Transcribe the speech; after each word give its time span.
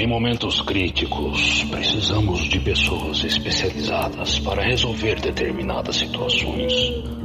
Em 0.00 0.06
momentos 0.06 0.62
críticos, 0.62 1.62
precisamos 1.64 2.48
de 2.48 2.58
pessoas 2.58 3.22
especializadas 3.22 4.38
para 4.38 4.62
resolver 4.62 5.20
determinadas 5.20 5.96
situações. 5.96 6.72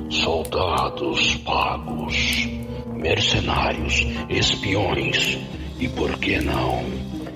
Soldados 0.10 1.38
pagos, 1.38 2.50
mercenários, 2.94 4.06
espiões 4.30 5.38
e, 5.80 5.88
por 5.88 6.20
que 6.20 6.38
não, 6.42 6.84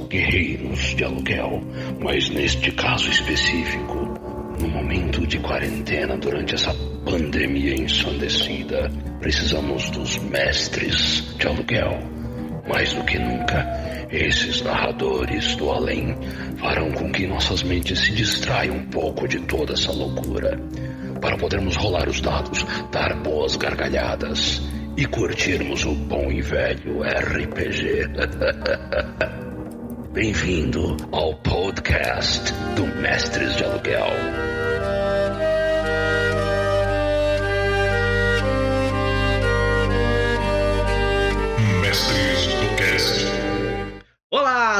guerreiros 0.10 0.94
de 0.94 1.06
aluguel. 1.06 1.64
Mas 2.02 2.30
neste 2.30 2.74
caso 2.74 3.10
específico, 3.10 3.96
no 4.60 4.68
momento 4.68 5.26
de 5.26 5.40
quarentena, 5.40 6.18
durante 6.18 6.56
essa 6.56 6.76
pandemia 7.06 7.76
ensandecida, 7.76 8.90
precisamos 9.22 9.90
dos 9.92 10.18
mestres 10.18 11.34
de 11.38 11.48
aluguel. 11.48 12.19
Mais 12.70 12.94
do 12.94 13.04
que 13.04 13.18
nunca, 13.18 13.66
esses 14.12 14.62
narradores 14.62 15.56
do 15.56 15.72
além 15.72 16.16
farão 16.58 16.92
com 16.92 17.12
que 17.12 17.26
nossas 17.26 17.64
mentes 17.64 18.00
se 18.00 18.12
distraiam 18.12 18.76
um 18.76 18.86
pouco 18.86 19.28
de 19.28 19.40
toda 19.40 19.74
essa 19.74 19.92
loucura, 19.92 20.56
para 21.20 21.36
podermos 21.36 21.76
rolar 21.76 22.08
os 22.08 22.22
dados, 22.22 22.64
dar 22.92 23.16
boas 23.24 23.56
gargalhadas 23.56 24.62
e 24.96 25.04
curtirmos 25.08 25.84
o 25.84 25.96
bom 25.96 26.32
e 26.32 26.44
velho 26.44 27.02
RPG. 27.02 28.08
Bem-vindo 30.14 30.96
ao 31.12 31.34
podcast 31.38 32.54
do 32.76 32.86
Mestres 33.02 33.56
de 33.56 33.64
Aluguel. 33.64 34.10
Mestres. 41.82 42.29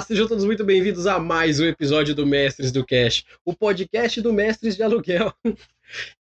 Sejam 0.02 0.28
todos 0.28 0.46
muito 0.46 0.64
bem-vindos 0.64 1.06
a 1.06 1.20
mais 1.20 1.60
um 1.60 1.66
episódio 1.66 2.16
do 2.16 2.26
Mestres 2.26 2.72
do 2.72 2.86
Cast, 2.86 3.26
o 3.44 3.54
podcast 3.54 4.22
do 4.22 4.32
Mestres 4.32 4.76
de 4.76 4.84
Aluguel. 4.84 5.34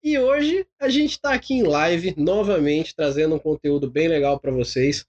E 0.03 0.19
hoje 0.19 0.67
a 0.81 0.89
gente 0.89 1.11
está 1.11 1.35
aqui 1.35 1.53
em 1.53 1.63
live 1.63 2.15
novamente, 2.17 2.97
trazendo 2.97 3.35
um 3.35 3.39
conteúdo 3.39 3.91
bem 3.91 4.09
legal 4.09 4.41
para 4.41 4.51
vocês. 4.51 5.05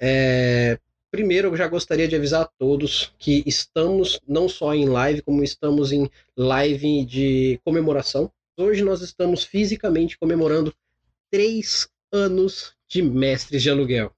É, 0.00 0.78
Primeiro, 1.10 1.48
eu 1.48 1.56
já 1.56 1.68
gostaria 1.68 2.06
de 2.06 2.16
avisar 2.16 2.42
a 2.42 2.50
todos 2.58 3.12
que 3.18 3.42
estamos 3.44 4.20
não 4.26 4.48
só 4.48 4.74
em 4.74 4.88
live, 4.88 5.22
como 5.22 5.42
estamos 5.42 5.92
em 5.92 6.10
live 6.36 7.04
de 7.04 7.60
comemoração. 7.64 8.30
Hoje 8.56 8.82
nós 8.82 9.00
estamos 9.00 9.44
fisicamente 9.44 10.18
comemorando 10.18 10.72
três 11.30 11.88
anos 12.12 12.74
de 12.88 13.02
Mestres 13.02 13.62
de 13.62 13.70
Aluguel. 13.70 14.12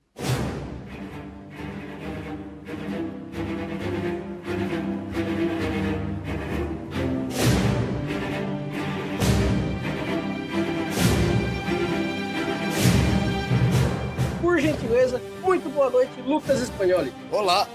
Muito 15.57 15.71
boa 15.71 15.89
noite, 15.89 16.13
Lucas 16.27 16.61
Spagnoli. 16.61 17.13
Olá, 17.33 17.67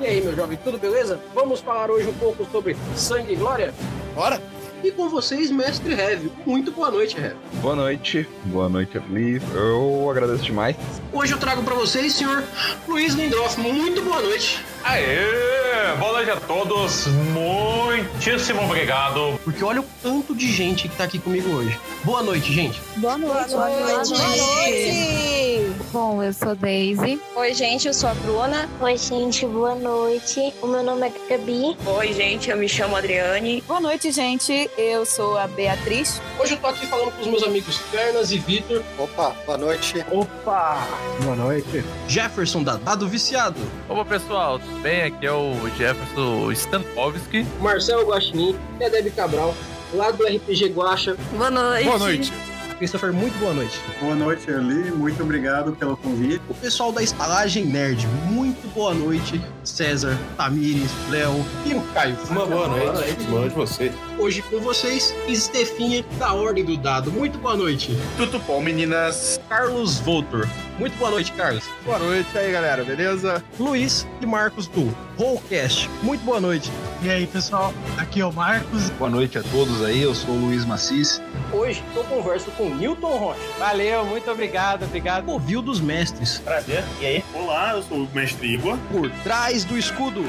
E 0.00 0.06
aí, 0.06 0.20
meu 0.20 0.34
jovem, 0.36 0.56
tudo 0.62 0.78
beleza? 0.78 1.18
Vamos 1.34 1.60
falar 1.60 1.90
hoje 1.90 2.08
um 2.08 2.14
pouco 2.14 2.44
sobre 2.50 2.76
sangue 2.94 3.32
e 3.32 3.36
glória? 3.36 3.74
bora? 4.14 4.40
E 4.84 4.92
com 4.92 5.08
vocês, 5.08 5.50
Mestre 5.50 5.94
Heavy. 5.94 6.30
Muito 6.44 6.70
boa 6.70 6.90
noite, 6.90 7.16
Heavy. 7.16 7.36
Boa 7.62 7.74
noite, 7.74 8.28
boa 8.44 8.68
noite, 8.68 9.00
Liv. 9.08 9.42
Eu 9.54 10.10
agradeço 10.10 10.44
demais. 10.44 10.76
Hoje 11.10 11.32
eu 11.32 11.38
trago 11.38 11.62
para 11.62 11.74
vocês, 11.74 12.12
senhor 12.12 12.44
Luiz 12.86 13.14
Lindorf. 13.14 13.58
Muito 13.58 14.02
boa 14.02 14.20
noite. 14.20 14.62
Aê! 14.84 15.96
Boa 15.98 16.12
noite 16.12 16.30
a 16.30 16.36
todos, 16.36 17.06
muitíssimo 17.06 18.62
obrigado. 18.64 19.40
Porque 19.42 19.64
olha 19.64 19.80
o 19.80 19.84
tanto 20.02 20.34
de 20.34 20.50
gente 20.52 20.86
que 20.86 20.96
tá 20.96 21.04
aqui 21.04 21.18
comigo 21.18 21.48
hoje. 21.50 21.78
Boa 22.04 22.22
noite, 22.22 22.52
gente. 22.52 22.78
Boa 22.96 23.16
noite. 23.16 23.50
Boa 23.52 23.68
noite. 23.70 24.10
Boa 24.10 24.28
noite. 24.28 25.44
Bom, 25.92 26.22
eu 26.22 26.32
sou 26.32 26.54
Daisy. 26.54 27.20
Oi, 27.36 27.54
gente, 27.54 27.86
eu 27.86 27.94
sou 27.94 28.10
a 28.10 28.14
Bruna. 28.14 28.68
Oi, 28.80 28.96
gente, 28.98 29.46
boa 29.46 29.74
noite. 29.74 30.52
O 30.60 30.66
meu 30.66 30.82
nome 30.82 31.06
é 31.06 31.12
Gabi. 31.30 31.76
Oi, 31.86 32.12
gente, 32.12 32.50
eu 32.50 32.56
me 32.56 32.68
chamo 32.68 32.96
Adriane. 32.96 33.62
Boa 33.66 33.80
noite, 33.80 34.10
gente. 34.10 34.70
Eu 34.76 35.06
sou 35.06 35.38
a 35.38 35.46
Beatriz. 35.46 36.20
Hoje 36.38 36.54
eu 36.54 36.58
tô 36.58 36.66
aqui 36.66 36.84
falando 36.86 37.12
com 37.12 37.20
os 37.20 37.26
meus 37.28 37.42
amigos 37.44 37.76
Fernas 37.76 38.32
e 38.32 38.38
Vitor. 38.38 38.82
Opa, 38.98 39.34
boa 39.46 39.56
noite. 39.56 40.04
Opa! 40.10 40.84
Boa 41.22 41.36
noite. 41.36 41.84
Jefferson 42.08 42.62
da 42.64 42.76
Dado 42.76 43.06
Viciado. 43.08 43.60
Opa 43.88 44.04
pessoal, 44.04 44.58
tudo 44.58 44.80
bem? 44.80 45.02
Aqui 45.02 45.26
é 45.26 45.32
o 45.32 45.54
Jefferson 45.76 46.50
Stankowski. 46.50 47.46
Marcelo 47.60 48.04
Guaxinim 48.08 48.58
e 48.80 48.84
a 48.84 48.88
Debbie 48.88 49.10
Cabral, 49.10 49.54
lá 49.92 50.10
do 50.10 50.24
RPG 50.24 50.70
Guacha. 50.70 51.16
Boa 51.32 51.50
noite. 51.50 51.84
Boa 51.84 51.98
noite. 51.98 52.32
Christopher, 52.78 53.12
muito 53.12 53.38
boa 53.38 53.54
noite. 53.54 53.80
Boa 54.00 54.14
noite, 54.14 54.50
Eli. 54.50 54.90
Muito 54.90 55.22
obrigado 55.22 55.72
pelo 55.72 55.96
convite. 55.96 56.42
O 56.48 56.54
pessoal 56.54 56.90
da 56.90 57.02
Estalagem 57.02 57.64
Nerd, 57.66 58.06
muito 58.30 58.66
boa 58.74 58.92
noite. 58.92 59.40
César, 59.62 60.18
Tamires, 60.36 60.90
Léo 61.08 61.44
e 61.64 61.74
o 61.74 61.80
Caio. 61.94 62.16
Uma 62.28 62.46
boa 62.46 62.68
noite. 62.68 63.24
Boa 63.28 63.40
noite 63.42 63.54
você. 63.54 63.92
Hoje 64.18 64.42
com 64.42 64.58
vocês, 64.60 65.14
Estefinha 65.28 66.04
da 66.18 66.34
Ordem 66.34 66.64
do 66.64 66.76
Dado. 66.76 67.10
Muito 67.12 67.38
boa 67.38 67.56
noite. 67.56 67.96
Tudo 68.16 68.38
bom, 68.40 68.60
meninas? 68.60 69.40
Carlos 69.48 69.98
Voltor. 69.98 70.48
Muito 70.78 70.98
boa 70.98 71.10
noite, 71.10 71.30
Carlos. 71.32 71.62
Boa 71.84 72.00
noite 72.00 72.36
aí, 72.36 72.50
galera, 72.50 72.82
beleza? 72.82 73.42
Luiz 73.60 74.04
e 74.20 74.26
Marcos 74.26 74.66
do 74.66 74.92
Rollcast. 75.16 75.88
Muito 76.02 76.24
boa 76.24 76.40
noite. 76.40 76.68
E 77.00 77.08
aí, 77.08 77.28
pessoal? 77.28 77.72
Aqui 77.96 78.20
é 78.20 78.26
o 78.26 78.32
Marcos. 78.32 78.90
Boa 78.90 79.08
noite 79.08 79.38
a 79.38 79.42
todos 79.44 79.84
aí, 79.84 80.02
eu 80.02 80.12
sou 80.14 80.34
o 80.34 80.38
Luiz 80.46 80.64
Macis. 80.64 81.22
Hoje 81.52 81.80
eu 81.94 82.02
converso 82.04 82.50
com 82.52 82.70
Newton 82.70 83.16
Rocha. 83.16 83.40
Valeu, 83.56 84.04
muito 84.04 84.28
obrigado, 84.28 84.84
obrigado. 84.84 85.26
Covil 85.26 85.62
dos 85.62 85.80
Mestres. 85.80 86.38
Prazer. 86.38 86.82
E 87.00 87.06
aí? 87.06 87.24
Olá, 87.34 87.74
eu 87.74 87.82
sou 87.84 87.98
o 87.98 88.08
Mestre 88.12 88.54
Igor. 88.54 88.76
Por 88.90 89.08
trás 89.22 89.64
do 89.64 89.78
escudo. 89.78 90.24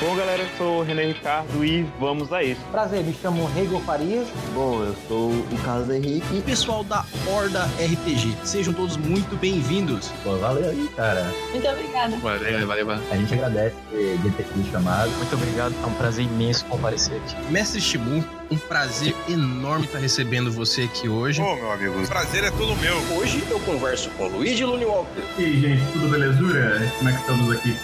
Bom 0.00 0.14
galera, 0.14 0.42
eu 0.42 0.48
sou 0.56 0.80
o 0.80 0.82
René 0.84 1.06
Ricardo 1.06 1.64
e 1.64 1.84
vamos 1.98 2.32
a 2.32 2.42
isso. 2.44 2.60
Prazer, 2.70 3.02
me 3.02 3.14
chamo 3.20 3.46
Rego 3.46 3.80
Farias. 3.80 4.28
Bom, 4.54 4.84
eu 4.84 4.94
sou 5.08 5.30
o 5.30 5.58
Carlos 5.64 5.90
Henrique. 5.90 6.26
E 6.36 6.40
pessoal 6.42 6.84
da 6.84 7.04
Horda 7.26 7.64
RPG. 7.78 8.36
Sejam 8.44 8.72
todos 8.72 8.96
muito 8.96 9.36
bem-vindos. 9.36 9.63
Pô, 10.22 10.36
valeu 10.36 10.68
aí, 10.68 10.88
cara. 10.94 11.26
Muito 11.50 11.66
obrigada. 11.66 12.16
Valeu, 12.18 12.66
valeu, 12.66 12.86
valeu. 12.86 13.02
A 13.10 13.16
gente 13.16 13.32
agradece 13.32 13.74
de 14.22 14.30
ter 14.32 14.44
sido 14.44 14.70
chamado. 14.70 15.10
Muito 15.12 15.34
obrigado, 15.34 15.74
é 15.82 15.86
um 15.86 15.94
prazer 15.94 16.26
imenso 16.26 16.66
comparecer 16.66 17.16
aqui. 17.16 17.34
Mestre 17.50 17.80
Shimu, 17.80 18.22
um 18.50 18.58
prazer 18.58 19.14
enorme 19.26 19.86
estar 19.86 19.98
recebendo 19.98 20.52
você 20.52 20.82
aqui 20.82 21.08
hoje. 21.08 21.40
Ô, 21.40 21.56
meu 21.56 21.72
amigo, 21.72 21.98
o 21.98 22.06
prazer 22.06 22.44
é 22.44 22.50
todo 22.50 22.76
meu. 22.76 22.96
Hoje 23.16 23.42
eu 23.50 23.58
converso 23.60 24.10
com 24.10 24.26
Luigi 24.28 24.64
Lune 24.64 24.84
Walker, 24.84 25.22
E 25.38 25.44
aí, 25.44 25.60
gente, 25.60 25.92
tudo 25.92 26.08
belezura? 26.08 26.92
Como 26.98 27.08
é 27.08 27.12
que 27.12 27.20
estamos 27.20 27.56
aqui? 27.56 27.76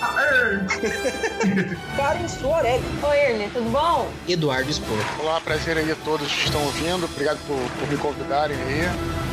Karen 1.97 2.29
Soarelli, 2.29 2.85
Oi, 3.03 3.17
Ernie, 3.17 3.49
tudo 3.49 3.71
bom? 3.71 4.11
Eduardo 4.29 4.71
Spor. 4.71 4.99
Olá, 5.19 5.41
prazer 5.41 5.79
aí 5.79 5.91
a 5.91 5.97
todos 6.05 6.31
que 6.31 6.45
estão 6.45 6.63
ouvindo. 6.63 7.07
Obrigado 7.07 7.39
por, 7.47 7.57
por 7.57 7.89
me 7.89 7.97
convidarem 7.97 8.57
aí. 8.57 9.30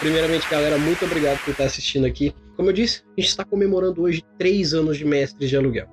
Primeiramente, 0.00 0.48
galera, 0.50 0.76
muito 0.76 1.04
obrigado 1.06 1.42
por 1.42 1.52
estar 1.52 1.64
assistindo 1.64 2.06
aqui. 2.06 2.34
Como 2.54 2.68
eu 2.68 2.72
disse, 2.72 3.02
a 3.16 3.20
gente 3.20 3.30
está 3.30 3.44
comemorando 3.44 4.02
hoje 4.02 4.22
três 4.38 4.74
anos 4.74 4.98
de 4.98 5.04
Mestres 5.06 5.48
de 5.48 5.56
Aluguel. 5.56 5.88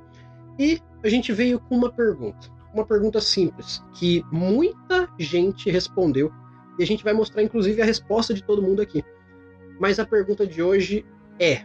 E 0.59 0.79
a 1.03 1.09
gente 1.09 1.31
veio 1.31 1.59
com 1.59 1.75
uma 1.77 1.91
pergunta. 1.91 2.51
Uma 2.73 2.85
pergunta 2.85 3.21
simples, 3.21 3.81
que 3.93 4.21
muita 4.31 5.07
gente 5.17 5.69
respondeu. 5.69 6.31
E 6.77 6.83
a 6.83 6.87
gente 6.87 7.03
vai 7.03 7.13
mostrar, 7.13 7.43
inclusive, 7.43 7.81
a 7.81 7.85
resposta 7.85 8.33
de 8.33 8.43
todo 8.43 8.61
mundo 8.61 8.81
aqui. 8.81 9.03
Mas 9.79 9.99
a 9.99 10.05
pergunta 10.05 10.45
de 10.45 10.61
hoje 10.61 11.05
é: 11.39 11.61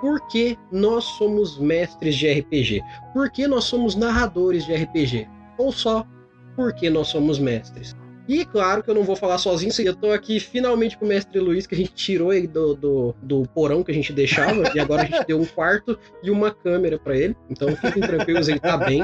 por 0.00 0.20
que 0.28 0.58
nós 0.70 1.04
somos 1.04 1.58
mestres 1.58 2.16
de 2.16 2.30
RPG? 2.30 2.82
Por 3.14 3.30
que 3.30 3.46
nós 3.46 3.64
somos 3.64 3.94
narradores 3.94 4.66
de 4.66 4.74
RPG? 4.74 5.26
Ou 5.56 5.72
só 5.72 6.06
por 6.54 6.74
que 6.74 6.90
nós 6.90 7.08
somos 7.08 7.38
mestres? 7.38 7.96
E 8.28 8.44
claro 8.44 8.82
que 8.82 8.90
eu 8.90 8.94
não 8.94 9.04
vou 9.04 9.16
falar 9.16 9.38
sozinho, 9.38 9.72
eu 9.78 9.96
tô 9.96 10.12
aqui 10.12 10.38
finalmente 10.38 10.98
com 10.98 11.06
o 11.06 11.08
mestre 11.08 11.40
Luiz, 11.40 11.66
que 11.66 11.74
a 11.74 11.78
gente 11.78 11.94
tirou 11.94 12.30
ele 12.30 12.46
do, 12.46 12.74
do, 12.74 13.14
do 13.22 13.48
porão 13.54 13.82
que 13.82 13.90
a 13.90 13.94
gente 13.94 14.12
deixava, 14.12 14.70
e 14.74 14.78
agora 14.78 15.02
a 15.02 15.06
gente 15.06 15.26
deu 15.26 15.40
um 15.40 15.46
quarto 15.46 15.98
e 16.22 16.30
uma 16.30 16.50
câmera 16.50 16.98
para 16.98 17.16
ele. 17.16 17.34
Então 17.48 17.74
fiquem 17.74 18.02
tranquilos, 18.02 18.46
ele 18.46 18.60
tá 18.60 18.76
bem. 18.76 19.02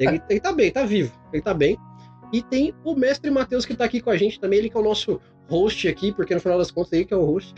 Ele, 0.00 0.22
ele 0.30 0.40
tá 0.40 0.52
bem, 0.52 0.70
tá 0.70 0.84
vivo, 0.84 1.12
ele 1.30 1.42
tá 1.42 1.52
bem. 1.52 1.76
E 2.32 2.42
tem 2.42 2.74
o 2.84 2.94
mestre 2.94 3.30
Matheus 3.30 3.66
que 3.66 3.76
tá 3.76 3.84
aqui 3.84 4.00
com 4.00 4.10
a 4.10 4.16
gente 4.16 4.40
também, 4.40 4.60
ele 4.60 4.70
que 4.70 4.76
é 4.76 4.80
o 4.80 4.84
nosso 4.84 5.20
host 5.46 5.86
aqui, 5.86 6.10
porque 6.10 6.34
no 6.34 6.40
final 6.40 6.56
das 6.56 6.70
contas 6.70 6.92
ele 6.94 7.04
que 7.04 7.12
é 7.12 7.16
o 7.16 7.24
host. 7.24 7.54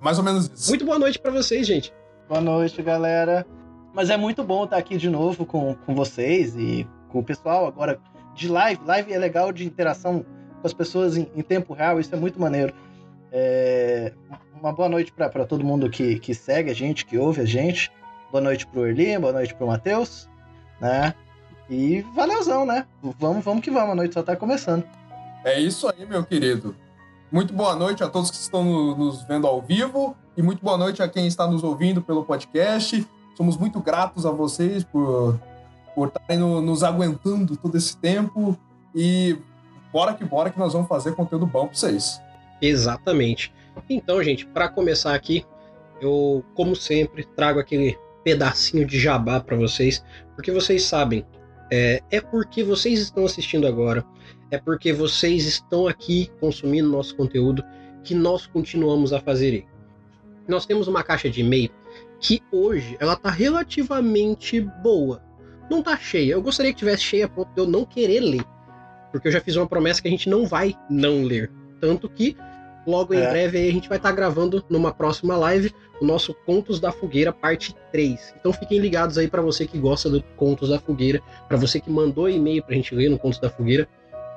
Mais 0.00 0.16
ou 0.16 0.24
menos 0.24 0.50
isso. 0.54 0.70
Muito 0.70 0.86
boa 0.86 0.98
noite 0.98 1.18
para 1.18 1.30
vocês, 1.30 1.66
gente. 1.66 1.92
Boa 2.28 2.40
noite, 2.40 2.80
galera. 2.82 3.46
Mas 3.94 4.08
é 4.08 4.16
muito 4.16 4.42
bom 4.42 4.64
estar 4.64 4.78
aqui 4.78 4.96
de 4.96 5.10
novo 5.10 5.44
com, 5.44 5.74
com 5.74 5.94
vocês 5.94 6.56
e 6.56 6.88
com 7.10 7.18
o 7.18 7.24
pessoal 7.24 7.66
agora 7.66 8.00
de 8.34 8.48
live. 8.48 8.80
Live 8.84 9.12
é 9.12 9.18
legal 9.18 9.52
de 9.52 9.64
interação 9.64 10.24
com 10.60 10.66
as 10.66 10.72
pessoas 10.72 11.16
em, 11.16 11.28
em 11.34 11.42
tempo 11.42 11.74
real, 11.74 11.98
isso 12.00 12.14
é 12.14 12.18
muito 12.18 12.40
maneiro. 12.40 12.72
É, 13.30 14.12
uma 14.60 14.72
boa 14.72 14.88
noite 14.88 15.12
para 15.12 15.44
todo 15.44 15.64
mundo 15.64 15.88
que, 15.90 16.18
que 16.18 16.34
segue 16.34 16.70
a 16.70 16.74
gente, 16.74 17.04
que 17.06 17.18
ouve 17.18 17.40
a 17.40 17.44
gente. 17.44 17.90
Boa 18.30 18.42
noite 18.42 18.66
pro 18.66 18.86
Erli, 18.86 19.18
boa 19.18 19.32
noite 19.32 19.54
pro 19.54 19.66
Matheus, 19.66 20.28
né? 20.80 21.14
E 21.68 22.02
valeuzão, 22.14 22.64
né? 22.66 22.86
Vamos, 23.18 23.44
vamos 23.44 23.62
que 23.62 23.70
vamos, 23.70 23.90
a 23.92 23.94
noite 23.94 24.14
só 24.14 24.22
tá 24.22 24.36
começando. 24.36 24.84
É 25.44 25.58
isso 25.58 25.88
aí, 25.88 26.06
meu 26.06 26.22
querido. 26.24 26.76
Muito 27.30 27.52
boa 27.54 27.74
noite 27.74 28.04
a 28.04 28.08
todos 28.08 28.30
que 28.30 28.36
estão 28.36 28.62
no- 28.64 28.96
nos 28.96 29.22
vendo 29.24 29.46
ao 29.46 29.60
vivo 29.62 30.14
e 30.36 30.42
muito 30.42 30.62
boa 30.62 30.76
noite 30.76 31.02
a 31.02 31.08
quem 31.08 31.26
está 31.26 31.46
nos 31.46 31.64
ouvindo 31.64 32.02
pelo 32.02 32.24
podcast. 32.24 33.06
Somos 33.34 33.56
muito 33.56 33.80
gratos 33.80 34.26
a 34.26 34.30
vocês 34.30 34.84
por 34.84 35.40
por 35.94 36.08
estarem 36.08 36.38
no- 36.38 36.60
nos 36.60 36.82
aguentando 36.82 37.56
todo 37.56 37.76
esse 37.76 37.96
tempo 37.96 38.58
e 38.94 39.36
bora 39.92 40.14
que 40.14 40.24
bora 40.24 40.50
que 40.50 40.58
nós 40.58 40.72
vamos 40.72 40.88
fazer 40.88 41.14
conteúdo 41.14 41.46
bom 41.46 41.66
para 41.66 41.74
vocês. 41.76 42.20
Exatamente. 42.60 43.52
Então, 43.88 44.22
gente, 44.22 44.46
para 44.46 44.68
começar 44.68 45.14
aqui, 45.14 45.44
eu, 46.00 46.44
como 46.54 46.74
sempre, 46.76 47.24
trago 47.24 47.58
aquele 47.60 47.98
pedacinho 48.24 48.86
de 48.86 48.98
jabá 48.98 49.40
para 49.40 49.56
vocês, 49.56 50.04
porque 50.34 50.50
vocês 50.52 50.84
sabem, 50.84 51.24
é, 51.70 52.00
é 52.10 52.20
porque 52.20 52.62
vocês 52.62 53.00
estão 53.00 53.24
assistindo 53.24 53.66
agora, 53.66 54.04
é 54.50 54.58
porque 54.58 54.92
vocês 54.92 55.44
estão 55.46 55.88
aqui 55.88 56.30
consumindo 56.40 56.88
nosso 56.88 57.16
conteúdo 57.16 57.64
que 58.04 58.14
nós 58.14 58.46
continuamos 58.46 59.12
a 59.12 59.20
fazer. 59.20 59.66
Nós 60.46 60.66
temos 60.66 60.88
uma 60.88 61.02
caixa 61.02 61.30
de 61.30 61.40
e-mail 61.40 61.70
que 62.20 62.40
hoje 62.52 62.96
ela 63.00 63.16
tá 63.16 63.30
relativamente 63.30 64.60
boa. 64.60 65.22
Não 65.72 65.82
tá 65.82 65.96
cheia. 65.96 66.32
Eu 66.32 66.42
gostaria 66.42 66.70
que 66.72 66.78
tivesse 66.78 67.02
cheia 67.02 67.24
a 67.24 67.28
ponto 67.28 67.48
de 67.54 67.60
eu 67.60 67.66
não 67.66 67.84
querer 67.84 68.20
ler. 68.20 68.44
Porque 69.10 69.28
eu 69.28 69.32
já 69.32 69.40
fiz 69.40 69.56
uma 69.56 69.66
promessa 69.66 70.02
que 70.02 70.08
a 70.08 70.10
gente 70.10 70.28
não 70.28 70.46
vai 70.46 70.74
não 70.90 71.22
ler. 71.24 71.50
Tanto 71.80 72.08
que 72.08 72.36
logo 72.86 73.14
em 73.14 73.18
É. 73.18 73.30
breve 73.30 73.58
aí 73.58 73.68
a 73.68 73.72
gente 73.72 73.88
vai 73.88 73.96
estar 73.96 74.12
gravando 74.12 74.62
numa 74.68 74.92
próxima 74.92 75.36
live 75.36 75.72
o 76.00 76.04
nosso 76.04 76.34
Contos 76.46 76.78
da 76.78 76.92
Fogueira 76.92 77.32
parte 77.32 77.74
3. 77.90 78.34
Então 78.38 78.52
fiquem 78.52 78.78
ligados 78.78 79.16
aí 79.16 79.28
para 79.28 79.40
você 79.40 79.66
que 79.66 79.78
gosta 79.78 80.10
do 80.10 80.22
Contos 80.36 80.68
da 80.68 80.78
Fogueira, 80.78 81.22
para 81.48 81.56
você 81.56 81.80
que 81.80 81.90
mandou 81.90 82.28
e-mail 82.28 82.62
pra 82.62 82.74
gente 82.74 82.94
ler 82.94 83.08
no 83.08 83.18
Contos 83.18 83.38
da 83.38 83.48
Fogueira. 83.48 83.88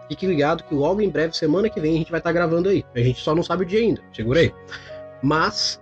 Fique 0.08 0.26
ligado 0.28 0.64
que 0.64 0.74
logo 0.76 1.02
em 1.02 1.10
breve, 1.10 1.36
semana 1.36 1.70
que 1.70 1.80
vem, 1.82 1.96
a 1.96 1.98
gente 1.98 2.12
vai 2.12 2.20
estar 2.20 2.32
gravando 2.32 2.70
aí. 2.70 2.86
A 2.96 3.00
gente 3.00 3.20
só 3.20 3.34
não 3.34 3.42
sabe 3.44 3.64
o 3.64 3.66
dia 3.66 3.80
ainda, 3.80 4.02
segura 4.14 4.40
aí. 4.40 4.54
Mas 5.24 5.82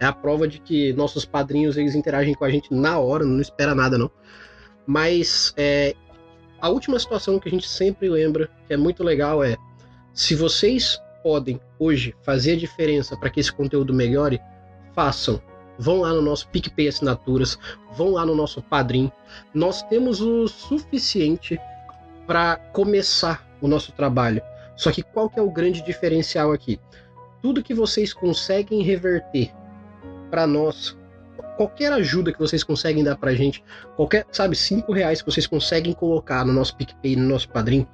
É 0.00 0.06
a 0.06 0.12
prova 0.12 0.46
de 0.46 0.58
que 0.58 0.92
nossos 0.92 1.24
padrinhos 1.24 1.76
eles 1.76 1.94
interagem 1.94 2.34
com 2.34 2.44
a 2.44 2.50
gente 2.50 2.72
na 2.72 2.98
hora, 2.98 3.24
não 3.24 3.40
espera 3.40 3.74
nada 3.74 3.96
não. 3.96 4.10
Mas 4.86 5.54
é, 5.56 5.94
a 6.60 6.68
última 6.68 6.98
situação 6.98 7.38
que 7.38 7.48
a 7.48 7.50
gente 7.50 7.68
sempre 7.68 8.08
lembra, 8.08 8.50
que 8.66 8.74
é 8.74 8.76
muito 8.76 9.02
legal, 9.02 9.42
é 9.42 9.56
se 10.12 10.34
vocês 10.34 11.00
podem 11.22 11.60
hoje 11.78 12.14
fazer 12.22 12.52
a 12.52 12.56
diferença 12.56 13.16
para 13.16 13.30
que 13.30 13.40
esse 13.40 13.52
conteúdo 13.52 13.94
melhore, 13.94 14.40
façam. 14.94 15.40
Vão 15.78 16.02
lá 16.02 16.12
no 16.12 16.22
nosso 16.22 16.48
PicPay 16.48 16.86
Assinaturas, 16.86 17.58
vão 17.96 18.12
lá 18.12 18.24
no 18.24 18.34
nosso 18.34 18.62
Padrim. 18.62 19.10
Nós 19.52 19.82
temos 19.82 20.20
o 20.20 20.46
suficiente 20.46 21.58
para 22.26 22.56
começar 22.72 23.44
o 23.60 23.66
nosso 23.66 23.90
trabalho. 23.92 24.40
Só 24.76 24.92
que 24.92 25.02
qual 25.02 25.28
que 25.28 25.38
é 25.38 25.42
o 25.42 25.50
grande 25.50 25.82
diferencial 25.82 26.52
aqui? 26.52 26.78
Tudo 27.42 27.62
que 27.62 27.74
vocês 27.74 28.12
conseguem 28.12 28.82
reverter 28.82 29.52
para 30.34 30.48
nós, 30.48 30.98
qualquer 31.56 31.92
ajuda 31.92 32.32
que 32.32 32.38
vocês 32.40 32.64
conseguem 32.64 33.04
dar 33.04 33.16
pra 33.16 33.32
gente, 33.34 33.62
qualquer, 33.94 34.26
sabe, 34.32 34.56
cinco 34.56 34.92
reais 34.92 35.22
que 35.22 35.30
vocês 35.30 35.46
conseguem 35.46 35.92
colocar 35.92 36.44
no 36.44 36.52
nosso 36.52 36.76
PicPay, 36.76 37.14
no 37.14 37.28
nosso 37.28 37.48
Padrim, 37.48 37.86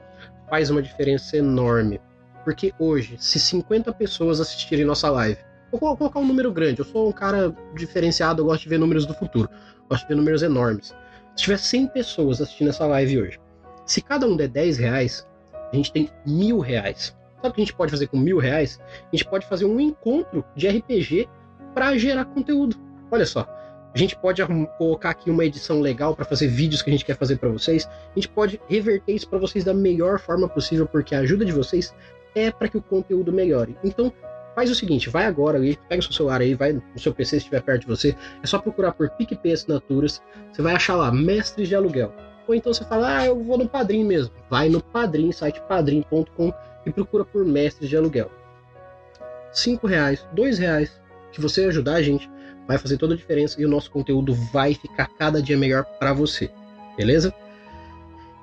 faz 0.49 0.71
uma 0.71 0.81
diferença 0.81 1.37
enorme. 1.37 2.01
Porque 2.43 2.73
hoje, 2.79 3.17
se 3.19 3.39
50 3.39 3.93
pessoas 3.93 4.41
assistirem 4.41 4.87
nossa 4.87 5.11
live, 5.11 5.39
vou 5.71 5.79
colo- 5.79 5.99
colocar 5.99 6.19
um 6.19 6.25
número 6.27 6.51
grande, 6.51 6.79
eu 6.79 6.85
sou 6.87 7.11
um 7.11 7.13
cara 7.13 7.55
diferenciado, 7.75 8.41
eu 8.41 8.47
gosto 8.47 8.63
de 8.63 8.71
ver 8.71 8.79
números 8.79 9.05
do 9.05 9.13
futuro, 9.13 9.47
gosto 9.87 10.05
de 10.05 10.09
ver 10.09 10.15
números 10.15 10.43
enormes. 10.43 10.95
Se 11.37 11.43
tiver 11.45 11.59
100 11.59 11.89
pessoas 11.89 12.41
assistindo 12.41 12.71
essa 12.71 12.87
live 12.87 13.21
hoje, 13.21 13.39
se 13.85 14.01
cada 14.01 14.27
um 14.27 14.35
der 14.35 14.49
10 14.49 14.79
reais, 14.79 15.29
a 15.71 15.77
gente 15.77 15.93
tem 15.93 16.09
mil 16.25 16.59
reais. 16.59 17.15
Sabe 17.37 17.51
o 17.51 17.53
que 17.53 17.61
a 17.61 17.65
gente 17.67 17.77
pode 17.77 17.91
fazer 17.91 18.07
com 18.07 18.17
mil 18.17 18.39
reais? 18.39 18.81
A 19.13 19.15
gente 19.15 19.29
pode 19.29 19.45
fazer 19.47 19.67
um 19.67 19.79
encontro 19.79 20.43
de 20.57 20.67
RPG 20.67 21.29
para 21.75 21.97
gerar 21.99 22.25
conteúdo. 22.27 22.77
Olha 23.11 23.27
só, 23.27 23.47
a 23.93 23.99
gente 23.99 24.17
pode 24.17 24.41
colocar 24.79 25.11
aqui 25.11 25.31
uma 25.31 25.45
edição 25.45 25.81
legal 25.81 26.15
para 26.15 26.25
fazer 26.25 26.47
vídeos 26.47 26.81
que 26.81 26.91
a 26.91 26.93
gente 26.93 27.05
quer 27.05 27.17
fazer 27.17 27.37
para 27.39 27.49
vocês. 27.49 27.87
A 27.87 28.15
gente 28.15 28.29
pode 28.29 28.61
reverter 28.69 29.13
isso 29.13 29.29
para 29.29 29.39
vocês 29.39 29.65
da 29.65 29.75
melhor 29.75 30.21
forma 30.21 30.49
possível, 30.49 30.87
porque 30.87 31.15
a 31.15 31.21
ajuda 31.21 31.45
de 31.45 31.53
vocês 31.53 31.95
é 32.35 32.51
para 32.51 32.69
que 32.69 32.77
o 32.77 32.83
conteúdo 32.83 33.33
melhore. 33.33 33.77
Então, 33.83 34.13
faz 34.55 34.71
o 34.71 34.75
seguinte, 34.75 35.11
vai 35.11 35.27
agora 35.27 35.59
ali, 35.59 35.77
pega 35.89 36.01
o 36.01 36.03
seu 36.05 36.13
celular 36.13 36.41
aí, 36.41 36.55
vai 36.55 36.73
no 36.73 36.83
seu 36.99 37.13
PC 37.13 37.31
se 37.31 37.37
estiver 37.39 37.63
perto 37.63 37.83
de 37.83 37.87
você, 37.89 38.17
é 38.43 38.47
só 38.47 38.59
procurar 38.59 38.93
por 38.93 39.11
PicPay 39.11 39.53
Assinaturas, 39.53 40.23
você 40.53 40.63
vai 40.63 40.75
achar 40.75 40.97
lá, 40.97 41.11
Mestres 41.11 41.69
de 41.69 41.75
Aluguel. 41.75 42.13
Ou 42.47 42.55
então 42.55 42.73
você 42.73 42.85
fala, 42.85 43.19
ah, 43.19 43.27
eu 43.27 43.43
vou 43.43 43.59
no 43.59 43.69
Padrim 43.69 44.05
mesmo. 44.05 44.35
Vai 44.49 44.69
no 44.69 44.83
Padrim, 44.83 45.31
site 45.33 45.61
padrim.com 45.69 46.53
e 46.85 46.91
procura 46.91 47.25
por 47.25 47.45
Mestres 47.45 47.89
de 47.89 47.97
Aluguel. 47.97 48.31
Cinco 49.53 49.87
reais, 49.87 50.27
dois 50.33 50.59
reais, 50.59 51.01
que 51.31 51.41
você 51.41 51.65
ajudar 51.65 51.95
a 51.95 52.03
gente, 52.03 52.31
vai 52.67 52.79
fazer 52.79 52.97
toda 52.97 53.15
a 53.15 53.17
diferença 53.17 53.61
e 53.61 53.65
o 53.65 53.69
nosso 53.69 53.91
conteúdo 53.91 54.35
vai 54.53 54.75
ficar 54.75 55.09
cada 55.19 55.43
dia 55.43 55.57
melhor 55.57 55.85
para 55.99 56.13
você. 56.13 56.51
Beleza? 56.97 57.35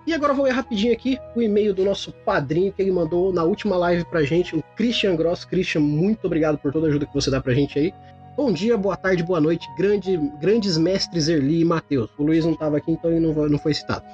E 0.06 0.14
agora 0.14 0.32
eu 0.32 0.38
vou 0.38 0.46
ler 0.46 0.52
rapidinho 0.52 0.94
aqui 0.94 1.20
o 1.36 1.42
e-mail 1.42 1.74
do 1.74 1.84
nosso 1.84 2.14
padrinho 2.26 2.72
que 2.72 2.82
ele 2.82 2.92
mandou 2.92 3.34
na 3.34 3.44
última 3.44 3.76
live 3.76 4.06
pra 4.06 4.24
gente, 4.24 4.56
o 4.56 4.64
Christian 4.76 5.18
Gross. 5.18 5.44
Christian, 5.44 5.82
muito 5.82 6.26
obrigado 6.26 6.58
por 6.58 6.72
toda 6.72 6.88
a 6.88 6.90
ajuda 6.90 7.06
que 7.06 7.14
você 7.14 7.30
dá 7.30 7.42
pra 7.42 7.54
gente 7.54 7.78
aí. 7.78 7.94
Bom 8.38 8.54
dia, 8.54 8.78
boa 8.78 8.96
tarde, 8.96 9.24
boa 9.24 9.42
noite, 9.42 9.68
grande, 9.76 10.16
grandes 10.40 10.78
mestres 10.78 11.28
Erli 11.28 11.62
e 11.62 11.66
Matheus. 11.66 12.10
O 12.18 12.24
Luiz 12.24 12.46
não 12.46 12.54
estava 12.54 12.78
aqui, 12.78 12.92
então 12.92 13.12
ele 13.12 13.20
não, 13.20 13.34
não 13.50 13.58
foi 13.58 13.74
citado. 13.74 14.06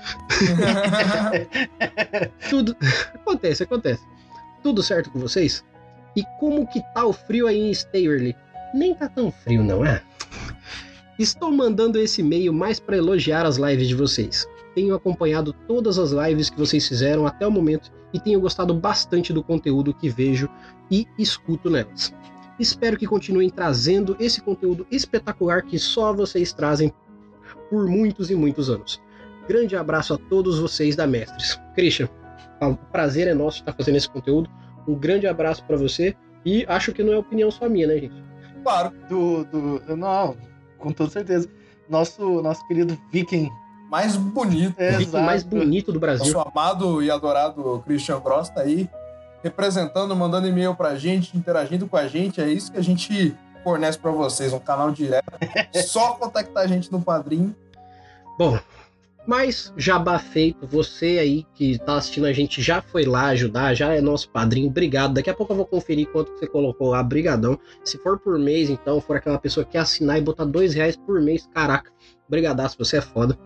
Tudo. 2.50 2.76
Acontece, 3.14 3.64
acontece. 3.64 4.02
Tudo 4.64 4.82
certo 4.82 5.12
com 5.12 5.20
vocês? 5.20 5.64
E 6.16 6.24
como 6.40 6.66
que 6.66 6.82
tá 6.94 7.06
o 7.06 7.14
frio 7.14 7.48
aí 7.48 7.60
em 7.60 7.72
Stayerly? 7.72 8.36
Nem 8.74 8.96
tá 8.96 9.08
tão 9.08 9.32
frio, 9.32 9.64
não 9.64 9.86
é? 9.86 10.02
Estou 11.20 11.52
mandando 11.52 12.00
esse 12.00 12.22
e-mail 12.22 12.52
mais 12.52 12.80
para 12.80 12.98
elogiar 12.98 13.46
as 13.46 13.58
lives 13.58 13.88
de 13.88 13.96
vocês. 13.96 14.48
Tenho 14.74 14.96
acompanhado 14.96 15.54
todas 15.68 16.00
as 16.00 16.12
lives 16.12 16.50
que 16.50 16.58
vocês 16.58 16.88
fizeram 16.88 17.28
até 17.28 17.46
o 17.46 17.52
momento 17.52 17.92
e 18.12 18.20
tenho 18.20 18.42
gostado 18.42 18.74
bastante 18.74 19.32
do 19.32 19.44
conteúdo 19.44 19.94
que 19.94 20.10
vejo 20.10 20.50
e 20.90 21.08
escuto 21.18 21.70
nelas. 21.70 22.14
Espero 22.60 22.98
que 22.98 23.06
continuem 23.06 23.50
trazendo 23.50 24.16
esse 24.20 24.42
conteúdo 24.42 24.88
espetacular 24.90 25.64
que 25.64 25.78
só 25.78 26.14
vocês 26.14 26.52
trazem 26.52 26.92
por 27.70 27.88
muitos 27.88 28.32
e 28.32 28.36
muitos 28.36 28.70
anos. 28.70 29.00
Grande 29.48 29.76
abraço 29.76 30.14
a 30.14 30.18
todos 30.18 30.58
vocês 30.60 30.96
da 30.96 31.06
Mestres. 31.06 31.60
Christian, 31.76 32.10
o 32.62 32.76
prazer 32.92 33.28
é 33.28 33.34
nosso 33.34 33.60
estar 33.60 33.74
fazendo 33.74 33.98
esse 33.98 34.10
conteúdo. 34.10 34.50
Um 34.88 34.96
grande 34.96 35.28
abraço 35.28 35.64
para 35.66 35.78
você 35.78 36.16
e 36.46 36.66
acho 36.68 36.92
que 36.92 37.04
não 37.04 37.14
é 37.14 37.18
opinião 37.18 37.52
só 37.52 37.70
minha, 37.70 37.88
né, 37.88 38.00
gente? 38.00 38.33
Claro. 38.64 38.92
Do, 39.10 39.44
do, 39.44 39.96
não, 39.96 40.36
com 40.80 40.92
toda 40.92 41.10
certeza. 41.10 41.50
Nosso, 41.90 42.42
nosso 42.42 42.66
querido 42.68 42.98
Viking. 43.12 43.52
Mais 43.90 44.16
bonito. 44.16 44.74
É, 44.78 44.98
Viking 44.98 45.22
mais 45.22 45.44
bonito 45.44 45.92
do 45.92 46.00
Brasil. 46.00 46.34
Nosso 46.34 46.50
amado 46.50 47.04
e 47.04 47.12
adorado 47.12 47.84
Christian 47.86 48.20
Gross 48.20 48.50
tá 48.50 48.62
aí 48.62 48.90
representando, 49.44 50.16
mandando 50.16 50.48
e-mail 50.48 50.74
pra 50.74 50.96
gente, 50.96 51.38
interagindo 51.38 51.86
com 51.88 51.98
a 51.98 52.08
gente. 52.08 52.42
É 52.42 52.48
isso 52.48 52.72
que 52.72 52.78
a 52.78 52.84
gente 52.84 53.36
fornece 53.64 54.00
pra 54.00 54.12
vocês 54.12 54.54
um 54.54 54.60
canal 54.60 54.90
direto. 54.92 55.26
Só 55.86 56.14
contactar 56.14 56.64
a 56.64 56.68
gente 56.68 56.92
no 56.92 57.02
padrinho. 57.02 57.54
Bom, 58.38 58.58
mas 59.26 59.74
jabá 59.78 60.20
feito, 60.20 60.68
você 60.68 61.18
aí 61.20 61.46
que 61.54 61.78
tá 61.80 61.96
assistindo 61.96 62.26
a 62.26 62.34
gente 62.34 62.62
já 62.62 62.82
foi 62.82 63.06
lá 63.06 63.28
ajudar, 63.28 63.74
já 63.74 63.94
é 63.94 64.02
nosso 64.02 64.30
padrinho, 64.30 64.68
obrigado. 64.68 65.14
Daqui 65.14 65.30
a 65.30 65.34
pouco 65.34 65.54
eu 65.54 65.58
vou 65.58 65.66
conferir 65.66 66.08
quanto 66.08 66.32
você 66.32 66.46
colocou 66.46 66.90
lá, 66.90 67.02
brigadão. 67.02 67.58
Se 67.84 67.98
for 67.98 68.20
por 68.20 68.38
mês, 68.38 68.70
então, 68.70 69.00
for 69.00 69.16
aquela 69.16 69.38
pessoa 69.38 69.66
que 69.66 69.78
assinar 69.78 70.18
e 70.18 70.22
botar 70.22 70.46
dois 70.46 70.74
reais 70.74 70.98
por 70.98 71.22
mês, 71.22 71.48
caraca, 71.54 71.92
brigadaço, 72.28 72.78
você 72.78 72.98
é 72.98 73.02
foda. 73.02 73.38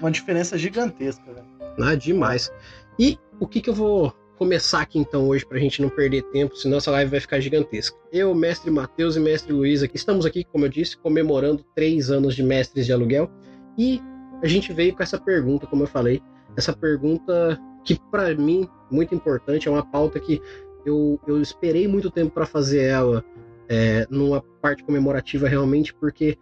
Uma 0.00 0.10
diferença 0.10 0.56
gigantesca, 0.56 1.24
né? 1.32 1.42
Ah, 1.80 1.94
demais. 1.94 2.52
E 2.98 3.18
o 3.40 3.46
que 3.46 3.60
que 3.60 3.70
eu 3.70 3.74
vou 3.74 4.14
começar 4.36 4.80
aqui 4.80 4.98
então 4.98 5.28
hoje 5.28 5.46
pra 5.46 5.58
gente 5.58 5.80
não 5.80 5.88
perder 5.88 6.22
tempo, 6.24 6.56
senão 6.56 6.78
essa 6.78 6.90
live 6.90 7.10
vai 7.10 7.20
ficar 7.20 7.40
gigantesca. 7.40 7.96
Eu, 8.12 8.34
mestre 8.34 8.70
Matheus 8.70 9.16
e 9.16 9.20
mestre 9.20 9.52
Luiz 9.52 9.82
aqui, 9.82 9.96
estamos 9.96 10.26
aqui, 10.26 10.44
como 10.44 10.64
eu 10.64 10.68
disse, 10.68 10.96
comemorando 10.96 11.64
três 11.74 12.10
anos 12.10 12.34
de 12.34 12.42
mestres 12.42 12.86
de 12.86 12.92
aluguel 12.92 13.30
e 13.78 14.00
a 14.42 14.46
gente 14.46 14.72
veio 14.72 14.94
com 14.94 15.02
essa 15.02 15.18
pergunta, 15.18 15.66
como 15.66 15.82
eu 15.82 15.86
falei, 15.86 16.22
essa 16.56 16.72
pergunta 16.72 17.58
que 17.84 17.98
para 18.10 18.34
mim 18.34 18.68
muito 18.90 19.14
importante, 19.14 19.68
é 19.68 19.70
uma 19.70 19.84
pauta 19.84 20.18
que 20.20 20.40
eu, 20.84 21.18
eu 21.26 21.40
esperei 21.40 21.88
muito 21.88 22.10
tempo 22.10 22.32
para 22.32 22.46
fazer 22.46 22.82
ela 22.84 23.24
é, 23.68 24.06
numa 24.10 24.42
parte 24.60 24.84
comemorativa 24.84 25.48
realmente, 25.48 25.94
porque 25.94 26.38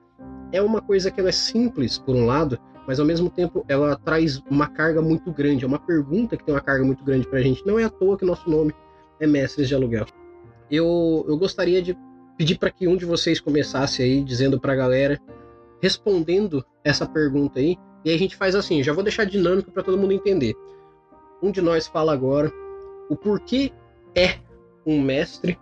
é 0.53 0.61
uma 0.61 0.81
coisa 0.81 1.11
que 1.11 1.21
ela 1.21 1.31
é 1.31 1.33
simples 1.33 1.99
por 1.99 2.15
um 2.15 2.27
lado, 2.27 2.59
mas 2.87 2.99
ao 3.01 3.07
mesmo 3.07 3.31
tempo 3.31 3.65
ela 3.69 3.97
traz 3.97 4.43
uma 4.51 4.67
carga 4.67 5.01
muito 5.01 5.33
grande, 5.33 5.65
é 5.65 5.69
uma 5.69 5.79
pergunta 5.79 6.37
que 6.37 6.45
tem 6.45 6.55
uma 6.55 6.61
carga 6.61 6.85
muito 6.85 7.05
grande 7.05 7.27
pra 7.27 7.41
gente. 7.41 7.65
Não 7.65 7.79
é 7.79 7.85
à 7.85 7.89
toa 7.89 8.19
que 8.19 8.25
nosso 8.25 8.49
nome 8.51 8.75
é 9.21 9.27
Mestres 9.27 9.69
de 9.69 9.75
Aluguel. 9.75 10.07
Eu, 10.71 11.25
eu 11.29 11.37
gostaria 11.37 11.81
de 11.81 11.97
pedir 12.37 12.59
para 12.59 12.71
que 12.71 12.89
um 12.89 12.97
de 12.97 13.05
vocês 13.05 13.41
começasse 13.41 14.03
aí 14.03 14.23
dizendo 14.23 14.59
pra 14.59 14.75
galera, 14.75 15.19
respondendo 15.83 16.65
essa 16.85 17.05
pergunta 17.05 17.59
aí, 17.59 17.77
e 18.05 18.11
aí 18.11 18.17
a 18.17 18.19
gente 18.19 18.37
faz 18.37 18.55
assim, 18.55 18.83
já 18.83 18.93
vou 18.93 19.03
deixar 19.03 19.25
dinâmico 19.25 19.71
para 19.71 19.83
todo 19.83 19.99
mundo 19.99 20.13
entender. 20.13 20.55
Um 21.43 21.51
de 21.51 21.61
nós 21.61 21.87
fala 21.87 22.13
agora 22.13 22.53
o 23.11 23.17
porquê 23.17 23.73
é 24.15 24.39
um 24.87 25.01
mestre, 25.01 25.59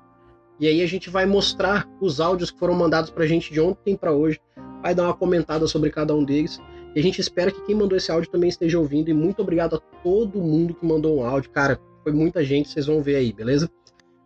e 0.61 0.69
aí 0.69 0.83
a 0.83 0.87
gente 0.87 1.09
vai 1.09 1.25
mostrar 1.25 1.89
os 2.01 2.21
áudios 2.21 2.51
que 2.51 2.59
foram 2.59 2.75
mandados 2.75 3.11
pra 3.11 3.27
gente 3.27 3.51
de 3.51 3.61
ontem 3.61 3.97
para 3.97 4.13
hoje, 4.13 4.39
vai 4.83 4.95
dar 4.95 5.05
uma 5.05 5.15
comentada 5.15 5.67
sobre 5.67 5.91
cada 5.91 6.15
um 6.15 6.23
deles. 6.23 6.61
E 6.95 6.99
a 6.99 7.03
gente 7.03 7.21
espera 7.21 7.51
que 7.51 7.63
quem 7.63 7.75
mandou 7.75 7.97
esse 7.97 8.11
áudio 8.11 8.31
também 8.31 8.49
esteja 8.49 8.79
ouvindo. 8.79 9.09
E 9.09 9.15
muito 9.15 9.41
obrigado 9.41 9.77
a 9.77 9.79
todo 10.03 10.41
mundo 10.41 10.75
que 10.75 10.85
mandou 10.85 11.19
um 11.19 11.25
áudio. 11.25 11.51
Cara, 11.51 11.81
foi 12.03 12.13
muita 12.13 12.45
gente, 12.45 12.69
vocês 12.69 12.87
vão 12.87 13.03
ver 13.03 13.17
aí, 13.17 13.33
beleza? 13.33 13.71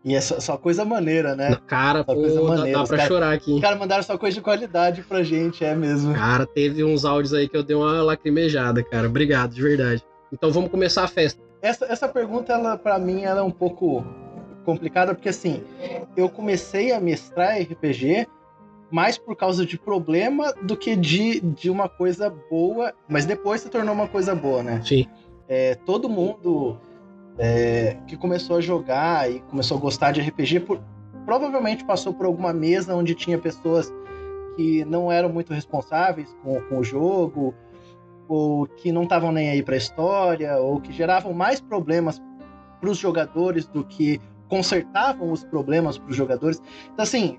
E 0.04 0.14
é 0.14 0.20
só, 0.20 0.38
só 0.38 0.56
coisa 0.58 0.84
maneira, 0.84 1.34
né? 1.34 1.56
Cara, 1.66 2.00
só 2.00 2.04
pô, 2.04 2.14
coisa 2.16 2.34
dá- 2.42 2.46
maneira. 2.48 2.72
dá 2.78 2.82
Os 2.82 2.88
pra 2.88 2.96
cara- 2.98 3.08
chorar 3.08 3.32
aqui. 3.32 3.54
Os 3.54 3.60
caras 3.60 3.78
mandaram 3.78 4.02
só 4.02 4.18
coisa 4.18 4.34
de 4.34 4.42
qualidade 4.42 5.02
pra 5.02 5.22
gente, 5.22 5.64
é 5.64 5.74
mesmo. 5.74 6.12
Cara, 6.14 6.44
teve 6.46 6.84
uns 6.84 7.04
áudios 7.06 7.32
aí 7.32 7.48
que 7.48 7.56
eu 7.56 7.62
dei 7.62 7.74
uma 7.74 8.02
lacrimejada, 8.02 8.82
cara. 8.82 9.08
Obrigado, 9.08 9.54
de 9.54 9.62
verdade. 9.62 10.04
Então 10.32 10.50
vamos 10.52 10.70
começar 10.70 11.04
a 11.04 11.08
festa. 11.08 11.40
Essa, 11.62 11.86
essa 11.86 12.06
pergunta, 12.06 12.52
ela, 12.52 12.76
pra 12.76 12.98
mim, 12.98 13.22
ela 13.22 13.40
é 13.40 13.42
um 13.42 13.50
pouco 13.50 14.04
complicada, 14.64 15.14
porque 15.14 15.28
assim, 15.30 15.62
eu 16.16 16.28
comecei 16.28 16.92
a 16.92 17.00
mestrar 17.00 17.58
RPG 17.58 18.26
mais 18.90 19.16
por 19.16 19.34
causa 19.34 19.64
de 19.64 19.78
problema 19.78 20.52
do 20.62 20.76
que 20.76 20.94
de, 20.94 21.40
de 21.40 21.70
uma 21.70 21.88
coisa 21.88 22.32
boa, 22.50 22.92
mas 23.08 23.24
depois 23.24 23.62
se 23.62 23.68
tornou 23.70 23.94
uma 23.94 24.06
coisa 24.06 24.34
boa, 24.34 24.62
né? 24.62 24.80
Sim. 24.84 25.06
É, 25.48 25.74
todo 25.74 26.08
mundo 26.08 26.78
é, 27.38 27.96
que 28.06 28.16
começou 28.16 28.56
a 28.56 28.60
jogar 28.60 29.30
e 29.30 29.40
começou 29.40 29.76
a 29.76 29.80
gostar 29.80 30.12
de 30.12 30.20
RPG 30.20 30.60
por- 30.60 30.80
provavelmente 31.24 31.84
passou 31.84 32.12
por 32.12 32.26
alguma 32.26 32.52
mesa 32.52 32.94
onde 32.94 33.14
tinha 33.14 33.38
pessoas 33.38 33.92
que 34.56 34.84
não 34.84 35.10
eram 35.10 35.28
muito 35.28 35.52
responsáveis 35.52 36.34
com, 36.42 36.60
com 36.62 36.78
o 36.78 36.84
jogo, 36.84 37.54
ou 38.28 38.66
que 38.66 38.92
não 38.92 39.02
estavam 39.02 39.32
nem 39.32 39.50
aí 39.50 39.62
para 39.62 39.74
a 39.74 39.78
história, 39.78 40.56
ou 40.58 40.80
que 40.80 40.92
geravam 40.92 41.32
mais 41.32 41.60
problemas 41.60 42.22
para 42.80 42.90
os 42.90 42.98
jogadores 42.98 43.66
do 43.66 43.84
que 43.84 44.20
consertavam 44.48 45.32
os 45.32 45.42
problemas 45.42 45.98
para 45.98 46.10
os 46.10 46.16
jogadores. 46.16 46.62
Então, 46.92 47.02
assim, 47.02 47.38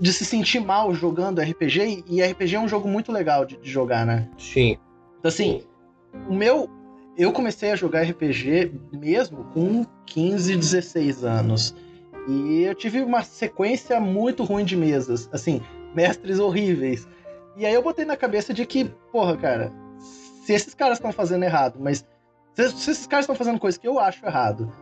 de 0.00 0.12
se 0.12 0.24
sentir 0.24 0.60
mal 0.60 0.94
jogando 0.94 1.40
RPG, 1.40 2.04
e 2.06 2.22
RPG 2.22 2.54
é 2.54 2.60
um 2.60 2.68
jogo 2.68 2.86
muito 2.88 3.10
legal 3.10 3.44
de, 3.44 3.56
de 3.56 3.68
jogar, 3.70 4.06
né? 4.06 4.28
Sim. 4.38 4.76
Então, 5.18 5.28
assim, 5.28 5.62
o 6.28 6.34
meu. 6.34 6.70
Eu 7.16 7.32
comecei 7.32 7.70
a 7.70 7.76
jogar 7.76 8.02
RPG 8.02 8.72
mesmo 8.92 9.44
com 9.52 9.84
15, 10.06 10.56
16 10.56 11.24
anos. 11.24 11.74
E 12.28 12.62
eu 12.62 12.74
tive 12.74 13.00
uma 13.00 13.22
sequência 13.22 13.98
muito 14.00 14.44
ruim 14.44 14.64
de 14.64 14.76
mesas. 14.76 15.28
Assim, 15.32 15.62
mestres 15.94 16.38
horríveis. 16.38 17.08
E 17.56 17.64
aí 17.64 17.72
eu 17.72 17.82
botei 17.82 18.04
na 18.04 18.16
cabeça 18.16 18.52
de 18.52 18.66
que, 18.66 18.84
porra, 19.10 19.36
cara, 19.36 19.72
se 20.44 20.52
esses 20.52 20.74
caras 20.74 20.98
estão 20.98 21.12
fazendo 21.12 21.44
errado, 21.44 21.78
mas. 21.80 22.04
Se, 22.54 22.70
se 22.70 22.90
esses 22.90 23.06
caras 23.06 23.24
estão 23.24 23.36
fazendo 23.36 23.58
coisa 23.58 23.78
que 23.78 23.88
eu 23.88 23.98
acho 23.98 24.24
errado, 24.24 24.72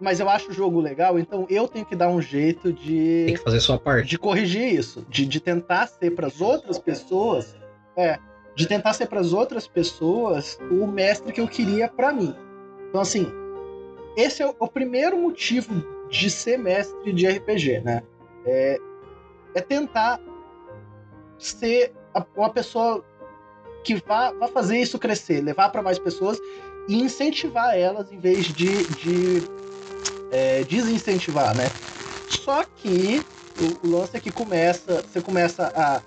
mas 0.00 0.20
eu 0.20 0.28
acho 0.28 0.50
o 0.50 0.54
jogo 0.54 0.80
legal, 0.80 1.18
então 1.18 1.46
eu 1.48 1.66
tenho 1.66 1.84
que 1.84 1.96
dar 1.96 2.08
um 2.08 2.20
jeito 2.20 2.72
de. 2.72 3.24
Tem 3.26 3.34
que 3.34 3.42
fazer 3.42 3.60
sua 3.60 3.78
parte. 3.78 4.08
De 4.08 4.18
corrigir 4.18 4.74
isso. 4.74 5.06
De, 5.08 5.26
de 5.26 5.40
tentar 5.40 5.86
ser 5.86 6.10
para 6.14 6.26
as 6.26 6.40
outras 6.40 6.78
pessoas. 6.78 7.54
É. 7.96 8.18
De 8.56 8.66
tentar 8.66 8.94
ser 8.94 9.06
para 9.06 9.20
as 9.20 9.32
outras 9.32 9.68
pessoas 9.68 10.58
o 10.70 10.86
mestre 10.86 11.32
que 11.32 11.40
eu 11.40 11.46
queria 11.46 11.88
para 11.88 12.12
mim. 12.12 12.34
Então, 12.88 13.00
assim, 13.00 13.30
esse 14.16 14.42
é 14.42 14.46
o, 14.58 14.66
primeiro 14.66 15.16
motivo 15.18 15.74
de 16.08 16.30
ser 16.30 16.58
mestre 16.58 17.12
de 17.12 17.26
RPG, 17.28 17.80
né? 17.80 18.02
É, 18.44 18.80
é 19.54 19.60
tentar 19.60 20.18
ser 21.38 21.92
uma 22.34 22.50
pessoa 22.50 23.04
que 23.84 23.94
vá, 23.96 24.32
vá 24.32 24.48
fazer 24.48 24.78
isso 24.78 24.98
crescer, 24.98 25.42
levar 25.42 25.68
para 25.68 25.82
mais 25.82 25.98
pessoas 25.98 26.38
e 26.88 27.00
incentivar 27.00 27.76
elas 27.76 28.10
em 28.10 28.18
vez 28.18 28.46
de, 28.46 28.84
de 28.94 29.42
é, 30.32 30.64
desincentivar, 30.64 31.56
né? 31.56 31.64
Só 32.28 32.64
que 32.64 33.22
o, 33.60 33.86
o 33.86 33.90
lance 33.90 34.16
é 34.16 34.20
que 34.20 34.32
começa, 34.32 35.02
você 35.02 35.20
começa 35.20 35.72
a, 35.76 36.00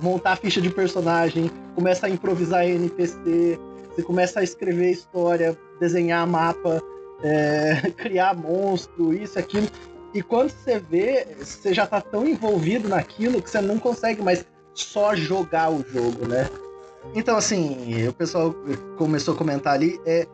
montar 0.00 0.32
a 0.32 0.36
ficha 0.36 0.60
de 0.60 0.70
personagem, 0.70 1.50
começa 1.74 2.06
a 2.06 2.10
improvisar 2.10 2.64
NPC, 2.64 3.58
você 3.94 4.02
começa 4.02 4.40
a 4.40 4.42
escrever 4.42 4.90
história, 4.90 5.56
desenhar 5.80 6.26
mapa, 6.26 6.82
é, 7.22 7.90
criar 7.96 8.34
monstro, 8.34 9.12
isso, 9.12 9.38
aquilo. 9.38 9.68
E 10.12 10.22
quando 10.22 10.50
você 10.50 10.78
vê, 10.78 11.26
você 11.40 11.74
já 11.74 11.86
tá 11.86 12.00
tão 12.00 12.26
envolvido 12.26 12.88
naquilo 12.88 13.42
que 13.42 13.50
você 13.50 13.60
não 13.60 13.78
consegue 13.78 14.22
mais 14.22 14.44
só 14.72 15.14
jogar 15.14 15.72
o 15.72 15.84
jogo, 15.88 16.26
né? 16.26 16.48
Então, 17.14 17.36
assim, 17.36 18.06
o 18.08 18.12
pessoal 18.12 18.54
começou 18.96 19.34
a 19.34 19.36
comentar 19.36 19.74
ali. 19.74 20.00
É, 20.06 20.26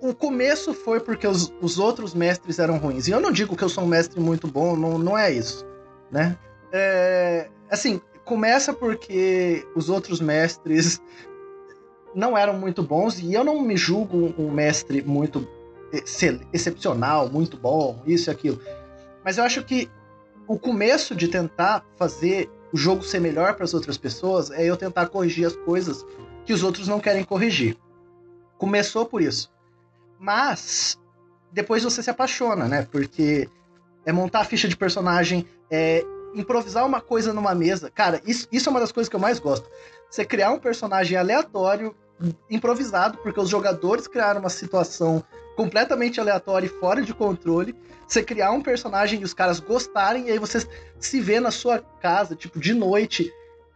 o 0.00 0.14
começo 0.14 0.74
foi 0.74 1.00
porque 1.00 1.26
os, 1.26 1.52
os 1.60 1.78
outros 1.78 2.14
mestres 2.14 2.58
eram 2.58 2.78
ruins. 2.78 3.08
E 3.08 3.10
eu 3.10 3.20
não 3.20 3.32
digo 3.32 3.56
que 3.56 3.64
eu 3.64 3.68
sou 3.68 3.84
um 3.84 3.88
mestre 3.88 4.20
muito 4.20 4.46
bom, 4.46 4.76
não, 4.76 4.98
não 4.98 5.18
é 5.18 5.32
isso, 5.32 5.64
né? 6.10 6.36
É, 6.72 7.48
assim, 7.70 8.00
começa 8.24 8.72
porque 8.72 9.66
os 9.74 9.88
outros 9.88 10.20
mestres 10.20 11.00
não 12.14 12.36
eram 12.36 12.54
muito 12.54 12.82
bons 12.82 13.18
e 13.18 13.32
eu 13.32 13.42
não 13.42 13.60
me 13.62 13.76
julgo 13.76 14.34
um, 14.38 14.50
mestre 14.50 15.02
muito 15.02 15.46
excepcional, 16.52 17.28
muito 17.28 17.56
bom, 17.56 18.02
isso 18.06 18.30
e 18.30 18.32
aquilo. 18.32 18.60
Mas 19.24 19.38
eu 19.38 19.44
acho 19.44 19.62
que 19.64 19.90
o 20.46 20.58
começo 20.58 21.14
de 21.14 21.28
tentar 21.28 21.84
fazer 21.96 22.50
o 22.72 22.76
jogo 22.76 23.02
ser 23.02 23.20
melhor 23.20 23.54
para 23.54 23.64
as 23.64 23.74
outras 23.74 23.98
pessoas 23.98 24.50
é 24.50 24.64
eu 24.64 24.76
tentar 24.76 25.06
corrigir 25.08 25.46
as 25.46 25.54
coisas 25.54 26.04
que 26.44 26.52
os 26.52 26.62
outros 26.62 26.88
não 26.88 26.98
querem 26.98 27.24
corrigir. 27.24 27.76
Começou 28.56 29.04
por 29.04 29.20
isso. 29.20 29.52
Mas 30.18 30.98
depois 31.52 31.82
você 31.82 32.02
se 32.02 32.10
apaixona, 32.10 32.66
né? 32.66 32.88
Porque 32.90 33.48
é 34.06 34.12
montar 34.12 34.40
a 34.40 34.44
ficha 34.44 34.66
de 34.66 34.76
personagem, 34.76 35.46
é 35.70 36.04
improvisar 36.34 36.86
uma 36.86 37.00
coisa 37.00 37.32
numa 37.32 37.54
mesa. 37.54 37.90
Cara, 37.90 38.20
isso, 38.26 38.48
isso 38.50 38.68
é 38.68 38.70
uma 38.70 38.80
das 38.80 38.92
coisas 38.92 39.08
que 39.08 39.16
eu 39.16 39.20
mais 39.20 39.38
gosto. 39.38 39.68
Você 40.10 40.24
criar 40.24 40.50
um 40.50 40.58
personagem 40.58 41.16
aleatório, 41.16 41.94
improvisado, 42.50 43.18
porque 43.18 43.40
os 43.40 43.48
jogadores 43.48 44.06
criaram 44.06 44.40
uma 44.40 44.50
situação 44.50 45.22
completamente 45.56 46.20
aleatória 46.20 46.66
e 46.66 46.68
fora 46.68 47.02
de 47.02 47.12
controle. 47.14 47.74
Você 48.06 48.22
criar 48.22 48.52
um 48.52 48.62
personagem 48.62 49.20
e 49.20 49.24
os 49.24 49.34
caras 49.34 49.60
gostarem, 49.60 50.28
e 50.28 50.30
aí 50.30 50.38
você 50.38 50.66
se 50.98 51.20
vê 51.20 51.40
na 51.40 51.50
sua 51.50 51.78
casa, 51.78 52.36
tipo, 52.36 52.58
de 52.58 52.74
noite. 52.74 53.32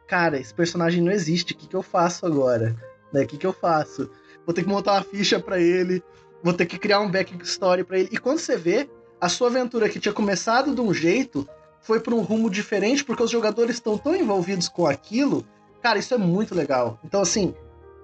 Cara, 0.07 0.39
esse 0.39 0.55
personagem 0.55 1.03
não 1.03 1.11
existe, 1.11 1.53
o 1.53 1.57
que, 1.57 1.67
que 1.67 1.77
eu 1.77 1.83
faço 1.83 2.27
agora? 2.27 2.77
Né? 3.13 3.23
O 3.23 3.27
que, 3.27 3.37
que 3.37 3.47
eu 3.47 3.53
faço? 3.53 4.11
Vou 4.45 4.55
ter 4.55 4.63
que 4.63 4.69
montar 4.69 4.93
uma 4.93 5.03
ficha 5.03 5.41
para 5.41 5.59
ele, 5.59 6.03
vou 6.43 6.53
ter 6.53 6.67
que 6.67 6.79
criar 6.79 7.01
um 7.01 7.11
backstory 7.11 7.83
para 7.83 7.99
ele. 7.99 8.09
E 8.13 8.19
quando 8.19 8.39
você 8.39 8.57
vê, 8.57 8.89
a 9.21 9.29
sua 9.29 9.49
aventura 9.49 9.89
que 9.89 9.99
tinha 9.99 10.13
começado 10.13 10.75
de 10.75 10.81
um 10.81 10.93
jeito 10.93 11.49
foi 11.87 12.01
para 12.01 12.15
um 12.15 12.21
rumo 12.21 12.51
diferente, 12.51 13.05
porque 13.05 13.23
os 13.23 13.31
jogadores 13.31 13.77
estão 13.77 13.97
tão 13.97 14.15
envolvidos 14.15 14.69
com 14.69 14.87
aquilo. 14.87 15.47
Cara, 15.81 16.01
isso 16.01 16.13
é 16.13 16.19
muito 16.19 16.53
legal. 16.53 16.99
Então, 17.05 17.21
assim, 17.21 17.55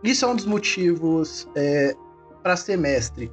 isso 0.04 0.24
é 0.24 0.28
um 0.28 0.36
dos 0.36 0.46
motivos 0.46 1.48
é, 1.56 1.96
para 2.44 2.54
ser 2.54 2.78
mestre. 2.78 3.32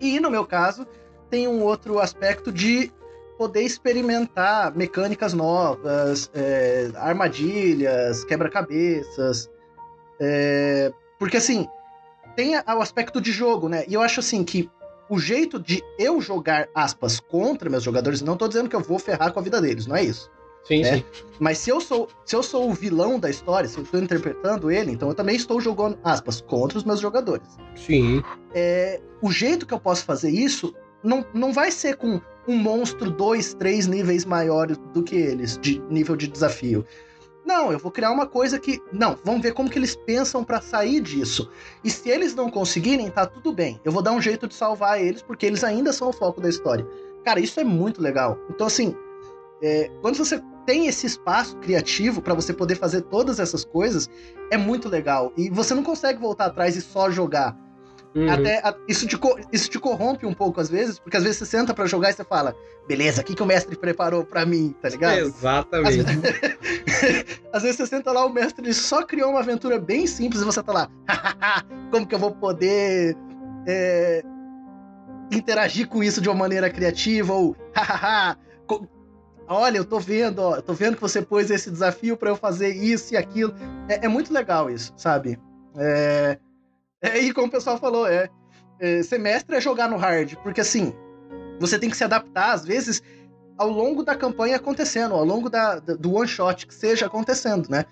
E 0.00 0.18
no 0.18 0.32
meu 0.32 0.44
caso, 0.44 0.84
tem 1.30 1.46
um 1.46 1.62
outro 1.62 2.00
aspecto 2.00 2.50
de 2.50 2.90
poder 3.38 3.62
experimentar 3.62 4.76
mecânicas 4.76 5.32
novas, 5.32 6.28
é, 6.34 6.90
armadilhas, 6.96 8.24
quebra-cabeças. 8.24 9.48
É, 10.20 10.92
porque 11.20 11.36
assim, 11.36 11.68
tem 12.34 12.56
o 12.56 12.82
aspecto 12.82 13.20
de 13.20 13.30
jogo, 13.30 13.68
né? 13.68 13.84
E 13.86 13.94
eu 13.94 14.02
acho 14.02 14.18
assim 14.18 14.42
que 14.42 14.68
o 15.08 15.18
jeito 15.18 15.58
de 15.58 15.82
eu 15.98 16.20
jogar, 16.20 16.68
aspas, 16.74 17.20
contra 17.20 17.70
meus 17.70 17.82
jogadores, 17.82 18.22
não 18.22 18.36
tô 18.36 18.46
dizendo 18.46 18.68
que 18.68 18.76
eu 18.76 18.80
vou 18.80 18.98
ferrar 18.98 19.32
com 19.32 19.40
a 19.40 19.42
vida 19.42 19.60
deles, 19.60 19.86
não 19.86 19.96
é 19.96 20.04
isso. 20.04 20.30
Sim, 20.64 20.82
né? 20.82 20.98
sim. 20.98 21.04
Mas 21.38 21.58
se 21.58 21.70
eu 21.70 21.80
sou 21.80 22.08
se 22.24 22.36
eu 22.36 22.42
sou 22.42 22.68
o 22.68 22.74
vilão 22.74 23.18
da 23.18 23.30
história, 23.30 23.68
se 23.68 23.78
eu 23.78 23.84
estou 23.84 24.00
interpretando 24.00 24.70
ele, 24.70 24.92
então 24.92 25.08
eu 25.08 25.14
também 25.14 25.34
estou 25.34 25.60
jogando, 25.60 25.98
aspas, 26.04 26.40
contra 26.40 26.76
os 26.76 26.84
meus 26.84 27.00
jogadores. 27.00 27.46
Sim. 27.74 28.22
É, 28.54 29.00
o 29.22 29.30
jeito 29.30 29.66
que 29.66 29.72
eu 29.72 29.80
posso 29.80 30.04
fazer 30.04 30.30
isso 30.30 30.74
não, 31.02 31.24
não 31.32 31.52
vai 31.52 31.70
ser 31.70 31.96
com 31.96 32.20
um 32.46 32.56
monstro 32.56 33.10
dois, 33.10 33.54
três 33.54 33.86
níveis 33.86 34.24
maiores 34.24 34.76
do 34.92 35.02
que 35.02 35.16
eles, 35.16 35.58
de 35.58 35.80
nível 35.90 36.16
de 36.16 36.26
desafio. 36.26 36.84
Não, 37.48 37.72
eu 37.72 37.78
vou 37.78 37.90
criar 37.90 38.10
uma 38.10 38.26
coisa 38.26 38.58
que. 38.58 38.78
Não, 38.92 39.16
vamos 39.24 39.40
ver 39.40 39.54
como 39.54 39.70
que 39.70 39.78
eles 39.78 39.96
pensam 39.96 40.44
pra 40.44 40.60
sair 40.60 41.00
disso. 41.00 41.50
E 41.82 41.90
se 41.90 42.10
eles 42.10 42.34
não 42.34 42.50
conseguirem, 42.50 43.10
tá 43.10 43.24
tudo 43.24 43.54
bem. 43.54 43.80
Eu 43.82 43.90
vou 43.90 44.02
dar 44.02 44.12
um 44.12 44.20
jeito 44.20 44.46
de 44.46 44.54
salvar 44.54 45.00
eles, 45.00 45.22
porque 45.22 45.46
eles 45.46 45.64
ainda 45.64 45.90
são 45.90 46.10
o 46.10 46.12
foco 46.12 46.42
da 46.42 46.48
história. 46.50 46.86
Cara, 47.24 47.40
isso 47.40 47.58
é 47.58 47.64
muito 47.64 48.02
legal. 48.02 48.38
Então, 48.50 48.66
assim, 48.66 48.94
é, 49.62 49.90
quando 50.02 50.16
você 50.16 50.42
tem 50.66 50.88
esse 50.88 51.06
espaço 51.06 51.56
criativo 51.56 52.20
pra 52.20 52.34
você 52.34 52.52
poder 52.52 52.74
fazer 52.74 53.00
todas 53.00 53.40
essas 53.40 53.64
coisas, 53.64 54.10
é 54.50 54.58
muito 54.58 54.86
legal. 54.86 55.32
E 55.34 55.48
você 55.48 55.74
não 55.74 55.82
consegue 55.82 56.20
voltar 56.20 56.44
atrás 56.44 56.76
e 56.76 56.82
só 56.82 57.10
jogar. 57.10 57.56
Uhum. 58.14 58.30
Até 58.30 58.58
a- 58.66 58.74
isso, 58.88 59.06
te, 59.06 59.18
isso 59.52 59.68
te 59.68 59.78
corrompe 59.78 60.24
um 60.26 60.32
pouco 60.32 60.60
às 60.60 60.68
vezes, 60.68 60.98
porque 60.98 61.16
às 61.16 61.22
vezes 61.22 61.38
você 61.38 61.46
senta 61.46 61.74
pra 61.74 61.86
jogar 61.86 62.10
e 62.10 62.14
você 62.14 62.24
fala, 62.24 62.54
beleza, 62.86 63.20
o 63.20 63.24
que, 63.24 63.34
que 63.34 63.42
o 63.42 63.46
mestre 63.46 63.76
preparou 63.76 64.24
pra 64.24 64.44
mim, 64.46 64.74
tá 64.80 64.88
ligado? 64.88 65.18
Exatamente. 65.26 66.08
Às 67.52 67.62
vezes 67.62 67.76
você 67.78 67.86
senta 67.86 68.10
lá, 68.10 68.24
o 68.24 68.32
mestre 68.32 68.72
só 68.72 69.04
criou 69.04 69.30
uma 69.30 69.40
aventura 69.40 69.78
bem 69.78 70.06
simples 70.06 70.40
e 70.40 70.44
você 70.44 70.62
tá 70.62 70.72
lá, 70.72 70.90
"Hahaha, 71.06 71.64
como 71.90 72.06
que 72.06 72.14
eu 72.14 72.18
vou 72.18 72.32
poder 72.34 73.14
é, 73.66 74.22
interagir 75.30 75.86
com 75.88 76.02
isso 76.02 76.20
de 76.20 76.28
uma 76.28 76.34
maneira 76.34 76.70
criativa? 76.70 77.32
Ou, 77.34 77.54
hahaha, 77.74 78.36
olha, 79.46 79.78
eu 79.78 79.84
tô 79.84 79.98
vendo, 80.00 80.38
ó, 80.40 80.56
eu 80.56 80.62
tô 80.62 80.72
vendo 80.72 80.96
que 80.96 81.02
você 81.02 81.20
pôs 81.22 81.50
esse 81.50 81.70
desafio 81.70 82.16
pra 82.16 82.30
eu 82.30 82.36
fazer 82.36 82.70
isso 82.74 83.14
e 83.14 83.16
aquilo. 83.16 83.54
É, 83.88 84.06
é 84.06 84.08
muito 84.08 84.32
legal 84.32 84.70
isso, 84.70 84.92
sabe? 84.96 85.38
É, 85.76 86.38
é, 87.02 87.18
e 87.18 87.32
como 87.32 87.46
o 87.46 87.50
pessoal 87.50 87.78
falou, 87.78 88.06
é, 88.06 88.28
é, 88.80 89.02
semestre 89.02 89.56
é 89.56 89.60
jogar 89.60 89.88
no 89.88 89.96
hard, 89.96 90.34
porque 90.42 90.60
assim, 90.60 90.92
você 91.60 91.78
tem 91.78 91.90
que 91.90 91.96
se 91.96 92.04
adaptar, 92.04 92.52
às 92.52 92.64
vezes, 92.64 93.02
ao 93.56 93.68
longo 93.68 94.02
da 94.04 94.14
campanha 94.14 94.56
acontecendo, 94.56 95.14
ao 95.14 95.24
longo 95.24 95.50
da, 95.50 95.78
do 95.80 96.14
one 96.14 96.28
shot 96.28 96.66
que 96.66 96.74
seja 96.74 97.06
acontecendo, 97.06 97.68
né? 97.68 97.84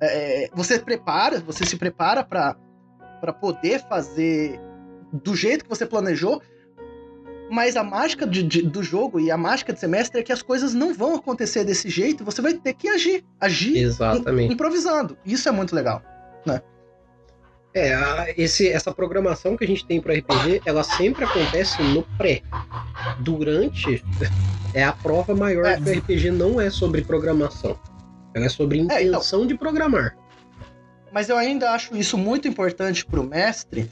É, 0.00 0.48
você 0.54 0.78
prepara, 0.78 1.38
você 1.40 1.64
se 1.64 1.76
prepara 1.76 2.24
para 2.24 2.56
poder 3.40 3.80
fazer 3.88 4.58
do 5.12 5.36
jeito 5.36 5.64
que 5.64 5.68
você 5.70 5.84
planejou, 5.86 6.42
mas 7.50 7.76
a 7.76 7.84
mágica 7.84 8.26
de- 8.26 8.42
de- 8.42 8.62
do 8.62 8.82
jogo 8.82 9.20
e 9.20 9.30
a 9.30 9.36
mágica 9.36 9.72
de 9.74 9.78
semestre 9.78 10.18
é 10.20 10.22
que 10.22 10.32
as 10.32 10.40
coisas 10.42 10.72
não 10.72 10.94
vão 10.94 11.14
acontecer 11.14 11.62
desse 11.64 11.90
jeito, 11.90 12.24
você 12.24 12.40
vai 12.40 12.54
ter 12.54 12.72
que 12.72 12.88
agir, 12.88 13.22
agir 13.38 13.76
Exatamente. 13.76 14.48
im- 14.50 14.54
improvisando. 14.54 15.16
Isso 15.24 15.48
é 15.48 15.52
muito 15.52 15.74
legal, 15.74 16.02
né? 16.46 16.62
É, 17.74 17.94
a- 17.94 18.26
esse, 18.36 18.68
essa 18.68 18.92
programação 18.92 19.56
que 19.56 19.64
a 19.64 19.66
gente 19.66 19.84
tem 19.86 20.00
para 20.00 20.14
RPG, 20.14 20.62
ela 20.64 20.82
sempre 20.82 21.24
acontece 21.24 21.82
no 21.82 22.02
pré. 22.18 22.42
Durante 23.20 24.04
é 24.74 24.84
a 24.84 24.92
prova 24.92 25.34
maior 25.34 25.76
que 25.76 25.90
o 25.90 25.98
RPG 25.98 26.30
não 26.30 26.60
é 26.60 26.68
sobre 26.70 27.02
programação. 27.02 27.78
Ela 28.34 28.46
é 28.46 28.48
sobre 28.48 28.78
intenção 28.78 29.46
de 29.46 29.54
programar. 29.56 30.16
Mas 31.12 31.28
eu 31.28 31.36
ainda 31.36 31.70
acho 31.72 31.94
isso 31.96 32.16
muito 32.16 32.48
importante 32.48 33.04
pro 33.04 33.22
mestre, 33.22 33.90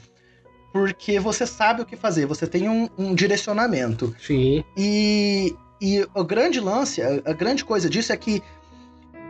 porque 0.73 1.19
você 1.19 1.45
sabe 1.45 1.81
o 1.81 1.85
que 1.85 1.95
fazer, 1.95 2.25
você 2.25 2.47
tem 2.47 2.67
um, 2.67 2.89
um 2.97 3.13
direcionamento. 3.13 4.15
Sim. 4.19 4.63
E, 4.75 5.55
e 5.79 6.07
o 6.15 6.23
grande 6.23 6.59
lance, 6.59 7.01
a, 7.01 7.21
a 7.25 7.33
grande 7.33 7.63
coisa 7.63 7.87
disso 7.89 8.11
é 8.11 8.17
que 8.17 8.41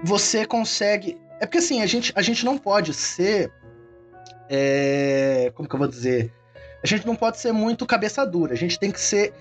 você 0.04 0.46
consegue. 0.46 1.18
É 1.42 1.46
porque 1.46 1.58
assim, 1.58 1.82
a 1.82 1.86
gente, 1.86 2.14
a 2.16 2.22
gente 2.22 2.46
não 2.46 2.58
pode 2.58 2.94
ser. 2.94 3.52
É, 4.54 5.50
como 5.56 5.68
que 5.68 5.74
eu 5.74 5.80
vou 5.80 5.88
dizer? 5.88 6.30
A 6.84 6.88
gente 6.88 7.08
não 7.08 7.16
pode 7.16 7.40
ser 7.40 7.54
muito 7.54 7.86
cabeça 7.86 8.26
dura, 8.26 8.52
a 8.52 8.58
gente 8.58 8.78
tem 8.78 8.92
que 8.92 9.00
ser. 9.00 9.34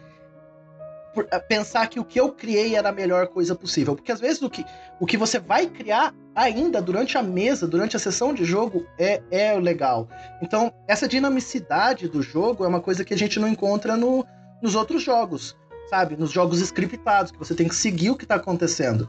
a 1.33 1.41
pensar 1.41 1.89
que 1.89 1.99
o 1.99 2.05
que 2.05 2.21
eu 2.21 2.31
criei 2.31 2.77
era 2.77 2.91
a 2.91 2.93
melhor 2.93 3.27
coisa 3.27 3.57
possível. 3.57 3.97
Porque 3.97 4.13
às 4.13 4.21
vezes 4.21 4.41
o 4.41 4.49
que, 4.49 4.65
o 5.01 5.07
que 5.07 5.17
você 5.17 5.41
vai 5.41 5.67
criar 5.67 6.15
ainda 6.33 6.81
durante 6.81 7.19
a 7.19 7.23
mesa, 7.25 7.67
durante 7.67 7.97
a 7.97 7.99
sessão 7.99 8.33
de 8.33 8.45
jogo, 8.45 8.87
é, 8.97 9.21
é 9.33 9.55
legal. 9.55 10.09
Então, 10.41 10.73
essa 10.87 11.09
dinamicidade 11.09 12.09
do 12.09 12.23
jogo 12.23 12.65
é 12.65 12.69
uma 12.69 12.81
coisa 12.81 13.05
que 13.05 13.13
a 13.13 13.19
gente 13.19 13.41
não 13.41 13.49
encontra 13.49 13.97
no, 13.97 14.25
nos 14.63 14.77
outros 14.77 15.03
jogos, 15.03 15.57
sabe? 15.89 16.17
Nos 16.17 16.31
jogos 16.31 16.61
scriptados, 16.61 17.33
que 17.33 17.39
você 17.39 17.55
tem 17.55 17.67
que 17.67 17.75
seguir 17.75 18.11
o 18.11 18.17
que 18.17 18.27
tá 18.27 18.37
acontecendo. 18.37 19.09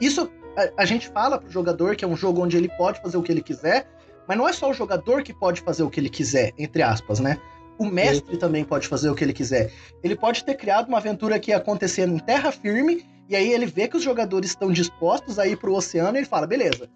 Isso 0.00 0.28
a, 0.56 0.82
a 0.82 0.84
gente 0.84 1.08
fala 1.08 1.38
pro 1.38 1.48
jogador 1.48 1.94
que 1.94 2.04
é 2.04 2.08
um 2.08 2.16
jogo 2.16 2.42
onde 2.42 2.56
ele 2.56 2.68
pode 2.76 3.00
fazer 3.00 3.16
o 3.16 3.22
que 3.22 3.30
ele 3.30 3.42
quiser, 3.42 3.86
mas 4.28 4.36
não 4.36 4.48
é 4.48 4.52
só 4.52 4.70
o 4.70 4.74
jogador 4.74 5.22
que 5.22 5.32
pode 5.32 5.60
fazer 5.60 5.82
o 5.82 5.90
que 5.90 6.00
ele 6.00 6.08
quiser, 6.10 6.52
entre 6.58 6.82
aspas, 6.82 7.20
né? 7.20 7.38
O 7.78 7.86
mestre 7.86 8.36
também 8.38 8.64
pode 8.64 8.88
fazer 8.88 9.10
o 9.10 9.14
que 9.14 9.22
ele 9.22 9.34
quiser. 9.34 9.70
Ele 10.02 10.16
pode 10.16 10.44
ter 10.44 10.54
criado 10.54 10.88
uma 10.88 10.98
aventura 10.98 11.38
que 11.38 11.50
ia 11.50 11.58
acontecer 11.58 12.08
em 12.08 12.18
terra 12.18 12.50
firme, 12.50 13.04
e 13.28 13.36
aí 13.36 13.52
ele 13.52 13.66
vê 13.66 13.86
que 13.86 13.96
os 13.96 14.02
jogadores 14.02 14.50
estão 14.50 14.70
dispostos 14.72 15.38
a 15.38 15.46
ir 15.46 15.56
pro 15.58 15.74
oceano 15.74 16.16
e 16.16 16.20
ele 16.20 16.26
fala: 16.26 16.46
beleza, 16.46 16.88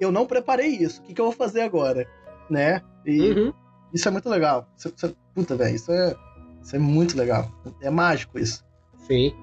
eu 0.00 0.12
não 0.12 0.26
preparei 0.26 0.68
isso, 0.68 1.00
o 1.00 1.04
que, 1.04 1.14
que 1.14 1.20
eu 1.20 1.26
vou 1.26 1.34
fazer 1.34 1.62
agora? 1.62 2.06
Né? 2.48 2.80
E 3.06 3.52
isso 3.92 4.06
é 4.06 4.10
muito 4.10 4.28
legal. 4.28 4.68
Isso, 4.78 4.92
isso- 4.96 5.16
puta, 5.34 5.56
velho, 5.56 5.74
isso 5.74 5.90
é, 5.90 6.14
isso 6.62 6.76
é 6.76 6.78
muito 6.78 7.16
legal. 7.16 7.50
É 7.80 7.90
mágico 7.90 8.38
isso. 8.38 8.64
Sim. 9.08 9.34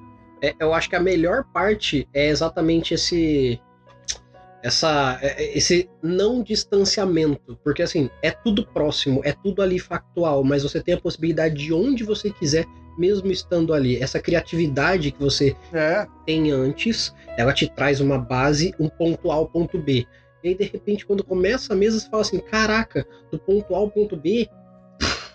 É, 0.41 0.55
eu 0.59 0.73
acho 0.73 0.89
que 0.89 0.95
a 0.95 0.99
melhor 1.01 1.43
parte 1.51 2.07
é 2.13 2.27
exatamente 2.27 2.93
esse 2.93 3.59
essa 4.67 5.17
é- 5.21 5.43
é- 5.43 5.57
esse 5.57 5.89
não 6.03 6.43
distanciamento, 6.43 7.57
porque 7.63 7.81
assim, 7.81 8.09
é 8.21 8.31
tudo 8.31 8.65
próximo, 8.67 9.21
é 9.23 9.31
tudo 9.31 9.61
ali 9.61 9.79
factual, 9.79 10.43
mas 10.43 10.63
você 10.63 10.81
tem 10.81 10.93
a 10.93 10.99
possibilidade 11.01 11.55
de 11.55 11.73
onde 11.73 12.03
você 12.03 12.29
quiser, 12.29 12.65
mesmo 12.97 13.31
estando 13.31 13.73
ali. 13.73 13.97
Essa 14.01 14.19
criatividade 14.19 15.11
que 15.11 15.19
você 15.19 15.55
É. 15.73 16.05
tem 16.25 16.51
antes, 16.51 17.13
ela 17.37 17.53
te 17.53 17.67
traz 17.73 18.01
uma 18.01 18.17
base, 18.17 18.73
um 18.79 18.89
ponto 18.89 19.31
A 19.31 19.35
ao 19.35 19.47
ponto 19.47 19.77
B. 19.77 20.05
E 20.43 20.49
aí, 20.49 20.55
de 20.55 20.63
repente, 20.65 21.05
quando 21.05 21.23
começa 21.23 21.73
a 21.73 21.75
mesa, 21.75 21.99
você 21.99 22.09
fala 22.09 22.21
assim: 22.21 22.39
caraca, 22.39 23.05
do 23.31 23.39
ponto 23.39 23.73
A 23.73 23.77
ao 23.77 23.89
ponto 23.89 24.15
B. 24.15 24.47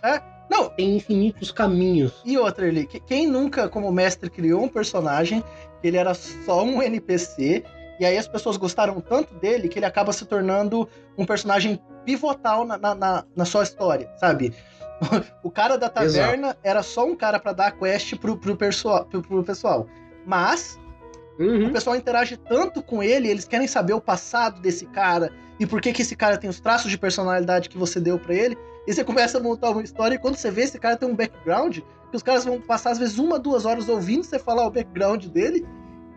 É, 0.02 0.20
não. 0.50 0.68
Tem 0.70 0.96
infinitos 0.96 1.50
caminhos. 1.50 2.12
E 2.24 2.36
outra 2.36 2.70
que- 2.84 3.00
quem 3.00 3.26
nunca, 3.26 3.68
como 3.68 3.90
mestre, 3.92 4.28
criou 4.28 4.64
um 4.64 4.68
personagem 4.68 5.42
que 5.80 5.88
ele 5.88 5.96
era 5.96 6.14
só 6.14 6.64
um 6.64 6.82
NPC, 6.82 7.62
e 8.02 8.06
aí 8.06 8.18
as 8.18 8.26
pessoas 8.28 8.56
gostaram 8.56 9.00
tanto 9.00 9.32
dele 9.34 9.68
que 9.68 9.78
ele 9.78 9.86
acaba 9.86 10.12
se 10.12 10.24
tornando 10.26 10.88
um 11.16 11.24
personagem 11.24 11.80
pivotal 12.04 12.64
na, 12.64 12.76
na, 12.76 12.94
na- 12.94 13.24
na 13.36 13.44
sua 13.44 13.62
história, 13.62 14.10
sabe? 14.16 14.52
O 15.42 15.50
cara 15.50 15.76
da 15.76 15.88
taverna 15.88 16.56
era 16.62 16.82
só 16.82 17.04
um 17.04 17.16
cara 17.16 17.38
pra 17.40 17.52
dar 17.52 17.66
a 17.68 17.70
quest 17.72 18.14
pro, 18.16 18.36
pro, 18.36 18.56
pessoal, 18.56 19.04
pro, 19.06 19.20
pro 19.22 19.42
pessoal. 19.42 19.86
Mas 20.26 20.78
Uhum. 21.38 21.68
o 21.68 21.72
pessoal 21.72 21.96
interage 21.96 22.36
tanto 22.36 22.82
com 22.82 23.02
ele, 23.02 23.26
eles 23.28 23.44
querem 23.46 23.66
saber 23.66 23.94
o 23.94 24.00
passado 24.00 24.60
desse 24.60 24.86
cara 24.86 25.32
e 25.58 25.66
por 25.66 25.80
que, 25.80 25.92
que 25.92 26.02
esse 26.02 26.14
cara 26.14 26.36
tem 26.36 26.48
os 26.50 26.60
traços 26.60 26.90
de 26.90 26.98
personalidade 26.98 27.68
que 27.68 27.78
você 27.78 27.98
deu 27.98 28.18
pra 28.18 28.34
ele. 28.34 28.56
E 28.86 28.92
você 28.92 29.02
começa 29.02 29.38
a 29.38 29.40
montar 29.40 29.70
uma 29.70 29.82
história 29.82 30.14
e 30.16 30.18
quando 30.18 30.36
você 30.36 30.50
vê 30.50 30.62
esse 30.62 30.78
cara 30.78 30.96
tem 30.96 31.08
um 31.08 31.14
background, 31.16 31.78
que 32.10 32.16
os 32.16 32.22
caras 32.22 32.44
vão 32.44 32.60
passar 32.60 32.90
às 32.90 32.98
vezes 32.98 33.18
uma, 33.18 33.38
duas 33.38 33.64
horas 33.64 33.88
ouvindo 33.88 34.22
você 34.24 34.38
falar 34.38 34.66
o 34.66 34.70
background 34.70 35.24
dele. 35.26 35.66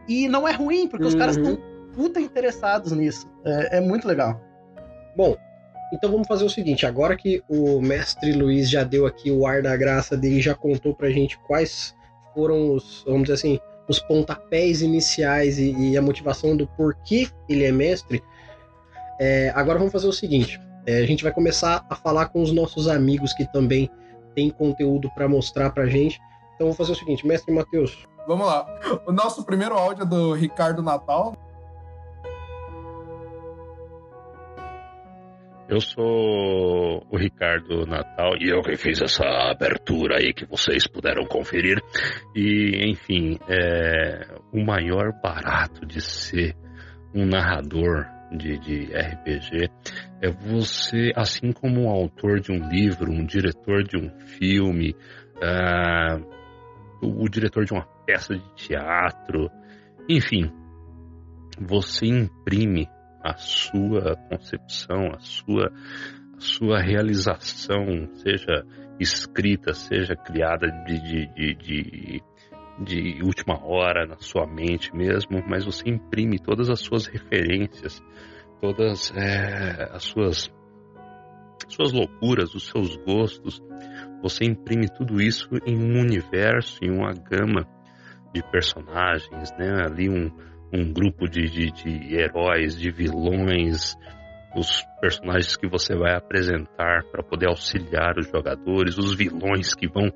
E 0.08 0.28
não 0.28 0.48
é 0.48 0.52
ruim, 0.52 0.88
porque 0.88 1.06
os 1.08 1.16
caras 1.16 1.38
Uhum. 1.38 1.44
estão 1.54 1.64
puta 1.96 2.20
interessados 2.20 2.92
nisso. 2.92 3.28
É, 3.44 3.78
é 3.78 3.82
muito 3.82 4.08
legal. 4.08 4.40
Bom, 5.16 5.36
então 5.94 6.12
vamos 6.12 6.28
fazer 6.28 6.44
o 6.46 6.50
seguinte: 6.50 6.86
agora 6.86 7.16
que 7.16 7.44
o 7.48 7.82
mestre 7.82 8.34
Luiz 8.34 8.70
já 8.70 8.84
deu 8.84 9.06
aqui 9.06 9.32
o 9.32 9.48
ar 9.48 9.62
da 9.62 9.76
graça 9.76 10.18
dele, 10.18 10.42
já 10.42 10.54
contou 10.54 10.94
pra 10.94 11.10
gente 11.10 11.38
quais 11.40 11.96
foram 12.34 12.74
os, 12.74 13.04
vamos 13.06 13.24
dizer 13.24 13.34
assim, 13.34 13.60
os 13.88 14.00
pontapés 14.00 14.82
iniciais 14.82 15.58
e, 15.58 15.72
e 15.72 15.98
a 15.98 16.02
motivação 16.02 16.56
do 16.56 16.68
porquê 16.68 17.30
ele 17.48 17.64
é 17.64 17.72
mestre. 17.72 18.22
é, 19.20 19.52
agora 19.56 19.78
vamos 19.78 19.94
fazer 19.94 20.08
o 20.08 20.14
seguinte: 20.14 20.60
é, 20.86 20.98
a 20.98 21.06
gente 21.06 21.24
vai 21.24 21.32
começar 21.32 21.86
a 21.90 21.96
falar 21.96 22.28
com 22.28 22.42
os 22.42 22.52
nossos 22.52 22.88
amigos 22.88 23.34
que 23.34 23.50
também 23.52 23.90
têm 24.36 24.50
conteúdo 24.50 25.10
pra 25.16 25.28
mostrar 25.28 25.70
pra 25.72 25.86
gente. 25.88 26.20
Então 26.56 26.68
vamos 26.68 26.78
fazer 26.78 26.92
o 26.92 26.96
seguinte, 26.96 27.26
mestre 27.26 27.54
Matheus. 27.54 28.06
Vamos 28.28 28.48
lá. 28.48 28.66
O 29.06 29.12
nosso 29.12 29.44
primeiro 29.44 29.76
áudio 29.76 30.04
é 30.04 30.06
do 30.06 30.34
Ricardo 30.34 30.82
Natal. 30.82 31.36
Eu 35.68 35.82
sou 35.82 37.06
o 37.10 37.18
Ricardo 37.18 37.86
Natal 37.88 38.36
e 38.40 38.50
eu 38.50 38.62
que 38.62 38.78
fiz 38.78 39.02
essa 39.02 39.26
abertura 39.50 40.18
aí 40.18 40.32
que 40.34 40.46
vocês 40.46 40.88
puderam 40.88 41.26
conferir. 41.26 41.82
E, 42.36 42.90
enfim, 42.92 43.40
é 43.50 44.28
o 44.54 44.64
maior 44.64 45.12
barato 45.24 45.86
de 45.86 46.00
ser 46.02 46.56
um 47.16 47.26
narrador 47.26 48.06
de, 48.32 48.58
de 48.60 48.94
RPG 48.94 49.70
é 50.22 50.30
você, 50.30 51.12
assim 51.16 51.52
como 51.52 51.84
um 51.84 51.90
autor 51.90 52.40
de 52.40 52.52
um 52.52 52.70
livro, 52.70 53.12
um 53.12 53.26
diretor 53.26 53.84
de 53.84 53.98
um 53.98 54.10
filme, 54.38 54.96
uh, 55.38 56.26
o, 57.02 57.24
o 57.24 57.30
diretor 57.30 57.66
de 57.66 57.74
uma 57.74 57.86
peça 58.06 58.36
de 58.36 58.56
teatro, 58.56 59.50
enfim, 60.10 60.52
você 61.60 62.06
imprime 62.08 62.88
a 63.26 63.36
sua 63.38 64.16
concepção, 64.30 65.08
a 65.12 65.20
sua, 65.20 65.72
a 66.38 66.40
sua 66.40 66.80
realização, 66.80 68.08
seja 68.14 68.64
escrita, 69.00 69.74
seja 69.74 70.16
criada 70.16 70.68
de, 70.86 71.00
de, 71.00 71.28
de, 71.34 71.56
de, 71.56 72.24
de 72.84 73.24
última 73.24 73.60
hora 73.66 74.06
na 74.06 74.18
sua 74.20 74.46
mente 74.46 74.96
mesmo, 74.96 75.44
mas 75.50 75.66
você 75.66 75.90
imprime 75.90 76.38
todas 76.38 76.70
as 76.70 76.82
suas 76.82 77.08
referências, 77.08 78.00
todas 78.62 79.12
é, 79.18 79.90
as 79.92 80.04
suas, 80.04 80.54
suas 81.68 81.92
loucuras, 81.92 82.54
os 82.54 82.68
seus 82.68 82.96
gostos, 82.98 83.60
você 84.22 84.46
imprime 84.46 84.88
tudo 84.88 85.20
isso 85.20 85.50
em 85.66 85.76
um 85.76 86.00
universo, 86.00 86.78
em 86.84 86.92
uma 86.92 87.12
gama 87.12 87.68
de 88.32 88.44
personagens, 88.52 89.52
né? 89.58 89.84
Ali 89.84 90.10
um, 90.10 90.30
um 90.74 90.92
grupo 90.92 91.28
de, 91.30 91.50
de, 91.50 91.72
de 91.72 92.16
heróis, 92.16 92.78
de 92.78 92.92
vilões, 92.92 93.96
os 94.56 94.84
personagens 95.02 95.56
que 95.56 95.68
você 95.68 95.96
vai 95.96 96.16
apresentar 96.16 97.04
para 97.12 97.24
poder 97.24 97.50
auxiliar 97.50 98.18
os 98.18 98.28
jogadores, 98.28 98.98
os 98.98 99.14
vilões 99.14 99.74
que 99.74 99.88
vão 99.88 100.10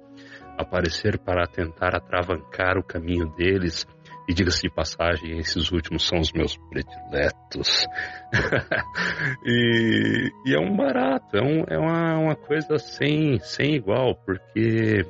aparecer 0.57 1.17
para 1.19 1.45
tentar 1.45 1.95
atravancar 1.95 2.77
o 2.77 2.83
caminho 2.83 3.27
deles. 3.35 3.85
E 4.29 4.33
diga-se 4.33 4.62
de 4.62 4.69
passagem, 4.69 5.39
esses 5.39 5.71
últimos 5.71 6.07
são 6.07 6.19
os 6.19 6.31
meus 6.31 6.55
prediletos. 6.69 7.88
e, 9.43 10.29
e, 10.45 10.53
é 10.53 10.59
um 10.59 10.75
barato, 10.75 11.35
é, 11.35 11.41
um, 11.41 11.63
é 11.67 11.77
uma, 11.79 12.19
uma 12.19 12.35
coisa 12.35 12.77
sem, 12.77 13.39
sem 13.39 13.73
igual, 13.73 14.15
porque 14.23 15.03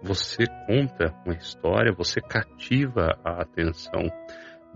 você 0.00 0.44
conta 0.68 1.12
uma 1.24 1.34
história, 1.34 1.92
você 1.92 2.20
cativa 2.20 3.18
a 3.24 3.42
atenção 3.42 4.02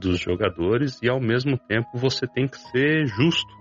dos 0.01 0.19
jogadores 0.19 0.99
e 1.03 1.09
ao 1.09 1.21
mesmo 1.21 1.59
tempo 1.59 1.89
você 1.95 2.27
tem 2.27 2.49
que 2.49 2.59
ser 2.59 3.07
justo, 3.07 3.55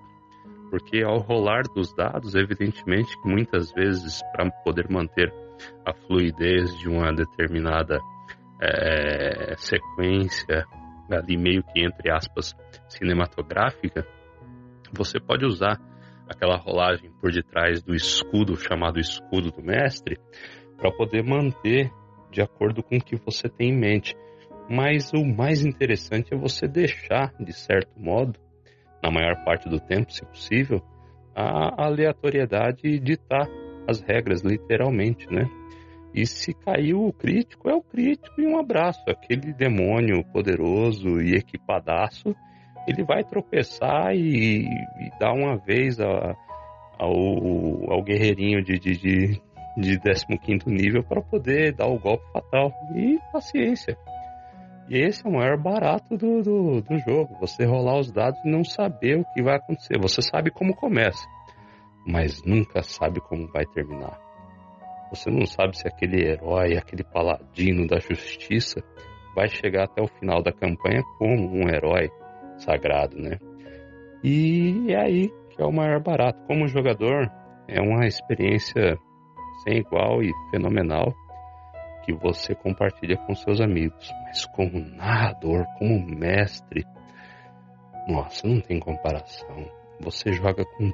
porque 0.70 1.04
ao 1.04 1.20
rolar 1.20 1.64
dos 1.76 1.94
dados, 1.94 2.36
evidentemente 2.36 3.20
que 3.22 3.30
muitas 3.30 3.72
vezes 3.74 4.22
para 4.32 4.50
poder 4.64 4.90
manter 4.90 5.34
a 5.86 5.94
fluidez 5.94 6.76
de 6.80 6.88
uma 6.88 7.12
determinada 7.14 8.00
é, 8.62 9.56
sequência 9.58 10.66
ali 11.12 11.38
meio 11.38 11.64
que 11.64 11.84
entre 11.84 12.12
aspas 12.12 12.56
cinematográfica, 12.88 14.08
você 14.94 15.20
pode 15.20 15.46
usar 15.46 15.80
aquela 16.28 16.58
rolagem 16.58 17.12
por 17.20 17.32
detrás 17.32 17.82
do 17.82 17.96
escudo 17.96 18.56
chamado 18.56 19.00
escudo 19.00 19.52
do 19.52 19.64
mestre 19.64 20.18
para 20.78 20.92
poder 20.92 21.24
manter 21.24 21.92
de 22.32 22.42
acordo 22.42 22.84
com 22.84 22.96
o 22.96 23.02
que 23.02 23.16
você 23.16 23.50
tem 23.50 23.70
em 23.70 23.78
mente. 23.78 24.16
Mas 24.70 25.12
o 25.14 25.26
mais 25.26 25.66
interessante 25.66 26.34
é 26.34 26.38
você 26.38 26.68
deixar, 26.68 27.34
de 27.40 27.52
certo 27.52 28.00
modo, 28.00 28.40
na 29.02 29.10
maior 29.10 29.44
parte 29.44 29.68
do 29.68 29.80
tempo, 29.80 30.12
se 30.12 30.24
possível, 30.26 30.82
a 31.36 31.86
aleatoriedade 31.86 33.00
ditar 33.00 33.48
as 33.88 34.02
regras, 34.02 34.42
literalmente, 34.42 35.28
né? 35.32 35.50
E 36.14 36.26
se 36.26 36.54
caiu 36.54 37.06
o 37.06 37.14
crítico, 37.14 37.70
é 37.70 37.74
o 37.74 37.82
crítico 37.82 38.42
e 38.42 38.48
um 38.48 38.60
abraço. 38.60 39.02
Aquele 39.08 39.54
demônio 39.54 40.24
poderoso 40.26 41.22
e 41.22 41.36
equipadaço, 41.36 42.36
ele 42.88 43.04
vai 43.04 43.24
tropeçar 43.24 44.14
e, 44.16 44.66
e 44.66 45.20
dar 45.20 45.34
uma 45.34 45.58
vez 45.58 46.00
a, 46.00 46.36
ao, 46.98 47.92
ao 47.92 48.04
guerreirinho 48.04 48.64
de, 48.64 48.80
de, 48.80 48.98
de, 48.98 49.42
de 49.78 50.00
15 50.00 50.66
nível 50.68 51.04
para 51.04 51.22
poder 51.22 51.74
dar 51.74 51.88
o 51.88 52.00
golpe 52.00 52.26
fatal. 52.34 52.74
E 52.96 53.20
paciência. 53.32 53.98
E 54.90 54.98
esse 54.98 55.24
é 55.26 55.30
o 55.30 55.34
maior 55.34 55.56
barato 55.56 56.18
do, 56.18 56.42
do, 56.42 56.82
do, 56.82 56.98
jogo. 57.00 57.38
Você 57.40 57.64
rolar 57.64 58.00
os 58.00 58.12
dados 58.12 58.40
e 58.44 58.50
não 58.50 58.64
saber 58.64 59.20
o 59.20 59.26
que 59.34 59.44
vai 59.44 59.56
acontecer. 59.56 60.00
Você 60.02 60.20
sabe 60.20 60.50
como 60.50 60.76
começa, 60.76 61.28
mas 62.08 62.44
nunca 62.44 62.82
sabe 62.82 63.22
como 63.22 63.48
vai 63.52 63.66
terminar. 63.68 64.20
Você 65.12 65.30
não 65.30 65.46
sabe 65.46 65.78
se 65.78 65.88
aquele 65.88 66.28
herói, 66.28 66.76
aquele 66.76 67.04
paladino 67.04 67.88
da 67.88 68.00
justiça 68.00 68.84
vai 69.36 69.48
chegar 69.48 69.84
até 69.84 70.02
o 70.02 70.08
final 70.08 70.42
da 70.42 70.52
campanha 70.52 71.04
como 71.20 71.52
um 71.52 71.70
herói 71.70 72.10
sagrado, 72.58 73.16
né? 73.16 73.38
E 74.24 74.92
é 74.92 74.98
aí 74.98 75.30
que 75.52 75.62
é 75.62 75.66
o 75.66 75.72
maior 75.72 76.02
barato. 76.02 76.44
Como 76.48 76.68
jogador, 76.68 77.30
é 77.68 77.80
uma 77.80 78.08
experiência 78.08 78.98
sem 79.64 79.78
igual 79.78 80.24
e 80.24 80.32
fenomenal 80.50 81.14
que 82.10 82.14
você 82.14 82.56
compartilha 82.56 83.18
com 83.18 83.36
seus 83.36 83.62
amigos. 83.62 84.12
Mas 84.24 84.44
como 84.48 84.80
narrador, 84.80 85.66
como 85.78 86.04
mestre, 86.08 86.84
nossa, 88.08 88.48
não 88.48 88.60
tem 88.60 88.80
comparação. 88.80 89.70
Você 90.00 90.34
joga 90.34 90.66
com 90.66 90.92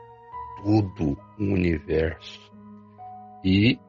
tudo 0.62 1.17
o 1.39 1.43
universo. 1.43 2.51
E, 3.45 3.80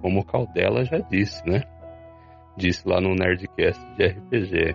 como 0.00 0.20
o 0.20 0.24
Caldela 0.24 0.84
já 0.84 0.98
disse, 0.98 1.46
né? 1.46 1.62
Disse 2.56 2.88
lá 2.88 3.00
no 3.00 3.14
Nerdcast 3.14 3.84
de 3.96 4.06
RPG. 4.06 4.74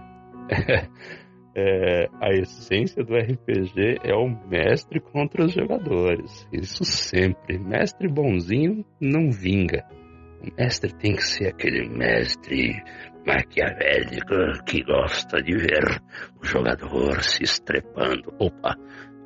é, 1.56 2.10
a 2.22 2.30
essência 2.32 3.04
do 3.04 3.16
RPG 3.16 4.02
é 4.04 4.14
o 4.14 4.30
mestre 4.48 5.00
contra 5.00 5.44
os 5.44 5.54
jogadores. 5.54 6.48
Isso 6.52 6.84
sempre. 6.84 7.58
Mestre 7.58 8.08
bonzinho 8.08 8.86
não 9.02 9.32
vinga. 9.32 9.97
O 10.42 10.56
mestre 10.56 10.94
tem 10.96 11.16
que 11.16 11.24
ser 11.24 11.48
aquele 11.48 11.88
mestre 11.90 12.82
maquiavélico 13.26 14.64
que 14.66 14.84
gosta 14.84 15.42
de 15.42 15.58
ver 15.58 16.02
o 16.42 16.46
jogador 16.46 17.24
se 17.24 17.44
estrepando. 17.44 18.34
Opa, 18.40 18.76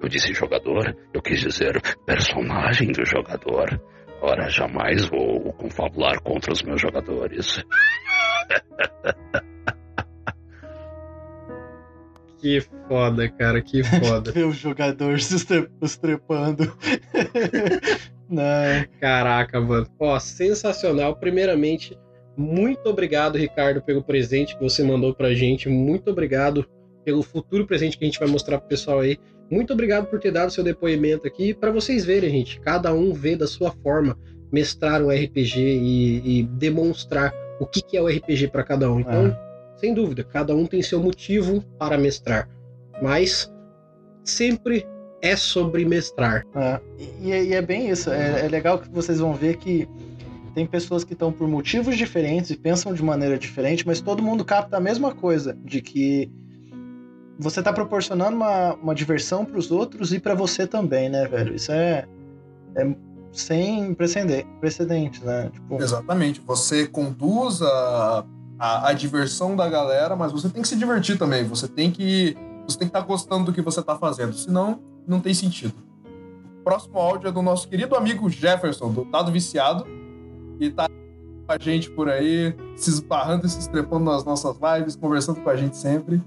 eu 0.01 0.09
disse 0.09 0.33
jogador, 0.33 0.95
eu 1.13 1.21
quis 1.21 1.41
dizer 1.41 1.79
personagem 2.05 2.91
do 2.91 3.05
jogador. 3.05 3.79
Ora, 4.21 4.49
jamais 4.49 5.05
vou 5.05 5.53
confabular 5.53 6.21
contra 6.21 6.53
os 6.53 6.63
meus 6.63 6.81
jogadores. 6.81 7.63
Que 12.41 12.59
foda, 12.59 13.29
cara, 13.29 13.61
que 13.61 13.83
foda. 14.01 14.31
Ver 14.31 14.45
o 14.45 14.51
jogador 14.51 15.19
se 15.21 15.35
estrepando. 15.79 16.75
Não. 18.31 18.85
Caraca, 18.99 19.59
mano. 19.59 19.87
Ó, 19.99 20.17
sensacional. 20.19 21.15
Primeiramente, 21.17 21.97
muito 22.37 22.87
obrigado, 22.87 23.37
Ricardo, 23.37 23.81
pelo 23.81 24.01
presente 24.01 24.55
que 24.55 24.63
você 24.63 24.81
mandou 24.83 25.13
pra 25.13 25.33
gente. 25.33 25.67
Muito 25.67 26.09
obrigado 26.09 26.65
pelo 27.03 27.21
futuro 27.21 27.67
presente 27.67 27.97
que 27.97 28.05
a 28.05 28.07
gente 28.07 28.19
vai 28.19 28.29
mostrar 28.29 28.57
pro 28.59 28.69
pessoal 28.69 29.01
aí. 29.01 29.17
Muito 29.49 29.73
obrigado 29.73 30.07
por 30.07 30.19
ter 30.19 30.31
dado 30.31 30.51
seu 30.51 30.63
depoimento 30.63 31.27
aqui. 31.27 31.53
para 31.53 31.71
vocês 31.71 32.05
verem, 32.05 32.29
gente, 32.29 32.59
cada 32.61 32.93
um 32.93 33.13
vê 33.13 33.35
da 33.35 33.47
sua 33.47 33.71
forma 33.71 34.17
mestrar 34.51 35.01
o 35.01 35.09
RPG 35.09 35.59
e, 35.59 36.39
e 36.39 36.43
demonstrar 36.43 37.33
o 37.59 37.65
que, 37.65 37.81
que 37.81 37.97
é 37.97 38.01
o 38.01 38.07
RPG 38.07 38.47
para 38.47 38.63
cada 38.63 38.89
um. 38.89 39.01
Então. 39.01 39.27
É 39.27 39.51
sem 39.81 39.95
dúvida, 39.95 40.23
cada 40.23 40.55
um 40.55 40.67
tem 40.67 40.83
seu 40.83 40.99
motivo 40.99 41.63
para 41.79 41.97
mestrar, 41.97 42.47
mas 43.01 43.51
sempre 44.23 44.85
é 45.21 45.35
sobre 45.35 45.85
mestrar. 45.85 46.45
É, 46.55 46.79
e, 47.21 47.29
e, 47.29 47.53
é 47.53 47.61
bem 47.61 47.89
isso. 47.89 48.09
É, 48.09 48.45
é, 48.45 48.47
legal 48.47 48.79
que 48.79 48.89
vocês 48.89 49.19
vão 49.19 49.33
ver 49.33 49.57
que 49.57 49.87
tem 50.53 50.65
pessoas 50.65 51.03
que 51.03 51.13
estão 51.13 51.31
por 51.31 51.47
motivos 51.47 51.95
diferentes 51.95 52.49
e 52.49 52.57
pensam 52.57 52.93
de 52.93 53.03
maneira 53.03 53.37
diferente, 53.37 53.85
mas 53.85 54.01
todo 54.01 54.21
mundo 54.21 54.43
capta 54.43 54.77
a 54.77 54.79
mesma 54.79 55.13
coisa, 55.13 55.57
de 55.63 55.81
que 55.81 56.29
você 57.39 57.59
está 57.59 57.71
proporcionando 57.71 58.35
uma, 58.35 58.73
uma 58.75 58.95
diversão 58.95 59.45
para 59.45 59.57
os 59.57 59.71
outros 59.71 60.13
e 60.13 60.19
para 60.19 60.35
você 60.35 60.67
também, 60.67 61.09
né, 61.09 61.27
velho? 61.27 61.55
Isso 61.55 61.71
é, 61.71 62.05
é 62.75 62.95
sem 63.31 63.93
precedentes, 63.93 65.21
né? 65.21 65.49
Tipo... 65.53 65.81
Exatamente. 65.81 66.41
Você 66.45 66.85
conduz 66.87 67.61
a 67.61 68.25
a, 68.61 68.89
a, 68.89 68.93
diversão 68.93 69.55
da 69.55 69.67
galera, 69.67 70.15
mas 70.15 70.31
você 70.31 70.47
tem 70.47 70.61
que 70.61 70.67
se 70.67 70.75
divertir 70.75 71.17
também. 71.17 71.43
Você 71.45 71.67
tem 71.67 71.89
que 71.89 72.37
você 72.67 72.77
tem 72.77 72.87
que 72.87 72.91
estar 72.91 73.01
tá 73.01 73.07
gostando 73.07 73.45
do 73.45 73.53
que 73.53 73.61
você 73.61 73.79
está 73.79 73.97
fazendo, 73.97 74.33
senão 74.33 74.79
não 75.07 75.19
tem 75.19 75.33
sentido. 75.33 75.73
Próximo 76.63 76.99
áudio 76.99 77.29
é 77.29 77.31
do 77.31 77.41
nosso 77.41 77.67
querido 77.67 77.95
amigo 77.95 78.29
Jefferson, 78.29 78.91
do 78.91 79.05
Dado 79.05 79.31
Viciado, 79.31 79.85
que 80.57 80.65
está 80.65 80.87
com 80.87 81.51
a 81.51 81.57
gente 81.59 81.89
por 81.89 82.07
aí, 82.07 82.55
se 82.75 82.89
esbarrando 82.89 83.45
e 83.45 83.49
se 83.49 83.59
estrepando 83.59 84.05
nas 84.05 84.23
nossas 84.23 84.57
lives, 84.57 84.95
conversando 84.95 85.41
com 85.41 85.49
a 85.49 85.55
gente 85.55 85.75
sempre. 85.75 86.21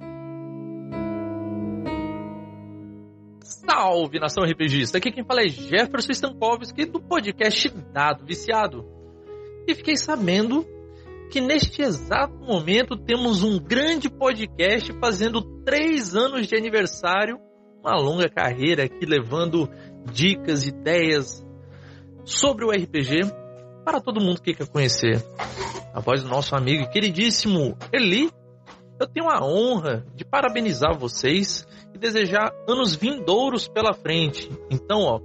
Salve, 3.41 4.19
nação 4.19 4.45
RPGista! 4.45 4.99
Aqui 4.99 5.13
quem 5.13 5.25
fala 5.25 5.43
é 5.43 5.49
Jefferson 5.49 6.13
Stankovski 6.13 6.85
do 6.85 7.01
podcast 7.01 7.69
Dado 7.93 8.25
Viciado. 8.25 8.85
E 9.67 9.75
fiquei 9.75 9.97
sabendo 9.97 10.67
que 11.31 11.41
neste 11.41 11.83
exato 11.83 12.37
momento 12.39 12.97
temos 12.97 13.43
um 13.43 13.59
grande 13.59 14.09
podcast 14.09 14.93
fazendo 15.01 15.43
três 15.65 16.15
anos 16.15 16.47
de 16.47 16.57
aniversário, 16.57 17.39
uma 17.85 18.01
longa 18.01 18.29
carreira 18.31 18.85
aqui 18.85 19.05
levando 19.05 19.69
dicas, 20.11 20.67
ideias 20.67 21.45
sobre 22.25 22.65
o 22.65 22.71
RPG 22.71 23.31
para 23.85 24.01
todo 24.01 24.23
mundo 24.23 24.41
que 24.41 24.55
quer 24.55 24.67
conhecer. 24.67 25.23
A 25.93 26.01
voz 26.01 26.23
do 26.23 26.29
nosso 26.29 26.57
amigo 26.57 26.85
e 26.85 26.89
queridíssimo 26.89 27.77
Eli, 27.93 28.31
eu 28.99 29.07
tenho 29.07 29.29
a 29.29 29.45
honra 29.45 30.07
de 30.15 30.25
parabenizar 30.25 30.99
vocês 30.99 31.67
e 31.95 31.99
desejar 31.99 32.53
anos 32.67 32.97
vindouros 32.97 33.69
pela 33.69 33.93
frente. 33.93 34.51
Então, 34.71 35.01
ó, 35.03 35.21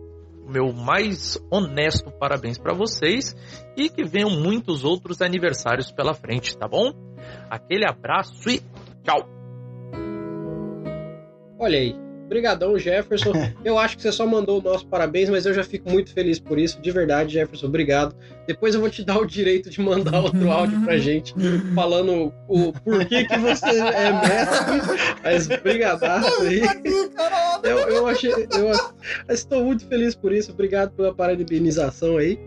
meu 0.45 0.73
mais 0.73 1.39
honesto 1.49 2.11
parabéns 2.11 2.57
para 2.57 2.73
vocês 2.73 3.35
e 3.77 3.89
que 3.89 4.03
venham 4.03 4.31
muitos 4.31 4.83
outros 4.83 5.21
aniversários 5.21 5.91
pela 5.91 6.13
frente, 6.13 6.57
tá 6.57 6.67
bom? 6.67 6.91
Aquele 7.49 7.85
abraço 7.87 8.49
e 8.49 8.59
tchau. 9.03 9.27
Olha 11.61 11.77
aí, 11.77 12.08
Obrigadão, 12.29 12.77
Jefferson. 12.77 13.33
Eu 13.65 13.79
acho 13.79 13.97
que 13.97 14.03
você 14.03 14.11
só 14.11 14.23
mandou 14.23 14.59
o 14.59 14.61
nosso 14.61 14.85
parabéns, 14.85 15.29
mas 15.29 15.47
eu 15.47 15.53
já 15.53 15.63
fico 15.63 15.89
muito 15.89 16.13
feliz 16.13 16.39
por 16.39 16.59
isso. 16.59 16.79
De 16.79 16.91
verdade, 16.91 17.33
Jefferson, 17.33 17.65
obrigado. 17.65 18.15
Depois 18.45 18.75
eu 18.75 18.81
vou 18.81 18.89
te 18.89 19.03
dar 19.03 19.17
o 19.17 19.25
direito 19.25 19.69
de 19.69 19.81
mandar 19.81 20.21
outro 20.21 20.51
áudio 20.51 20.79
pra 20.81 20.97
gente, 20.99 21.33
falando 21.73 22.31
o 22.47 22.71
porquê 22.71 23.25
que 23.25 23.37
você 23.37 23.79
é 23.79 24.11
mestre. 24.11 24.81
Mas 25.23 25.47
brigadaço 25.47 26.43
aí. 26.43 26.61
Eu, 27.63 27.77
eu 27.89 28.07
achei. 28.07 28.31
Eu, 28.31 28.67
eu 29.27 29.33
estou 29.33 29.63
muito 29.63 29.87
feliz 29.87 30.15
por 30.15 30.31
isso. 30.31 30.51
Obrigado 30.51 30.91
pela 30.91 31.13
parabenização 31.13 32.17
aí. 32.17 32.39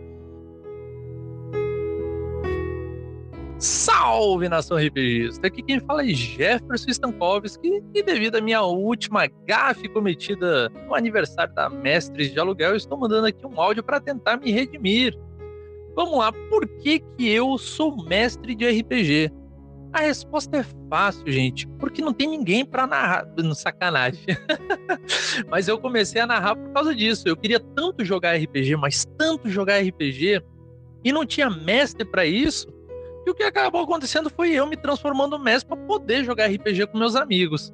Salve 3.62 4.48
nação 4.48 4.77
RPGista! 4.77 5.46
Aqui 5.46 5.62
quem 5.62 5.79
fala 5.79 6.03
é 6.03 6.09
Jefferson 6.09 6.90
Stankovski 6.90 7.81
e 7.94 8.03
devido 8.03 8.35
à 8.35 8.40
minha 8.40 8.61
última 8.62 9.29
gafe 9.46 9.88
cometida 9.88 10.68
no 10.68 10.96
aniversário 10.96 11.55
da 11.55 11.70
Mestres 11.70 12.33
de 12.33 12.40
Aluguel, 12.40 12.75
estou 12.75 12.98
mandando 12.98 13.29
aqui 13.29 13.46
um 13.46 13.61
áudio 13.61 13.85
para 13.85 14.01
tentar 14.01 14.38
me 14.38 14.51
redimir. 14.51 15.16
Vamos 15.94 16.18
lá, 16.18 16.33
por 16.33 16.66
que, 16.66 16.98
que 17.16 17.29
eu 17.31 17.57
sou 17.57 18.05
mestre 18.05 18.57
de 18.57 18.68
RPG? 18.68 19.31
A 19.92 20.01
resposta 20.01 20.57
é 20.57 20.64
fácil, 20.90 21.31
gente, 21.31 21.68
porque 21.79 22.03
não 22.03 22.12
tem 22.12 22.27
ninguém 22.27 22.64
para 22.64 22.85
narrar, 22.85 23.29
no 23.38 23.55
sacanagem. 23.55 24.25
mas 25.48 25.68
eu 25.68 25.79
comecei 25.79 26.20
a 26.20 26.27
narrar 26.27 26.57
por 26.57 26.72
causa 26.72 26.92
disso. 26.92 27.29
Eu 27.29 27.37
queria 27.37 27.61
tanto 27.61 28.05
jogar 28.05 28.37
RPG, 28.37 28.75
mas 28.75 29.05
tanto 29.16 29.48
jogar 29.48 29.81
RPG, 29.81 30.42
e 31.05 31.12
não 31.12 31.25
tinha 31.25 31.48
mestre 31.48 32.05
para 32.05 32.27
isso 32.27 32.82
e 33.24 33.30
o 33.30 33.35
que 33.35 33.42
acabou 33.42 33.82
acontecendo 33.82 34.28
foi 34.30 34.50
eu 34.50 34.66
me 34.66 34.76
transformando 34.76 35.38
mestre 35.38 35.68
para 35.68 35.87
poder 35.87 36.24
jogar 36.24 36.46
RPG 36.46 36.88
com 36.88 36.98
meus 36.98 37.14
amigos. 37.14 37.72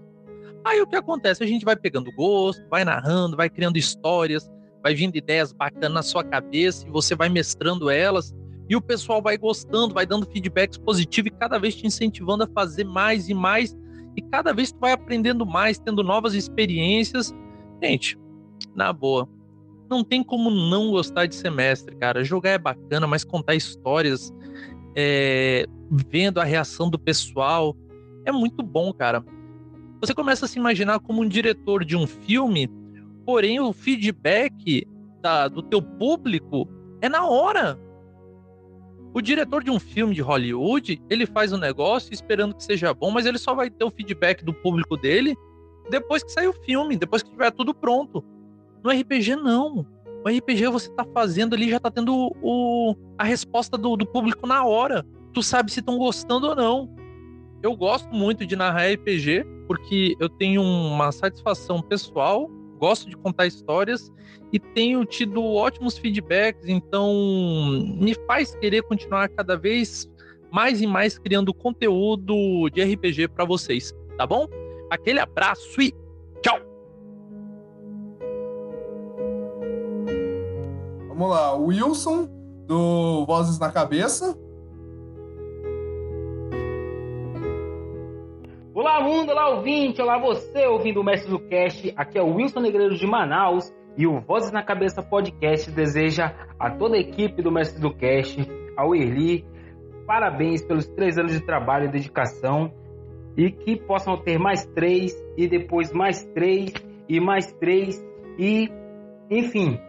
Aí 0.65 0.81
o 0.81 0.87
que 0.87 0.97
acontece? 0.97 1.43
A 1.43 1.47
gente 1.47 1.65
vai 1.65 1.77
pegando 1.77 2.13
gosto, 2.13 2.63
vai 2.69 2.85
narrando, 2.85 3.37
vai 3.37 3.49
criando 3.49 3.79
histórias, 3.79 4.51
vai 4.83 4.95
vindo 4.95 5.17
ideias 5.17 5.53
bacanas 5.53 5.93
na 5.93 6.03
sua 6.03 6.23
cabeça 6.23 6.87
e 6.87 6.91
você 6.91 7.15
vai 7.15 7.29
mestrando 7.29 7.89
elas. 7.89 8.35
E 8.69 8.77
o 8.77 8.83
pessoal 8.83 9.23
vai 9.23 9.39
gostando, 9.39 9.95
vai 9.95 10.05
dando 10.05 10.27
feedbacks 10.27 10.77
positivos 10.77 11.33
e 11.33 11.35
cada 11.35 11.59
vez 11.59 11.75
te 11.75 11.87
incentivando 11.87 12.45
a 12.45 12.49
fazer 12.49 12.85
mais 12.85 13.29
e 13.31 13.35
mais. 13.35 13.75
E 14.15 14.21
cada 14.21 14.53
vez 14.53 14.71
tu 14.71 14.79
vai 14.79 14.93
aprendendo 14.93 15.47
mais, 15.47 15.79
tendo 15.79 16.03
novas 16.03 16.35
experiências. 16.35 17.35
Gente, 17.83 18.19
na 18.75 18.93
boa, 18.93 19.27
não 19.89 20.05
tem 20.05 20.23
como 20.23 20.51
não 20.51 20.91
gostar 20.91 21.25
de 21.25 21.35
ser 21.35 21.51
mestre, 21.51 21.97
cara. 21.97 22.23
Jogar 22.23 22.51
é 22.51 22.59
bacana, 22.59 23.07
mas 23.07 23.25
contar 23.25 23.55
histórias 23.55 24.31
é, 24.95 25.67
vendo 25.91 26.41
a 26.41 26.45
reação 26.45 26.89
do 26.89 26.99
pessoal. 26.99 27.77
É 28.25 28.33
muito 28.33 28.63
bom, 28.63 28.93
cara. 28.93 29.25
Você 30.01 30.15
começa 30.15 30.45
a 30.45 30.49
se 30.49 30.59
imaginar 30.59 31.01
como 31.01 31.23
um 31.23 31.29
diretor 31.29 31.85
de 31.85 31.97
um 31.97 32.07
filme, 32.07 32.71
porém 33.25 33.59
o 33.61 33.73
feedback 33.73 34.87
da, 35.21 35.49
do 35.49 35.63
teu 35.63 35.83
público 35.83 36.69
é 37.01 37.09
na 37.09 37.27
hora. 37.27 37.79
O 39.13 39.21
diretor 39.21 39.65
de 39.65 39.71
um 39.71 39.81
filme 39.81 40.15
de 40.15 40.21
Hollywood, 40.21 41.03
ele 41.11 41.27
faz 41.27 41.53
um 41.53 41.57
negócio 41.57 42.13
esperando 42.13 42.55
que 42.55 42.63
seja 42.63 42.95
bom, 42.95 43.11
mas 43.11 43.27
ele 43.27 43.39
só 43.39 43.55
vai 43.55 43.71
ter 43.71 43.85
o 43.85 43.91
feedback 43.91 44.45
do 44.45 44.53
público 44.53 44.97
dele 44.97 45.35
depois 45.91 46.23
que 46.23 46.31
sair 46.31 46.47
o 46.47 46.53
filme, 46.53 46.97
depois 46.97 47.23
que 47.23 47.31
tiver 47.31 47.51
tudo 47.51 47.75
pronto. 47.75 48.23
No 48.85 48.91
RPG, 48.91 49.37
não. 49.37 49.87
O 50.29 50.37
RPG 50.37 50.67
você 50.67 50.91
tá 50.91 51.07
fazendo 51.15 51.55
ali, 51.55 51.71
já 51.71 51.81
tá 51.81 51.91
tendo 51.91 52.31
o, 52.43 52.95
a 53.17 53.25
resposta 53.25 53.79
do, 53.79 53.97
do 53.97 54.05
público 54.05 54.47
na 54.47 54.63
hora. 54.63 55.05
Tu 55.33 55.43
sabe 55.43 55.73
se 55.73 55.81
estão 55.81 55.97
gostando 55.97 56.49
ou 56.49 56.55
não. 56.55 56.95
Eu 57.63 57.75
gosto 57.75 58.11
muito 58.11 58.45
de 58.45 58.55
narrar 58.55 58.93
RPG, 58.93 59.47
porque 59.67 60.15
eu 60.21 60.29
tenho 60.29 60.61
uma 60.63 61.11
satisfação 61.11 61.81
pessoal, 61.81 62.47
gosto 62.79 63.09
de 63.09 63.17
contar 63.17 63.47
histórias 63.47 64.13
e 64.53 64.59
tenho 64.59 65.03
tido 65.07 65.43
ótimos 65.43 65.97
feedbacks, 65.97 66.69
então 66.69 67.15
me 67.99 68.15
faz 68.27 68.55
querer 68.57 68.83
continuar 68.83 69.29
cada 69.31 69.57
vez 69.57 70.09
mais 70.53 70.81
e 70.83 70.87
mais 70.87 71.19
criando 71.19 71.55
conteúdo 71.55 72.69
de 72.71 72.83
RPG 72.83 73.29
para 73.29 73.45
vocês, 73.47 73.95
tá 74.17 74.27
bom? 74.27 74.47
Aquele 74.91 75.21
abraço 75.21 75.81
e 75.81 75.93
Vamos 81.19 81.35
lá, 81.35 81.53
Wilson, 81.57 82.29
do 82.65 83.27
Vozes 83.27 83.59
na 83.59 83.73
Cabeça. 83.73 84.39
Olá, 88.73 89.01
mundo, 89.01 89.33
olá, 89.33 89.49
ouvinte, 89.57 90.01
olá, 90.01 90.17
você, 90.21 90.69
ouvindo 90.69 91.01
o 91.01 91.05
Mestre 91.05 91.29
do 91.29 91.41
Cast. 91.41 91.93
Aqui 91.97 92.19
é 92.19 92.23
o 92.23 92.37
Wilson 92.37 92.61
Negreiro 92.61 92.95
de 92.95 93.05
Manaus 93.05 93.75
e 93.97 94.07
o 94.07 94.21
Vozes 94.21 94.53
na 94.53 94.63
Cabeça 94.63 95.03
podcast 95.03 95.69
deseja 95.73 96.33
a 96.57 96.71
toda 96.71 96.95
a 96.95 97.01
equipe 97.01 97.43
do 97.43 97.51
Mestre 97.51 97.83
do 97.83 97.93
Cast, 97.93 98.41
ao 98.77 98.95
Erli, 98.95 99.45
parabéns 100.07 100.65
pelos 100.65 100.87
três 100.87 101.19
anos 101.19 101.33
de 101.33 101.41
trabalho 101.41 101.87
e 101.87 101.91
dedicação 101.91 102.73
e 103.37 103.51
que 103.51 103.75
possam 103.75 104.17
ter 104.17 104.39
mais 104.39 104.65
três 104.67 105.13
e 105.37 105.49
depois 105.49 105.93
mais 105.93 106.25
três 106.27 106.73
e 107.09 107.19
mais 107.19 107.53
três 107.55 108.01
e, 108.39 108.71
enfim, 109.29 109.81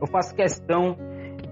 eu 0.00 0.06
faço 0.06 0.34
questão 0.34 0.96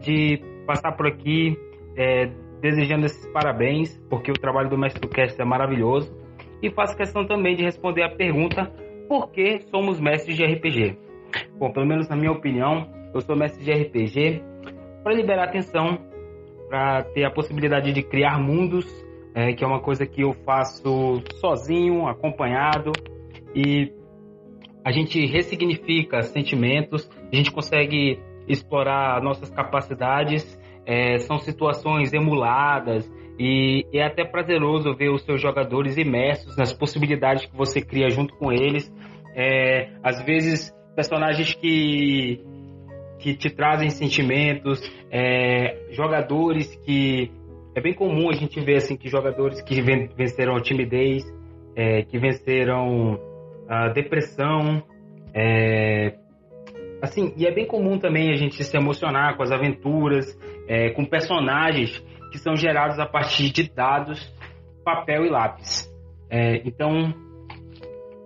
de 0.01 0.41
passar 0.67 0.93
por 0.93 1.07
aqui 1.07 1.57
é, 1.97 2.27
desejando 2.61 3.07
esses 3.07 3.27
parabéns, 3.33 3.99
porque 4.09 4.31
o 4.31 4.35
trabalho 4.35 4.69
do 4.69 4.79
Mestre 4.79 5.01
do 5.01 5.09
Cast 5.09 5.41
é 5.41 5.45
maravilhoso. 5.45 6.13
E 6.63 6.71
faço 6.71 6.97
questão 6.97 7.27
também 7.27 7.57
de 7.57 7.63
responder 7.63 8.03
a 8.03 8.09
pergunta: 8.09 8.73
por 9.09 9.31
que 9.31 9.61
somos 9.71 10.01
mestres 10.01 10.37
de 10.37 10.45
RPG? 10.45 10.99
Bom, 11.59 11.71
pelo 11.73 11.87
menos 11.87 12.09
na 12.09 12.17
minha 12.17 12.33
opinião, 12.33 12.89
eu 13.13 13.21
sou 13.21 13.37
mestre 13.37 13.65
de 13.65 13.73
RPG 13.73 14.43
para 15.03 15.15
liberar 15.15 15.45
atenção, 15.45 15.99
para 16.69 17.03
ter 17.03 17.25
a 17.25 17.31
possibilidade 17.31 17.93
de 17.93 18.03
criar 18.03 18.41
mundos, 18.41 18.87
é, 19.35 19.53
que 19.53 19.63
é 19.63 19.67
uma 19.67 19.81
coisa 19.81 20.07
que 20.07 20.23
eu 20.23 20.33
faço 20.33 21.23
sozinho, 21.41 22.07
acompanhado, 22.07 22.93
e 23.55 23.93
a 24.85 24.91
gente 24.91 25.25
ressignifica 25.27 26.23
sentimentos, 26.23 27.09
a 27.31 27.37
gente 27.37 27.51
consegue 27.51 28.19
explorar 28.49 29.23
nossas 29.23 29.51
capacidades. 29.51 30.59
É, 30.87 31.19
são 31.19 31.39
situações 31.39 32.13
emuladas 32.13 33.11
e 33.39 33.87
é 33.93 34.03
até 34.03 34.25
prazeroso 34.25 34.95
ver 34.95 35.11
os 35.11 35.23
seus 35.23 35.41
jogadores 35.41 35.97
imersos 35.97 36.57
nas 36.57 36.73
possibilidades 36.73 37.47
que 37.47 37.57
você 37.57 37.81
cria 37.81 38.09
junto 38.11 38.35
com 38.37 38.53
eles. 38.53 38.93
É, 39.35 39.91
às 40.03 40.23
vezes, 40.23 40.73
personagens 40.95 41.55
que, 41.55 42.41
que 43.19 43.35
te 43.35 43.51
trazem 43.51 43.91
sentimentos, 43.91 44.81
é, 45.11 45.89
jogadores 45.91 46.75
que. 46.85 47.31
É 47.77 47.81
bem 47.81 47.93
comum 47.93 48.31
a 48.31 48.35
gente 48.35 48.61
ver 48.61 48.77
assim, 48.77 48.97
que 48.97 49.09
jogadores 49.09 49.61
que 49.61 49.83
venceram 50.17 50.55
a 50.55 50.61
timidez, 50.61 51.25
é, 51.75 52.03
que 52.03 52.17
venceram 52.19 53.19
a 53.69 53.89
depressão, 53.89 54.81
é, 55.35 56.15
Assim, 57.05 57.35
e 57.37 57.47
é 57.47 57.53
bem 57.53 57.67
comum 57.67 57.99
também 57.99 58.31
a 58.31 58.35
gente 58.35 58.65
se 58.65 58.77
emocionar 58.77 59.37
com 59.37 59.43
as 59.43 59.53
aventuras, 59.53 60.27
é, 60.67 60.89
com 60.91 61.05
personagens 61.05 62.03
que 62.33 62.39
são 62.39 62.57
gerados 62.57 62.99
a 62.99 63.05
partir 63.05 63.53
de 63.53 63.71
dados, 63.71 64.19
papel 64.83 65.27
e 65.27 65.29
lápis. 65.29 65.87
É, 66.31 66.63
então, 66.65 67.15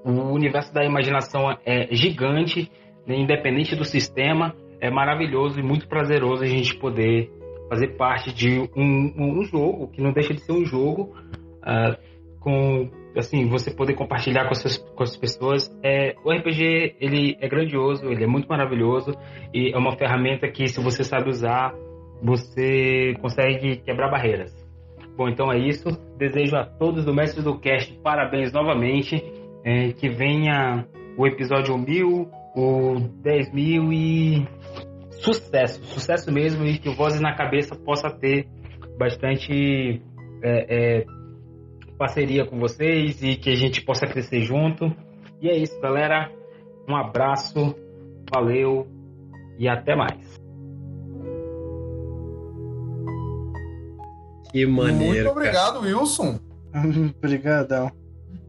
o 0.04 0.32
universo 0.32 0.72
da 0.72 0.84
imaginação 0.84 1.58
é 1.66 1.92
gigante, 1.92 2.70
né, 3.04 3.16
independente 3.16 3.74
do 3.74 3.84
sistema, 3.84 4.54
é 4.80 4.88
maravilhoso 4.90 5.58
e 5.58 5.62
muito 5.62 5.88
prazeroso 5.88 6.44
a 6.44 6.46
gente 6.46 6.76
poder 6.76 7.28
fazer 7.68 7.96
parte 7.96 8.32
de 8.32 8.60
um, 8.76 9.40
um 9.40 9.42
jogo, 9.42 9.88
que 9.88 10.00
não 10.00 10.12
deixa 10.12 10.32
de 10.32 10.40
ser 10.40 10.52
um 10.52 10.64
jogo, 10.64 11.16
uh, 11.64 11.98
com 12.38 12.88
assim, 13.20 13.48
você 13.48 13.70
poder 13.70 13.94
compartilhar 13.94 14.44
com 14.44 14.52
as, 14.52 14.60
suas, 14.60 14.78
com 14.78 15.02
as 15.02 15.16
pessoas. 15.16 15.70
É, 15.82 16.14
o 16.24 16.30
RPG, 16.30 16.96
ele 17.00 17.36
é 17.40 17.48
grandioso, 17.48 18.06
ele 18.06 18.24
é 18.24 18.26
muito 18.26 18.48
maravilhoso 18.48 19.12
e 19.52 19.72
é 19.72 19.78
uma 19.78 19.96
ferramenta 19.96 20.48
que, 20.48 20.66
se 20.68 20.80
você 20.80 21.02
sabe 21.02 21.28
usar, 21.28 21.74
você 22.22 23.14
consegue 23.20 23.76
quebrar 23.78 24.10
barreiras. 24.10 24.52
Bom, 25.16 25.28
então 25.28 25.52
é 25.52 25.58
isso. 25.58 25.88
Desejo 26.16 26.56
a 26.56 26.64
todos 26.64 27.04
do 27.04 27.14
Mestre 27.14 27.42
do 27.42 27.58
Cast 27.58 27.92
parabéns 28.02 28.52
novamente. 28.52 29.22
É, 29.64 29.92
que 29.92 30.08
venha 30.08 30.86
o 31.16 31.26
episódio 31.26 31.76
1000, 31.76 32.30
o 32.54 33.00
10 33.22 33.52
mil 33.52 33.92
e 33.92 34.46
sucesso, 35.10 35.84
sucesso 35.84 36.32
mesmo 36.32 36.64
e 36.64 36.78
que 36.78 36.88
o 36.88 36.94
Vozes 36.94 37.20
na 37.20 37.34
Cabeça 37.34 37.74
possa 37.74 38.08
ter 38.08 38.46
bastante 38.96 40.00
é, 40.42 41.00
é, 41.00 41.04
parceria 41.98 42.46
com 42.46 42.58
vocês 42.58 43.20
e 43.22 43.36
que 43.36 43.50
a 43.50 43.56
gente 43.56 43.82
possa 43.82 44.06
crescer 44.06 44.40
junto. 44.42 44.94
E 45.42 45.48
é 45.48 45.56
isso, 45.56 45.78
galera. 45.80 46.30
Um 46.88 46.96
abraço, 46.96 47.74
valeu 48.32 48.86
e 49.58 49.68
até 49.68 49.94
mais. 49.94 50.38
Que 54.50 54.64
maneiro. 54.64 55.26
Muito 55.26 55.30
obrigado, 55.30 55.80
cara. 55.80 55.98
Wilson. 55.98 56.38
Obrigadão. 57.18 57.90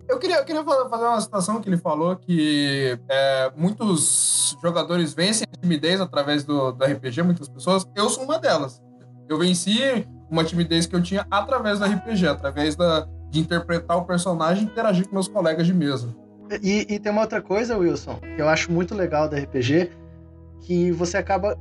Eu 0.08 0.18
queria, 0.18 0.38
eu 0.38 0.46
queria 0.46 0.64
fazer 0.64 1.06
uma 1.06 1.22
citação 1.22 1.62
que 1.62 1.70
ele 1.70 1.78
falou 1.78 2.16
que 2.16 2.98
é, 3.08 3.52
muitos 3.56 4.58
jogadores 4.62 5.14
vencem 5.14 5.46
a 5.52 5.62
timidez 5.62 6.02
através 6.02 6.44
do, 6.44 6.72
do 6.72 6.84
RPG, 6.84 7.22
muitas 7.22 7.48
pessoas. 7.48 7.86
Eu 7.96 8.10
sou 8.10 8.24
uma 8.24 8.40
delas. 8.40 8.82
Eu 9.28 9.38
venci 9.38 10.08
uma 10.30 10.44
timidez 10.44 10.88
que 10.88 10.96
eu 10.96 11.04
tinha 11.04 11.28
através 11.30 11.78
do 11.78 11.86
RPG, 11.86 12.28
através 12.28 12.76
da, 12.76 13.08
de 13.30 13.40
interpretar 13.40 13.98
o 13.98 14.06
personagem 14.06 14.64
e 14.64 14.66
interagir 14.68 15.08
com 15.08 15.14
meus 15.14 15.28
colegas 15.28 15.66
de 15.66 15.74
mesa. 15.74 16.16
E, 16.64 16.88
e, 16.90 17.00
tem 17.00 17.12
uma 17.12 17.22
outra 17.22 17.42
coisa, 17.42 17.78
Wilson, 17.78 18.20
que 18.36 18.42
eu 18.42 18.50
acho 18.50 18.72
muito 18.72 18.96
legal 18.96 19.30
do 19.30 19.36
RPG, 19.36 19.92
que 20.62 20.92
você 20.92 21.18
acaba 21.18 21.56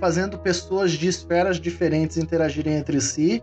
fazendo 0.00 0.38
pessoas 0.38 0.92
de 0.92 1.08
esferas 1.08 1.60
diferentes 1.60 2.16
interagirem 2.16 2.74
entre 2.74 3.00
si 3.00 3.42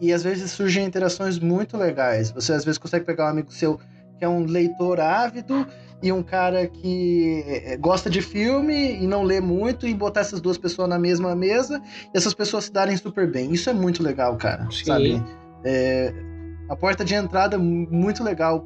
e 0.00 0.12
às 0.12 0.22
vezes 0.22 0.50
surgem 0.52 0.84
interações 0.84 1.38
muito 1.38 1.76
legais. 1.76 2.30
Você 2.30 2.52
às 2.52 2.64
vezes 2.64 2.78
consegue 2.78 3.04
pegar 3.04 3.26
um 3.26 3.28
amigo 3.28 3.52
seu 3.52 3.78
que 4.18 4.24
é 4.24 4.28
um 4.28 4.44
leitor 4.44 5.00
ávido 5.00 5.66
e 6.02 6.12
um 6.12 6.22
cara 6.22 6.66
que 6.66 7.42
eh, 7.46 7.76
gosta 7.78 8.08
de 8.08 8.20
filme 8.20 9.02
e 9.02 9.06
não 9.06 9.22
lê 9.22 9.40
muito 9.40 9.86
e 9.86 9.94
botar 9.94 10.20
essas 10.20 10.40
duas 10.40 10.58
pessoas 10.58 10.88
na 10.88 10.98
mesma 10.98 11.34
mesa 11.34 11.80
e 12.14 12.16
essas 12.16 12.34
pessoas 12.34 12.64
se 12.64 12.72
darem 12.72 12.96
super 12.96 13.30
bem. 13.30 13.52
Isso 13.52 13.68
é 13.68 13.72
muito 13.72 14.02
legal, 14.02 14.36
cara. 14.36 14.66
Sim. 14.70 14.84
Sabe? 14.84 15.22
É, 15.64 16.12
a 16.70 16.76
porta 16.76 17.04
de 17.04 17.14
entrada 17.14 17.58
muito 17.58 18.22
legal 18.22 18.64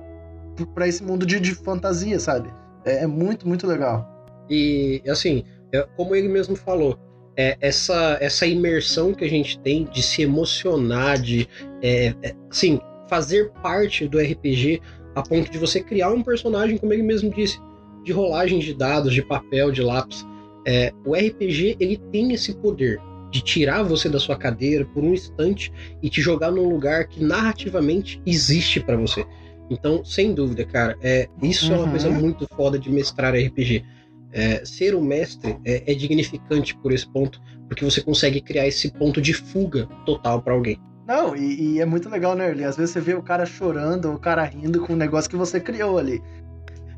para 0.75 0.87
esse 0.87 1.03
mundo 1.03 1.25
de, 1.25 1.41
de 1.41 1.55
fantasia, 1.55 2.21
sabe? 2.21 2.51
É, 2.85 3.03
é, 3.03 3.07
muito, 3.07 3.49
muito 3.49 3.67
legal. 3.67 4.07
E, 4.49 5.03
assim, 5.09 5.43
é, 5.73 5.89
como 5.97 6.15
ele 6.15 6.29
mesmo 6.29 6.55
falou, 6.55 6.99
é, 7.35 7.57
essa, 7.63 8.19
essa 8.21 8.47
imersão 8.47 9.15
que 9.15 9.25
a 9.25 9.29
gente 9.29 9.59
tem 9.59 9.85
de 9.85 10.03
se 10.03 10.21
emocionar, 10.21 11.19
de, 11.19 11.49
é, 11.83 12.15
é, 12.23 12.35
assim, 12.51 12.79
fazer 13.09 13.51
parte 13.63 14.07
do 14.07 14.19
RPG 14.21 14.83
a 15.15 15.23
ponto 15.23 15.51
de 15.51 15.59
você 15.59 15.81
criar 15.83 16.11
um 16.11 16.23
personagem, 16.23 16.77
como 16.77 16.93
ele 16.93 17.03
mesmo 17.03 17.31
disse, 17.31 17.59
de 18.05 18.13
rolagem 18.13 18.59
de 18.59 18.75
dados, 18.75 19.15
de 19.15 19.23
papel, 19.23 19.71
de 19.71 19.81
lápis. 19.81 20.27
É, 20.67 20.93
o 21.07 21.15
RPG, 21.15 21.77
ele 21.81 21.97
tem 22.13 22.33
esse 22.35 22.55
poder 22.57 23.01
de 23.35 23.43
tirar 23.43 23.83
você 23.83 24.09
da 24.09 24.21
sua 24.21 24.37
cadeira 24.37 24.85
por 24.85 25.03
um 25.03 25.13
instante 25.13 25.73
e 26.01 26.09
te 26.09 26.23
jogar 26.23 26.53
num 26.53 26.69
lugar 26.69 27.09
que 27.09 27.21
narrativamente 27.21 28.23
existe 28.25 28.79
para 28.79 28.97
você. 28.97 29.27
Então, 29.69 30.05
sem 30.05 30.33
dúvida, 30.33 30.65
cara, 30.65 30.97
é, 31.03 31.29
isso 31.43 31.67
uhum. 31.67 31.75
é 31.75 31.83
uma 31.83 31.91
coisa 31.91 32.09
uhum. 32.09 32.21
muito 32.21 32.47
foda 32.55 32.79
de 32.79 32.89
mestrar 32.89 33.35
RPG. 33.35 33.85
É, 34.31 34.65
ser 34.65 34.95
o 34.95 35.01
um 35.01 35.05
mestre 35.05 35.59
é, 35.65 35.83
é, 35.91 35.95
dignificante 35.97 36.77
por 36.77 36.93
esse 36.93 37.09
ponto, 37.13 37.41
porque 37.67 37.85
você 37.85 38.01
consegue 38.01 38.41
criar 38.41 38.69
esse 38.69 38.93
ponto 38.93 39.21
de 39.21 39.35
fuga 39.35 39.89
total 40.07 40.41
para 40.41 40.55
alguém. 40.55 40.79
Não, 41.05 41.35
e, 41.35 41.75
e, 41.75 41.81
é 41.81 41.85
muito 41.85 42.09
legal, 42.09 42.37
né, 42.37 42.49
Erli? 42.49 42.63
Às 42.63 42.77
vezes 42.77 42.93
você 42.93 43.01
vê 43.01 43.15
o 43.15 43.23
cara 43.23 43.45
chorando, 43.45 44.13
o 44.13 44.19
cara 44.19 44.45
rindo 44.45 44.81
com 44.87 44.93
o 44.93 44.97
negócio 44.97 45.29
que 45.29 45.37
você 45.37 45.59
criou 45.59 45.99
ali. 45.99 46.23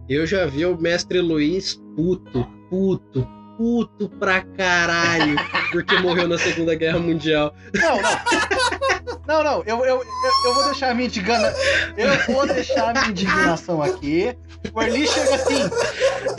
Eu 0.06 0.26
já 0.26 0.44
vi 0.44 0.66
o 0.66 0.78
mestre 0.78 1.18
Luiz 1.18 1.80
puto, 1.96 2.46
puto, 2.68 3.26
puto 3.56 4.08
pra 4.08 4.42
caralho, 4.42 5.36
porque 5.72 5.98
morreu 5.98 6.28
na 6.28 6.38
Segunda 6.38 6.74
Guerra 6.74 6.98
Mundial. 6.98 7.54
Não, 7.74 8.00
não. 8.00 9.16
Não, 9.26 9.42
não, 9.42 9.62
eu, 9.64 9.84
eu, 9.84 10.04
eu, 10.44 10.54
vou 10.54 10.64
deixar 10.66 10.90
a 10.90 10.94
minha 10.94 11.08
indignação. 11.08 11.60
Eu 11.96 12.34
vou 12.34 12.46
deixar 12.46 12.92
minha 12.92 13.08
indignação 13.08 13.82
aqui. 13.82 14.36
O 14.72 14.82
Erli 14.82 15.06
chega 15.06 15.34
assim: 15.34 15.70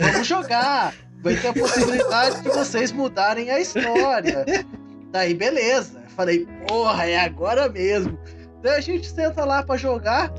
vamos 0.00 0.26
jogar. 0.26 0.94
Vai 1.22 1.34
ter 1.36 1.48
a 1.48 1.52
possibilidade 1.52 2.42
de 2.42 2.48
vocês 2.48 2.92
mudarem 2.92 3.50
a 3.50 3.60
história. 3.60 4.44
Daí, 5.10 5.34
beleza. 5.34 6.00
Falei, 6.16 6.46
porra, 6.66 7.06
é 7.06 7.18
agora 7.18 7.68
mesmo. 7.68 8.18
Daí 8.62 8.76
a 8.76 8.80
gente 8.80 9.08
senta 9.08 9.44
lá 9.44 9.62
pra 9.62 9.76
jogar 9.76 10.32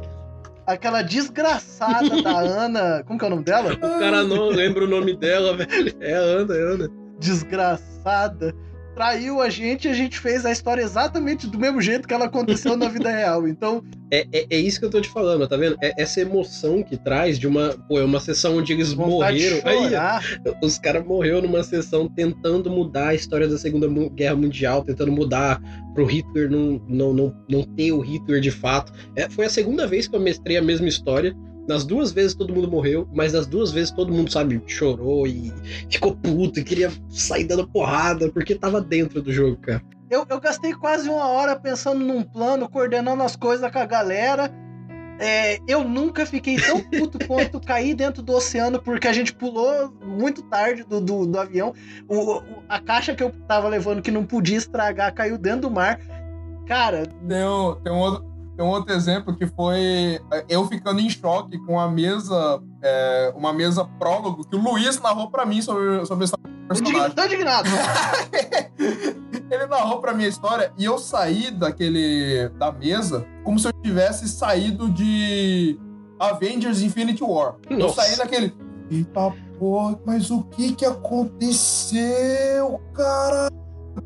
aquela 0.73 1.01
desgraçada 1.01 2.21
da 2.21 2.39
Ana. 2.39 3.03
Como 3.05 3.17
que 3.17 3.25
é 3.25 3.27
o 3.27 3.31
nome 3.31 3.43
dela? 3.43 3.73
O 3.73 3.99
cara 3.99 4.23
não 4.23 4.49
lembra 4.49 4.85
o 4.85 4.87
nome 4.87 5.15
dela, 5.15 5.55
velho. 5.55 5.93
É 5.99 6.13
a 6.15 6.19
Ana, 6.19 6.55
é 6.55 6.61
a 6.61 6.65
Ana. 6.65 6.89
Desgraçada 7.19 8.55
traiu 8.99 9.39
a 9.39 9.49
gente 9.49 9.87
e 9.87 9.91
a 9.91 9.93
gente 9.93 10.19
fez 10.19 10.45
a 10.45 10.51
história 10.51 10.81
exatamente 10.81 11.47
do 11.47 11.57
mesmo 11.57 11.81
jeito 11.81 12.05
que 12.05 12.13
ela 12.13 12.25
aconteceu 12.25 12.75
na 12.75 12.89
vida 12.89 13.09
real. 13.09 13.47
Então. 13.47 13.81
É, 14.11 14.27
é, 14.33 14.45
é, 14.49 14.57
isso 14.57 14.77
que 14.77 14.85
eu 14.85 14.89
tô 14.89 14.99
te 14.99 15.07
falando, 15.07 15.47
tá 15.47 15.55
vendo? 15.55 15.77
É 15.81 15.93
essa 15.95 16.19
emoção 16.19 16.83
que 16.83 16.97
traz 16.97 17.39
de 17.39 17.47
uma. 17.47 17.69
Pô, 17.87 17.97
é 17.97 18.03
uma 18.03 18.19
sessão 18.19 18.57
onde 18.57 18.73
eles 18.73 18.93
morreram. 18.93 19.61
Aí, 19.63 19.93
os 20.61 20.77
caras 20.77 21.05
morreram 21.05 21.41
numa 21.43 21.63
sessão 21.63 22.09
tentando 22.09 22.69
mudar 22.69 23.09
a 23.09 23.15
história 23.15 23.47
da 23.47 23.57
Segunda 23.57 23.87
Guerra 24.09 24.35
Mundial, 24.35 24.83
tentando 24.83 25.13
mudar 25.13 25.61
pro 25.93 26.05
Hitler 26.05 26.51
não, 26.51 26.81
não, 26.85 27.13
não, 27.13 27.35
não 27.49 27.63
ter 27.63 27.93
o 27.93 28.01
Hitler 28.01 28.41
de 28.41 28.51
fato. 28.51 28.91
É, 29.15 29.29
foi 29.29 29.45
a 29.45 29.49
segunda 29.49 29.87
vez 29.87 30.09
que 30.09 30.15
eu 30.15 30.19
mestrei 30.19 30.57
a 30.57 30.61
mesma 30.61 30.89
história. 30.89 31.33
Nas 31.69 31.85
duas 31.85 32.11
vezes 32.11 32.33
todo 32.33 32.51
mundo 32.51 32.67
morreu, 32.67 33.07
mas 33.13 33.33
nas 33.33 33.45
duas 33.45 33.71
vezes 33.71 33.91
todo 33.91 34.11
mundo, 34.11 34.31
sabe, 34.31 34.59
chorou 34.65 35.27
e 35.27 35.53
ficou 35.87 36.15
puto 36.15 36.59
e 36.59 36.63
queria 36.63 36.91
sair 37.09 37.43
dando 37.43 37.67
porrada 37.67 38.27
porque 38.31 38.55
tava 38.55 38.81
dentro 38.81 39.21
do 39.21 39.31
jogo, 39.31 39.55
cara. 39.57 39.79
Eu, 40.09 40.25
eu 40.27 40.39
gastei 40.39 40.73
quase 40.73 41.07
uma 41.07 41.27
hora 41.27 41.55
pensando 41.55 42.03
num 42.03 42.23
plano, 42.23 42.67
coordenando 42.67 43.21
as 43.21 43.35
coisas 43.35 43.71
com 43.71 43.77
a 43.77 43.85
galera. 43.85 44.51
É, 45.19 45.59
eu 45.67 45.83
nunca 45.83 46.25
fiquei 46.25 46.57
tão 46.59 46.81
puto 46.81 47.19
quanto 47.27 47.59
cair 47.59 47.93
dentro 47.93 48.23
do 48.23 48.33
oceano, 48.33 48.81
porque 48.81 49.07
a 49.07 49.13
gente 49.13 49.31
pulou 49.31 49.93
muito 50.03 50.41
tarde 50.41 50.83
do, 50.83 50.99
do, 50.99 51.27
do 51.27 51.39
avião. 51.39 51.75
O, 52.07 52.37
o, 52.37 52.43
a 52.67 52.79
caixa 52.79 53.13
que 53.13 53.21
eu 53.21 53.29
tava 53.47 53.69
levando, 53.69 54.01
que 54.01 54.09
não 54.09 54.25
podia 54.25 54.57
estragar, 54.57 55.13
caiu 55.13 55.37
dentro 55.37 55.61
do 55.61 55.69
mar. 55.69 55.99
Cara. 56.65 57.05
Tem 57.05 57.43
um, 57.45 57.75
tem 57.75 57.93
um, 57.93 57.97
outro, 57.97 58.28
tem 58.59 58.65
um 58.65 58.71
outro 58.71 58.93
exemplo 58.93 59.33
que 59.33 59.47
foi 59.47 60.19
é, 60.29 60.43
eu 60.49 60.67
ficando 60.67 60.99
em 60.99 61.09
choque 61.09 61.57
com 61.59 61.79
a 61.79 61.89
mesa, 61.89 62.61
é, 62.83 63.33
uma 63.33 63.53
mesa 63.53 63.85
prólogo 63.97 64.45
que 64.45 64.53
o 64.53 64.59
Luiz 64.59 64.99
narrou 64.99 65.31
para 65.31 65.45
mim 65.45 65.61
sobre, 65.61 66.05
sobre 66.05 66.25
esse 66.25 66.33
personagem. 66.67 67.15
Tô 67.15 67.23
indignado. 67.23 67.69
Ele 69.49 69.65
narrou 69.65 70.01
pra 70.01 70.13
mim 70.13 70.25
a 70.25 70.27
história 70.27 70.73
e 70.77 70.83
eu 70.83 70.97
saí 70.97 71.51
daquele 71.51 72.49
da 72.59 72.69
mesa 72.69 73.25
como 73.45 73.57
se 73.57 73.69
eu 73.69 73.71
tivesse 73.81 74.27
saído 74.27 74.89
de 74.89 75.79
Avengers 76.19 76.81
Infinity 76.81 77.23
War. 77.23 77.55
Nossa. 77.69 77.81
Eu 77.81 77.89
saí 77.93 78.17
daquele. 78.17 78.53
Eita 78.91 79.33
porra, 79.57 79.97
mas 80.05 80.29
o 80.31 80.43
que 80.43 80.75
que 80.75 80.85
aconteceu, 80.85 82.01
cara? 82.93 83.47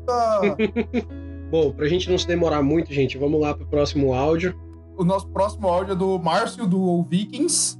Bom, 1.54 1.70
pra 1.70 1.86
gente 1.86 2.10
não 2.10 2.18
se 2.18 2.26
demorar 2.26 2.64
muito, 2.64 2.92
gente, 2.92 3.16
vamos 3.16 3.40
lá 3.40 3.54
pro 3.54 3.64
próximo 3.64 4.12
áudio. 4.12 4.56
O 4.98 5.04
nosso 5.04 5.28
próximo 5.28 5.68
áudio 5.68 5.92
é 5.92 5.94
do 5.94 6.18
Márcio, 6.18 6.66
do 6.66 7.04
Vikings. 7.04 7.78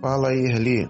Fala 0.00 0.28
aí, 0.28 0.38
Erli. 0.38 0.88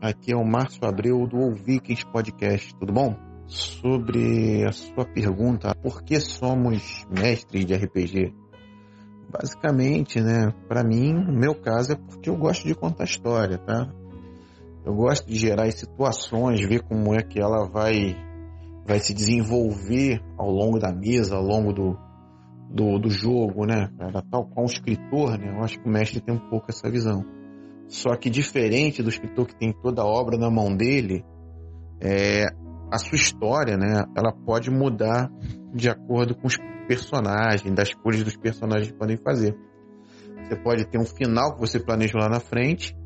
Aqui 0.00 0.32
é 0.32 0.36
o 0.36 0.44
Márcio 0.44 0.84
Abreu 0.84 1.28
do 1.28 1.54
Vikings 1.54 2.04
Podcast, 2.06 2.74
tudo 2.74 2.92
bom? 2.92 3.14
Sobre 3.46 4.64
a 4.64 4.72
sua 4.72 5.04
pergunta, 5.04 5.76
por 5.76 6.02
que 6.02 6.18
somos 6.18 7.06
mestres 7.08 7.64
de 7.64 7.72
RPG? 7.72 8.34
Basicamente, 9.30 10.20
né, 10.20 10.52
para 10.66 10.82
mim, 10.82 11.12
no 11.12 11.32
meu 11.32 11.54
caso 11.54 11.92
é 11.92 11.94
porque 11.94 12.28
eu 12.28 12.36
gosto 12.36 12.66
de 12.66 12.74
contar 12.74 13.04
história, 13.04 13.58
tá? 13.58 13.88
Eu 14.88 14.94
gosto 14.94 15.26
de 15.26 15.36
gerar 15.36 15.70
situações, 15.70 16.66
ver 16.66 16.80
como 16.80 17.14
é 17.14 17.22
que 17.22 17.38
ela 17.38 17.68
vai, 17.68 18.16
vai 18.86 18.98
se 18.98 19.12
desenvolver 19.12 20.18
ao 20.38 20.50
longo 20.50 20.78
da 20.78 20.90
mesa, 20.90 21.36
ao 21.36 21.42
longo 21.42 21.74
do, 21.74 21.98
do, 22.70 22.98
do 22.98 23.10
jogo, 23.10 23.66
né? 23.66 23.90
Tal 24.30 24.46
qual 24.46 24.64
um 24.64 24.66
escritor, 24.66 25.38
né? 25.38 25.54
Eu 25.54 25.62
acho 25.62 25.78
que 25.78 25.86
o 25.86 25.92
mestre 25.92 26.22
tem 26.22 26.34
um 26.34 26.48
pouco 26.48 26.70
essa 26.70 26.90
visão. 26.90 27.22
Só 27.86 28.16
que 28.16 28.30
diferente 28.30 29.02
do 29.02 29.10
escritor 29.10 29.46
que 29.46 29.58
tem 29.58 29.74
toda 29.74 30.00
a 30.00 30.06
obra 30.06 30.38
na 30.38 30.50
mão 30.50 30.74
dele, 30.74 31.22
é, 32.00 32.46
a 32.90 32.96
sua 32.96 33.16
história, 33.16 33.76
né? 33.76 34.04
Ela 34.16 34.32
pode 34.46 34.70
mudar 34.70 35.30
de 35.74 35.90
acordo 35.90 36.34
com 36.34 36.46
os 36.46 36.56
personagem, 36.86 37.74
das 37.74 37.92
coisas 37.92 38.24
dos 38.24 38.38
personagens 38.38 38.90
que 38.90 38.96
podem 38.96 39.18
fazer. 39.18 39.54
Você 40.44 40.56
pode 40.56 40.86
ter 40.86 40.98
um 40.98 41.04
final 41.04 41.52
que 41.52 41.60
você 41.60 41.78
planejou 41.78 42.22
lá 42.22 42.30
na 42.30 42.40
frente, 42.40 42.96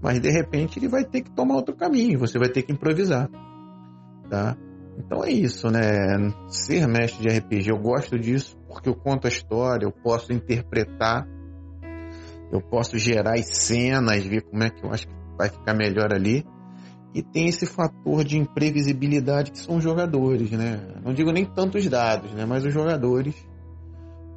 mas 0.00 0.20
de 0.20 0.30
repente 0.30 0.78
ele 0.78 0.88
vai 0.88 1.04
ter 1.04 1.22
que 1.22 1.30
tomar 1.30 1.56
outro 1.56 1.74
caminho, 1.74 2.18
você 2.18 2.38
vai 2.38 2.48
ter 2.48 2.62
que 2.62 2.72
improvisar, 2.72 3.28
tá? 4.30 4.56
Então 4.98 5.24
é 5.24 5.30
isso, 5.30 5.70
né? 5.70 5.80
Ser 6.48 6.86
mestre 6.88 7.28
de 7.28 7.38
RPG, 7.38 7.70
eu 7.70 7.78
gosto 7.78 8.18
disso 8.18 8.56
porque 8.66 8.88
eu 8.88 8.94
conto 8.94 9.26
a 9.26 9.28
história, 9.28 9.84
eu 9.84 9.92
posso 9.92 10.32
interpretar, 10.32 11.26
eu 12.52 12.60
posso 12.60 12.98
gerar 12.98 13.34
as 13.34 13.46
cenas, 13.46 14.24
ver 14.24 14.42
como 14.42 14.64
é 14.64 14.70
que 14.70 14.84
eu 14.84 14.90
acho 14.90 15.06
que 15.06 15.14
vai 15.36 15.48
ficar 15.48 15.74
melhor 15.74 16.12
ali. 16.12 16.44
E 17.14 17.22
tem 17.22 17.48
esse 17.48 17.64
fator 17.64 18.22
de 18.22 18.36
imprevisibilidade 18.36 19.50
que 19.50 19.58
são 19.58 19.76
os 19.76 19.84
jogadores, 19.84 20.50
né? 20.50 20.80
Não 21.02 21.14
digo 21.14 21.32
nem 21.32 21.44
tantos 21.44 21.86
dados, 21.88 22.32
né? 22.32 22.44
Mas 22.44 22.64
os 22.64 22.72
jogadores 22.72 23.34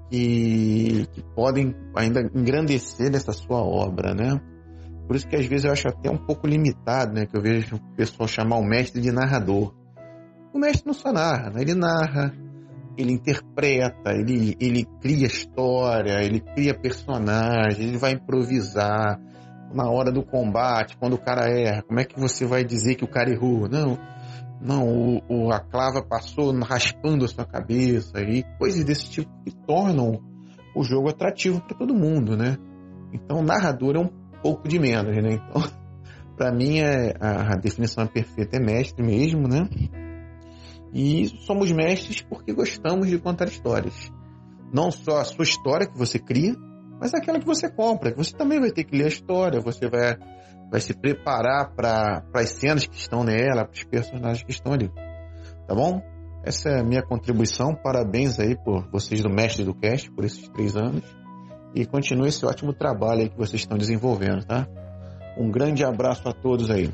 que, 0.09 1.05
que 1.11 1.21
podem 1.35 1.75
ainda 1.95 2.21
engrandecer 2.33 3.13
essa 3.13 3.33
sua 3.33 3.61
obra, 3.61 4.13
né? 4.13 4.39
Por 5.07 5.15
isso 5.15 5.27
que 5.27 5.35
às 5.35 5.45
vezes 5.45 5.65
eu 5.65 5.71
acho 5.71 5.87
até 5.87 6.09
um 6.09 6.17
pouco 6.17 6.47
limitado, 6.47 7.13
né? 7.13 7.25
Que 7.25 7.35
eu 7.35 7.41
vejo 7.41 7.75
o 7.75 7.95
pessoal 7.95 8.27
chamar 8.27 8.57
o 8.57 8.63
mestre 8.63 9.01
de 9.01 9.11
narrador. 9.11 9.73
O 10.53 10.59
mestre 10.59 10.85
não 10.85 10.93
só 10.93 11.11
narra, 11.11 11.49
né? 11.49 11.61
ele 11.61 11.73
narra, 11.73 12.33
ele 12.97 13.13
interpreta, 13.13 14.11
ele, 14.11 14.55
ele 14.59 14.85
cria 15.01 15.27
história, 15.27 16.23
ele 16.23 16.41
cria 16.41 16.77
personagem, 16.77 17.87
ele 17.87 17.97
vai 17.97 18.11
improvisar 18.11 19.19
na 19.73 19.89
hora 19.89 20.11
do 20.11 20.23
combate, 20.23 20.97
quando 20.97 21.13
o 21.13 21.17
cara 21.17 21.49
erra, 21.49 21.83
como 21.83 21.99
é 21.99 22.03
que 22.03 22.19
você 22.19 22.45
vai 22.45 22.63
dizer 22.63 22.95
que 22.95 23.05
o 23.05 23.07
cara 23.07 23.31
errou? 23.31 23.69
Não, 23.69 23.97
não, 24.61 24.87
o, 24.87 25.21
o, 25.29 25.51
a 25.51 25.59
clava 25.59 26.03
passou 26.03 26.53
raspando 26.59 27.25
a 27.25 27.27
sua 27.27 27.45
cabeça 27.45 28.19
e 28.19 28.43
coisas 28.59 28.83
desse 28.83 29.09
tipo 29.09 29.31
que 29.43 29.51
tornam 29.65 30.21
o 30.75 30.83
jogo 30.83 31.09
atrativo 31.09 31.61
para 31.61 31.77
todo 31.77 31.95
mundo, 31.95 32.37
né? 32.37 32.57
Então, 33.13 33.39
o 33.39 33.43
narrador 33.43 33.95
é 33.95 33.99
um 33.99 34.20
pouco 34.41 34.67
de 34.67 34.79
menos, 34.79 35.15
né? 35.15 35.33
Então, 35.33 35.63
para 36.37 36.51
mim, 36.51 36.79
é, 36.79 37.13
a, 37.19 37.53
a 37.53 37.55
definição 37.55 38.05
perfeita 38.07 38.57
é 38.57 38.59
mestre 38.59 39.03
mesmo, 39.05 39.47
né? 39.47 39.67
E 40.93 41.27
somos 41.45 41.71
mestres 41.71 42.21
porque 42.21 42.53
gostamos 42.53 43.07
de 43.07 43.17
contar 43.17 43.47
histórias. 43.47 44.11
Não 44.73 44.91
só 44.91 45.19
a 45.19 45.25
sua 45.25 45.43
história 45.43 45.87
que 45.87 45.97
você 45.97 46.19
cria, 46.19 46.55
mas 46.99 47.13
aquela 47.13 47.39
que 47.39 47.45
você 47.45 47.69
compra. 47.69 48.13
Você 48.15 48.35
também 48.35 48.59
vai 48.59 48.71
ter 48.71 48.83
que 48.83 48.95
ler 48.95 49.05
a 49.05 49.09
história, 49.09 49.61
você 49.61 49.89
vai, 49.89 50.17
vai 50.69 50.81
se 50.81 50.93
preparar 50.93 51.73
para 51.73 52.23
as 52.33 52.49
cenas 52.49 52.85
que 52.85 52.95
estão 52.95 53.23
nela, 53.23 53.65
para 53.65 53.73
os 53.73 53.83
personagens 53.83 54.43
que 54.43 54.51
estão 54.51 54.73
ali. 54.73 54.91
Tá 55.67 55.73
bom? 55.73 56.01
Essa 56.43 56.69
é 56.69 56.79
a 56.79 56.83
minha 56.83 57.01
contribuição. 57.01 57.73
Parabéns 57.73 58.39
aí 58.39 58.55
por 58.55 58.89
vocês 58.91 59.21
do 59.21 59.29
Mestre 59.29 59.63
do 59.63 59.73
Cast 59.73 60.11
por 60.11 60.25
esses 60.25 60.47
três 60.49 60.75
anos. 60.75 61.03
E 61.73 61.85
continue 61.85 62.27
esse 62.27 62.45
ótimo 62.45 62.73
trabalho 62.73 63.21
aí 63.21 63.29
que 63.29 63.37
vocês 63.37 63.61
estão 63.61 63.77
desenvolvendo, 63.77 64.43
tá? 64.43 64.67
Um 65.37 65.49
grande 65.49 65.83
abraço 65.83 66.27
a 66.27 66.33
todos 66.33 66.69
aí. 66.69 66.93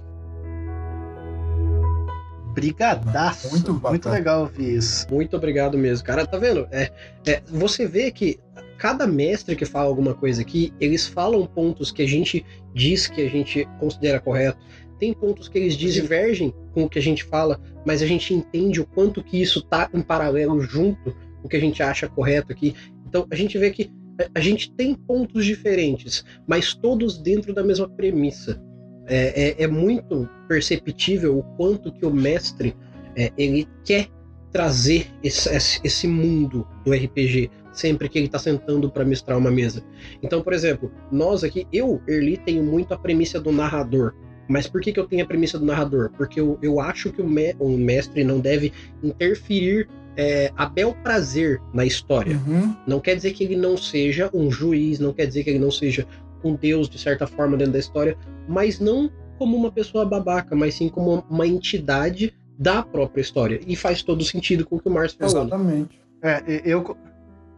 Brigadaço. 2.54 3.50
Muito, 3.52 3.74
muito 3.74 4.10
legal 4.10 4.42
ouvir 4.42 4.78
isso. 4.78 5.06
Muito 5.12 5.36
obrigado 5.36 5.78
mesmo, 5.78 6.06
cara. 6.06 6.26
Tá 6.26 6.38
vendo? 6.38 6.68
É, 6.72 6.92
é, 7.26 7.42
você 7.48 7.88
vê 7.88 8.12
que 8.12 8.40
cada 8.78 9.06
mestre 9.06 9.56
que 9.56 9.66
fala 9.66 9.88
alguma 9.88 10.14
coisa 10.14 10.42
aqui, 10.42 10.74
eles 10.80 11.08
falam 11.08 11.46
pontos 11.46 11.92
que 11.92 12.02
a 12.02 12.08
gente 12.08 12.46
diz 12.74 13.08
que 13.08 13.22
a 13.22 13.30
gente 13.30 13.68
considera 13.80 14.20
correto. 14.20 14.60
Tem 15.00 15.14
pontos 15.14 15.48
que 15.48 15.58
eles 15.58 15.76
divergem 15.76 16.54
com 16.74 16.84
o 16.84 16.90
que 16.90 16.98
a 16.98 17.02
gente 17.02 17.24
fala, 17.24 17.60
mas 17.86 18.02
a 18.02 18.08
gente 18.08 18.34
entende 18.34 18.82
o 18.82 18.86
quanto 18.86 19.24
que 19.24 19.40
isso 19.40 19.62
tá 19.62 19.90
em 19.94 20.02
paralelo 20.02 20.60
junto 20.62 21.12
com 21.12 21.48
o 21.48 21.50
que 21.50 21.58
a 21.58 21.62
gente 21.62 21.84
acha 21.84 22.08
correto 22.08 22.52
aqui. 22.52 22.76
Então 23.08 23.28
a 23.30 23.36
gente 23.36 23.58
vê 23.58 23.70
que 23.70 23.92
a 24.34 24.40
gente 24.40 24.72
tem 24.72 24.96
pontos 24.96 25.46
diferentes, 25.46 26.26
mas 26.48 26.74
todos 26.74 27.18
dentro 27.18 27.54
da 27.54 27.64
mesma 27.64 27.88
premissa. 27.88 28.62
É, 29.10 29.62
é, 29.62 29.64
é 29.64 29.68
muito 29.68 30.30
perceptível 30.50 31.38
o 31.40 31.44
quanto 31.56 31.94
que 31.94 32.06
o 32.06 32.12
mestre 32.12 32.76
é, 33.16 33.32
ele 33.38 33.66
quer 33.86 34.10
trazer 34.52 35.08
esse, 35.24 35.50
esse 35.84 36.08
mundo 36.08 36.68
do 36.84 36.92
RPG 36.92 37.50
sempre 37.72 38.10
que 38.10 38.18
ele 38.18 38.26
está 38.26 38.40
sentando 38.40 38.90
para 38.90 39.06
mestrar 39.06 39.38
uma 39.38 39.52
mesa. 39.52 39.84
Então, 40.22 40.42
por 40.42 40.52
exemplo, 40.52 40.92
nós 41.12 41.44
aqui, 41.44 41.68
eu, 41.72 42.02
Erli, 42.08 42.38
tenho 42.38 42.64
muito 42.64 42.94
a 42.94 42.98
premissa 42.98 43.40
do 43.40 43.52
narrador. 43.52 44.14
Mas 44.50 44.66
por 44.66 44.82
que, 44.82 44.92
que 44.92 45.00
eu 45.00 45.06
tenho 45.06 45.24
a 45.24 45.28
premissa 45.28 45.60
do 45.60 45.66
narrador? 45.66 46.10
Porque 46.18 46.40
eu, 46.40 46.58
eu 46.62 46.80
acho 46.80 47.12
que 47.12 47.22
o, 47.22 47.28
me, 47.28 47.54
o 47.60 47.70
mestre 47.78 48.24
não 48.24 48.40
deve 48.40 48.72
interferir 49.04 49.88
é, 50.18 50.52
a 50.58 50.66
bel 50.66 50.94
prazer 51.04 51.62
na 51.74 51.86
história. 51.86 52.42
Uhum. 52.46 52.76
Não 52.88 53.00
quer 53.00 53.16
dizer 53.16 53.32
que 53.34 53.44
ele 53.44 53.56
não 53.56 53.78
seja 53.78 54.30
um 54.34 54.52
juiz, 54.52 55.00
não 55.00 55.14
quer 55.14 55.28
dizer 55.28 55.44
que 55.44 55.52
ele 55.52 55.60
não 55.60 55.72
seja 55.72 56.06
um 56.44 56.56
deus 56.56 56.90
de 56.90 56.98
certa 56.98 57.28
forma 57.28 57.56
dentro 57.56 57.74
da 57.74 57.80
história, 57.80 58.18
mas 58.48 58.80
não 58.80 59.12
como 59.38 59.56
uma 59.56 59.72
pessoa 59.72 60.04
babaca, 60.04 60.56
mas 60.56 60.74
sim 60.74 60.90
como 60.90 61.24
uma 61.30 61.46
entidade 61.46 62.34
da 62.58 62.82
própria 62.82 63.22
história. 63.22 63.62
E 63.68 63.76
faz 63.76 64.02
todo 64.02 64.24
sentido 64.24 64.66
com 64.66 64.78
o 64.78 64.80
que 64.80 64.88
o 64.88 64.92
Márcio 64.92 65.20
falou. 65.20 65.46
Exatamente. 65.46 66.02
É, 66.24 66.44
eu, 66.66 66.98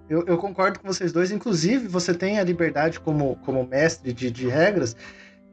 eu, 0.10 0.26
eu, 0.26 0.38
concordo 0.38 0.80
com 0.80 0.88
vocês 0.88 1.14
dois. 1.14 1.32
Inclusive, 1.32 1.88
você 1.88 2.14
tem 2.14 2.38
a 2.38 2.44
liberdade 2.44 3.00
como, 3.00 3.38
como 3.46 3.66
mestre 3.66 4.12
de, 4.12 4.30
de 4.30 4.48
regras 4.48 4.98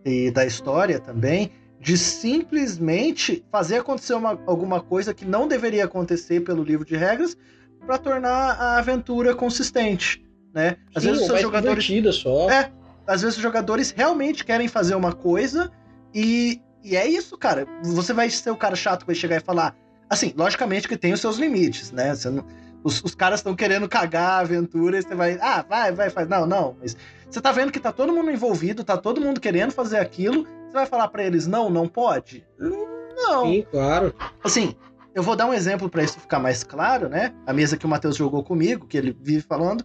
e 0.05 0.31
da 0.33 0.45
história 0.45 0.99
também, 0.99 1.53
de 1.81 1.97
simplesmente 1.97 3.45
fazer 3.51 3.77
acontecer 3.79 4.15
uma, 4.15 4.41
alguma 4.47 4.81
coisa 4.81 5.15
que 5.15 5.25
não 5.25 5.47
deveria 5.47 5.85
acontecer 5.85 6.41
pelo 6.41 6.63
livro 6.63 6.85
de 6.85 6.97
regras 6.97 7.37
para 7.85 7.99
tornar 7.99 8.53
a 8.61 8.79
aventura 8.79 9.35
consistente, 9.35 10.25
né? 10.53 10.77
Às 10.95 11.03
Sim, 11.03 11.11
vezes 11.11 11.23
os 11.23 11.29
seus 11.29 11.41
jogadores 11.43 12.15
só. 12.17 12.51
É, 12.51 12.73
às 13.07 13.23
vezes 13.23 13.37
os 13.37 13.43
jogadores 13.43 13.91
realmente 13.91 14.45
querem 14.45 14.69
fazer 14.69 14.95
uma 14.95 15.13
coisa 15.13 15.71
e, 16.15 16.61
e 16.83 16.97
é 16.97 17.07
isso, 17.07 17.37
cara. 17.39 17.67
Você 17.85 18.13
vai 18.13 18.29
ser 18.31 18.51
o 18.51 18.57
cara 18.57 18.75
chato 18.75 19.01
que 19.01 19.07
vai 19.07 19.15
chegar 19.15 19.37
e 19.37 19.41
falar. 19.41 19.77
Assim, 20.09 20.33
logicamente 20.37 20.89
que 20.89 20.97
tem 20.97 21.13
os 21.13 21.21
seus 21.21 21.37
limites, 21.37 21.93
né? 21.93 22.13
Não, 22.25 22.45
os, 22.87 23.03
os, 23.03 23.15
caras 23.15 23.41
estão 23.41 23.57
querendo 23.57 23.89
cagar 23.89 24.31
a 24.31 24.39
aventura 24.39 24.99
e 24.99 25.03
você 25.03 25.15
vai. 25.15 25.39
Ah, 25.41 25.65
vai, 25.69 25.91
vai, 25.91 26.09
faz. 26.09 26.29
Não, 26.29 26.47
não. 26.47 26.77
Mas 26.81 26.97
você 27.29 27.41
tá 27.41 27.51
vendo 27.51 27.73
que 27.73 27.81
tá 27.81 27.91
todo 27.91 28.13
mundo 28.13 28.31
envolvido, 28.31 28.85
tá 28.85 28.97
todo 28.97 29.21
mundo 29.21 29.41
querendo 29.41 29.73
fazer 29.73 29.99
aquilo. 29.99 30.45
Você 30.45 30.73
vai 30.73 30.87
falar 30.87 31.09
para 31.09 31.25
eles, 31.25 31.47
não, 31.47 31.69
não 31.69 31.89
pode? 31.89 32.47
Não. 32.59 33.47
Sim, 33.47 33.67
claro. 33.71 34.15
Assim, 34.45 34.77
eu 35.15 35.23
vou 35.23 35.35
dar 35.35 35.47
um 35.47 35.53
exemplo 35.53 35.89
para 35.89 36.05
isso 36.05 36.21
ficar 36.21 36.39
mais 36.39 36.63
claro, 36.63 37.09
né? 37.09 37.35
A 37.45 37.53
mesa 37.53 37.77
que 37.77 37.85
o 37.85 37.89
Matheus 37.89 38.17
jogou 38.17 38.45
comigo, 38.45 38.87
que 38.87 38.97
ele 38.97 39.17
vive 39.21 39.43
falando. 39.43 39.85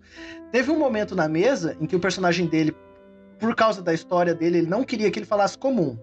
Teve 0.51 0.69
um 0.69 0.77
momento 0.77 1.15
na 1.15 1.27
mesa 1.27 1.75
em 1.81 1.87
que 1.87 1.95
o 1.95 1.99
personagem 1.99 2.45
dele 2.45 2.75
por 3.39 3.55
causa 3.55 3.81
da 3.81 3.91
história 3.91 4.35
dele, 4.35 4.59
ele 4.59 4.67
não 4.67 4.83
queria 4.83 5.09
que 5.09 5.17
ele 5.17 5.25
falasse 5.25 5.57
comum. 5.57 5.97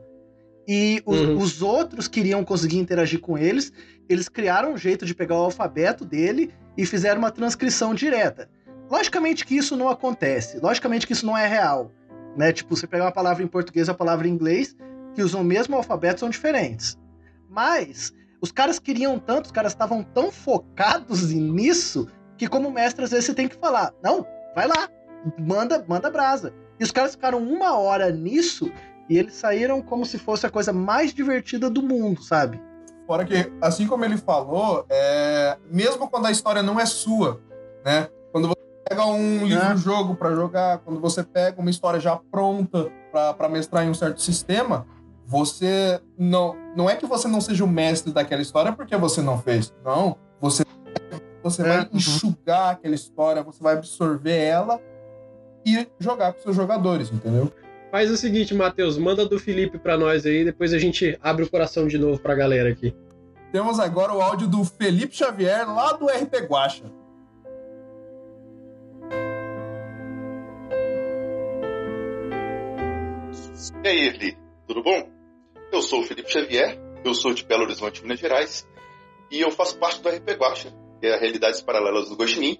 E 0.66 1.00
os, 1.06 1.20
uhum. 1.20 1.38
os, 1.38 1.62
outros 1.62 2.08
queriam 2.08 2.44
conseguir 2.44 2.78
interagir 2.78 3.20
com 3.20 3.38
eles. 3.38 3.72
Eles 4.08 4.28
criaram 4.28 4.72
um 4.72 4.76
jeito 4.76 5.06
de 5.06 5.14
pegar 5.14 5.36
o 5.36 5.44
alfabeto 5.44 6.04
dele 6.04 6.52
e 6.78 6.86
fizeram 6.86 7.18
uma 7.18 7.32
transcrição 7.32 7.92
direta. 7.92 8.48
Logicamente 8.88 9.44
que 9.44 9.56
isso 9.56 9.76
não 9.76 9.88
acontece. 9.88 10.60
Logicamente 10.60 11.08
que 11.08 11.12
isso 11.12 11.26
não 11.26 11.36
é 11.36 11.46
real. 11.46 11.90
Né? 12.36 12.52
Tipo, 12.52 12.76
você 12.76 12.86
pegar 12.86 13.06
uma 13.06 13.12
palavra 13.12 13.42
em 13.42 13.48
português 13.48 13.88
e 13.88 13.90
uma 13.90 13.96
palavra 13.96 14.28
em 14.28 14.30
inglês, 14.30 14.76
que 15.12 15.20
usam 15.20 15.40
o 15.40 15.44
mesmo 15.44 15.74
alfabeto, 15.74 16.20
são 16.20 16.30
diferentes. 16.30 16.96
Mas 17.50 18.14
os 18.40 18.52
caras 18.52 18.78
queriam 18.78 19.18
tanto, 19.18 19.46
os 19.46 19.52
caras 19.52 19.72
estavam 19.72 20.04
tão 20.04 20.30
focados 20.30 21.32
nisso, 21.32 22.06
que 22.36 22.46
como 22.46 22.70
mestre, 22.70 23.04
às 23.04 23.10
vezes 23.10 23.26
você 23.26 23.34
tem 23.34 23.48
que 23.48 23.56
falar: 23.56 23.92
não, 24.00 24.24
vai 24.54 24.68
lá, 24.68 24.88
manda, 25.36 25.84
manda 25.88 26.08
brasa. 26.08 26.54
E 26.78 26.84
os 26.84 26.92
caras 26.92 27.12
ficaram 27.12 27.42
uma 27.42 27.76
hora 27.76 28.08
nisso 28.12 28.70
e 29.10 29.18
eles 29.18 29.34
saíram 29.34 29.82
como 29.82 30.06
se 30.06 30.16
fosse 30.16 30.46
a 30.46 30.50
coisa 30.50 30.72
mais 30.72 31.12
divertida 31.12 31.68
do 31.68 31.82
mundo, 31.82 32.22
sabe? 32.22 32.60
Fora 33.08 33.24
que, 33.24 33.50
assim 33.62 33.86
como 33.86 34.04
ele 34.04 34.18
falou, 34.18 34.84
é... 34.90 35.56
mesmo 35.70 36.06
quando 36.10 36.26
a 36.26 36.30
história 36.30 36.62
não 36.62 36.78
é 36.78 36.84
sua, 36.84 37.40
né? 37.82 38.06
Quando 38.30 38.48
você 38.48 38.60
pega 38.86 39.06
um 39.06 39.46
livro-jogo 39.46 40.12
é. 40.12 40.16
para 40.16 40.34
jogar, 40.34 40.78
quando 40.80 41.00
você 41.00 41.22
pega 41.22 41.58
uma 41.58 41.70
história 41.70 41.98
já 41.98 42.20
pronta 42.30 42.92
para 43.10 43.48
mestrar 43.48 43.86
em 43.86 43.88
um 43.88 43.94
certo 43.94 44.20
sistema, 44.20 44.86
você 45.26 46.02
não 46.18 46.54
não 46.76 46.90
é 46.90 46.96
que 46.96 47.06
você 47.06 47.26
não 47.26 47.40
seja 47.40 47.64
o 47.64 47.68
mestre 47.68 48.12
daquela 48.12 48.42
história 48.42 48.72
porque 48.72 48.94
você 48.94 49.22
não 49.22 49.38
fez, 49.38 49.72
não. 49.82 50.14
Você 50.38 50.62
você 51.42 51.62
é. 51.62 51.64
vai 51.64 51.78
uhum. 51.78 51.88
enxugar 51.94 52.72
aquela 52.72 52.94
história, 52.94 53.42
você 53.42 53.62
vai 53.62 53.72
absorver 53.72 54.36
ela 54.36 54.78
e 55.64 55.88
jogar 55.98 56.34
com 56.34 56.42
seus 56.42 56.54
jogadores, 56.54 57.10
entendeu? 57.10 57.50
Faz 57.90 58.10
o 58.10 58.16
seguinte, 58.16 58.54
Matheus, 58.54 58.98
manda 58.98 59.24
do 59.24 59.38
Felipe 59.38 59.78
para 59.78 59.96
nós 59.96 60.26
aí, 60.26 60.44
depois 60.44 60.74
a 60.74 60.78
gente 60.78 61.18
abre 61.22 61.44
o 61.44 61.50
coração 61.50 61.86
de 61.86 61.96
novo 61.96 62.20
pra 62.20 62.34
galera 62.34 62.68
aqui. 62.68 62.94
Temos 63.50 63.80
agora 63.80 64.12
o 64.12 64.20
áudio 64.20 64.46
do 64.46 64.62
Felipe 64.62 65.16
Xavier, 65.16 65.66
lá 65.66 65.92
do 65.92 66.06
RP 66.06 66.34
Guacha. 66.46 66.84
E 73.82 73.88
aí, 73.88 74.08
Eli, 74.08 74.36
tudo 74.66 74.82
bom? 74.82 75.08
Eu 75.72 75.80
sou 75.80 76.00
o 76.00 76.02
Felipe 76.02 76.30
Xavier, 76.30 76.78
eu 77.02 77.14
sou 77.14 77.32
de 77.32 77.44
Belo 77.44 77.62
Horizonte, 77.62 78.02
Minas 78.02 78.20
Gerais, 78.20 78.68
e 79.30 79.40
eu 79.40 79.50
faço 79.50 79.78
parte 79.78 80.02
do 80.02 80.10
RP 80.10 80.28
Guacha, 80.38 80.74
que 81.00 81.06
é 81.06 81.14
a 81.14 81.18
Realidades 81.18 81.62
Paralelas 81.62 82.10
do 82.10 82.16
Gostin, 82.16 82.58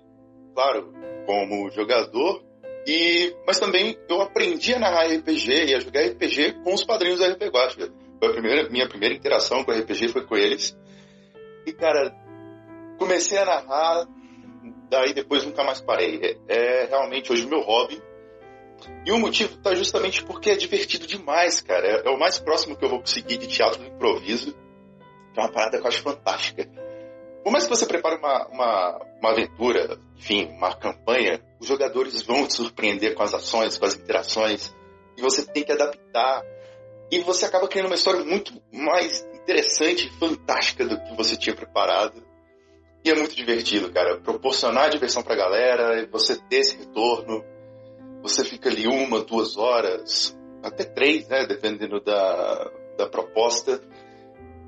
claro, 0.55 0.91
como 1.27 1.71
jogador, 1.71 2.48
e, 2.87 3.35
mas 3.47 3.59
também 3.59 3.99
eu 4.09 4.21
aprendi 4.23 4.75
a 4.75 4.79
narrar 4.79 5.07
RPG 5.07 5.67
e 5.67 5.75
a 5.75 5.81
jogar 5.81 6.03
RPG 6.03 6.63
com 6.65 6.75
os 6.75 6.85
padrinhos 6.85 7.21
da 7.21 7.29
RP 7.29 7.43
Guacha. 7.45 7.93
Foi 8.19 8.29
a 8.29 8.33
primeira, 8.33 8.69
minha 8.71 8.89
primeira 8.89 9.15
interação 9.15 9.63
com 9.65 9.73
RPG 9.73 10.09
foi 10.09 10.25
com 10.27 10.37
eles. 10.37 10.77
E, 11.67 11.73
cara, 11.73 12.15
comecei 12.99 13.39
a 13.39 13.45
narrar, 13.45 14.07
daí 14.89 15.13
depois 15.13 15.45
nunca 15.45 15.63
mais 15.63 15.81
parei. 15.81 16.39
É, 16.49 16.83
é 16.83 16.87
realmente 16.87 17.33
hoje 17.33 17.45
o 17.45 17.49
meu 17.49 17.61
hobby. 17.61 18.03
E 19.05 19.13
o 19.13 19.19
motivo 19.19 19.57
tá 19.59 19.75
justamente 19.75 20.25
porque 20.25 20.51
é 20.51 20.57
divertido 20.57 21.07
demais, 21.07 21.61
cara. 21.61 21.87
É, 21.87 22.09
é, 22.09 22.11
o 22.11 22.19
mais 22.19 22.39
próximo 22.39 22.77
que 22.77 22.85
eu 22.85 22.89
vou 22.89 23.01
conseguir 23.01 23.37
de 23.39 23.47
teatro 23.47 23.81
de 23.81 23.89
improviso. 23.89 24.57
Que 25.35 25.41
é 25.41 25.43
uma 25.43 25.53
parada 25.53 25.79
que 25.79 25.85
eu 25.85 25.89
acho 25.89 26.03
fantástica. 26.03 26.67
Por 27.43 27.53
mais 27.53 27.65
que 27.65 27.71
você 27.71 27.87
prepare 27.87 28.17
uma, 28.17 28.47
uma, 28.49 29.07
uma 29.21 29.31
aventura, 29.31 29.99
enfim, 30.17 30.47
uma 30.47 30.75
campanha, 30.75 31.41
os 31.61 31.67
jogadores 31.67 32.23
vão 32.23 32.47
te 32.47 32.55
surpreender 32.55 33.15
com 33.15 33.23
as 33.23 33.35
ações, 33.35 33.77
com 33.77 33.85
as 33.85 33.95
interações. 33.95 34.75
E 35.17 35.23
você 35.23 35.45
tem 35.45 35.65
que 35.65 35.73
adaptar. 35.73 36.43
E 37.11 37.21
você 37.21 37.45
acaba 37.45 37.67
criando 37.67 37.87
uma 37.87 37.95
história 37.95 38.25
muito 38.25 38.53
mais 38.73 39.27
interessante 39.35 40.07
e 40.07 40.19
fantástica 40.19 40.85
do 40.85 41.01
que 41.01 41.17
você 41.17 41.37
tinha 41.37 41.57
preparado. 41.57 42.23
E 43.05 43.11
é 43.11 43.15
muito 43.15 43.35
divertido, 43.35 43.91
cara. 43.91 44.21
Proporcionar 44.21 44.91
diversão 44.91 45.23
pra 45.23 45.35
galera, 45.35 46.07
você 46.11 46.37
ter 46.37 46.59
esse 46.59 46.77
retorno. 46.77 47.45
Você 48.23 48.45
fica 48.45 48.69
ali 48.69 48.87
uma, 48.87 49.23
duas 49.23 49.57
horas, 49.57 50.37
até 50.63 50.85
três, 50.85 51.29
né? 51.29 51.47
Dependendo 51.47 52.01
da, 52.01 52.71
da 52.97 53.09
proposta. 53.09 53.81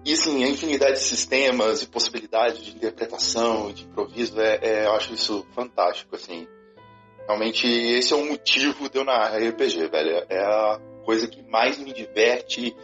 E 0.05 0.15
assim, 0.15 0.43
a 0.45 0.49
infinidade 0.49 0.95
de 0.95 1.01
sistemas 1.01 1.83
e 1.83 1.87
possibilidades 1.87 2.65
de 2.65 2.75
interpretação, 2.75 3.71
de 3.73 3.85
improviso, 3.85 4.41
é, 4.41 4.59
é, 4.63 4.87
eu 4.87 4.93
acho 4.93 5.13
isso 5.13 5.47
fantástico, 5.55 6.17
assim. 6.17 6.49
Realmente, 7.31 7.65
esse 7.65 8.13
é 8.13 8.17
o 8.17 8.27
motivo 8.27 8.91
de 8.91 8.99
eu 8.99 9.05
narrar 9.05 9.39
RPG, 9.39 9.87
velho. 9.87 10.27
É 10.29 10.41
a 10.41 10.81
coisa 11.05 11.29
que 11.29 11.41
mais 11.49 11.79
me 11.79 11.93
diverte 11.93 12.75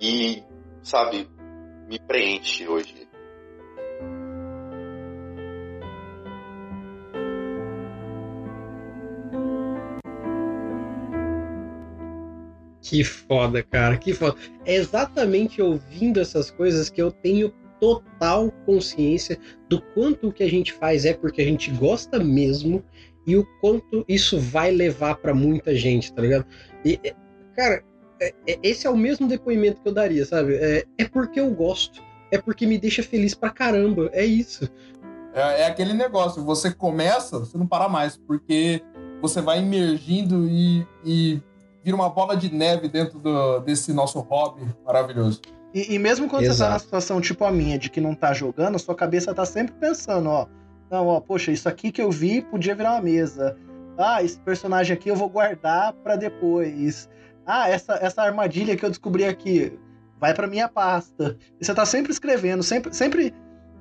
e, 0.00 0.42
sabe, 0.82 1.28
me 1.86 1.98
preenche 1.98 2.66
hoje. 2.66 3.06
Que 12.80 13.04
foda, 13.04 13.62
cara, 13.62 13.98
que 13.98 14.14
foda. 14.14 14.38
É 14.64 14.74
exatamente 14.74 15.60
ouvindo 15.60 16.18
essas 16.18 16.50
coisas 16.50 16.88
que 16.88 17.02
eu 17.02 17.12
tenho 17.12 17.50
total 17.78 18.50
consciência 18.64 19.38
do 19.68 19.82
quanto 19.82 20.28
o 20.28 20.32
que 20.32 20.44
a 20.44 20.48
gente 20.48 20.72
faz 20.72 21.04
é 21.04 21.12
porque 21.12 21.42
a 21.42 21.44
gente 21.44 21.70
gosta 21.72 22.18
mesmo 22.18 22.82
e 23.26 23.36
o 23.36 23.46
quanto 23.60 24.04
isso 24.08 24.38
vai 24.38 24.70
levar 24.70 25.16
para 25.16 25.34
muita 25.34 25.74
gente, 25.74 26.12
tá 26.12 26.22
ligado? 26.22 26.46
E, 26.84 26.98
cara, 27.56 27.82
é, 28.20 28.34
é, 28.46 28.58
esse 28.62 28.86
é 28.86 28.90
o 28.90 28.96
mesmo 28.96 29.26
depoimento 29.26 29.80
que 29.80 29.88
eu 29.88 29.92
daria, 29.92 30.24
sabe? 30.24 30.54
É, 30.56 30.84
é 30.98 31.04
porque 31.08 31.40
eu 31.40 31.50
gosto, 31.50 32.02
é 32.30 32.38
porque 32.38 32.66
me 32.66 32.78
deixa 32.78 33.02
feliz 33.02 33.34
pra 33.34 33.50
caramba, 33.50 34.10
é 34.12 34.24
isso. 34.24 34.68
É, 35.34 35.62
é 35.62 35.66
aquele 35.66 35.92
negócio, 35.92 36.44
você 36.44 36.72
começa, 36.72 37.38
você 37.38 37.56
não 37.56 37.66
para 37.66 37.88
mais, 37.88 38.16
porque 38.16 38.82
você 39.20 39.40
vai 39.40 39.58
emergindo 39.58 40.46
e, 40.48 40.86
e 41.04 41.40
vira 41.82 41.96
uma 41.96 42.08
bola 42.08 42.36
de 42.36 42.52
neve 42.52 42.88
dentro 42.88 43.18
do, 43.18 43.60
desse 43.60 43.92
nosso 43.92 44.20
hobby 44.20 44.62
maravilhoso. 44.84 45.40
E, 45.74 45.94
e 45.94 45.98
mesmo 45.98 46.28
quando 46.28 46.44
Exato. 46.44 46.56
você 46.56 46.64
tá 46.64 46.70
na 46.70 46.78
situação 46.78 47.20
tipo 47.20 47.44
a 47.44 47.50
minha, 47.50 47.78
de 47.78 47.88
que 47.88 48.00
não 48.00 48.14
tá 48.14 48.32
jogando, 48.32 48.78
sua 48.78 48.94
cabeça 48.94 49.34
tá 49.34 49.44
sempre 49.44 49.74
pensando, 49.76 50.28
ó. 50.28 50.46
Não, 50.92 51.06
ó, 51.06 51.20
poxa, 51.20 51.50
isso 51.50 51.66
aqui 51.70 51.90
que 51.90 52.02
eu 52.02 52.10
vi 52.10 52.42
podia 52.42 52.74
virar 52.74 52.92
uma 52.92 53.00
mesa. 53.00 53.56
Ah, 53.96 54.22
esse 54.22 54.38
personagem 54.38 54.94
aqui 54.94 55.08
eu 55.08 55.16
vou 55.16 55.30
guardar 55.30 55.94
para 55.94 56.16
depois. 56.16 57.08
Ah, 57.46 57.66
essa, 57.70 57.94
essa 57.94 58.20
armadilha 58.20 58.76
que 58.76 58.84
eu 58.84 58.90
descobri 58.90 59.24
aqui 59.24 59.72
vai 60.20 60.34
para 60.34 60.46
minha 60.46 60.68
pasta. 60.68 61.38
E 61.58 61.64
você 61.64 61.74
tá 61.74 61.86
sempre 61.86 62.12
escrevendo, 62.12 62.62
sempre, 62.62 62.94
sempre, 62.94 63.32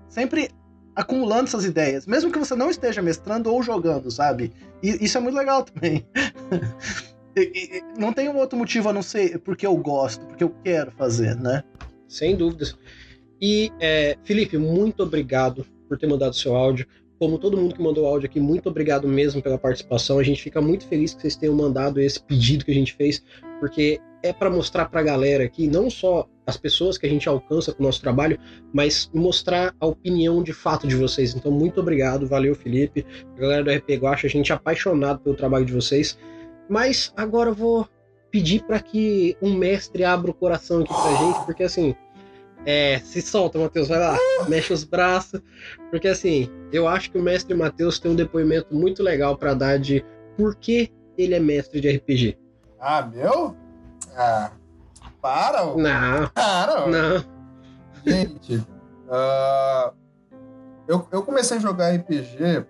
sempre 0.08 0.52
acumulando 0.96 1.44
essas 1.44 1.66
ideias, 1.66 2.08
mesmo 2.08 2.32
que 2.32 2.40
você 2.40 2.56
não 2.56 2.70
esteja 2.70 3.02
mestrando 3.02 3.54
ou 3.54 3.62
jogando, 3.62 4.10
sabe? 4.10 4.54
E 4.82 5.04
isso 5.04 5.18
é 5.18 5.22
muito 5.22 5.36
legal 5.36 5.64
também. 5.66 6.08
não 8.00 8.14
tem 8.14 8.30
um 8.30 8.38
outro 8.38 8.58
motivo 8.58 8.88
a 8.88 8.94
não 8.94 9.02
ser 9.02 9.38
porque 9.40 9.68
eu 9.68 9.76
gosto, 9.76 10.26
porque 10.28 10.46
eu 10.46 10.56
quero 10.64 10.92
fazer, 10.92 11.36
né? 11.36 11.62
Sem 12.08 12.38
dúvidas. 12.38 12.74
E, 13.42 13.70
é, 13.82 14.18
Felipe, 14.24 14.58
muito 14.58 15.04
obrigado 15.04 15.66
por 15.92 15.98
ter 15.98 16.08
mandado 16.08 16.34
seu 16.34 16.56
áudio. 16.56 16.88
Como 17.22 17.38
todo 17.38 17.56
mundo 17.56 17.76
que 17.76 17.82
mandou 17.84 18.08
áudio 18.08 18.28
aqui, 18.28 18.40
muito 18.40 18.68
obrigado 18.68 19.08
mesmo 19.08 19.44
pela 19.44 19.56
participação. 19.56 20.18
A 20.18 20.24
gente 20.24 20.42
fica 20.42 20.60
muito 20.60 20.88
feliz 20.88 21.14
que 21.14 21.22
vocês 21.22 21.36
tenham 21.36 21.54
mandado 21.54 22.02
esse 22.02 22.20
pedido 22.20 22.66
que 22.66 22.72
a 22.72 22.74
gente 22.74 22.96
fez, 22.96 23.24
porque 23.60 24.02
é 24.24 24.34
para 24.34 24.50
mostrar 24.50 24.86
para 24.86 25.02
a 25.02 25.04
galera 25.04 25.44
aqui, 25.44 25.68
não 25.68 25.88
só 25.88 26.28
as 26.48 26.58
pessoas 26.58 26.98
que 26.98 27.06
a 27.06 27.10
gente 27.10 27.30
alcança 27.30 27.72
com 27.72 27.84
o 27.84 27.86
nosso 27.86 28.02
trabalho, 28.02 28.40
mas 28.74 29.08
mostrar 29.14 29.72
a 29.80 29.86
opinião 29.86 30.42
de 30.42 30.52
fato 30.52 30.88
de 30.88 30.96
vocês. 30.96 31.36
Então, 31.36 31.52
muito 31.52 31.80
obrigado, 31.80 32.26
valeu, 32.26 32.56
Felipe. 32.56 33.06
A 33.38 33.40
galera 33.40 33.64
do 33.64 33.70
RP 33.70 34.02
Guacha, 34.02 34.26
a 34.26 34.30
gente 34.30 34.52
é 34.52 34.56
apaixonado 34.56 35.20
pelo 35.20 35.36
trabalho 35.36 35.64
de 35.64 35.74
vocês. 35.74 36.18
Mas 36.68 37.14
agora 37.16 37.52
eu 37.52 37.56
vou 37.56 37.88
pedir 38.32 38.64
para 38.64 38.80
que 38.80 39.38
um 39.40 39.54
mestre 39.54 40.04
abra 40.04 40.32
o 40.32 40.34
coração 40.34 40.82
aqui 40.82 40.92
pra 40.92 41.16
gente, 41.18 41.46
porque 41.46 41.62
assim, 41.62 41.94
é, 42.66 43.00
se 43.00 43.22
solta, 43.22 43.58
Matheus, 43.58 43.88
vai 43.88 44.00
lá, 44.00 44.18
mexe 44.48 44.72
os 44.72 44.84
braços, 44.84 45.42
porque 45.90 46.08
assim, 46.08 46.50
eu 46.72 46.88
acho 46.88 47.12
que 47.12 47.18
o 47.18 47.22
mestre 47.22 47.56
Matheus 47.56 48.00
tem 48.00 48.12
um 48.12 48.16
depoimento 48.16 48.74
muito 48.74 49.02
legal 49.02 49.36
para 49.36 49.54
dar 49.54 49.80
de 49.80 50.06
por 50.38 50.56
que 50.56 50.92
ele 51.18 51.34
é 51.34 51.40
mestre 51.40 51.82
de 51.82 51.90
RPG. 51.90 52.38
Ah, 52.80 53.02
meu? 53.02 53.56
Ah, 54.16 54.52
para! 55.22 55.66
Não. 55.76 56.28
Para! 56.34 56.88
Não. 56.88 57.26
Gente, 58.06 58.56
uh, 58.58 59.94
eu, 60.88 61.08
eu 61.12 61.24
comecei 61.24 61.58
a 61.58 61.60
jogar 61.60 61.96
RPG 61.96 62.66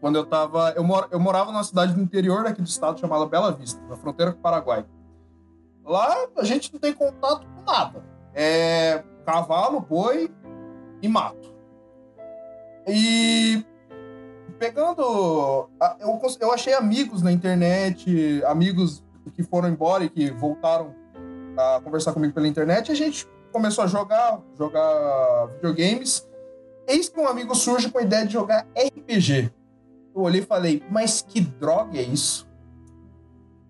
quando 0.00 0.16
eu 0.16 0.26
tava. 0.26 0.72
Eu, 0.74 0.82
mor, 0.82 1.08
eu 1.10 1.20
morava 1.20 1.52
numa 1.52 1.64
cidade 1.64 1.94
do 1.94 2.00
interior 2.00 2.44
daqui 2.44 2.60
do 2.60 2.66
estado 2.66 2.98
chamada 2.98 3.26
Bela 3.26 3.52
Vista, 3.52 3.80
na 3.88 3.96
fronteira 3.96 4.32
com 4.32 4.38
o 4.38 4.42
Paraguai. 4.42 4.84
Lá 5.84 6.26
a 6.36 6.44
gente 6.44 6.72
não 6.72 6.80
tem 6.80 6.92
contato 6.92 7.46
com 7.46 7.62
nada. 7.70 8.11
É 8.34 9.02
cavalo, 9.24 9.80
boi 9.80 10.30
e 11.00 11.08
mato. 11.08 11.52
E 12.86 13.64
pegando. 14.58 15.68
Eu, 16.00 16.20
eu 16.40 16.52
achei 16.52 16.74
amigos 16.74 17.22
na 17.22 17.30
internet, 17.32 18.42
amigos 18.46 19.04
que 19.34 19.42
foram 19.42 19.68
embora 19.68 20.04
e 20.04 20.10
que 20.10 20.30
voltaram 20.30 20.94
a 21.56 21.80
conversar 21.82 22.12
comigo 22.12 22.32
pela 22.32 22.48
internet. 22.48 22.90
A 22.90 22.94
gente 22.94 23.28
começou 23.52 23.84
a 23.84 23.86
jogar, 23.86 24.40
jogar 24.56 25.46
videogames. 25.54 26.28
Eis 26.86 27.08
que 27.08 27.20
um 27.20 27.28
amigo 27.28 27.54
surge 27.54 27.90
com 27.90 27.98
a 27.98 28.02
ideia 28.02 28.26
de 28.26 28.32
jogar 28.32 28.66
RPG 28.76 29.52
eu 30.14 30.22
olhei 30.22 30.42
e 30.42 30.44
falei, 30.44 30.82
mas 30.90 31.22
que 31.22 31.40
droga 31.40 31.98
é 31.98 32.02
isso? 32.02 32.48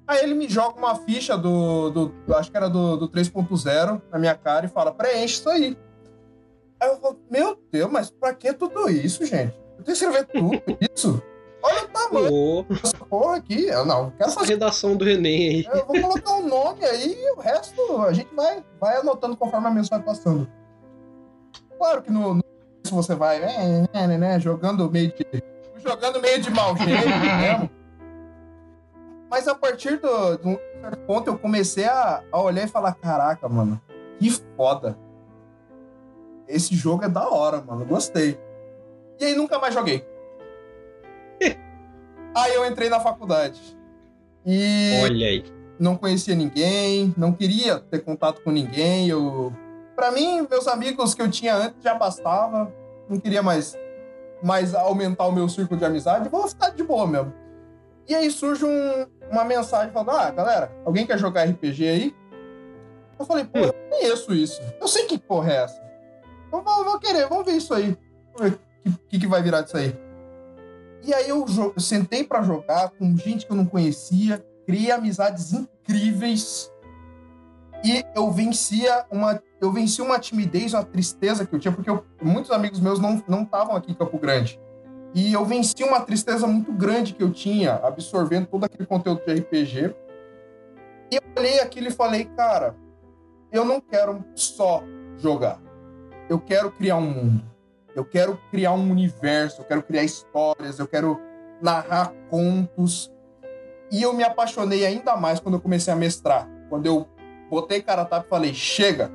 Aí 0.07 0.22
ele 0.22 0.34
me 0.34 0.48
joga 0.48 0.78
uma 0.78 0.96
ficha 0.96 1.36
do, 1.36 1.90
do 1.90 2.34
acho 2.34 2.50
que 2.50 2.57
era 2.57 2.68
do, 2.68 2.96
do 2.96 3.09
3.0 3.09 4.03
na 4.11 4.18
minha 4.18 4.34
cara 4.34 4.66
e 4.66 4.68
fala, 4.68 4.92
preenche 4.92 5.34
isso 5.34 5.48
aí. 5.48 5.76
Aí 6.80 6.88
eu 6.88 6.96
falo, 6.96 7.18
meu 7.30 7.59
Deus, 7.70 7.90
mas 7.90 8.11
pra 8.11 8.34
que 8.34 8.53
tudo 8.53 8.90
isso, 8.90 9.24
gente? 9.24 9.55
Eu 9.78 9.84
tenho 9.84 9.84
que 9.84 9.92
escrever 9.92 10.26
tudo 10.26 10.61
isso? 10.92 11.22
Olha 11.62 11.84
o 11.84 11.88
tamanho 11.88 12.66
oh. 12.68 12.74
dessa 12.74 12.96
porra 13.05 13.36
aqui. 13.36 13.66
Eu 13.66 13.86
não, 13.86 14.11
quero 14.11 14.30
Essa 14.30 14.40
fazer... 14.40 14.55
redação 14.55 14.96
do 14.96 15.09
Enem 15.09 15.48
aí. 15.48 15.66
Eu 15.72 15.86
vou 15.86 16.00
colocar 16.00 16.32
um 16.32 16.48
nome 16.48 16.84
aí 16.84 17.14
e 17.16 17.32
o 17.32 17.40
resto 17.40 18.03
a 18.03 18.12
gente 18.12 18.34
vai, 18.34 18.64
vai 18.80 18.96
anotando 18.96 19.36
conforme 19.36 19.68
a 19.68 19.70
mensagem 19.70 20.05
vai 20.05 20.14
passando. 20.14 20.50
Claro 21.78 22.03
que 22.03 22.11
no, 22.11 22.34
no 22.34 22.42
você 22.90 23.14
vai 23.14 23.38
né, 23.38 23.86
né, 23.94 24.18
né, 24.18 24.40
jogando 24.40 24.90
meio 24.90 25.09
de 25.14 25.42
jogando 25.82 26.20
meio 26.20 26.40
de 26.40 26.50
mau 26.50 26.76
jeito 26.76 27.09
mesmo. 27.09 27.70
Mas 29.32 29.48
a 29.48 29.54
partir 29.54 29.98
do, 29.98 30.36
de 30.36 30.46
um 30.46 30.58
certo 30.82 30.98
ponto 31.06 31.30
eu 31.30 31.38
comecei 31.38 31.86
a, 31.86 32.22
a 32.30 32.38
olhar 32.38 32.64
e 32.64 32.68
falar: 32.68 32.92
caraca, 32.92 33.48
mano, 33.48 33.80
que 34.18 34.30
foda. 34.30 34.94
Esse 36.46 36.74
jogo 36.74 37.04
é 37.04 37.08
da 37.08 37.26
hora, 37.26 37.62
mano. 37.62 37.82
Gostei. 37.86 38.38
E 39.18 39.24
aí 39.24 39.34
nunca 39.34 39.58
mais 39.58 39.72
joguei. 39.72 40.06
aí 42.36 42.54
eu 42.54 42.66
entrei 42.66 42.90
na 42.90 43.00
faculdade. 43.00 43.58
E. 44.44 45.00
Olha 45.02 45.26
aí. 45.26 45.44
Não 45.78 45.96
conhecia 45.96 46.34
ninguém, 46.34 47.14
não 47.16 47.32
queria 47.32 47.80
ter 47.80 48.00
contato 48.00 48.42
com 48.42 48.50
ninguém. 48.50 49.08
Eu. 49.08 49.50
Pra 49.96 50.12
mim, 50.12 50.46
meus 50.50 50.68
amigos 50.68 51.14
que 51.14 51.22
eu 51.22 51.30
tinha 51.30 51.56
antes 51.56 51.82
já 51.82 51.94
bastava. 51.94 52.70
Não 53.08 53.18
queria 53.18 53.42
mais 53.42 53.74
mais 54.42 54.74
aumentar 54.74 55.24
o 55.24 55.32
meu 55.32 55.48
círculo 55.48 55.78
de 55.78 55.86
amizade, 55.86 56.28
vou 56.28 56.46
ficar 56.48 56.68
de 56.68 56.82
boa 56.82 57.06
mesmo. 57.06 57.41
E 58.09 58.14
aí 58.14 58.30
surge 58.30 58.64
um, 58.64 59.07
uma 59.30 59.44
mensagem 59.44 59.92
falando: 59.92 60.11
Ah, 60.11 60.30
galera, 60.30 60.72
alguém 60.84 61.07
quer 61.07 61.18
jogar 61.18 61.44
RPG 61.44 61.88
aí? 61.88 62.22
Eu 63.22 63.26
falei, 63.26 63.44
pô, 63.44 63.59
eu 63.59 63.72
conheço 63.88 64.34
isso. 64.34 64.61
Eu 64.80 64.88
sei 64.88 65.05
que 65.05 65.16
porra 65.16 65.53
é 65.53 65.57
essa. 65.57 65.80
Eu 66.53 66.61
vou, 66.61 66.84
vou 66.84 66.98
querer, 66.98 67.28
vamos 67.28 67.44
ver 67.44 67.53
isso 67.53 67.72
aí. 67.72 67.96
Vamos 68.34 68.53
ver 68.53 68.59
o 68.86 68.98
que, 69.09 69.20
que, 69.20 69.26
vai 69.28 69.42
virar 69.42 69.62
disso 69.62 69.76
aí. 69.76 69.96
E 71.05 71.14
aí 71.14 71.28
eu, 71.28 71.46
eu 71.76 71.80
sentei 71.80 72.24
para 72.24 72.42
jogar 72.42 72.90
com 72.90 73.16
gente 73.16 73.46
que 73.46 73.53
eu 73.53 73.57
não 73.57 73.66
conhecia, 73.66 74.44
criei 74.66 74.90
amizades 74.90 75.53
incríveis 75.53 76.70
e 77.84 78.05
eu 78.14 78.30
vencia 78.30 79.05
uma 79.11 79.42
eu 79.61 79.72
venci 79.72 80.00
uma 80.03 80.18
timidez, 80.18 80.74
uma 80.74 80.84
tristeza 80.84 81.44
que 81.44 81.55
eu 81.55 81.59
tinha 81.59 81.72
porque 81.72 81.90
eu, 81.90 82.05
muitos 82.20 82.50
amigos 82.50 82.78
meus 82.78 83.00
não 83.00 83.22
não 83.26 83.42
estavam 83.42 83.74
aqui 83.74 83.90
em 83.90 83.94
Campo 83.94 84.18
Grande. 84.18 84.61
E 85.14 85.32
eu 85.32 85.44
venci 85.44 85.84
uma 85.84 86.00
tristeza 86.00 86.46
muito 86.46 86.72
grande 86.72 87.12
que 87.12 87.22
eu 87.22 87.30
tinha 87.30 87.74
absorvendo 87.74 88.46
todo 88.46 88.64
aquele 88.64 88.86
conteúdo 88.86 89.22
de 89.26 89.34
RPG. 89.34 89.94
E 91.10 91.16
eu 91.16 91.22
olhei 91.36 91.60
aquilo 91.60 91.88
e 91.88 91.90
falei, 91.90 92.24
cara, 92.24 92.74
eu 93.52 93.64
não 93.64 93.80
quero 93.80 94.24
só 94.34 94.82
jogar. 95.18 95.60
Eu 96.28 96.40
quero 96.40 96.70
criar 96.70 96.96
um 96.96 97.10
mundo. 97.10 97.44
Eu 97.94 98.06
quero 98.06 98.40
criar 98.50 98.72
um 98.72 98.90
universo, 98.90 99.60
eu 99.60 99.64
quero 99.66 99.82
criar 99.82 100.02
histórias, 100.02 100.78
eu 100.78 100.86
quero 100.86 101.20
narrar 101.60 102.10
contos. 102.30 103.12
E 103.90 104.00
eu 104.02 104.14
me 104.14 104.24
apaixonei 104.24 104.86
ainda 104.86 105.14
mais 105.16 105.38
quando 105.38 105.56
eu 105.56 105.60
comecei 105.60 105.92
a 105.92 105.96
mestrar. 105.96 106.48
Quando 106.70 106.86
eu 106.86 107.06
botei 107.50 107.82
cara 107.82 108.06
tapa 108.06 108.24
e 108.26 108.30
falei: 108.30 108.54
chega, 108.54 109.10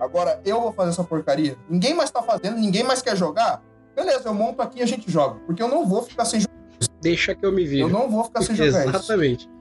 agora 0.00 0.40
eu 0.46 0.58
vou 0.62 0.72
fazer 0.72 0.90
essa 0.90 1.04
porcaria. 1.04 1.58
Ninguém 1.68 1.92
mais 1.92 2.10
tá 2.10 2.22
fazendo, 2.22 2.56
ninguém 2.56 2.82
mais 2.82 3.02
quer 3.02 3.14
jogar. 3.14 3.62
Beleza, 3.98 4.28
eu 4.28 4.34
monto 4.34 4.62
aqui 4.62 4.78
e 4.78 4.82
a 4.82 4.86
gente 4.86 5.10
joga. 5.10 5.40
Porque 5.44 5.60
eu 5.60 5.66
não 5.66 5.84
vou 5.84 6.04
ficar 6.04 6.24
sem 6.24 6.38
jogar. 6.38 6.54
Deixa 7.00 7.34
que 7.34 7.44
eu 7.44 7.50
me 7.50 7.64
vire. 7.64 7.80
Eu 7.80 7.88
não 7.88 8.08
vou 8.08 8.22
ficar 8.22 8.42
sem 8.42 8.54
jogar 8.54 8.86
Exatamente. 8.86 9.48
Isso. 9.48 9.58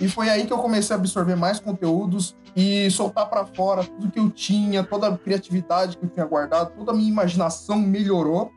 E 0.00 0.08
foi 0.08 0.28
aí 0.28 0.46
que 0.46 0.52
eu 0.52 0.58
comecei 0.58 0.94
a 0.96 0.98
absorver 0.98 1.36
mais 1.36 1.60
conteúdos 1.60 2.36
e 2.56 2.90
soltar 2.90 3.30
para 3.30 3.46
fora 3.46 3.84
tudo 3.84 4.10
que 4.10 4.18
eu 4.18 4.30
tinha, 4.30 4.82
toda 4.82 5.06
a 5.06 5.16
criatividade 5.16 5.96
que 5.96 6.04
eu 6.04 6.08
tinha 6.08 6.26
guardado, 6.26 6.72
toda 6.76 6.90
a 6.90 6.94
minha 6.94 7.08
imaginação 7.08 7.78
melhorou. 7.78 8.50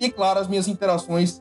E 0.00 0.10
claro, 0.10 0.40
as 0.40 0.48
minhas 0.48 0.66
interações 0.66 1.40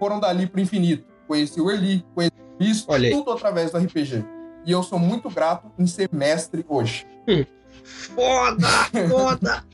foram 0.00 0.18
dali 0.18 0.48
pro 0.48 0.60
infinito. 0.60 1.06
Conheci 1.28 1.60
o 1.60 1.70
Eli, 1.70 2.04
conheci 2.16 2.32
isso, 2.58 2.88
tudo 3.12 3.30
através 3.30 3.70
do 3.70 3.78
RPG. 3.78 4.24
E 4.66 4.72
eu 4.72 4.82
sou 4.82 4.98
muito 4.98 5.30
grato 5.30 5.70
em 5.78 5.86
ser 5.86 6.08
mestre 6.12 6.64
hoje. 6.68 7.06
Hum. 7.28 7.44
Foda! 7.84 8.68
Foda! 9.08 9.64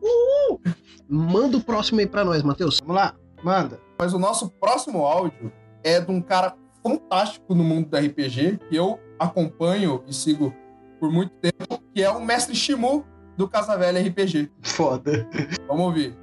Uh! 0.00 0.60
Manda 1.08 1.56
o 1.56 1.62
próximo 1.62 2.00
aí 2.00 2.06
pra 2.06 2.24
nós, 2.24 2.42
Matheus. 2.42 2.78
Vamos 2.80 2.96
lá, 2.96 3.14
manda. 3.42 3.80
Mas 3.98 4.12
o 4.12 4.18
nosso 4.18 4.50
próximo 4.50 5.06
áudio 5.06 5.52
é 5.82 6.00
de 6.00 6.10
um 6.10 6.20
cara 6.20 6.54
fantástico 6.82 7.54
no 7.54 7.64
mundo 7.64 7.88
do 7.88 7.96
RPG, 7.96 8.58
que 8.68 8.76
eu 8.76 8.98
acompanho 9.18 10.04
e 10.06 10.14
sigo 10.14 10.54
por 11.00 11.10
muito 11.10 11.32
tempo, 11.36 11.82
que 11.94 12.02
é 12.02 12.10
o 12.10 12.24
mestre 12.24 12.54
Shimu 12.54 13.04
do 13.36 13.48
Casa 13.48 13.76
Velha 13.76 14.00
RPG. 14.00 14.50
Foda. 14.62 15.28
Vamos 15.66 15.86
ouvir. 15.86 16.16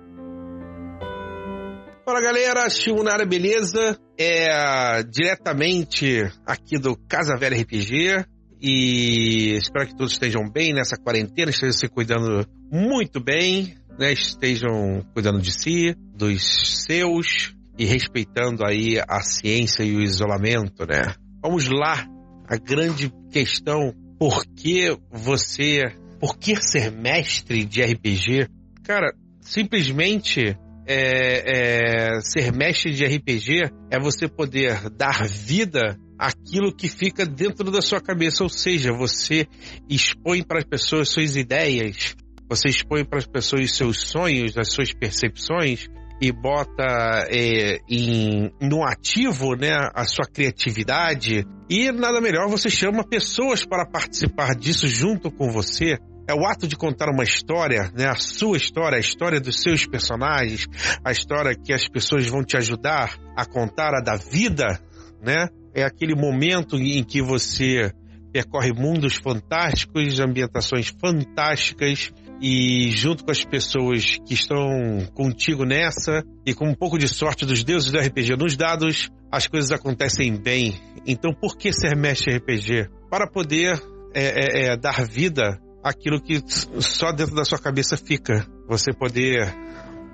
Fala 2.05 2.21
galera, 2.21 2.69
Shimu 2.69 3.03
na 3.03 3.13
área, 3.13 3.25
beleza? 3.25 3.99
É 4.17 5.01
diretamente 5.03 6.31
aqui 6.45 6.77
do 6.77 6.95
Casa 6.95 7.35
Velha 7.35 7.59
RPG 7.59 8.25
e 8.61 9.55
espero 9.55 9.87
que 9.87 9.95
todos 9.95 10.13
estejam 10.13 10.49
bem 10.49 10.73
nessa 10.73 10.95
quarentena, 10.97 11.49
estejam 11.49 11.73
se 11.73 11.87
cuidando 11.89 12.47
muito 12.71 13.19
bem, 13.19 13.75
né? 13.97 14.13
Estejam 14.13 15.05
cuidando 15.13 15.41
de 15.41 15.51
si, 15.51 15.95
dos 16.15 16.85
seus 16.85 17.55
e 17.77 17.85
respeitando 17.85 18.65
aí 18.65 18.99
a 19.07 19.21
ciência 19.21 19.83
e 19.83 19.95
o 19.95 20.01
isolamento, 20.01 20.85
né? 20.85 21.13
Vamos 21.41 21.69
lá, 21.69 22.07
a 22.47 22.57
grande 22.57 23.11
questão, 23.31 23.93
por 24.17 24.45
que 24.45 24.97
você, 25.11 25.81
por 26.19 26.37
que 26.37 26.55
ser 26.55 26.91
mestre 26.91 27.65
de 27.65 27.81
RPG? 27.81 28.47
Cara, 28.83 29.13
simplesmente 29.41 30.57
é, 30.87 32.15
é, 32.17 32.21
ser 32.21 32.53
mestre 32.53 32.93
de 32.93 33.05
RPG 33.05 33.71
é 33.91 33.99
você 33.99 34.27
poder 34.27 34.89
dar 34.91 35.27
vida 35.27 35.97
àquilo 36.17 36.73
que 36.73 36.87
fica 36.87 37.25
dentro 37.25 37.69
da 37.71 37.81
sua 37.81 37.99
cabeça, 37.99 38.43
ou 38.43 38.49
seja, 38.49 38.93
você 38.93 39.47
expõe 39.89 40.43
para 40.43 40.59
as 40.59 40.65
pessoas 40.65 41.09
suas 41.09 41.35
ideias, 41.35 42.15
você 42.49 42.69
expõe 42.69 43.03
para 43.03 43.19
as 43.19 43.27
pessoas 43.27 43.75
seus 43.75 43.99
sonhos, 43.99 44.57
as 44.57 44.71
suas 44.71 44.93
percepções 44.93 45.87
e 46.21 46.31
bota 46.31 47.27
é, 47.29 47.79
em, 47.89 48.51
no 48.61 48.83
ativo 48.83 49.55
né, 49.55 49.75
a 49.93 50.05
sua 50.05 50.25
criatividade. 50.25 51.45
E 51.69 51.91
nada 51.91 52.21
melhor, 52.21 52.47
você 52.47 52.69
chama 52.69 53.03
pessoas 53.03 53.65
para 53.65 53.85
participar 53.85 54.55
disso 54.55 54.87
junto 54.87 55.31
com 55.31 55.51
você. 55.51 55.97
É 56.27 56.33
o 56.33 56.45
ato 56.45 56.67
de 56.67 56.75
contar 56.75 57.09
uma 57.09 57.23
história, 57.23 57.91
né? 57.93 58.07
A 58.07 58.15
sua 58.15 58.57
história, 58.57 58.97
a 58.97 58.99
história 58.99 59.39
dos 59.39 59.61
seus 59.61 59.85
personagens, 59.85 60.65
a 61.03 61.11
história 61.11 61.55
que 61.55 61.71
as 61.71 61.87
pessoas 61.87 62.27
vão 62.27 62.43
te 62.43 62.57
ajudar 62.57 63.15
a 63.37 63.45
contar 63.45 63.93
a 63.93 64.01
da 64.01 64.15
vida, 64.15 64.79
né? 65.21 65.49
É 65.75 65.83
aquele 65.83 66.15
momento 66.15 66.77
em 66.77 67.03
que 67.03 67.21
você 67.21 67.91
percorre 68.33 68.73
mundos 68.73 69.15
fantásticos, 69.15 70.19
ambientações 70.19 70.87
fantásticas, 70.99 72.11
e 72.41 72.91
junto 72.91 73.23
com 73.23 73.31
as 73.31 73.43
pessoas 73.43 74.17
que 74.25 74.33
estão 74.33 74.67
contigo 75.13 75.65
nessa 75.65 76.23
e 76.45 76.53
com 76.53 76.67
um 76.67 76.75
pouco 76.75 76.97
de 76.97 77.07
sorte 77.07 77.45
dos 77.45 77.63
deuses 77.63 77.91
do 77.91 77.99
RPG 77.99 78.35
nos 78.37 78.57
dados, 78.57 79.09
as 79.31 79.47
coisas 79.47 79.71
acontecem 79.71 80.35
bem. 80.35 80.79
Então, 81.05 81.33
por 81.33 81.57
que 81.57 81.71
ser 81.71 81.95
mestre 81.95 82.35
RPG? 82.37 82.89
Para 83.09 83.29
poder 83.29 83.81
é, 84.13 84.23
é, 84.23 84.67
é, 84.67 84.77
dar 84.77 85.05
vida 85.05 85.59
àquilo 85.83 86.21
que 86.21 86.41
só 86.79 87.11
dentro 87.11 87.35
da 87.35 87.45
sua 87.45 87.59
cabeça 87.59 87.97
fica. 87.97 88.45
Você 88.67 88.91
poder 88.93 89.53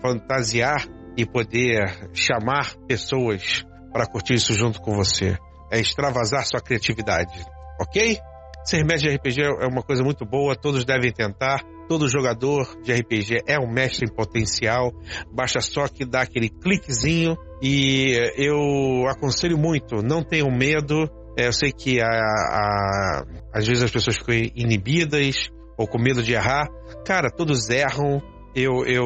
fantasiar 0.02 0.88
e 1.16 1.26
poder 1.26 2.10
chamar 2.14 2.76
pessoas 2.88 3.64
para 3.92 4.08
curtir 4.08 4.36
isso 4.36 4.54
junto 4.54 4.82
com 4.82 4.96
você. 4.96 5.38
É 5.72 5.80
extravasar 5.80 6.46
sua 6.46 6.62
criatividade, 6.62 7.46
ok? 7.80 8.18
Ser 8.66 8.84
mestre 8.84 9.10
de 9.10 9.16
RPG 9.16 9.42
é 9.42 9.68
uma 9.68 9.82
coisa 9.82 10.04
muito 10.04 10.26
boa, 10.26 10.56
todos 10.56 10.86
devem 10.86 11.12
tentar. 11.12 11.62
Todo 11.92 12.08
jogador 12.08 12.82
de 12.82 12.94
RPG 12.94 13.42
é 13.46 13.60
um 13.60 13.70
mestre 13.70 14.08
em 14.10 14.16
potencial, 14.16 14.94
basta 15.30 15.60
só 15.60 15.90
que 15.90 16.06
dar 16.06 16.22
aquele 16.22 16.48
cliquezinho 16.48 17.36
e 17.62 18.16
eu 18.38 19.10
aconselho 19.10 19.58
muito, 19.58 19.98
não 20.02 20.24
tenham 20.24 20.50
medo. 20.50 21.04
É, 21.38 21.48
eu 21.48 21.52
sei 21.52 21.74
que 21.74 22.00
a, 22.00 22.08
a, 22.08 23.24
às 23.54 23.68
vezes 23.68 23.84
as 23.84 23.92
pessoas 23.92 24.16
ficam 24.16 24.36
inibidas 24.56 25.52
ou 25.78 25.86
com 25.86 26.00
medo 26.00 26.24
de 26.24 26.32
errar. 26.32 26.70
Cara, 27.06 27.30
todos 27.30 27.70
erram. 27.70 28.22
Eu, 28.56 28.86
eu, 28.86 29.04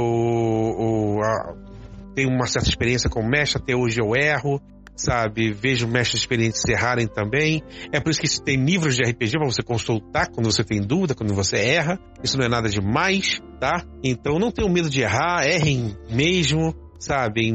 eu, 0.78 1.18
eu 1.18 2.14
tenho 2.14 2.30
uma 2.30 2.46
certa 2.46 2.70
experiência 2.70 3.10
com 3.10 3.28
mestre, 3.28 3.64
até 3.64 3.76
hoje 3.76 4.00
eu 4.00 4.16
erro 4.16 4.62
sabe? 4.96 5.52
Vejo 5.52 5.88
mestres 5.88 6.22
experientes 6.22 6.64
errarem 6.68 7.08
também. 7.08 7.62
É 7.92 8.00
por 8.00 8.10
isso 8.10 8.22
que 8.22 8.42
tem 8.42 8.64
livros 8.64 8.96
de 8.96 9.04
RPG 9.04 9.38
para 9.38 9.46
você 9.46 9.62
consultar 9.62 10.30
quando 10.32 10.52
você 10.52 10.64
tem 10.64 10.82
dúvida, 10.82 11.14
quando 11.14 11.34
você 11.34 11.58
erra. 11.58 12.00
Isso 12.24 12.38
não 12.38 12.46
é 12.46 12.50
nada 12.50 12.70
demais, 12.70 13.42
tá? 13.60 13.84
Então 14.04 14.40
não 14.40 14.52
tenham 14.52 14.72
medo 14.72 14.90
de 14.90 15.02
errar, 15.02 15.46
errem 15.46 15.96
mesmo, 16.10 16.74
sabe? 17.00 17.52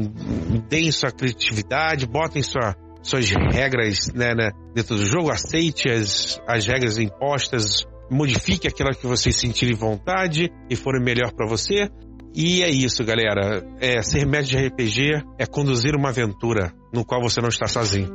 Deem 0.69 0.91
sua 0.91 1.11
criatividade, 1.11 2.05
botem 2.05 2.43
sua, 2.43 2.75
suas 3.01 3.29
regras 3.29 4.07
né, 4.13 4.33
né, 4.35 4.51
dentro 4.73 4.95
do 4.95 5.05
jogo, 5.05 5.31
aceite 5.31 5.89
as, 5.89 6.39
as 6.47 6.65
regras 6.67 6.97
impostas, 6.97 7.85
modifique 8.09 8.67
aquela 8.67 8.91
que 8.91 9.07
vocês 9.07 9.35
sentirem 9.35 9.75
vontade 9.75 10.51
e 10.69 10.75
forem 10.75 11.03
melhor 11.03 11.31
para 11.33 11.47
você. 11.47 11.89
E 12.33 12.63
é 12.63 12.69
isso, 12.69 13.03
galera. 13.03 13.61
É, 13.79 14.01
ser 14.01 14.25
mestre 14.25 14.57
de 14.57 14.67
RPG 14.67 15.23
é 15.37 15.45
conduzir 15.45 15.95
uma 15.95 16.09
aventura 16.09 16.73
no 16.91 17.05
qual 17.05 17.21
você 17.21 17.41
não 17.41 17.49
está 17.49 17.67
sozinho. 17.67 18.09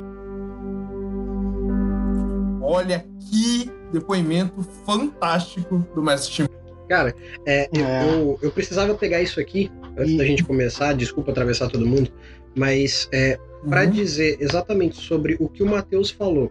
Olha 2.62 3.06
que 3.30 3.70
depoimento 3.92 4.62
fantástico 4.84 5.86
do 5.94 6.02
mestre 6.02 6.32
Shimon. 6.32 6.48
Cara, 6.88 7.14
é, 7.44 7.62
é. 7.62 8.04
Eu, 8.04 8.38
eu, 8.42 8.50
precisava 8.50 8.94
pegar 8.94 9.20
isso 9.20 9.40
aqui 9.40 9.70
antes 9.96 10.12
e... 10.12 10.16
da 10.16 10.24
gente 10.24 10.44
começar. 10.44 10.92
Desculpa 10.92 11.32
atravessar 11.32 11.68
todo 11.68 11.86
mundo, 11.86 12.10
mas 12.56 13.08
é, 13.12 13.38
para 13.68 13.84
uhum. 13.84 13.90
dizer 13.90 14.36
exatamente 14.40 14.96
sobre 14.96 15.36
o 15.40 15.48
que 15.48 15.62
o 15.62 15.66
Matheus 15.66 16.10
falou 16.10 16.50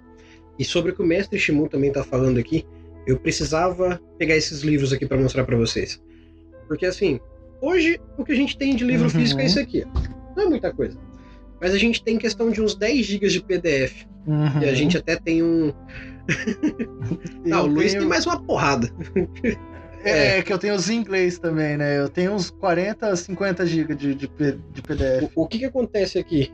e 0.57 0.65
sobre 0.65 0.91
o 0.91 0.95
que 0.95 1.01
o 1.01 1.05
mestre 1.05 1.39
Shimu 1.39 1.69
também 1.69 1.89
está 1.89 2.03
falando 2.03 2.37
aqui, 2.37 2.65
eu 3.05 3.17
precisava 3.19 3.99
pegar 4.17 4.35
esses 4.35 4.61
livros 4.61 4.91
aqui 4.91 5.05
para 5.05 5.17
mostrar 5.17 5.43
para 5.45 5.55
vocês. 5.55 6.01
Porque 6.67 6.85
assim, 6.85 7.19
Hoje, 7.61 7.99
o 8.17 8.23
que 8.23 8.31
a 8.31 8.35
gente 8.35 8.57
tem 8.57 8.75
de 8.75 8.83
livro 8.83 9.05
uhum. 9.05 9.09
físico 9.09 9.41
é 9.41 9.45
isso 9.45 9.59
aqui. 9.59 9.83
Não 10.35 10.43
é 10.43 10.45
muita 10.45 10.73
coisa. 10.73 10.97
Mas 11.65 11.73
a 11.73 11.79
gente 11.79 12.03
tem 12.03 12.15
questão 12.19 12.51
de 12.51 12.61
uns 12.61 12.75
10 12.75 13.03
GB 13.03 13.27
de 13.27 13.41
PDF. 13.41 14.05
Uhum. 14.27 14.61
E 14.61 14.69
a 14.69 14.73
gente 14.75 14.99
até 14.99 15.15
tem 15.15 15.41
um. 15.41 15.73
Não, 17.43 17.63
o 17.63 17.65
Luiz 17.65 17.93
tenho... 17.93 18.01
tem 18.01 18.07
mais 18.07 18.23
uma 18.27 18.39
porrada. 18.39 18.87
É, 20.03 20.37
é, 20.37 20.41
que 20.43 20.53
eu 20.53 20.59
tenho 20.59 20.75
os 20.75 20.91
inglês 20.91 21.39
também, 21.39 21.75
né? 21.75 21.97
Eu 21.97 22.07
tenho 22.07 22.33
uns 22.33 22.51
40, 22.51 23.15
50 23.15 23.65
GB 23.65 23.95
de, 23.95 24.13
de, 24.13 24.27
de, 24.27 24.81
PDF. 24.83 25.31
O, 25.35 25.41
o 25.41 25.47
que, 25.47 25.57
que 25.57 25.65
acontece 25.65 26.19
aqui? 26.19 26.53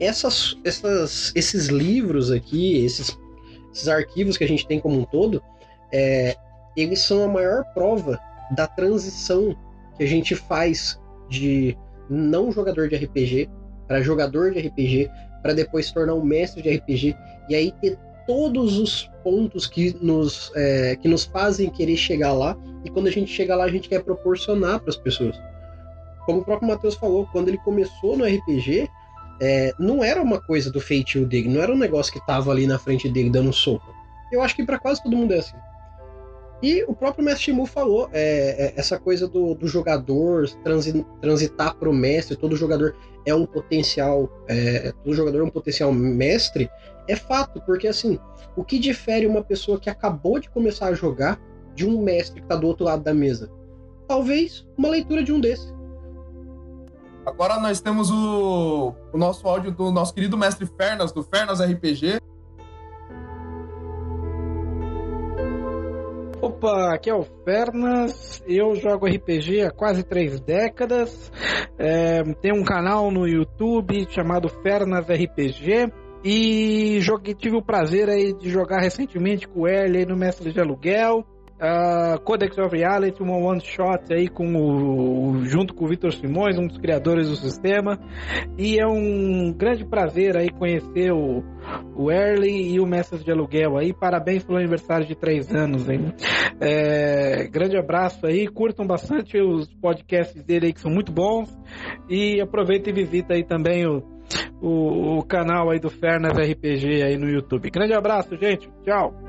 Essas, 0.00 0.58
essas, 0.64 1.30
esses 1.34 1.66
livros 1.66 2.30
aqui, 2.30 2.82
esses, 2.82 3.14
esses 3.74 3.88
arquivos 3.88 4.38
que 4.38 4.44
a 4.44 4.48
gente 4.48 4.66
tem 4.66 4.80
como 4.80 4.98
um 4.98 5.04
todo, 5.04 5.42
é, 5.92 6.34
eles 6.74 7.00
são 7.00 7.22
a 7.22 7.28
maior 7.28 7.62
prova 7.74 8.18
da 8.52 8.66
transição 8.66 9.54
que 9.98 10.02
a 10.02 10.06
gente 10.06 10.34
faz 10.34 10.98
de 11.28 11.76
não 12.08 12.50
jogador 12.50 12.88
de 12.88 12.96
RPG 12.96 13.50
para 13.86 14.02
jogador 14.02 14.52
de 14.52 14.60
RPG, 14.60 15.10
para 15.42 15.52
depois 15.52 15.86
se 15.86 15.94
tornar 15.94 16.14
um 16.14 16.24
mestre 16.24 16.62
de 16.62 16.74
RPG 16.76 17.16
e 17.48 17.54
aí 17.54 17.72
ter 17.80 17.98
todos 18.26 18.78
os 18.78 19.10
pontos 19.22 19.66
que 19.66 19.96
nos, 20.00 20.50
é, 20.54 20.96
que 20.96 21.08
nos 21.08 21.24
fazem 21.24 21.70
querer 21.70 21.96
chegar 21.96 22.32
lá 22.32 22.56
e 22.84 22.90
quando 22.90 23.06
a 23.06 23.10
gente 23.10 23.30
chega 23.30 23.54
lá 23.54 23.64
a 23.64 23.70
gente 23.70 23.88
quer 23.88 24.02
proporcionar 24.02 24.80
para 24.80 24.90
as 24.90 24.96
pessoas. 24.96 25.40
Como 26.24 26.40
o 26.40 26.44
próprio 26.44 26.68
Matheus 26.68 26.96
falou, 26.96 27.26
quando 27.30 27.48
ele 27.48 27.58
começou 27.58 28.16
no 28.16 28.24
RPG, 28.24 28.88
é, 29.40 29.72
não 29.78 30.02
era 30.02 30.20
uma 30.20 30.40
coisa 30.40 30.70
do 30.72 30.80
feitio 30.80 31.26
dele, 31.26 31.48
não 31.48 31.62
era 31.62 31.72
um 31.72 31.78
negócio 31.78 32.12
que 32.12 32.24
tava 32.26 32.50
ali 32.50 32.66
na 32.66 32.78
frente 32.78 33.08
dele 33.08 33.30
dando 33.30 33.50
um 33.50 33.52
soco. 33.52 33.94
Eu 34.32 34.42
acho 34.42 34.56
que 34.56 34.64
para 34.64 34.78
quase 34.78 35.02
todo 35.02 35.16
mundo 35.16 35.32
é 35.32 35.38
assim. 35.38 35.56
E 36.62 36.82
o 36.84 36.94
próprio 36.94 37.24
Mestre 37.24 37.44
Shimu 37.44 37.66
falou, 37.66 38.08
é, 38.12 38.66
é, 38.66 38.72
essa 38.76 38.98
coisa 38.98 39.28
do, 39.28 39.54
do 39.54 39.68
jogador 39.68 40.48
transi, 40.64 41.04
transitar 41.20 41.76
para 41.76 41.88
o 41.88 41.92
mestre, 41.92 42.34
todo 42.34 42.56
jogador 42.56 42.96
é 43.26 43.34
um 43.34 43.44
potencial, 43.44 44.30
é, 44.48 44.92
todo 45.04 45.14
jogador 45.14 45.40
é 45.40 45.44
um 45.44 45.50
potencial 45.50 45.92
mestre, 45.92 46.70
é 47.06 47.14
fato, 47.14 47.60
porque 47.60 47.86
assim, 47.86 48.18
o 48.56 48.64
que 48.64 48.78
difere 48.78 49.26
uma 49.26 49.44
pessoa 49.44 49.78
que 49.78 49.90
acabou 49.90 50.38
de 50.38 50.48
começar 50.48 50.86
a 50.86 50.94
jogar 50.94 51.38
de 51.74 51.86
um 51.86 52.00
mestre 52.00 52.40
que 52.40 52.46
está 52.46 52.56
do 52.56 52.66
outro 52.66 52.86
lado 52.86 53.02
da 53.02 53.12
mesa? 53.12 53.50
Talvez 54.08 54.66
uma 54.78 54.88
leitura 54.88 55.22
de 55.22 55.32
um 55.32 55.40
desses. 55.40 55.74
Agora 57.26 57.58
nós 57.58 57.80
temos 57.80 58.10
o, 58.10 58.94
o 59.12 59.18
nosso 59.18 59.46
áudio 59.46 59.72
do 59.72 59.90
nosso 59.90 60.14
querido 60.14 60.38
mestre 60.38 60.64
Fernas, 60.64 61.12
do 61.12 61.22
Fernas 61.22 61.60
RPG. 61.60 62.20
Opa, 66.40 66.94
aqui 66.94 67.08
é 67.08 67.14
o 67.14 67.24
Fernas, 67.44 68.42
eu 68.46 68.74
jogo 68.74 69.06
RPG 69.06 69.62
há 69.62 69.70
quase 69.70 70.04
três 70.04 70.38
décadas, 70.38 71.32
é, 71.78 72.22
tenho 72.42 72.56
um 72.56 72.64
canal 72.64 73.10
no 73.10 73.26
YouTube 73.26 74.06
chamado 74.10 74.48
Fernas 74.48 75.06
RPG 75.08 75.90
e 76.22 76.98
joguei, 77.00 77.34
tive 77.34 77.56
o 77.56 77.62
prazer 77.62 78.10
aí 78.10 78.34
de 78.34 78.50
jogar 78.50 78.80
recentemente 78.80 79.48
com 79.48 79.62
o 79.62 79.66
no 80.06 80.16
Mestre 80.16 80.52
de 80.52 80.60
Aluguel, 80.60 81.24
Uh, 81.56 82.20
Codex 82.20 82.58
of 82.58 82.76
Reality, 82.76 83.22
uma 83.22 83.36
one 83.38 83.62
shot 83.62 84.12
aí 84.12 84.28
com 84.28 84.44
o, 84.56 85.42
junto 85.46 85.72
com 85.72 85.86
o 85.86 85.88
Vitor 85.88 86.12
Simões, 86.12 86.58
um 86.58 86.66
dos 86.66 86.76
criadores 86.76 87.30
do 87.30 87.36
sistema. 87.36 87.98
E 88.58 88.78
é 88.78 88.86
um 88.86 89.52
grande 89.52 89.82
prazer 89.84 90.36
aí 90.36 90.50
conhecer 90.50 91.12
o, 91.12 91.42
o 91.96 92.10
Early 92.10 92.74
e 92.74 92.78
o 92.78 92.86
Mestre 92.86 93.24
de 93.24 93.30
Aluguel 93.30 93.78
aí. 93.78 93.94
Parabéns 93.94 94.44
pelo 94.44 94.58
aniversário 94.58 95.06
de 95.06 95.14
três 95.14 95.50
anos, 95.54 95.88
hein? 95.88 96.12
É, 96.60 97.48
grande 97.48 97.78
abraço 97.78 98.26
aí, 98.26 98.46
curtam 98.46 98.86
bastante 98.86 99.40
os 99.40 99.72
podcasts 99.74 100.44
dele 100.44 100.66
aí 100.66 100.72
que 100.74 100.80
são 100.80 100.90
muito 100.90 101.10
bons. 101.10 101.48
E 102.08 102.38
aproveita 102.38 102.90
e 102.90 102.92
visita 102.92 103.32
aí 103.32 103.44
também 103.44 103.86
o, 103.86 104.02
o, 104.60 105.18
o 105.18 105.22
canal 105.24 105.70
aí 105.70 105.80
do 105.80 105.88
Fernas 105.88 106.36
RPG 106.36 107.02
aí 107.02 107.16
no 107.16 107.30
YouTube. 107.30 107.70
Grande 107.70 107.94
abraço, 107.94 108.36
gente. 108.36 108.68
Tchau. 108.84 109.25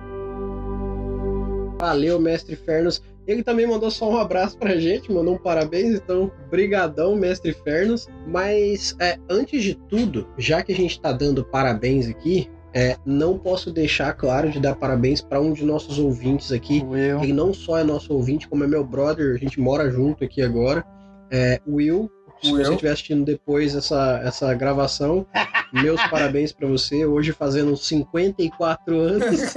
Valeu, 1.79 2.19
mestre 2.19 2.55
Fernos. 2.55 3.01
Ele 3.27 3.43
também 3.43 3.67
mandou 3.67 3.91
só 3.91 4.09
um 4.09 4.17
abraço 4.17 4.57
pra 4.57 4.77
gente, 4.77 5.11
mandou 5.11 5.35
um 5.35 5.37
parabéns, 5.37 5.95
então, 5.95 6.31
brigadão, 6.49 7.15
mestre 7.15 7.53
Fernos. 7.53 8.07
Mas, 8.25 8.95
é, 8.99 9.17
antes 9.29 9.61
de 9.61 9.75
tudo, 9.75 10.27
já 10.37 10.63
que 10.63 10.71
a 10.71 10.75
gente 10.75 10.99
tá 10.99 11.11
dando 11.11 11.43
parabéns 11.43 12.07
aqui, 12.07 12.49
é, 12.73 12.95
não 13.05 13.37
posso 13.37 13.71
deixar 13.71 14.13
claro 14.13 14.49
de 14.49 14.59
dar 14.59 14.75
parabéns 14.75 15.21
para 15.21 15.41
um 15.41 15.51
de 15.51 15.65
nossos 15.65 15.99
ouvintes 15.99 16.51
aqui. 16.51 16.83
Will. 16.83 17.21
Ele 17.21 17.33
não 17.33 17.53
só 17.53 17.77
é 17.77 17.83
nosso 17.83 18.13
ouvinte, 18.13 18.47
como 18.47 18.63
é 18.63 18.67
meu 18.67 18.83
brother, 18.83 19.35
a 19.35 19.37
gente 19.37 19.59
mora 19.59 19.89
junto 19.89 20.23
aqui 20.23 20.41
agora. 20.41 20.85
É, 21.31 21.59
Will, 21.67 22.09
se 22.41 22.51
você 22.51 22.71
estiver 22.71 22.91
assistindo 22.91 23.25
depois 23.25 23.75
essa, 23.75 24.21
essa 24.23 24.53
gravação, 24.53 25.25
meus 25.73 26.01
parabéns 26.07 26.51
para 26.51 26.67
você. 26.67 27.05
Hoje 27.05 27.31
fazendo 27.31 27.75
54 27.75 28.99
anos. 28.99 29.55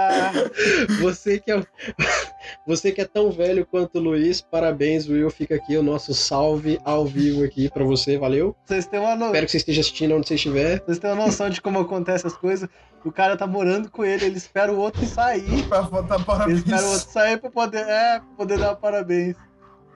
você, 1.00 1.38
que 1.40 1.52
é, 1.52 1.62
você 2.66 2.92
que 2.92 3.00
é 3.00 3.04
tão 3.04 3.30
velho 3.30 3.66
quanto 3.66 3.98
o 3.98 4.02
Luiz, 4.02 4.40
parabéns, 4.40 5.08
Will. 5.08 5.30
Fica 5.30 5.54
aqui 5.54 5.76
o 5.76 5.82
nosso 5.82 6.14
salve 6.14 6.78
ao 6.84 7.04
vivo 7.06 7.44
aqui 7.44 7.70
para 7.70 7.84
você, 7.84 8.18
valeu? 8.18 8.54
Vocês 8.64 8.86
têm 8.86 9.00
uma 9.00 9.14
no... 9.14 9.26
Espero 9.26 9.46
que 9.46 9.52
você 9.52 9.58
esteja 9.58 9.80
assistindo 9.80 10.14
onde 10.14 10.28
você 10.28 10.34
estiver. 10.34 10.80
Vocês 10.80 10.98
têm 10.98 11.10
uma 11.10 11.26
noção 11.26 11.48
de 11.50 11.60
como 11.60 11.78
acontece 11.78 12.26
as 12.26 12.36
coisas. 12.36 12.68
O 13.04 13.12
cara 13.12 13.36
tá 13.36 13.46
morando 13.46 13.90
com 13.90 14.04
ele, 14.04 14.26
ele 14.26 14.36
espera 14.36 14.72
o 14.72 14.76
outro 14.76 15.04
sair. 15.06 15.44
Pra 15.68 15.82
dar 15.82 16.24
parabéns. 16.24 16.58
Ele 16.58 16.58
espera 16.58 16.82
o 16.82 16.90
outro 16.90 17.10
sair 17.10 17.38
pra 17.38 17.50
poder, 17.50 17.86
é, 17.86 18.18
pra 18.18 18.28
poder 18.36 18.58
dar 18.58 18.74
parabéns. 18.76 19.36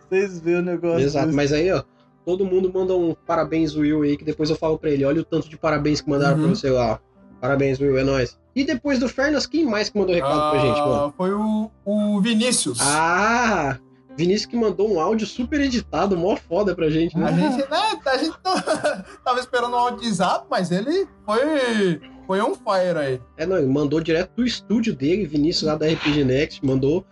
Vocês 0.09 0.41
veem 0.41 0.59
o 0.59 0.63
negócio. 0.63 1.01
Exato, 1.01 1.33
mas 1.33 1.53
aí, 1.53 1.71
ó, 1.73 1.83
todo 2.25 2.45
mundo 2.45 2.71
manda 2.73 2.95
um 2.95 3.15
parabéns, 3.27 3.75
Will, 3.77 4.03
aí, 4.03 4.17
que 4.17 4.25
depois 4.25 4.49
eu 4.51 4.57
falo 4.57 4.79
pra 4.79 4.91
ele. 4.91 5.05
Olha 5.05 5.21
o 5.21 5.25
tanto 5.25 5.49
de 5.49 5.57
parabéns 5.59 6.01
que 6.01 6.09
mandaram 6.11 6.37
Uhum. 6.37 6.43
pra 6.49 6.55
você 6.55 6.71
lá. 6.71 7.01
Parabéns, 7.41 7.81
Will, 7.81 7.99
é 7.99 8.05
nóis. 8.05 8.39
E 8.55 8.65
depois 8.65 8.99
do 8.99 9.09
Fernas, 9.09 9.47
quem 9.47 9.65
mais 9.65 9.89
que 9.89 9.99
mandou 9.99 10.15
recado 10.15 10.51
pra 10.51 10.61
gente, 10.61 10.79
mano? 10.79 10.95
Ah, 11.07 11.13
Foi 11.17 11.33
o, 11.33 11.71
o 11.85 12.21
Vinícius. 12.21 12.79
Ah! 12.83 13.79
Vinícius 14.17 14.45
que 14.47 14.57
mandou 14.57 14.93
um 14.93 15.01
áudio 15.01 15.27
super 15.27 15.59
editado, 15.61 16.17
mó 16.19 16.37
foda 16.37 16.75
pra 16.75 16.91
gente, 16.91 17.17
né? 17.17 17.27
A 17.29 17.33
gente, 17.33 17.71
né, 17.71 18.01
a 18.05 18.17
gente 18.19 18.39
tá- 18.43 19.05
tava 19.25 19.41
esperando 19.41 19.73
um 19.73 19.79
áudio 19.79 20.03
de 20.03 20.13
zap, 20.13 20.47
mas 20.51 20.71
ele 20.71 21.09
foi, 21.25 22.01
foi 22.27 22.41
on 22.43 22.55
fire 22.55 22.99
aí. 22.99 23.21
É, 23.39 23.47
não, 23.47 23.57
ele 23.57 23.67
mandou 23.69 24.03
direto 24.03 24.33
do 24.37 24.45
estúdio 24.45 24.95
dele, 24.95 25.25
Vinícius 25.27 25.63
lá 25.63 25.77
da 25.77 25.87
RPG 25.87 26.25
Next, 26.25 26.65
mandou. 26.65 27.07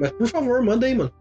Mas 0.00 0.10
por 0.10 0.26
favor, 0.26 0.60
manda 0.60 0.86
aí, 0.86 0.94
mano. 0.94 1.12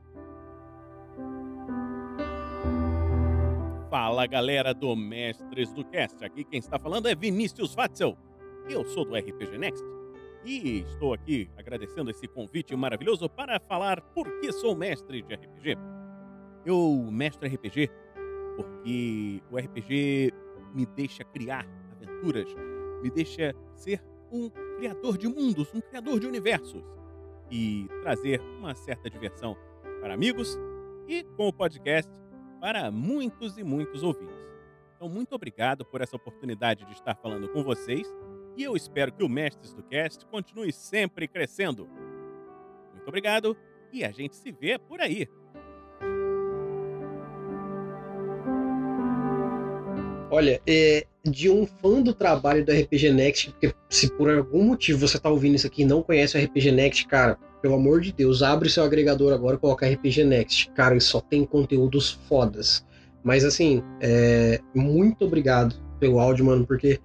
Fala 3.89 4.27
galera 4.27 4.71
do 4.71 4.95
Mestres 4.95 5.73
do 5.73 5.83
Cast, 5.83 6.23
aqui 6.23 6.43
quem 6.43 6.59
está 6.59 6.77
falando 6.77 7.07
é 7.07 7.15
Vinícius 7.15 7.73
Watzel. 7.73 8.15
Eu 8.69 8.85
sou 8.85 9.03
do 9.03 9.15
RPG 9.15 9.57
Next 9.57 9.83
e 10.45 10.81
estou 10.81 11.11
aqui 11.11 11.49
agradecendo 11.57 12.11
esse 12.11 12.27
convite 12.27 12.75
maravilhoso 12.75 13.27
para 13.27 13.59
falar 13.59 13.99
por 13.99 14.29
que 14.39 14.51
sou 14.51 14.75
mestre 14.75 15.23
de 15.23 15.33
RPG. 15.33 15.75
Eu 16.63 17.09
mestre 17.11 17.49
RPG 17.49 17.89
porque 18.57 19.41
o 19.49 19.57
RPG 19.57 20.33
me 20.75 20.85
deixa 20.85 21.23
criar 21.23 21.65
aventuras, 21.91 22.47
me 23.01 23.09
deixa 23.09 23.55
ser 23.73 24.03
um 24.31 24.51
criador 24.77 25.17
de 25.17 25.27
mundos, 25.27 25.73
um 25.73 25.81
criador 25.81 26.19
de 26.19 26.27
universos 26.27 26.83
e 27.49 27.87
trazer 28.03 28.39
uma 28.59 28.75
certa 28.75 29.09
diversão 29.09 29.57
para 29.99 30.13
amigos 30.13 30.59
e 31.07 31.23
com 31.35 31.47
o 31.47 31.53
podcast 31.53 32.19
para 32.59 32.91
muitos 32.91 33.57
e 33.57 33.63
muitos 33.63 34.03
ouvintes. 34.03 34.35
Então, 34.95 35.07
muito 35.07 35.33
obrigado 35.33 35.85
por 35.85 36.01
essa 36.01 36.15
oportunidade 36.15 36.85
de 36.85 36.91
estar 36.91 37.15
falando 37.15 37.47
com 37.49 37.63
vocês 37.63 38.05
e 38.57 38.63
eu 38.63 38.75
espero 38.75 39.13
que 39.13 39.23
o 39.23 39.29
Mestres 39.29 39.73
do 39.73 39.81
Cast 39.83 40.25
continue 40.25 40.73
sempre 40.73 41.27
crescendo. 41.27 41.87
Muito 42.93 43.07
obrigado 43.07 43.55
e 43.93 44.03
a 44.03 44.11
gente 44.11 44.35
se 44.35 44.51
vê 44.51 44.77
por 44.77 44.99
aí. 44.99 45.27
Olha, 50.31 50.61
é, 50.67 51.07
de 51.23 51.49
um 51.49 51.65
fã 51.65 52.01
do 52.01 52.13
trabalho 52.13 52.63
do 52.65 52.71
RPG 52.71 53.11
Next, 53.13 53.51
porque 53.51 53.73
se 53.89 54.11
por 54.11 54.29
algum 54.29 54.63
motivo 54.63 54.99
você 54.99 55.17
tá 55.17 55.29
ouvindo 55.29 55.55
isso 55.55 55.65
aqui 55.65 55.81
e 55.81 55.85
não 55.85 56.03
conhece 56.03 56.37
o 56.37 56.43
RPG 56.43 56.71
Next, 56.71 57.07
cara, 57.07 57.39
pelo 57.61 57.75
amor 57.75 58.01
de 58.01 58.11
Deus, 58.11 58.41
abre 58.41 58.69
seu 58.69 58.83
agregador 58.83 59.33
agora 59.33 59.55
e 59.55 59.59
coloca 59.59 59.87
RPG 59.87 60.23
Next. 60.23 60.71
Cara, 60.71 60.93
ele 60.93 61.01
só 61.01 61.19
tem 61.19 61.45
conteúdos 61.45 62.19
fodas. 62.27 62.85
Mas 63.23 63.43
assim, 63.43 63.83
é, 64.01 64.59
muito 64.73 65.25
obrigado 65.25 65.75
pelo 65.99 66.19
áudio, 66.19 66.45
mano, 66.45 66.65
porque 66.65 66.99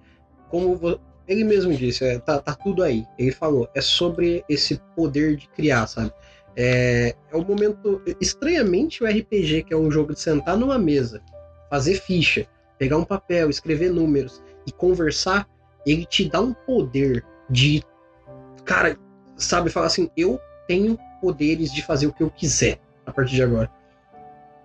como 0.49 0.79
ele 1.27 1.43
mesmo 1.43 1.73
disse, 1.73 2.05
é, 2.05 2.19
tá, 2.19 2.39
tá 2.39 2.53
tudo 2.53 2.83
aí. 2.83 3.05
Ele 3.17 3.31
falou, 3.31 3.67
é 3.75 3.81
sobre 3.81 4.43
esse 4.47 4.79
poder 4.95 5.35
de 5.35 5.47
criar, 5.49 5.87
sabe? 5.87 6.11
É, 6.55 7.15
é 7.31 7.35
o 7.35 7.43
momento. 7.43 8.01
Estranhamente, 8.21 9.03
o 9.03 9.07
RPG, 9.07 9.63
que 9.63 9.73
é 9.73 9.77
um 9.77 9.91
jogo 9.91 10.13
de 10.13 10.19
sentar 10.19 10.55
numa 10.55 10.77
mesa, 10.77 11.21
fazer 11.69 11.95
ficha, 11.95 12.47
pegar 12.77 12.97
um 12.97 13.03
papel, 13.03 13.49
escrever 13.49 13.91
números 13.91 14.41
e 14.65 14.71
conversar, 14.71 15.47
ele 15.85 16.05
te 16.05 16.29
dá 16.29 16.39
um 16.39 16.53
poder 16.53 17.25
de. 17.49 17.83
Cara, 18.63 18.97
sabe, 19.35 19.69
falar 19.69 19.87
assim: 19.87 20.09
eu 20.15 20.39
tenho 20.67 20.97
poderes 21.21 21.71
de 21.71 21.83
fazer 21.83 22.07
o 22.07 22.13
que 22.13 22.23
eu 22.23 22.29
quiser 22.29 22.79
a 23.05 23.11
partir 23.11 23.35
de 23.35 23.43
agora. 23.43 23.69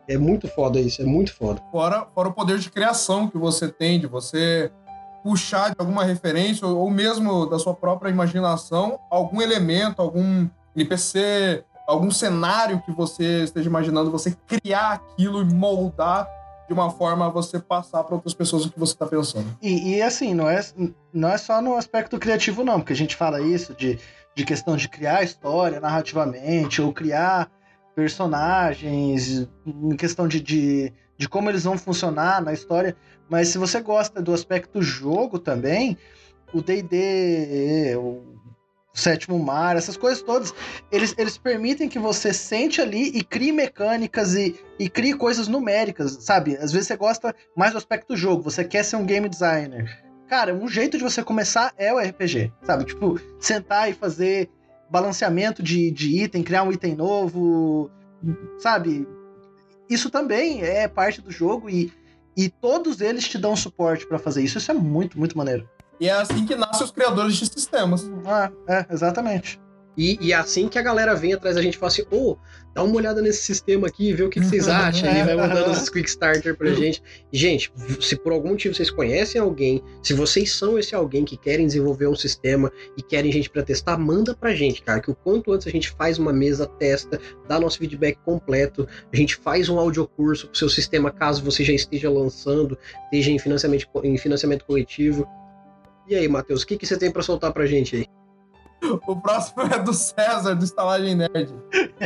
É 0.08 0.18
muito 0.18 0.48
foda 0.48 0.80
isso, 0.80 1.00
é 1.02 1.04
muito 1.04 1.32
foda. 1.34 1.62
Fora, 1.70 2.06
fora 2.14 2.28
o 2.28 2.32
poder 2.32 2.58
de 2.58 2.70
criação 2.70 3.28
que 3.28 3.38
você 3.38 3.68
tem, 3.68 4.00
de 4.00 4.06
você 4.06 4.70
puxar 5.22 5.70
de 5.70 5.76
alguma 5.78 6.04
referência 6.04 6.66
ou, 6.66 6.78
ou 6.78 6.90
mesmo 6.90 7.46
da 7.46 7.58
sua 7.58 7.74
própria 7.74 8.10
imaginação 8.10 8.98
algum 9.10 9.40
elemento, 9.40 10.00
algum 10.00 10.48
NPC, 10.74 11.64
algum 11.86 12.10
cenário 12.10 12.80
que 12.82 12.92
você 12.92 13.44
esteja 13.44 13.68
imaginando, 13.68 14.10
você 14.10 14.36
criar 14.46 14.92
aquilo 14.92 15.42
e 15.42 15.44
moldar 15.44 16.28
de 16.66 16.72
uma 16.72 16.88
forma 16.88 17.26
a 17.26 17.28
você 17.28 17.58
passar 17.58 18.04
para 18.04 18.14
outras 18.14 18.32
pessoas 18.32 18.64
o 18.64 18.70
que 18.70 18.78
você 18.78 18.92
está 18.92 19.04
pensando. 19.04 19.46
E, 19.60 19.96
e, 19.96 20.02
assim, 20.02 20.32
não 20.32 20.48
é, 20.48 20.60
não 21.12 21.28
é 21.28 21.36
só 21.36 21.60
no 21.60 21.74
aspecto 21.74 22.16
criativo, 22.16 22.62
não, 22.62 22.78
porque 22.78 22.92
a 22.92 22.96
gente 22.96 23.16
fala 23.16 23.40
isso 23.40 23.74
de, 23.74 23.98
de 24.34 24.44
questão 24.44 24.76
de 24.76 24.88
criar 24.88 25.22
história 25.22 25.80
narrativamente, 25.80 26.80
ou 26.80 26.92
criar 26.92 27.50
personagens, 27.94 29.48
em 29.66 29.96
questão 29.96 30.26
de, 30.26 30.40
de, 30.40 30.92
de 31.16 31.28
como 31.28 31.50
eles 31.50 31.64
vão 31.64 31.76
funcionar 31.76 32.42
na 32.42 32.52
história. 32.52 32.96
Mas 33.28 33.48
se 33.48 33.58
você 33.58 33.80
gosta 33.80 34.22
do 34.22 34.32
aspecto 34.32 34.82
jogo 34.82 35.38
também, 35.38 35.96
o 36.52 36.62
D&D, 36.62 37.96
o 37.96 38.40
Sétimo 38.92 39.38
Mar, 39.38 39.76
essas 39.76 39.96
coisas 39.96 40.22
todas, 40.22 40.52
eles, 40.90 41.14
eles 41.16 41.38
permitem 41.38 41.88
que 41.88 41.98
você 41.98 42.32
sente 42.32 42.80
ali 42.80 43.08
e 43.16 43.22
crie 43.22 43.52
mecânicas 43.52 44.34
e, 44.34 44.58
e 44.78 44.88
crie 44.88 45.14
coisas 45.14 45.46
numéricas, 45.46 46.18
sabe? 46.20 46.56
Às 46.56 46.72
vezes 46.72 46.88
você 46.88 46.96
gosta 46.96 47.34
mais 47.56 47.72
do 47.72 47.78
aspecto 47.78 48.16
jogo, 48.16 48.42
você 48.42 48.64
quer 48.64 48.84
ser 48.84 48.96
um 48.96 49.06
game 49.06 49.28
designer. 49.28 50.09
Cara, 50.30 50.54
um 50.54 50.68
jeito 50.68 50.96
de 50.96 51.02
você 51.02 51.24
começar 51.24 51.74
é 51.76 51.92
o 51.92 51.98
RPG, 51.98 52.52
sabe? 52.62 52.84
Tipo, 52.84 53.20
sentar 53.40 53.90
e 53.90 53.92
fazer 53.92 54.48
balanceamento 54.88 55.60
de, 55.60 55.90
de 55.90 56.22
item, 56.22 56.44
criar 56.44 56.62
um 56.62 56.70
item 56.70 56.94
novo, 56.94 57.90
sabe? 58.60 59.08
Isso 59.88 60.08
também 60.08 60.62
é 60.62 60.86
parte 60.86 61.20
do 61.20 61.32
jogo 61.32 61.68
e, 61.68 61.92
e 62.36 62.48
todos 62.48 63.00
eles 63.00 63.28
te 63.28 63.36
dão 63.38 63.56
suporte 63.56 64.06
para 64.06 64.20
fazer 64.20 64.44
isso. 64.44 64.56
Isso 64.56 64.70
é 64.70 64.74
muito, 64.74 65.18
muito 65.18 65.36
maneiro. 65.36 65.68
E 65.98 66.08
é 66.08 66.12
assim 66.12 66.46
que 66.46 66.54
nascem 66.54 66.84
os 66.84 66.92
criadores 66.92 67.34
de 67.34 67.46
sistemas. 67.46 68.08
Ah, 68.24 68.52
é, 68.68 68.86
exatamente. 68.88 69.60
E, 69.96 70.18
e 70.20 70.32
é 70.32 70.36
assim 70.36 70.68
que 70.68 70.78
a 70.78 70.82
galera 70.82 71.14
vem 71.14 71.32
atrás 71.32 71.56
da 71.56 71.62
gente 71.62 71.74
e 71.74 71.78
fala 71.78 71.92
assim: 71.92 72.02
ô, 72.10 72.32
oh, 72.32 72.36
dá 72.74 72.82
uma 72.82 72.94
olhada 72.94 73.20
nesse 73.20 73.42
sistema 73.42 73.88
aqui, 73.88 74.12
vê 74.12 74.22
o 74.22 74.30
que, 74.30 74.40
que 74.40 74.46
vocês 74.46 74.66
acham. 74.68 75.10
e 75.10 75.22
vai 75.24 75.36
mandando 75.36 75.70
os 75.70 75.88
quick 75.88 76.08
starter 76.08 76.56
pra 76.56 76.70
gente. 76.74 77.02
Gente, 77.32 77.72
se 78.00 78.16
por 78.16 78.32
algum 78.32 78.50
motivo 78.50 78.74
vocês 78.74 78.90
conhecem 78.90 79.40
alguém, 79.40 79.82
se 80.02 80.14
vocês 80.14 80.52
são 80.52 80.78
esse 80.78 80.94
alguém 80.94 81.24
que 81.24 81.36
querem 81.36 81.66
desenvolver 81.66 82.06
um 82.06 82.14
sistema 82.14 82.70
e 82.96 83.02
querem 83.02 83.32
gente 83.32 83.50
para 83.50 83.62
testar, 83.62 83.98
manda 83.98 84.34
pra 84.34 84.54
gente, 84.54 84.82
cara. 84.82 85.00
Que 85.00 85.10
o 85.10 85.14
quanto 85.14 85.52
antes 85.52 85.66
a 85.66 85.70
gente 85.70 85.90
faz 85.90 86.18
uma 86.18 86.32
mesa, 86.32 86.66
testa, 86.66 87.20
dá 87.48 87.58
nosso 87.58 87.78
feedback 87.78 88.18
completo, 88.24 88.86
a 89.12 89.16
gente 89.16 89.36
faz 89.36 89.68
um 89.68 89.78
audiocurso 89.78 90.48
pro 90.48 90.56
seu 90.56 90.68
sistema, 90.68 91.10
caso 91.10 91.42
você 91.42 91.64
já 91.64 91.72
esteja 91.72 92.08
lançando, 92.08 92.78
esteja 93.04 93.30
em 93.30 93.38
financiamento, 93.38 93.86
em 94.04 94.16
financiamento 94.16 94.64
coletivo. 94.64 95.26
E 96.08 96.14
aí, 96.14 96.28
Matheus, 96.28 96.62
o 96.62 96.66
que, 96.66 96.76
que 96.76 96.86
você 96.86 96.96
tem 96.96 97.10
para 97.10 97.22
soltar 97.22 97.52
pra 97.52 97.66
gente 97.66 97.96
aí? 97.96 98.19
O 99.06 99.16
próximo 99.16 99.62
é 99.62 99.78
do 99.78 99.92
César, 99.92 100.54
do 100.54 100.64
Estalagem 100.64 101.14
Nerd. 101.14 101.52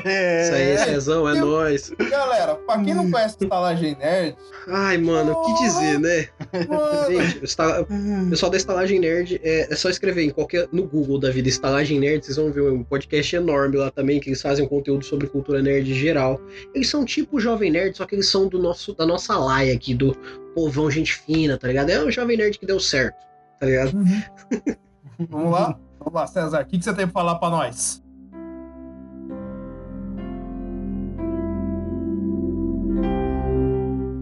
É, 0.05 0.43
Isso 0.43 0.55
aí, 0.55 0.79
Cezão, 0.79 1.29
é 1.29 1.35
nóis. 1.35 1.93
Galera, 2.11 2.55
pra 2.55 2.83
quem 2.83 2.95
não 2.95 3.11
conhece 3.11 3.37
Estalagem 3.41 3.97
Nerd. 3.97 4.37
Ai, 4.69 4.99
mano, 4.99 5.33
o 5.33 5.43
que 5.43 5.63
dizer, 5.63 5.99
né? 5.99 6.29
Mano. 6.69 7.07
Gente, 7.07 7.39
o 7.39 8.31
pessoal 8.31 8.51
da 8.51 8.57
Estalagem 8.57 8.99
Nerd 8.99 9.41
é, 9.43 9.73
é, 9.73 9.77
só 9.77 9.89
escrever 9.89 10.25
em 10.25 10.31
qualquer. 10.31 10.69
no 10.73 10.85
Google 10.85 11.19
da 11.19 11.31
vida, 11.31 11.49
Estalagem 11.49 12.01
Nerd, 12.01 12.25
vocês 12.25 12.37
vão 12.37 12.51
ver 12.51 12.63
um 12.63 12.83
podcast 12.83 13.37
enorme 13.37 13.77
lá 13.77 13.91
também, 13.91 14.21
que 14.21 14.29
eles 14.29 14.43
fazem 14.43 14.65
um 14.65 14.69
conteúdo 14.69 15.05
sobre 15.05 15.27
cultura 15.27 15.63
nerd 15.63 15.95
geral. 15.95 16.41
Eles 16.75 16.89
são 16.89 17.05
tipo 17.05 17.37
o 17.37 17.41
Jovem 17.41 17.71
Nerd, 17.71 17.97
só 17.97 18.05
que 18.05 18.15
eles 18.15 18.29
são 18.29 18.49
do 18.49 18.59
nosso, 18.59 18.95
da 18.95 19.07
nossa 19.07 19.37
laia 19.37 19.75
aqui, 19.75 19.95
do 19.95 20.17
povão 20.55 20.91
gente 20.91 21.15
fina, 21.15 21.57
tá 21.57 21.69
ligado? 21.69 21.91
É 21.91 22.03
o 22.03 22.11
Jovem 22.11 22.37
Nerd 22.37 22.59
que 22.59 22.67
deu 22.67 22.81
certo 22.81 23.25
tá 23.65 23.67
ligado? 23.67 23.97
Uhum. 23.97 24.23
Vamos 25.31 25.53
lá? 25.53 25.79
Vamos 26.05 26.21
lá, 26.21 26.27
César. 26.27 26.63
O 26.63 26.67
que, 26.67 26.77
que 26.77 26.85
você 26.85 26.93
tem 26.93 27.07
pra 27.07 27.15
falar 27.15 27.37
pra 27.37 27.49
nós? 27.49 28.04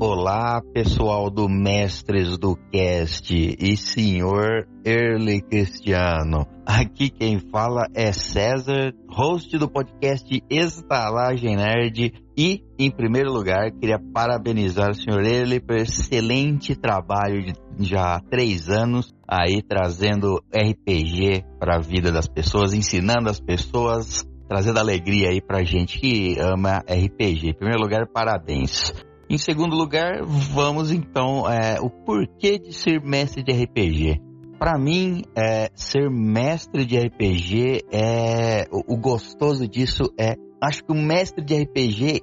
Olá, 0.05 0.61
pessoal 0.75 1.31
do 1.31 1.49
Mestres 1.49 2.37
do 2.37 2.57
Cast 2.73 3.33
e 3.33 3.77
senhor 3.77 4.67
Early 4.85 5.41
Cristiano. 5.43 6.45
Aqui 6.67 7.09
quem 7.09 7.39
fala 7.39 7.87
é 7.95 8.11
César, 8.11 8.93
host 9.09 9.57
do 9.57 9.71
podcast 9.71 10.27
Estalagem 10.51 11.55
Nerd. 11.55 12.15
E, 12.37 12.65
em 12.77 12.91
primeiro 12.91 13.33
lugar, 13.33 13.71
queria 13.71 14.01
parabenizar 14.13 14.91
o 14.91 14.95
senhor 14.95 15.25
Early 15.25 15.61
pelo 15.61 15.79
excelente 15.79 16.75
trabalho 16.75 17.41
de 17.41 17.55
já 17.87 18.17
há 18.17 18.21
três 18.21 18.69
anos 18.69 19.15
aí 19.29 19.63
trazendo 19.63 20.43
RPG 20.53 21.45
para 21.61 21.77
a 21.77 21.81
vida 21.81 22.11
das 22.11 22.27
pessoas, 22.27 22.75
ensinando 22.75 23.31
as 23.31 23.39
pessoas, 23.39 24.25
trazendo 24.49 24.81
alegria 24.81 25.29
aí 25.29 25.41
pra 25.41 25.63
gente 25.63 26.01
que 26.01 26.41
ama 26.41 26.79
RPG. 26.89 27.51
Em 27.51 27.55
primeiro 27.55 27.81
lugar, 27.81 28.09
parabéns. 28.13 28.93
Em 29.33 29.39
segundo 29.39 29.75
lugar, 29.75 30.23
vamos 30.27 30.93
então 30.93 31.51
é, 31.51 31.81
o 31.81 31.89
porquê 31.89 32.59
de 32.59 32.71
ser 32.71 33.01
mestre 33.01 33.43
de 33.43 33.51
RPG. 33.51 34.21
Para 34.59 34.79
mim, 34.79 35.23
é, 35.35 35.71
ser 35.75 36.11
mestre 36.11 36.85
de 36.85 36.99
RPG 36.99 37.81
é 37.91 38.67
o, 38.71 38.93
o, 38.93 38.97
gostoso 38.99 39.67
disso 39.67 40.13
é 40.21 40.35
acho 40.61 40.85
que 40.85 40.93
o 40.93 40.95
mestre 40.95 41.43
de 41.43 41.63
RPG 41.63 42.21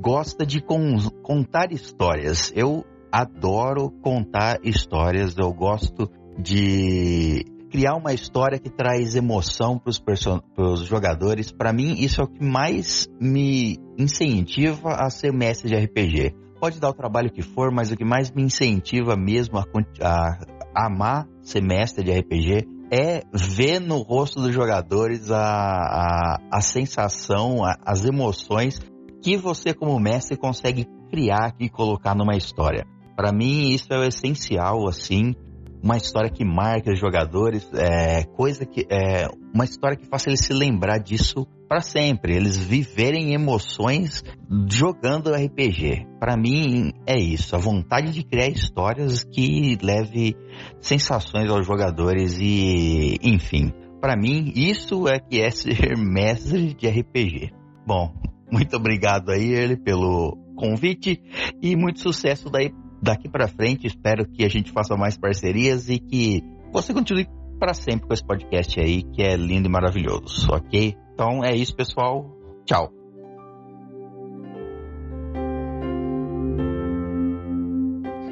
gosta 0.00 0.46
de 0.46 0.62
con, 0.62 0.98
contar 1.24 1.72
histórias. 1.72 2.52
Eu 2.54 2.84
adoro 3.10 3.90
contar 4.00 4.60
histórias. 4.62 5.36
Eu 5.36 5.52
gosto 5.52 6.08
de 6.38 7.44
criar 7.72 7.96
uma 7.96 8.14
história 8.14 8.60
que 8.60 8.70
traz 8.70 9.16
emoção 9.16 9.80
para 9.80 10.64
os 10.64 10.86
jogadores. 10.86 11.50
Para 11.50 11.72
mim, 11.72 11.94
isso 11.98 12.20
é 12.20 12.24
o 12.24 12.28
que 12.28 12.44
mais 12.44 13.08
me 13.20 13.78
incentiva 13.98 14.92
a 14.92 15.10
ser 15.10 15.32
mestre 15.32 15.68
de 15.68 15.74
RPG 15.74 16.40
pode 16.62 16.78
dar 16.78 16.90
o 16.90 16.94
trabalho 16.94 17.28
que 17.28 17.42
for, 17.42 17.72
mas 17.72 17.90
o 17.90 17.96
que 17.96 18.04
mais 18.04 18.30
me 18.30 18.40
incentiva 18.40 19.16
mesmo 19.16 19.58
a, 19.58 19.64
a, 20.00 20.86
amar 20.86 21.26
ser 21.40 21.60
mestre 21.60 22.04
de 22.04 22.16
RPG 22.16 22.68
é 22.88 23.22
ver 23.32 23.80
no 23.80 23.98
rosto 23.98 24.40
dos 24.40 24.54
jogadores 24.54 25.28
a, 25.32 25.42
a, 25.42 26.38
a 26.52 26.60
sensação, 26.60 27.64
a, 27.64 27.76
as 27.84 28.04
emoções 28.04 28.78
que 29.20 29.36
você, 29.36 29.74
como 29.74 29.98
mestre, 29.98 30.36
consegue 30.36 30.86
criar 31.10 31.52
e 31.58 31.68
colocar 31.68 32.14
numa 32.14 32.36
história. 32.36 32.86
Para 33.16 33.32
mim, 33.32 33.72
isso 33.72 33.92
é 33.92 33.98
o 33.98 34.04
essencial, 34.04 34.86
assim, 34.86 35.34
uma 35.82 35.96
história 35.96 36.30
que 36.30 36.44
marque 36.44 36.92
os 36.92 36.98
jogadores, 37.00 37.68
é, 37.74 38.22
coisa 38.22 38.64
que 38.64 38.86
é 38.88 39.26
uma 39.54 39.64
história 39.64 39.96
que 39.96 40.06
faça 40.06 40.30
eles 40.30 40.44
se 40.44 40.52
lembrar 40.52 40.98
disso 40.98 41.46
para 41.68 41.80
sempre, 41.80 42.34
eles 42.36 42.58
viverem 42.58 43.34
emoções 43.34 44.22
jogando 44.68 45.32
RPG. 45.32 46.06
Para 46.18 46.36
mim 46.36 46.92
é 47.06 47.18
isso, 47.18 47.54
a 47.56 47.58
vontade 47.58 48.12
de 48.12 48.22
criar 48.22 48.48
histórias 48.48 49.24
que 49.24 49.78
leve 49.82 50.36
sensações 50.80 51.48
aos 51.50 51.66
jogadores 51.66 52.38
e, 52.38 53.16
enfim, 53.22 53.72
para 54.00 54.16
mim 54.16 54.52
isso 54.54 55.08
é 55.08 55.18
que 55.18 55.40
é 55.40 55.50
ser 55.50 55.96
mestre 55.96 56.74
de 56.74 56.88
RPG. 56.88 57.52
Bom, 57.86 58.12
muito 58.50 58.76
obrigado 58.76 59.30
aí 59.30 59.52
ele 59.52 59.76
pelo 59.76 60.36
convite 60.56 61.20
e 61.62 61.74
muito 61.74 62.00
sucesso 62.00 62.50
daí 62.50 62.70
daqui 63.02 63.28
para 63.28 63.48
frente, 63.48 63.86
espero 63.86 64.26
que 64.26 64.44
a 64.44 64.48
gente 64.48 64.70
faça 64.70 64.96
mais 64.96 65.16
parcerias 65.18 65.88
e 65.88 65.98
que 65.98 66.40
você 66.72 66.94
continue 66.94 67.26
para 67.62 67.74
sempre 67.74 68.08
com 68.08 68.12
esse 68.12 68.24
podcast 68.24 68.80
aí, 68.80 69.04
que 69.04 69.22
é 69.22 69.36
lindo 69.36 69.68
e 69.68 69.70
maravilhoso, 69.70 70.50
ok? 70.50 70.96
Então 71.14 71.44
é 71.44 71.54
isso, 71.54 71.76
pessoal. 71.76 72.28
Tchau. 72.64 72.92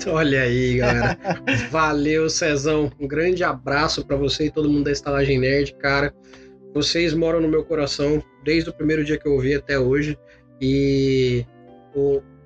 Olha 0.09 0.43
aí, 0.43 0.79
galera. 0.79 1.17
Valeu, 1.71 2.29
Cezão. 2.29 2.91
Um 2.99 3.07
grande 3.07 3.45
abraço 3.45 4.05
para 4.05 4.17
você 4.17 4.47
e 4.47 4.51
todo 4.51 4.69
mundo 4.69 4.87
da 4.87 4.91
Estalagem 4.91 5.39
Nerd, 5.39 5.77
cara. 5.77 6.13
Vocês 6.75 7.15
moram 7.15 7.41
no 7.41 7.47
meu 7.47 7.65
coração 7.65 8.21
desde 8.43 8.71
o 8.71 8.73
primeiro 8.73 9.05
dia 9.05 9.17
que 9.17 9.29
eu 9.29 9.35
ouvi 9.35 9.55
até 9.55 9.79
hoje. 9.79 10.19
E 10.61 11.47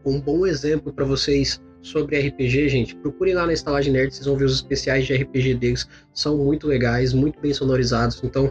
um 0.05 0.21
bom 0.21 0.47
exemplo 0.47 0.93
para 0.93 1.07
vocês 1.07 1.64
sobre 1.85 2.19
RPG, 2.19 2.69
gente, 2.69 2.97
procurem 2.97 3.35
lá 3.35 3.47
na 3.47 3.53
Estalagem 3.53 3.93
Nerd, 3.93 4.15
vocês 4.15 4.27
vão 4.27 4.37
ver 4.37 4.47
os 4.47 4.55
especiais 4.55 5.07
de 5.07 5.15
RPG 5.15 5.55
deles, 5.55 5.87
são 6.13 6.39
muito 6.39 6.67
legais, 6.67 7.13
muito 7.13 7.39
bem 7.41 7.53
sonorizados, 7.53 8.23
então 8.25 8.51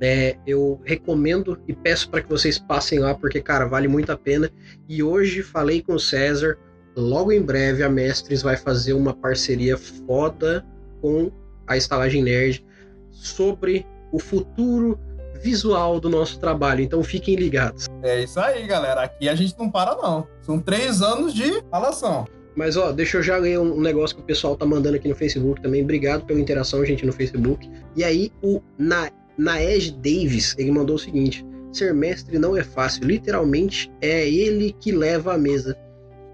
é, 0.00 0.36
eu 0.46 0.80
recomendo 0.84 1.60
e 1.68 1.74
peço 1.74 2.08
para 2.08 2.22
que 2.22 2.28
vocês 2.28 2.58
passem 2.58 2.98
lá, 3.00 3.14
porque, 3.14 3.40
cara, 3.40 3.66
vale 3.66 3.86
muito 3.86 4.10
a 4.10 4.16
pena. 4.16 4.50
E 4.88 5.02
hoje 5.02 5.42
falei 5.42 5.82
com 5.82 5.94
o 5.94 6.00
César, 6.00 6.56
logo 6.96 7.30
em 7.30 7.42
breve 7.42 7.82
a 7.82 7.88
Mestres 7.90 8.40
vai 8.40 8.56
fazer 8.56 8.94
uma 8.94 9.12
parceria 9.12 9.76
foda 9.76 10.64
com 11.02 11.30
a 11.66 11.76
Estalagem 11.76 12.22
Nerd 12.22 12.64
sobre 13.10 13.84
o 14.10 14.18
futuro 14.18 14.98
visual 15.42 16.00
do 16.00 16.08
nosso 16.08 16.38
trabalho. 16.38 16.80
Então 16.80 17.02
fiquem 17.02 17.34
ligados. 17.34 17.86
É 18.02 18.22
isso 18.22 18.40
aí, 18.40 18.66
galera. 18.66 19.02
Aqui 19.02 19.28
a 19.28 19.34
gente 19.34 19.58
não 19.58 19.70
para, 19.70 19.94
não. 19.96 20.26
São 20.40 20.58
três 20.58 21.02
anos 21.02 21.34
de 21.34 21.62
falação. 21.70 22.26
Mas 22.60 22.76
ó, 22.76 22.92
deixa 22.92 23.16
eu 23.16 23.22
já 23.22 23.38
ler 23.38 23.58
um 23.58 23.80
negócio 23.80 24.14
que 24.14 24.20
o 24.20 24.24
pessoal 24.26 24.54
tá 24.54 24.66
mandando 24.66 24.96
aqui 24.96 25.08
no 25.08 25.14
Facebook 25.14 25.62
também. 25.62 25.82
Obrigado 25.82 26.26
pela 26.26 26.38
interação, 26.38 26.84
gente, 26.84 27.06
no 27.06 27.12
Facebook. 27.12 27.66
E 27.96 28.04
aí, 28.04 28.30
o 28.42 28.60
Na 28.78 29.10
Naej 29.38 29.92
Davis, 29.92 30.54
ele 30.58 30.70
mandou 30.70 30.96
o 30.96 30.98
seguinte: 30.98 31.42
ser 31.72 31.94
mestre 31.94 32.38
não 32.38 32.54
é 32.54 32.62
fácil, 32.62 33.06
literalmente 33.06 33.90
é 34.02 34.28
ele 34.28 34.76
que 34.78 34.92
leva 34.92 35.32
a 35.32 35.38
mesa. 35.38 35.74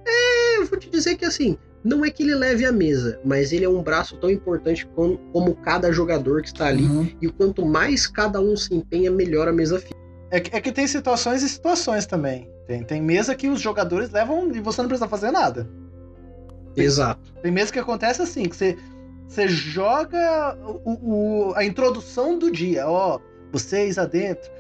É, 0.05 0.59
eu 0.59 0.67
vou 0.67 0.77
te 0.77 0.91
dizer 0.91 1.15
que 1.15 1.25
assim, 1.25 1.57
não 1.85 2.05
é 2.05 2.11
que 2.11 2.25
ele 2.25 2.35
leve 2.35 2.65
a 2.65 2.73
mesa, 2.73 3.21
mas 3.25 3.53
ele 3.53 3.65
é 3.65 3.69
um 3.69 3.81
braço 3.81 4.17
tão 4.17 4.29
importante 4.29 4.85
como, 4.97 5.19
como 5.33 5.55
cada 5.55 5.93
jogador 5.93 6.43
que 6.43 6.49
está 6.49 6.67
ali. 6.67 6.83
Uhum. 6.83 7.09
E 7.23 7.29
quanto 7.29 7.65
mais 7.65 8.09
cada 8.09 8.41
um 8.41 8.57
se 8.57 8.75
empenha, 8.75 9.13
melhor 9.13 9.47
a 9.47 9.53
mesa 9.53 9.79
fica. 9.79 9.95
É 10.33 10.41
que, 10.41 10.57
é 10.57 10.61
que 10.61 10.73
tem 10.73 10.89
situações 10.89 11.45
e 11.45 11.49
situações 11.49 12.05
também. 12.05 12.51
Tem, 12.67 12.83
tem 12.83 13.01
mesa 13.01 13.33
que 13.33 13.49
os 13.49 13.61
jogadores 13.61 14.11
levam 14.11 14.51
e 14.53 14.59
você 14.59 14.83
não 14.83 14.89
precisa 14.89 15.09
fazer 15.09 15.31
nada. 15.31 15.69
Exato. 16.77 17.33
Tem 17.43 17.51
meses 17.51 17.71
que 17.71 17.79
acontece 17.79 18.23
assim, 18.23 18.45
que 18.45 18.57
você, 18.57 18.77
você 19.27 19.49
joga 19.49 20.57
o, 20.85 21.49
o- 21.51 21.55
a 21.55 21.65
introdução 21.65 22.39
do 22.39 22.51
dia, 22.51 22.89
ó. 22.89 23.19
Vocês 23.53 23.97
adentro. 23.99 24.51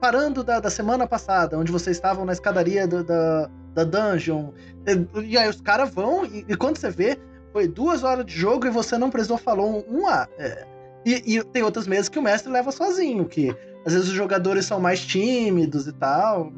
Parando 0.00 0.42
da, 0.44 0.60
da 0.60 0.68
semana 0.68 1.06
passada, 1.06 1.58
onde 1.58 1.72
vocês 1.72 1.96
estavam 1.96 2.24
na 2.24 2.32
escadaria 2.32 2.86
do- 2.86 3.04
da, 3.04 3.48
da 3.74 3.84
dungeon. 3.84 4.50
E, 5.24 5.38
aí 5.38 5.48
os 5.48 5.60
caras 5.60 5.90
vão, 5.90 6.26
e, 6.26 6.44
e 6.48 6.56
quando 6.56 6.76
você 6.76 6.90
vê, 6.90 7.18
foi 7.52 7.68
duas 7.68 8.02
horas 8.02 8.26
de 8.26 8.32
jogo 8.34 8.66
e 8.66 8.70
você 8.70 8.98
não 8.98 9.10
precisou 9.10 9.38
falar 9.38 9.64
um, 9.64 9.82
um 9.88 10.06
A. 10.08 10.28
É. 10.38 10.66
E, 11.06 11.36
e 11.36 11.44
tem 11.44 11.62
outras 11.62 11.86
mesas 11.86 12.08
que 12.08 12.18
o 12.18 12.22
mestre 12.22 12.50
leva 12.52 12.72
sozinho, 12.72 13.24
que 13.26 13.54
às 13.86 13.92
vezes 13.92 14.08
os 14.08 14.14
jogadores 14.14 14.64
são 14.66 14.80
mais 14.80 15.00
tímidos 15.04 15.86
e 15.86 15.92
tal. 15.92 16.52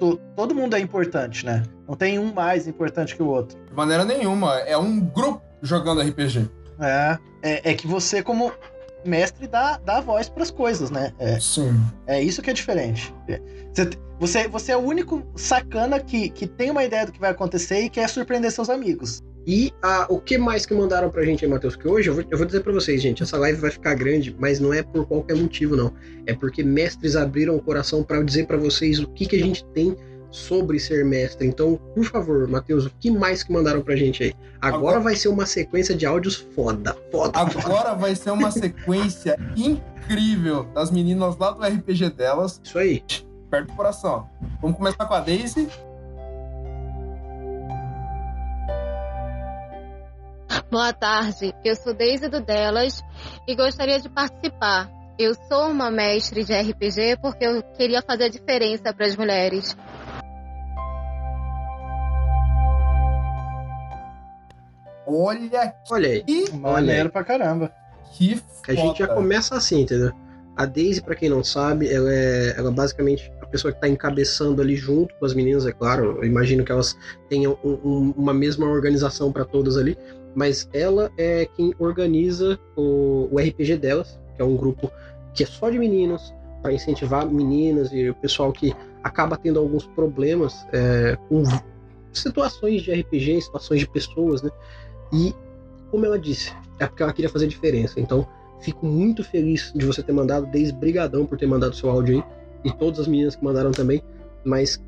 To- 0.00 0.18
todo 0.34 0.54
mundo 0.54 0.74
é 0.74 0.80
importante, 0.80 1.46
né? 1.46 1.62
Não 1.86 1.94
tem 1.94 2.18
um 2.18 2.32
mais 2.32 2.66
importante 2.66 3.14
que 3.14 3.22
o 3.22 3.26
outro. 3.28 3.56
De 3.72 3.76
maneira 3.76 4.04
nenhuma. 4.04 4.58
É 4.60 4.76
um 4.76 5.00
grupo 5.00 5.42
jogando 5.62 6.02
RPG. 6.02 6.46
É, 6.78 7.18
é, 7.42 7.70
é 7.70 7.74
que 7.74 7.86
você, 7.86 8.22
como 8.22 8.52
mestre, 9.02 9.48
dá, 9.48 9.78
dá 9.78 10.00
voz 10.00 10.28
pras 10.28 10.50
coisas, 10.50 10.90
né? 10.90 11.12
É, 11.18 11.40
Sim. 11.40 11.74
é 12.06 12.22
isso 12.22 12.42
que 12.42 12.50
é 12.50 12.52
diferente. 12.52 13.14
É. 13.28 13.40
Você, 13.72 13.90
você, 14.20 14.48
você 14.48 14.72
é 14.72 14.76
o 14.76 14.80
único 14.80 15.26
sacana 15.34 15.98
que, 15.98 16.28
que 16.28 16.46
tem 16.46 16.70
uma 16.70 16.84
ideia 16.84 17.06
do 17.06 17.12
que 17.12 17.18
vai 17.18 17.30
acontecer 17.30 17.80
e 17.80 17.88
quer 17.88 18.08
surpreender 18.10 18.52
seus 18.52 18.68
amigos. 18.68 19.22
E 19.46 19.72
ah, 19.82 20.06
o 20.08 20.20
que 20.20 20.36
mais 20.36 20.66
que 20.66 20.74
mandaram 20.74 21.10
pra 21.10 21.24
gente 21.24 21.44
aí, 21.44 21.50
Matheus? 21.50 21.74
Que 21.74 21.88
hoje 21.88 22.10
eu 22.10 22.14
vou, 22.14 22.24
eu 22.30 22.36
vou 22.36 22.46
dizer 22.46 22.60
pra 22.60 22.72
vocês, 22.72 23.00
gente, 23.00 23.22
essa 23.22 23.38
live 23.38 23.58
vai 23.58 23.70
ficar 23.70 23.94
grande, 23.94 24.36
mas 24.38 24.60
não 24.60 24.72
é 24.72 24.82
por 24.82 25.06
qualquer 25.06 25.34
motivo, 25.34 25.74
não. 25.74 25.92
É 26.26 26.34
porque 26.34 26.62
mestres 26.62 27.16
abriram 27.16 27.56
o 27.56 27.62
coração 27.62 28.04
pra 28.04 28.22
dizer 28.22 28.46
pra 28.46 28.58
vocês 28.58 29.00
o 29.00 29.08
que, 29.08 29.26
que 29.26 29.36
a 29.36 29.40
gente 29.40 29.64
tem 29.72 29.96
sobre 30.32 30.80
ser 30.80 31.04
mestre. 31.04 31.46
Então, 31.46 31.76
por 31.94 32.04
favor, 32.04 32.48
Matheus, 32.48 32.86
o 32.86 32.90
que 32.98 33.10
mais 33.10 33.42
que 33.44 33.52
mandaram 33.52 33.82
pra 33.82 33.94
gente 33.94 34.24
aí? 34.24 34.34
Agora, 34.60 34.76
Agora- 34.76 35.00
vai 35.00 35.14
ser 35.14 35.28
uma 35.28 35.46
sequência 35.46 35.94
de 35.94 36.04
áudios 36.06 36.34
foda, 36.54 36.96
foda. 37.12 37.38
Agora 37.38 37.94
vai 37.94 38.16
ser 38.16 38.30
uma 38.30 38.50
sequência 38.50 39.38
incrível 39.56 40.64
das 40.74 40.90
meninas 40.90 41.36
lá 41.36 41.50
do 41.52 41.62
RPG 41.62 42.10
delas. 42.10 42.60
Isso 42.64 42.78
aí. 42.78 43.04
Perto 43.50 43.68
do 43.68 43.74
coração. 43.76 44.28
Vamos 44.60 44.76
começar 44.78 45.04
com 45.04 45.14
a 45.14 45.20
Daisy. 45.20 45.68
Boa 50.70 50.92
tarde, 50.92 51.54
eu 51.64 51.76
sou 51.76 51.92
Deise 51.92 52.28
do 52.28 52.40
Delas 52.40 53.02
e 53.46 53.54
gostaria 53.54 54.00
de 54.00 54.08
participar. 54.08 54.90
Eu 55.18 55.34
sou 55.46 55.68
uma 55.70 55.90
mestre 55.90 56.42
de 56.44 56.52
RPG 56.54 57.18
porque 57.20 57.44
eu 57.44 57.62
queria 57.76 58.00
fazer 58.02 58.24
a 58.24 58.28
diferença 58.28 58.92
para 58.94 59.06
as 59.06 59.14
mulheres. 59.14 59.76
Olha, 65.06 65.74
Olha 65.90 66.08
aí. 66.08 66.24
Maneiro 66.52 67.10
pra 67.10 67.24
caramba. 67.24 67.72
Que 68.12 68.40
A 68.68 68.74
gente 68.74 68.98
já 68.98 69.06
foda. 69.06 69.14
começa 69.20 69.54
assim, 69.56 69.80
entendeu? 69.82 70.12
A 70.54 70.66
Daisy, 70.66 71.00
pra 71.02 71.14
quem 71.14 71.30
não 71.30 71.42
sabe, 71.42 71.90
ela 71.90 72.12
é, 72.12 72.54
ela 72.58 72.68
é 72.68 72.72
basicamente 72.72 73.32
a 73.40 73.46
pessoa 73.46 73.72
que 73.72 73.80
tá 73.80 73.88
encabeçando 73.88 74.60
ali 74.60 74.76
junto 74.76 75.14
com 75.16 75.24
as 75.24 75.32
meninas, 75.32 75.66
é 75.66 75.72
claro. 75.72 76.18
Eu 76.18 76.24
imagino 76.24 76.62
que 76.62 76.70
elas 76.70 76.94
tenham 77.30 77.58
um- 77.64 77.78
um- 77.82 78.14
uma 78.18 78.34
mesma 78.34 78.66
organização 78.66 79.32
pra 79.32 79.46
todas 79.46 79.78
ali, 79.78 79.96
mas 80.34 80.68
ela 80.74 81.10
é 81.16 81.46
quem 81.56 81.74
organiza 81.78 82.58
o, 82.76 83.28
o 83.32 83.38
RPG 83.38 83.76
delas, 83.78 84.20
que 84.36 84.42
é 84.42 84.44
um 84.44 84.56
grupo 84.56 84.90
que 85.32 85.42
é 85.42 85.46
só 85.46 85.70
de 85.70 85.78
meninos, 85.78 86.34
para 86.62 86.72
incentivar 86.74 87.26
meninas 87.26 87.90
e 87.92 88.10
o 88.10 88.14
pessoal 88.14 88.52
que 88.52 88.74
acaba 89.02 89.36
tendo 89.38 89.58
alguns 89.58 89.86
problemas 89.86 90.54
é, 90.72 91.16
com 91.30 91.42
situações 92.12 92.82
de 92.82 92.92
RPG, 92.92 93.40
situações 93.40 93.80
de 93.80 93.88
pessoas, 93.88 94.42
né? 94.42 94.50
E, 95.12 95.34
como 95.90 96.06
ela 96.06 96.18
disse, 96.18 96.52
é 96.78 96.86
porque 96.86 97.02
ela 97.02 97.12
queria 97.12 97.28
fazer 97.30 97.46
diferença. 97.46 98.00
Então, 98.00 98.26
fico 98.60 98.86
muito 98.86 99.22
feliz 99.22 99.72
de 99.74 99.84
você 99.84 100.02
ter 100.02 100.12
mandado, 100.12 100.46
desde 100.46 100.72
brigadão 100.72 101.26
por 101.26 101.36
ter 101.38 101.46
mandado 101.46 101.74
seu 101.74 101.90
áudio 101.90 102.16
aí, 102.16 102.24
e 102.64 102.72
todas 102.72 103.00
as 103.00 103.06
meninas 103.06 103.36
que 103.36 103.44
mandaram 103.44 103.70
também. 103.72 104.02
Mas, 104.44 104.82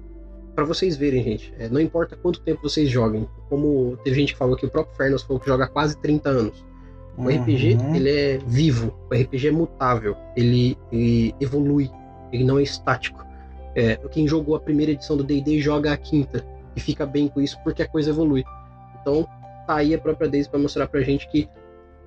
para 0.55 0.65
vocês 0.65 0.97
verem, 0.97 1.23
gente, 1.23 1.53
é, 1.59 1.69
não 1.69 1.81
importa 1.81 2.17
quanto 2.17 2.41
tempo 2.41 2.63
vocês 2.63 2.89
joguem, 2.89 3.29
como 3.49 3.97
teve 4.05 4.17
gente 4.17 4.33
que 4.33 4.39
falou 4.39 4.57
que 4.57 4.65
o 4.67 4.71
próprio 4.71 4.97
Fernos 4.97 5.23
falou 5.23 5.41
que 5.41 5.47
joga 5.49 5.65
há 5.65 5.69
quase 5.69 5.97
30 5.99 6.29
anos. 6.31 6.65
O 7.17 7.29
RPG, 7.29 7.77
Uhum. 7.81 7.95
ele 7.95 8.11
é 8.11 8.39
vivo, 8.39 8.93
o 9.09 9.15
RPG 9.15 9.49
é 9.49 9.51
mutável, 9.53 10.17
ele, 10.37 10.77
ele 10.91 11.33
evolui, 11.41 11.89
ele 12.33 12.43
não 12.43 12.59
é 12.59 12.63
estático. 12.63 13.25
É, 13.75 13.97
quem 14.11 14.27
jogou 14.27 14.57
a 14.57 14.61
primeira 14.61 14.93
edição 14.93 15.17
do 15.17 15.23
D&D 15.23 15.61
joga 15.61 15.93
a 15.93 15.97
quinta 15.97 16.45
e 16.75 16.81
fica 16.81 17.05
bem 17.07 17.29
com 17.29 17.41
isso 17.41 17.57
porque 17.63 17.83
a 17.83 17.89
coisa 17.89 18.11
evolui. 18.11 18.45
Então, 19.01 19.27
tá 19.67 19.77
aí 19.77 19.95
a 19.95 19.99
própria 19.99 20.29
Daisy 20.29 20.49
para 20.49 20.59
mostrar 20.59 20.87
pra 20.89 21.01
gente 21.01 21.29
que 21.31 21.49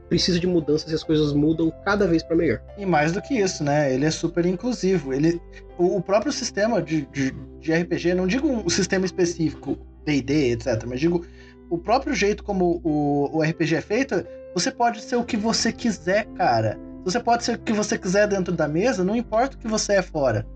precisa 0.10 0.40
de 0.40 0.48
mudanças 0.48 0.92
e 0.92 0.96
as 0.96 1.04
coisas 1.04 1.34
mudam 1.34 1.72
cada 1.84 2.08
vez 2.08 2.24
para 2.24 2.36
melhor. 2.36 2.62
E 2.78 2.86
mais 2.86 3.12
do 3.12 3.22
que 3.22 3.36
isso, 3.36 3.64
né? 3.64 3.94
Ele 3.94 4.06
é 4.06 4.12
super 4.12 4.46
inclusivo. 4.46 5.14
Ele, 5.14 5.42
o, 5.78 6.02
próprio 6.02 6.32
sistema 6.32 6.82
de, 6.82 7.06
de, 7.08 7.32
de 7.60 7.74
RPG, 7.74 8.14
não 8.14 8.26
digo 8.26 8.48
um 8.48 8.70
sistema 8.70 9.06
específico, 9.06 9.78
D&D, 10.06 10.54
etc, 10.54 10.86
mas 10.88 11.00
digo 11.00 11.26
o 11.70 11.78
próprio 11.78 12.14
jeito 12.14 12.44
como 12.44 12.82
o, 12.84 13.38
o 13.38 13.42
RPG 13.44 13.76
é 13.76 13.82
feito, 13.82 14.26
você 14.54 14.72
pode 14.72 15.02
ser 15.02 15.18
o 15.18 15.26
que 15.26 15.36
você 15.36 15.72
quiser, 15.72 16.26
cara. 16.36 16.80
Você 17.04 17.20
pode 17.20 17.44
ser 17.44 17.56
o 17.56 17.60
que 17.60 17.74
você 17.74 17.98
quiser 17.98 18.28
dentro 18.28 18.54
da 18.54 18.68
mesa, 18.68 19.04
não 19.04 19.16
importa 19.16 19.56
o 19.56 19.60
que 19.60 19.68
você 19.68 19.94
é 19.94 20.02
fora. 20.02 20.48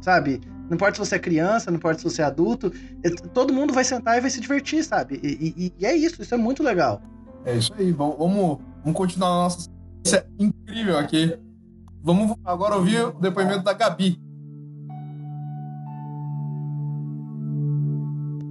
Sabe? 0.00 0.40
Não 0.68 0.74
importa 0.74 0.94
se 0.94 1.00
você 1.08 1.14
é 1.16 1.18
criança, 1.18 1.70
não 1.70 1.78
importa 1.78 1.98
se 1.98 2.04
você 2.04 2.20
é 2.22 2.24
adulto, 2.24 2.70
é- 3.02 3.10
todo 3.10 3.52
mundo 3.54 3.72
vai 3.72 3.84
sentar 3.84 4.18
e 4.18 4.20
vai 4.20 4.30
se 4.30 4.40
divertir, 4.40 4.84
sabe? 4.84 5.18
E, 5.22 5.54
e- 5.66 5.72
e 5.78 5.86
é 5.86 5.96
isso, 5.96 6.20
isso 6.20 6.34
é 6.34 6.38
muito 6.38 6.62
legal. 6.62 7.00
É 7.44 7.56
isso 7.56 7.72
aí. 7.78 7.90
Vamos, 7.92 8.16
vamos, 8.18 8.58
vamos 8.84 8.96
continuar 8.96 9.28
a 9.28 9.42
nossa 9.44 9.60
sequência 10.04 10.26
incrível 10.38 10.98
aqui. 10.98 11.38
Vamos 12.02 12.36
agora 12.44 12.76
ouvir 12.76 13.02
o 13.02 13.12
depoimento 13.12 13.62
da 13.64 13.72
Gabi. 13.72 14.20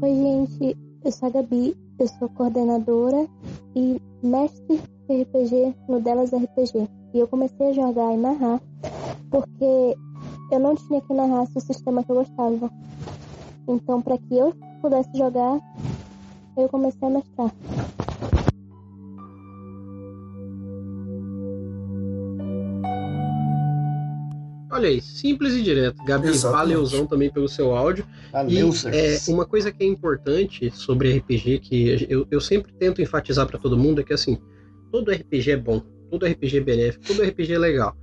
Oi, 0.02 0.14
gente. 0.14 0.78
Eu 1.04 1.12
sou 1.12 1.28
a 1.30 1.32
Gabi, 1.32 1.76
eu 2.00 2.08
sou 2.08 2.30
coordenadora 2.30 3.28
e 3.76 4.02
mestre 4.24 4.82
de 5.08 5.22
RPG 5.24 5.76
no 5.88 6.02
Delas 6.02 6.32
RPG. 6.32 6.88
E 7.14 7.20
eu 7.20 7.28
comecei 7.28 7.70
a 7.70 7.74
jogar 7.74 8.14
e 8.14 8.18
narrar 8.18 8.60
porque 9.32 9.96
eu 10.52 10.60
não 10.60 10.76
tinha 10.76 11.02
que 11.02 11.14
narrar 11.14 11.44
o 11.44 11.62
sistema 11.62 12.04
que 12.04 12.12
eu 12.12 12.16
gostava. 12.16 12.72
Então, 13.68 14.02
para 14.02 14.18
que 14.18 14.38
eu 14.38 14.54
pudesse 14.82 15.10
jogar, 15.18 15.60
eu 16.58 16.70
comecei 16.70 17.08
a 17.08 17.12
mestrar. 17.12 17.52
Olha 24.72 24.90
aí, 24.90 25.02
simples 25.02 25.54
e 25.54 25.64
direto. 25.64 26.04
Gabi, 26.06 26.28
Exatamente. 26.28 26.68
valeuzão 26.68 27.06
também 27.08 27.32
pelo 27.32 27.50
seu 27.50 27.76
áudio. 27.76 28.06
Valeu, 28.32 28.70
e 28.70 28.88
é, 28.96 29.18
uma 29.28 29.46
coisa 29.46 29.72
que 29.72 29.84
é 29.84 29.88
importante 29.88 30.70
sobre 30.72 31.18
RPG, 31.18 31.60
que 31.60 32.08
eu, 32.10 32.28
eu 32.30 32.40
sempre 32.40 32.72
tento 32.74 33.02
enfatizar 33.02 33.48
pra 33.48 33.58
todo 33.58 33.78
mundo, 33.78 34.02
é 34.02 34.04
que 34.04 34.14
assim, 34.14 34.38
todo 34.92 35.12
RPG 35.12 35.52
é 35.52 35.58
bom, 35.58 35.82
todo 36.12 36.26
RPG 36.26 36.58
é 36.58 36.62
benéfico, 36.62 37.06
todo 37.08 37.24
RPG 37.24 37.54
é 37.54 37.58
legal. 37.58 37.98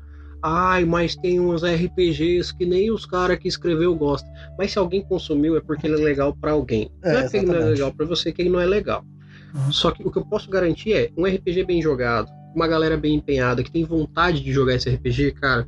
Ai, 0.46 0.84
mas 0.84 1.16
tem 1.16 1.40
uns 1.40 1.62
RPGs 1.64 2.54
que 2.54 2.66
nem 2.66 2.90
os 2.90 3.06
caras 3.06 3.38
que 3.38 3.48
escreveu 3.48 3.94
gostam. 3.94 4.30
Mas 4.58 4.72
se 4.72 4.78
alguém 4.78 5.02
consumiu 5.02 5.56
é 5.56 5.60
porque 5.60 5.86
ele 5.86 5.94
é 5.94 6.04
legal 6.04 6.36
pra 6.38 6.52
alguém. 6.52 6.90
É, 7.02 7.12
não 7.12 7.18
é 7.18 7.22
porque 7.22 7.36
ele 7.38 7.46
não 7.46 7.54
é 7.54 7.64
legal 7.64 7.92
pra 7.92 8.04
você, 8.04 8.30
que 8.30 8.42
ele 8.42 8.50
não 8.50 8.60
é 8.60 8.66
legal. 8.66 9.02
Só 9.70 9.90
que 9.90 10.06
o 10.06 10.10
que 10.10 10.18
eu 10.18 10.26
posso 10.26 10.50
garantir 10.50 10.92
é 10.92 11.10
um 11.16 11.24
RPG 11.24 11.64
bem 11.64 11.80
jogado, 11.80 12.28
uma 12.54 12.68
galera 12.68 12.96
bem 12.96 13.14
empenhada, 13.14 13.62
que 13.62 13.70
tem 13.70 13.84
vontade 13.84 14.42
de 14.42 14.52
jogar 14.52 14.74
esse 14.74 14.90
RPG, 14.90 15.32
cara, 15.32 15.66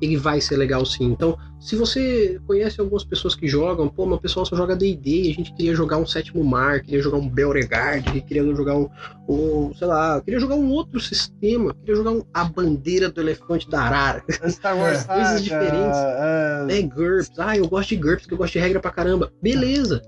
ele 0.00 0.16
vai 0.16 0.40
ser 0.40 0.56
legal 0.56 0.84
sim. 0.86 1.04
Então, 1.04 1.36
se 1.60 1.74
você 1.74 2.40
conhece 2.46 2.80
algumas 2.80 3.04
pessoas 3.04 3.34
que 3.34 3.48
jogam, 3.48 3.88
pô, 3.88 4.06
mas 4.06 4.18
o 4.18 4.20
pessoal 4.20 4.46
só 4.46 4.54
joga 4.56 4.76
D&D, 4.76 5.30
a 5.30 5.34
gente 5.34 5.52
queria 5.54 5.74
jogar 5.74 5.96
um 5.98 6.06
Sétimo 6.06 6.44
Mar, 6.44 6.80
queria 6.82 7.02
jogar 7.02 7.18
um 7.18 7.28
Beauregard, 7.28 8.20
queria 8.22 8.44
jogar 8.54 8.76
um, 8.76 8.88
um, 9.28 9.74
sei 9.74 9.86
lá, 9.86 10.20
queria 10.20 10.38
jogar 10.38 10.54
um 10.54 10.70
outro 10.70 11.00
sistema, 11.00 11.74
queria 11.74 11.96
jogar 11.96 12.12
um, 12.12 12.22
a 12.32 12.44
bandeira 12.44 13.08
do 13.10 13.20
elefante 13.20 13.68
da 13.68 13.82
arara. 13.82 14.22
Star 14.48 14.76
Wars 14.76 15.04
Coisas 15.04 15.26
Saga, 15.26 15.40
diferentes. 15.40 15.98
é, 15.98 16.66
É, 16.78 16.82
GURPS. 16.82 17.30
Ah, 17.38 17.56
eu 17.56 17.66
gosto 17.68 17.88
de 17.90 17.96
GURPS, 17.96 18.22
porque 18.22 18.34
eu 18.34 18.38
gosto 18.38 18.52
de 18.52 18.58
regra 18.60 18.80
pra 18.80 18.90
caramba. 18.90 19.32
Beleza. 19.42 20.02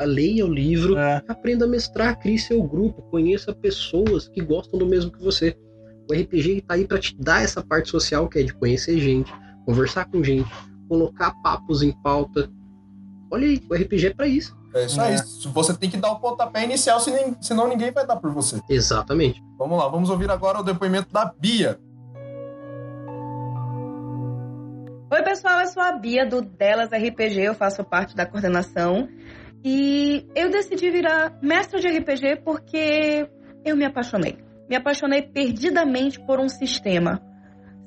Leia 0.00 0.46
o 0.46 0.52
livro, 0.52 0.96
É. 0.96 1.20
aprenda 1.26 1.64
a 1.64 1.68
mestrar, 1.68 2.16
crie 2.20 2.38
seu 2.38 2.62
grupo, 2.62 3.02
conheça 3.10 3.52
pessoas 3.52 4.28
que 4.28 4.40
gostam 4.40 4.78
do 4.78 4.86
mesmo 4.86 5.10
que 5.10 5.20
você. 5.20 5.56
O 6.10 6.14
RPG 6.14 6.62
tá 6.62 6.74
aí 6.74 6.86
pra 6.86 6.98
te 6.98 7.14
dar 7.20 7.42
essa 7.42 7.62
parte 7.62 7.90
social 7.90 8.28
que 8.28 8.38
é 8.38 8.42
de 8.42 8.54
conhecer 8.54 8.98
gente, 8.98 9.32
conversar 9.66 10.06
com 10.06 10.24
gente, 10.24 10.50
colocar 10.88 11.32
papos 11.42 11.82
em 11.82 11.92
pauta. 11.92 12.50
Olha 13.30 13.46
aí, 13.46 13.62
o 13.70 13.74
RPG 13.74 14.06
é 14.06 14.14
pra 14.14 14.26
isso. 14.26 14.56
É 14.74 14.86
isso 14.86 15.00
aí. 15.00 15.16
Você 15.52 15.74
tem 15.74 15.90
que 15.90 15.98
dar 15.98 16.12
o 16.12 16.20
pontapé 16.20 16.64
inicial, 16.64 16.98
senão 17.00 17.36
senão 17.42 17.68
ninguém 17.68 17.90
vai 17.90 18.06
dar 18.06 18.16
por 18.16 18.32
você. 18.32 18.60
Exatamente. 18.70 19.42
Vamos 19.58 19.78
lá, 19.78 19.88
vamos 19.88 20.08
ouvir 20.08 20.30
agora 20.30 20.60
o 20.60 20.62
depoimento 20.62 21.12
da 21.12 21.26
Bia. 21.26 21.78
Oi, 25.10 25.22
pessoal, 25.22 25.60
eu 25.60 25.66
sou 25.66 25.82
a 25.82 25.92
Bia 25.92 26.26
do 26.26 26.42
Delas 26.42 26.90
RPG, 26.90 27.40
eu 27.40 27.54
faço 27.54 27.84
parte 27.84 28.14
da 28.16 28.24
coordenação. 28.24 29.08
E 29.64 30.26
eu 30.34 30.50
decidi 30.50 30.90
virar 30.90 31.38
mestre 31.42 31.80
de 31.80 31.88
RPG 31.88 32.42
porque 32.44 33.28
eu 33.64 33.76
me 33.76 33.84
apaixonei. 33.84 34.47
Me 34.68 34.76
apaixonei 34.76 35.22
perdidamente 35.22 36.20
por 36.26 36.38
um 36.38 36.48
sistema. 36.48 37.22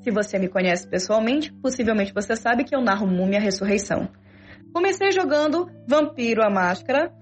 Se 0.00 0.10
você 0.10 0.38
me 0.38 0.48
conhece 0.48 0.88
pessoalmente, 0.88 1.52
possivelmente 1.52 2.12
você 2.12 2.34
sabe 2.34 2.64
que 2.64 2.74
eu 2.74 2.80
narro 2.80 3.06
Múmia 3.06 3.38
Ressurreição. 3.38 4.08
Comecei 4.72 5.12
jogando 5.12 5.70
Vampiro 5.86 6.42
a 6.42 6.50
Máscara, 6.50 7.12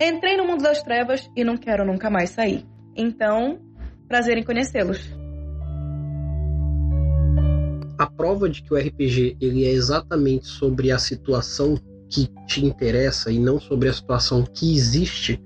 entrei 0.00 0.36
no 0.36 0.44
mundo 0.44 0.62
das 0.62 0.82
trevas 0.82 1.30
e 1.36 1.44
não 1.44 1.56
quero 1.56 1.86
nunca 1.86 2.10
mais 2.10 2.30
sair. 2.30 2.66
Então, 2.94 3.58
prazer 4.06 4.36
em 4.36 4.42
conhecê-los. 4.42 5.00
A 7.98 8.06
prova 8.06 8.48
de 8.48 8.62
que 8.62 8.74
o 8.74 8.76
RPG 8.76 9.36
ele 9.40 9.64
é 9.64 9.70
exatamente 9.70 10.46
sobre 10.46 10.90
a 10.90 10.98
situação 10.98 11.78
que 12.08 12.28
te 12.46 12.66
interessa 12.66 13.30
e 13.30 13.38
não 13.38 13.60
sobre 13.60 13.88
a 13.88 13.92
situação 13.92 14.42
que 14.42 14.74
existe. 14.74 15.40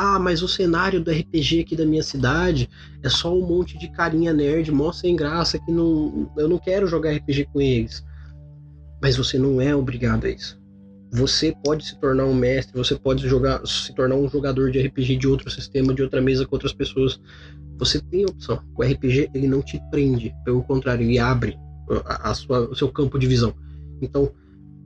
Ah, 0.00 0.16
mas 0.16 0.44
o 0.44 0.48
cenário 0.48 1.02
do 1.02 1.10
RPG 1.10 1.62
aqui 1.62 1.74
da 1.74 1.84
minha 1.84 2.04
cidade 2.04 2.70
é 3.02 3.08
só 3.08 3.36
um 3.36 3.44
monte 3.44 3.76
de 3.76 3.90
carinha 3.90 4.32
nerd, 4.32 4.70
mó 4.70 4.92
sem 4.92 5.16
graça 5.16 5.58
que 5.58 5.72
não, 5.72 6.30
eu 6.36 6.48
não 6.48 6.56
quero 6.56 6.86
jogar 6.86 7.10
RPG 7.16 7.48
com 7.52 7.60
eles. 7.60 8.04
Mas 9.02 9.16
você 9.16 9.40
não 9.40 9.60
é 9.60 9.74
obrigado 9.74 10.26
a 10.26 10.30
isso. 10.30 10.56
Você 11.10 11.52
pode 11.64 11.84
se 11.84 11.98
tornar 11.98 12.26
um 12.26 12.34
mestre, 12.34 12.78
você 12.78 12.94
pode 12.94 13.26
jogar, 13.26 13.60
se 13.66 13.92
tornar 13.92 14.14
um 14.14 14.28
jogador 14.28 14.70
de 14.70 14.80
RPG 14.80 15.16
de 15.16 15.26
outro 15.26 15.50
sistema, 15.50 15.92
de 15.92 16.00
outra 16.00 16.20
mesa 16.20 16.46
com 16.46 16.54
outras 16.54 16.72
pessoas. 16.72 17.20
Você 17.76 18.00
tem 18.00 18.24
opção. 18.24 18.62
O 18.76 18.84
RPG 18.84 19.30
ele 19.34 19.48
não 19.48 19.62
te 19.62 19.80
prende, 19.90 20.32
pelo 20.44 20.62
contrário, 20.62 21.04
ele 21.04 21.18
abre 21.18 21.58
a, 22.04 22.30
a 22.30 22.34
sua, 22.34 22.70
o 22.70 22.76
seu 22.76 22.88
campo 22.88 23.18
de 23.18 23.26
visão. 23.26 23.52
Então, 24.00 24.30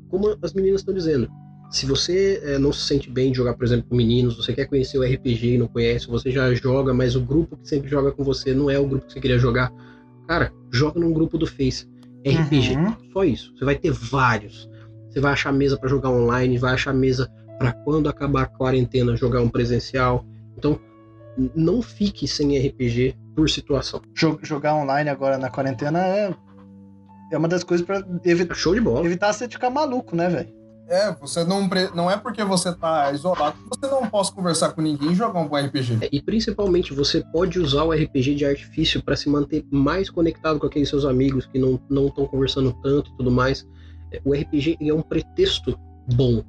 como 0.08 0.38
as 0.40 0.54
meninas 0.54 0.80
estão 0.80 0.94
dizendo, 0.94 1.28
se 1.72 1.86
você 1.86 2.40
é, 2.44 2.58
não 2.58 2.70
se 2.70 2.86
sente 2.86 3.10
bem 3.10 3.30
de 3.32 3.38
jogar, 3.38 3.54
por 3.54 3.64
exemplo, 3.64 3.86
com 3.88 3.96
meninos, 3.96 4.36
você 4.36 4.52
quer 4.52 4.66
conhecer 4.66 4.98
o 4.98 5.02
RPG 5.02 5.54
e 5.54 5.58
não 5.58 5.66
conhece, 5.66 6.06
você 6.06 6.30
já 6.30 6.52
joga, 6.52 6.92
mas 6.92 7.16
o 7.16 7.20
grupo 7.20 7.56
que 7.56 7.66
sempre 7.66 7.88
joga 7.88 8.12
com 8.12 8.22
você 8.22 8.52
não 8.52 8.70
é 8.70 8.78
o 8.78 8.86
grupo 8.86 9.06
que 9.06 9.14
você 9.14 9.20
queria 9.20 9.38
jogar, 9.38 9.72
cara, 10.28 10.52
joga 10.70 11.00
num 11.00 11.12
grupo 11.12 11.38
do 11.38 11.46
Face. 11.46 11.90
RPG, 12.24 12.76
uhum. 12.76 12.94
só 13.12 13.24
isso. 13.24 13.52
Você 13.56 13.64
vai 13.64 13.74
ter 13.74 13.90
vários. 13.90 14.68
Você 15.08 15.18
vai 15.18 15.32
achar 15.32 15.50
mesa 15.50 15.76
para 15.76 15.88
jogar 15.88 16.10
online, 16.10 16.58
vai 16.58 16.74
achar 16.74 16.92
mesa 16.92 17.28
para 17.58 17.72
quando 17.72 18.08
acabar 18.08 18.42
a 18.42 18.46
quarentena 18.46 19.16
jogar 19.16 19.40
um 19.40 19.48
presencial. 19.48 20.24
Então, 20.56 20.78
não 21.54 21.80
fique 21.80 22.28
sem 22.28 22.56
RPG 22.58 23.16
por 23.34 23.48
situação. 23.48 24.00
Jogar 24.14 24.76
online 24.76 25.08
agora 25.08 25.38
na 25.38 25.50
quarentena 25.50 26.06
é 26.06 26.34
é 27.32 27.38
uma 27.38 27.48
das 27.48 27.64
coisas 27.64 27.84
para 27.84 28.06
evitar 28.26 28.54
show 28.54 28.74
de 28.74 28.80
bola. 28.80 29.06
Evitar 29.06 29.32
você 29.32 29.48
ficar 29.48 29.70
maluco, 29.70 30.14
né, 30.14 30.28
velho? 30.28 30.61
É, 30.93 31.11
você 31.18 31.43
não, 31.43 31.66
não 31.95 32.11
é 32.11 32.18
porque 32.18 32.45
você 32.45 32.70
tá 32.70 33.11
isolado 33.12 33.57
que 33.57 33.78
você 33.78 33.90
não 33.90 34.07
possa 34.11 34.30
conversar 34.30 34.72
com 34.72 34.82
ninguém 34.82 35.12
e 35.12 35.14
jogar 35.14 35.40
um 35.40 35.49
bom 35.49 35.57
RPG. 35.57 36.01
É, 36.03 36.09
e 36.12 36.20
principalmente 36.20 36.93
você 36.93 37.24
pode 37.32 37.59
usar 37.59 37.84
o 37.84 37.93
RPG 37.93 38.34
de 38.34 38.45
artifício 38.45 39.03
para 39.03 39.16
se 39.16 39.26
manter 39.30 39.64
mais 39.70 40.11
conectado 40.11 40.61
com 40.61 40.66
aqueles 40.66 40.90
seus 40.90 41.07
amigos 41.07 41.47
que 41.47 41.59
não 41.59 41.80
estão 42.07 42.26
conversando 42.26 42.74
tanto 42.82 43.11
e 43.11 43.16
tudo 43.16 43.30
mais. 43.30 43.66
É, 44.12 44.20
o 44.22 44.34
RPG 44.34 44.76
é 44.82 44.93
um 44.93 45.01
pretexto 45.01 45.78
bom, 46.14 46.45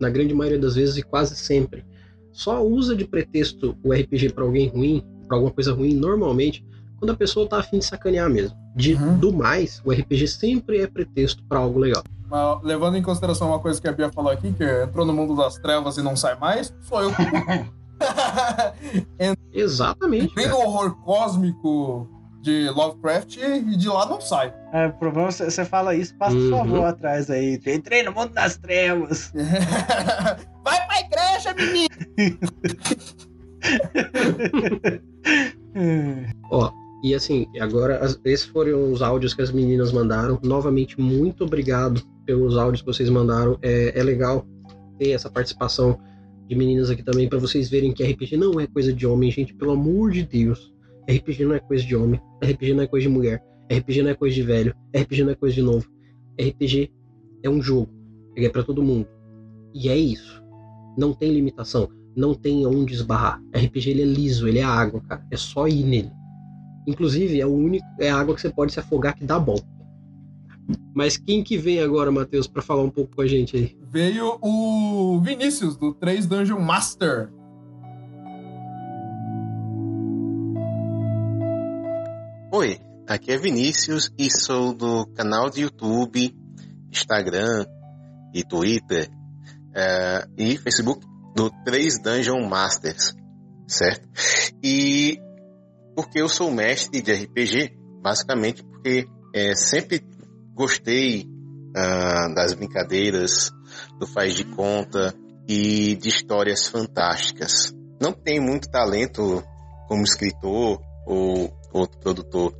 na 0.00 0.10
grande 0.10 0.34
maioria 0.34 0.58
das 0.58 0.74
vezes 0.74 0.96
e 0.96 1.02
quase 1.02 1.36
sempre. 1.36 1.86
Só 2.32 2.66
usa 2.66 2.96
de 2.96 3.04
pretexto 3.04 3.78
o 3.84 3.92
RPG 3.92 4.30
para 4.30 4.42
alguém 4.42 4.66
ruim, 4.70 5.04
para 5.28 5.36
alguma 5.36 5.52
coisa 5.52 5.72
ruim, 5.72 5.94
normalmente, 5.94 6.66
quando 6.98 7.12
a 7.12 7.16
pessoa 7.16 7.48
tá 7.48 7.60
afim 7.60 7.78
de 7.78 7.84
sacanear 7.84 8.28
mesmo. 8.28 8.56
De, 8.74 8.94
uhum. 8.94 9.18
Do 9.18 9.32
mais, 9.32 9.80
o 9.84 9.92
RPG 9.92 10.26
sempre 10.26 10.80
é 10.80 10.88
pretexto 10.88 11.44
para 11.44 11.60
algo 11.60 11.78
legal. 11.78 12.02
Mas, 12.28 12.62
levando 12.62 12.96
em 12.96 13.02
consideração 13.02 13.48
uma 13.48 13.58
coisa 13.58 13.80
que 13.80 13.88
a 13.88 13.92
Bia 13.92 14.12
falou 14.12 14.32
aqui, 14.32 14.52
que 14.52 14.64
entrou 14.64 15.06
no 15.06 15.12
mundo 15.12 15.36
das 15.36 15.56
trevas 15.58 15.96
e 15.96 16.02
não 16.02 16.16
sai 16.16 16.36
mais, 16.36 16.74
sou 16.82 17.02
eu. 17.02 17.10
Exatamente. 19.52 20.34
Vem 20.34 20.48
do 20.48 20.56
horror 20.56 20.96
cósmico 21.02 22.08
de 22.44 22.68
Lovecraft 22.68 23.38
e 23.38 23.76
de 23.76 23.88
lá 23.88 24.04
não 24.04 24.20
sai. 24.20 24.52
É, 24.72 24.88
o 24.88 24.92
problema 24.92 25.28
é 25.28 25.32
você 25.32 25.64
fala 25.64 25.94
isso, 25.94 26.14
passa 26.16 26.36
uhum. 26.36 26.50
por 26.50 26.58
favor 26.58 26.84
atrás 26.84 27.30
aí. 27.30 27.58
Entrei 27.66 28.02
no 28.02 28.12
mundo 28.12 28.34
das 28.34 28.58
trevas. 28.58 29.32
Vai 30.62 30.86
pra 30.86 31.00
igreja, 31.00 31.54
menino! 31.54 31.88
Ó, 36.50 36.70
e 37.04 37.14
assim, 37.14 37.46
agora 37.60 38.00
esses 38.24 38.46
foram 38.46 38.90
os 38.90 39.02
áudios 39.02 39.34
que 39.34 39.42
as 39.42 39.52
meninas 39.52 39.92
mandaram. 39.92 40.40
Novamente, 40.42 40.98
muito 40.98 41.44
obrigado 41.44 42.00
pelos 42.24 42.56
áudios 42.56 42.80
que 42.80 42.86
vocês 42.86 43.10
mandaram. 43.10 43.58
É, 43.60 43.92
é 43.94 44.02
legal 44.02 44.46
ter 44.98 45.10
essa 45.10 45.28
participação 45.28 45.98
de 46.48 46.56
meninas 46.56 46.88
aqui 46.88 47.02
também 47.02 47.28
para 47.28 47.38
vocês 47.38 47.68
verem 47.68 47.92
que 47.92 48.02
RPG 48.02 48.38
não 48.38 48.58
é 48.58 48.66
coisa 48.66 48.90
de 48.90 49.06
homem, 49.06 49.30
gente, 49.30 49.52
pelo 49.52 49.72
amor 49.72 50.12
de 50.12 50.22
Deus. 50.22 50.72
RPG 51.06 51.44
não 51.44 51.54
é 51.54 51.60
coisa 51.60 51.84
de 51.84 51.94
homem, 51.94 52.18
RPG 52.42 52.72
não 52.72 52.84
é 52.84 52.86
coisa 52.86 53.06
de 53.06 53.12
mulher, 53.12 53.44
RPG 53.70 54.02
não 54.02 54.10
é 54.10 54.14
coisa 54.14 54.34
de 54.34 54.42
velho, 54.42 54.74
RPG 54.96 55.24
não 55.24 55.32
é 55.32 55.34
coisa 55.34 55.54
de 55.54 55.60
novo. 55.60 55.86
RPG 56.40 56.90
é 57.42 57.50
um 57.50 57.60
jogo, 57.60 57.90
ele 58.34 58.46
é 58.46 58.48
para 58.48 58.62
todo 58.62 58.82
mundo. 58.82 59.06
E 59.74 59.90
é 59.90 59.96
isso. 59.96 60.42
Não 60.96 61.12
tem 61.12 61.30
limitação, 61.30 61.86
não 62.16 62.32
tem 62.32 62.66
onde 62.66 62.94
esbarrar. 62.94 63.42
RPG 63.54 63.90
ele 63.90 64.02
é 64.02 64.06
liso, 64.06 64.48
ele 64.48 64.60
é 64.60 64.64
água, 64.64 65.02
cara. 65.02 65.22
É 65.30 65.36
só 65.36 65.68
ir 65.68 65.84
nele. 65.84 66.10
Inclusive, 66.86 67.40
é, 67.40 67.46
o 67.46 67.52
único, 67.52 67.86
é 67.98 68.10
a 68.10 68.16
água 68.16 68.34
que 68.34 68.40
você 68.40 68.50
pode 68.50 68.72
se 68.72 68.80
afogar 68.80 69.16
que 69.16 69.24
dá 69.24 69.38
bom. 69.38 69.58
Mas 70.94 71.16
quem 71.16 71.42
que 71.42 71.56
vem 71.56 71.80
agora, 71.80 72.10
Matheus, 72.10 72.46
para 72.46 72.62
falar 72.62 72.82
um 72.82 72.90
pouco 72.90 73.16
com 73.16 73.22
a 73.22 73.26
gente 73.26 73.56
aí? 73.56 73.76
Veio 73.90 74.38
o 74.40 75.20
Vinícius, 75.20 75.76
do 75.76 75.92
3 75.94 76.26
Dungeon 76.26 76.60
Master. 76.60 77.30
Oi, 82.52 82.78
aqui 83.06 83.32
é 83.32 83.36
Vinícius 83.36 84.12
e 84.16 84.30
sou 84.30 84.72
do 84.72 85.06
canal 85.06 85.50
de 85.50 85.62
YouTube, 85.62 86.34
Instagram 86.90 87.66
e 88.32 88.44
Twitter 88.44 89.10
é, 89.74 90.26
e 90.38 90.56
Facebook 90.56 91.04
do 91.34 91.50
3 91.64 92.00
Dungeon 92.00 92.48
Masters, 92.48 93.12
certo? 93.66 94.08
E 94.62 95.18
porque 95.94 96.20
eu 96.20 96.28
sou 96.28 96.50
mestre 96.50 97.00
de 97.00 97.12
RPG, 97.12 97.76
basicamente 98.02 98.62
porque 98.64 99.06
é, 99.34 99.54
sempre 99.54 100.02
gostei 100.54 101.22
uh, 101.22 102.34
das 102.34 102.54
brincadeiras, 102.54 103.50
do 103.98 104.06
faz 104.06 104.34
de 104.34 104.44
conta 104.44 105.14
e 105.48 105.96
de 105.96 106.08
histórias 106.08 106.66
fantásticas. 106.66 107.74
Não 108.00 108.12
tenho 108.12 108.42
muito 108.42 108.70
talento 108.70 109.42
como 109.88 110.02
escritor 110.02 110.80
ou 111.06 111.52
outro 111.72 111.98
produtor 111.98 112.54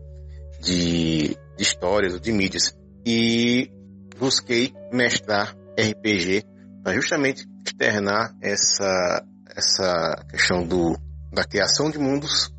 de, 0.60 1.36
de 1.56 1.62
histórias 1.62 2.14
ou 2.14 2.20
de 2.20 2.32
mídias 2.32 2.74
e 3.06 3.70
busquei 4.18 4.72
mestrar 4.92 5.56
RPG 5.78 6.44
para 6.82 6.94
justamente 6.94 7.46
externar 7.66 8.34
essa 8.40 9.24
essa 9.56 10.24
questão 10.30 10.66
do 10.66 10.96
da 11.32 11.44
criação 11.44 11.90
de 11.90 11.98
mundos 11.98 12.53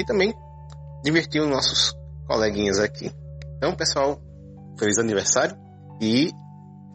e 0.00 0.04
também 0.04 0.34
divertir 1.02 1.40
os 1.40 1.48
nossos 1.48 1.94
coleguinhas 2.26 2.78
aqui. 2.78 3.10
Então, 3.56 3.74
pessoal, 3.74 4.20
feliz 4.78 4.98
aniversário 4.98 5.56
e 6.00 6.30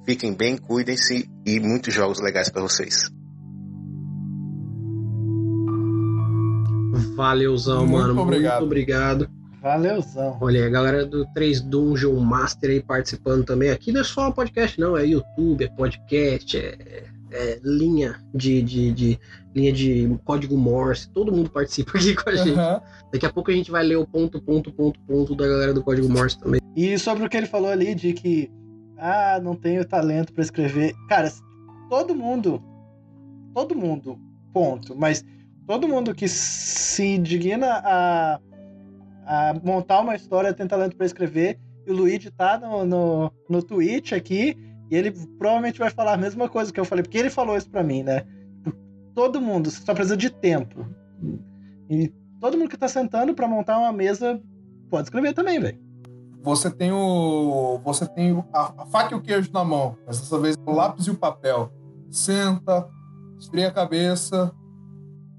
fiquem 0.06 0.34
bem, 0.34 0.58
cuidem-se 0.58 1.30
e 1.46 1.60
muitos 1.60 1.94
jogos 1.94 2.20
legais 2.22 2.50
para 2.50 2.62
vocês. 2.62 3.10
Valeuzão, 7.16 7.88
Muito 7.88 8.08
mano. 8.08 8.22
obrigado. 8.22 8.60
Muito 8.60 8.66
obrigado. 8.66 9.30
Valeuzão. 9.62 10.38
Olha 10.42 10.62
aí, 10.62 10.68
a 10.68 10.70
galera 10.70 11.06
do 11.06 11.26
3 11.34 11.62
Dungeon 11.62 12.20
Master 12.20 12.70
aí 12.70 12.84
participando 12.84 13.46
também. 13.46 13.72
Aqui 13.72 13.92
não 13.92 14.02
é 14.02 14.04
só 14.04 14.32
podcast, 14.32 14.80
não. 14.80 14.96
É 14.98 15.06
YouTube, 15.06 15.64
é 15.64 15.68
podcast, 15.68 16.58
é, 16.58 17.06
é 17.32 17.60
linha 17.64 18.20
de, 18.34 18.62
de, 18.62 18.92
de, 18.92 19.20
linha 19.56 19.72
de 19.72 20.20
código 20.26 20.58
Morse. 20.58 21.10
Todo 21.10 21.32
mundo 21.32 21.50
participa 21.50 21.98
aqui 21.98 22.14
com 22.14 22.30
a 22.30 22.36
gente. 22.36 22.60
Uhum. 22.60 22.82
Daqui 23.12 23.26
a 23.26 23.32
pouco 23.32 23.50
a 23.50 23.54
gente 23.54 23.72
vai 23.72 23.84
ler 23.84 23.96
o 23.96 24.06
ponto, 24.06 24.42
ponto, 24.42 24.72
ponto, 24.72 25.00
ponto 25.02 25.36
da 25.36 25.48
galera 25.48 25.74
do 25.74 25.84
código 25.84 26.10
Morse 26.10 26.38
também. 26.38 26.60
E 26.76 27.00
sobre 27.00 27.26
o 27.26 27.30
que 27.30 27.38
ele 27.38 27.48
falou 27.48 27.70
ali 27.70 27.96
de 27.96 28.14
que 28.14 28.52
ah, 28.98 29.40
não 29.42 29.56
tenho 29.56 29.86
talento 29.86 30.34
para 30.34 30.44
escrever. 30.44 30.94
Cara, 31.08 31.32
todo 31.90 32.14
mundo, 32.14 32.62
todo 33.54 33.76
mundo, 33.76 34.20
ponto. 34.54 34.96
Mas 34.96 35.24
todo 35.66 35.88
mundo 35.88 36.14
que 36.14 36.28
se 36.28 37.04
indigna 37.04 37.82
a, 37.84 38.40
a 39.26 39.54
montar 39.64 40.02
uma 40.02 40.16
história 40.16 40.54
tem 40.54 40.68
talento 40.68 40.98
para 40.98 41.06
escrever. 41.06 41.58
E 41.88 41.92
o 41.92 41.96
Luigi 41.96 42.32
tá 42.32 42.58
no, 42.58 42.84
no, 42.86 43.32
no 43.50 43.64
Twitch 43.64 44.12
aqui 44.12 44.58
e 44.90 44.96
ele 44.96 45.12
provavelmente 45.38 45.80
vai 45.80 45.90
falar 45.90 46.14
a 46.14 46.18
mesma 46.18 46.50
coisa 46.50 46.74
que 46.74 46.80
eu 46.80 46.86
falei, 46.86 47.04
porque 47.04 47.18
ele 47.18 47.30
falou 47.30 47.56
isso 47.56 47.70
para 47.70 47.84
mim, 47.84 48.04
né? 48.04 48.24
Todo 49.16 49.40
mundo 49.42 49.72
só 49.72 49.94
precisa 49.94 50.18
de 50.18 50.30
tempo. 50.30 50.86
E 51.90 52.14
todo 52.40 52.58
mundo 52.58 52.70
que 52.70 52.78
tá 52.78 52.88
sentando 52.88 53.34
para 53.34 53.48
montar 53.48 53.80
uma 53.80 53.92
mesa 53.94 54.42
pode 54.90 55.08
escrever 55.08 55.34
também, 55.34 55.60
velho. 55.60 55.80
Você 56.44 56.70
tem 56.70 56.92
o. 56.92 57.80
Você 57.84 58.06
tem 58.08 58.44
a, 58.54 58.74
a 58.84 58.86
faca 58.86 59.16
e 59.16 59.18
o 59.18 59.22
queijo 59.22 59.50
na 59.52 59.64
mão, 59.64 59.98
mas 60.06 60.20
dessa 60.20 60.38
vez 60.38 60.56
o 60.66 60.72
lápis 60.72 61.08
e 61.08 61.12
o 61.12 61.16
papel. 61.16 61.72
Senta, 62.12 62.88
esfria 63.40 63.70
a 63.70 63.72
cabeça. 63.72 64.54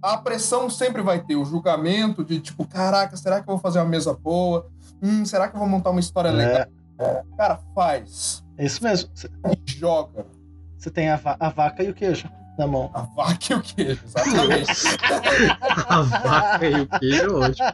A 0.03 0.19
pressão 0.19 0.69
sempre 0.71 1.03
vai 1.03 1.23
ter, 1.25 1.37
o 1.37 1.45
julgamento 1.45 2.25
de 2.25 2.41
tipo, 2.41 2.67
caraca, 2.67 3.17
será 3.17 3.37
que 3.43 3.49
eu 3.49 3.55
vou 3.55 3.59
fazer 3.59 3.79
uma 3.79 3.89
mesa 3.89 4.13
boa? 4.15 4.69
Hum, 5.03 5.25
será 5.25 5.49
que 5.49 5.55
eu 5.57 5.61
vou 5.61 5.69
montar 5.69 5.91
uma 5.91 6.01
história 6.01 6.29
É. 6.29 6.33
legal? 6.33 6.67
Cara, 7.37 7.59
faz. 7.75 8.45
É 8.57 8.65
isso 8.67 8.83
mesmo. 8.83 9.11
E 9.53 9.71
joga. 9.79 10.27
Você 10.79 10.91
tem 10.91 11.09
a, 11.11 11.17
va- 11.17 11.37
a 11.39 11.49
vaca 11.51 11.83
e 11.83 11.91
o 11.91 11.95
queijo 11.95 12.29
na 12.59 12.67
mão. 12.67 12.91
A 12.95 13.03
vaca 13.03 13.53
e 13.53 13.55
o 13.55 13.61
queijo, 13.61 14.01
exatamente. 14.05 14.73
A 15.89 16.03
vaca 16.03 16.67
e 16.67 16.81
o 16.81 16.87
queijo, 16.87 17.37
ótimo. 17.37 17.69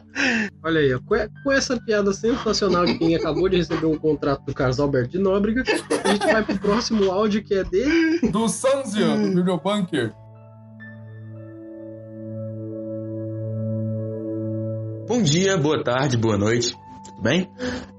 Olha 0.63 0.79
aí, 0.79 0.93
ó, 0.93 0.99
com, 1.43 1.51
essa 1.51 1.79
piada 1.81 2.13
sensacional 2.13 2.85
de 2.85 2.97
quem 2.97 3.15
acabou 3.15 3.49
de 3.49 3.57
receber 3.57 3.85
um 3.85 3.97
contrato 3.97 4.43
do 4.45 4.53
Carlos 4.53 4.79
Alberto 4.79 5.11
de 5.11 5.19
Nóbrega, 5.19 5.63
a 6.03 6.07
gente 6.09 6.25
vai 6.25 6.43
pro 6.43 6.59
próximo 6.59 7.11
áudio 7.11 7.43
que 7.43 7.53
é 7.53 7.63
dele. 7.63 8.19
Do 8.31 8.47
Sanzio, 8.47 9.07
do 9.17 9.35
Bibliobunker. 9.35 10.13
Bom 15.07 15.21
dia, 15.21 15.57
boa 15.57 15.83
tarde, 15.83 16.17
boa 16.17 16.37
noite, 16.37 16.75
tudo 17.05 17.21
bem? 17.21 17.49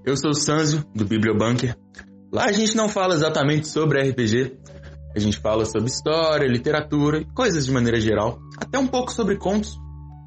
Eu 0.04 0.16
sou 0.16 0.30
o 0.30 0.34
Sanzio, 0.34 0.84
do 0.94 1.04
Bibliobunker. 1.04 1.76
Lá 2.32 2.46
a 2.46 2.52
gente 2.52 2.76
não 2.76 2.88
fala 2.88 3.14
exatamente 3.14 3.68
sobre 3.68 4.02
RPG, 4.10 4.56
a 5.14 5.20
gente 5.20 5.38
fala 5.38 5.64
sobre 5.64 5.88
história, 5.88 6.46
literatura 6.46 7.24
coisas 7.34 7.66
de 7.66 7.72
maneira 7.72 8.00
geral, 8.00 8.40
até 8.58 8.78
um 8.78 8.86
pouco 8.86 9.12
sobre 9.12 9.36
contos. 9.36 9.78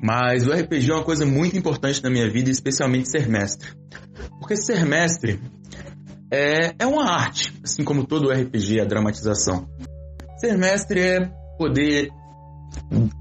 Mas 0.01 0.47
o 0.47 0.51
RPG 0.51 0.91
é 0.91 0.93
uma 0.93 1.03
coisa 1.03 1.25
muito 1.25 1.57
importante 1.57 2.03
na 2.03 2.09
minha 2.09 2.29
vida, 2.29 2.49
especialmente 2.49 3.09
ser 3.09 3.27
mestre. 3.27 3.69
Porque 4.39 4.55
ser 4.55 4.85
mestre 4.85 5.41
é, 6.31 6.75
é 6.79 6.85
uma 6.85 7.09
arte, 7.09 7.53
assim 7.63 7.83
como 7.83 8.05
todo 8.05 8.31
RPG 8.31 8.79
a 8.79 8.85
dramatização. 8.85 9.67
Ser 10.39 10.57
mestre 10.57 10.99
é 10.99 11.31
poder 11.57 12.09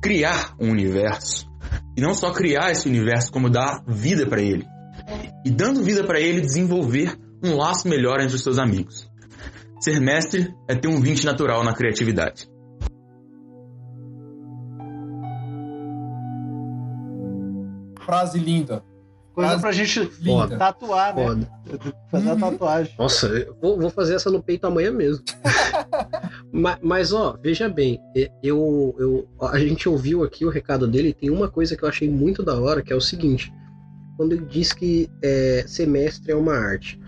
criar 0.03 0.55
um 0.61 0.71
universo. 0.71 1.47
E 1.97 2.01
não 2.01 2.15
só 2.15 2.31
criar 2.31 2.71
esse 2.71 2.87
universo, 2.87 3.33
como 3.33 3.49
dar 3.49 3.83
vida 3.87 4.27
para 4.27 4.43
ele. 4.43 4.67
E 5.45 5.51
dando 5.51 5.83
vida 5.83 6.05
para 6.05 6.21
ele, 6.21 6.43
desenvolver 6.43 7.17
um 7.43 7.57
laço 7.57 7.89
melhor 7.89 8.21
entre 8.21 8.37
os 8.37 8.43
seus 8.43 8.59
amigos. 8.59 9.11
Ser 9.81 10.01
mestre 10.01 10.55
é 10.69 10.75
ter 10.75 10.89
um 10.89 11.01
20 11.01 11.25
natural 11.25 11.63
na 11.63 11.75
criatividade. 11.75 12.49
Frase 18.05 18.39
linda. 18.39 18.83
Coisa 19.35 19.59
Frase 19.59 19.63
pra 19.63 19.73
gente 19.73 20.11
linda. 20.23 20.57
tatuar, 20.57 21.15
né? 21.15 21.27
Foda. 21.27 21.51
Fazer 22.11 22.31
a 22.31 22.37
tatuagem. 22.37 22.95
Nossa, 22.99 23.27
eu 23.27 23.55
vou, 23.61 23.79
vou 23.79 23.91
fazer 23.91 24.15
essa 24.15 24.31
no 24.31 24.43
peito 24.43 24.67
amanhã 24.67 24.91
mesmo. 24.91 25.23
mas, 26.51 26.79
mas, 26.81 27.13
ó, 27.13 27.37
veja 27.43 27.69
bem, 27.69 28.01
eu, 28.43 28.95
eu, 28.99 29.29
a 29.47 29.59
gente 29.59 29.89
ouviu 29.89 30.25
aqui 30.25 30.47
o 30.47 30.51
recado 30.51 30.89
dele 30.89 31.09
e 31.09 31.15
tem 31.15 31.31
uma 31.31 31.51
coisa 31.51 31.77
que 31.77 31.83
eu 31.83 31.89
achei 31.89 32.09
muito 32.09 32.43
da 32.43 32.59
hora, 32.59 32.81
que 32.81 32.93
é 32.93 32.97
o 32.97 33.01
seguinte. 33.01 33.53
Quando 34.17 34.33
ele 34.33 34.47
diz 34.47 34.73
que 34.73 35.11
é, 35.23 35.65
semestre 35.67 36.33
é 36.33 36.35
uma 36.35 36.55
arte. 36.55 36.99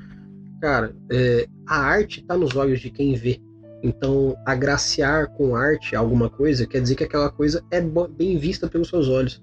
Cara, 0.60 0.94
é, 1.10 1.48
a 1.68 1.76
arte 1.76 2.22
tá 2.22 2.36
nos 2.36 2.56
olhos 2.56 2.80
de 2.80 2.90
quem 2.90 3.14
vê. 3.14 3.40
Então, 3.82 4.36
agraciar 4.44 5.30
com 5.32 5.54
arte 5.54 5.94
alguma 5.94 6.28
coisa 6.28 6.66
quer 6.66 6.80
dizer 6.80 6.96
que 6.96 7.04
aquela 7.04 7.30
coisa 7.30 7.62
é 7.70 7.80
bem 7.80 8.36
vista 8.38 8.66
pelos 8.68 8.88
seus 8.88 9.08
olhos. 9.08 9.42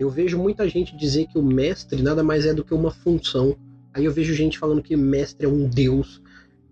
Eu 0.00 0.08
vejo 0.08 0.38
muita 0.38 0.68
gente 0.68 0.96
dizer 0.96 1.26
que 1.26 1.38
o 1.38 1.42
mestre 1.42 2.02
nada 2.02 2.22
mais 2.22 2.46
é 2.46 2.54
do 2.54 2.64
que 2.64 2.74
uma 2.74 2.90
função. 2.90 3.56
Aí 3.92 4.04
eu 4.04 4.12
vejo 4.12 4.32
gente 4.34 4.58
falando 4.58 4.82
que 4.82 4.96
mestre 4.96 5.46
é 5.46 5.48
um 5.48 5.68
deus. 5.68 6.22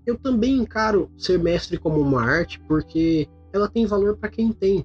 Eu 0.06 0.16
também 0.16 0.56
encaro 0.56 1.10
ser 1.16 1.39
mestre 1.39 1.77
como 1.77 2.01
uma 2.01 2.23
arte 2.23 2.60
porque 2.66 3.28
ela 3.52 3.68
tem 3.68 3.86
valor 3.86 4.16
para 4.16 4.28
quem 4.28 4.52
tem. 4.52 4.85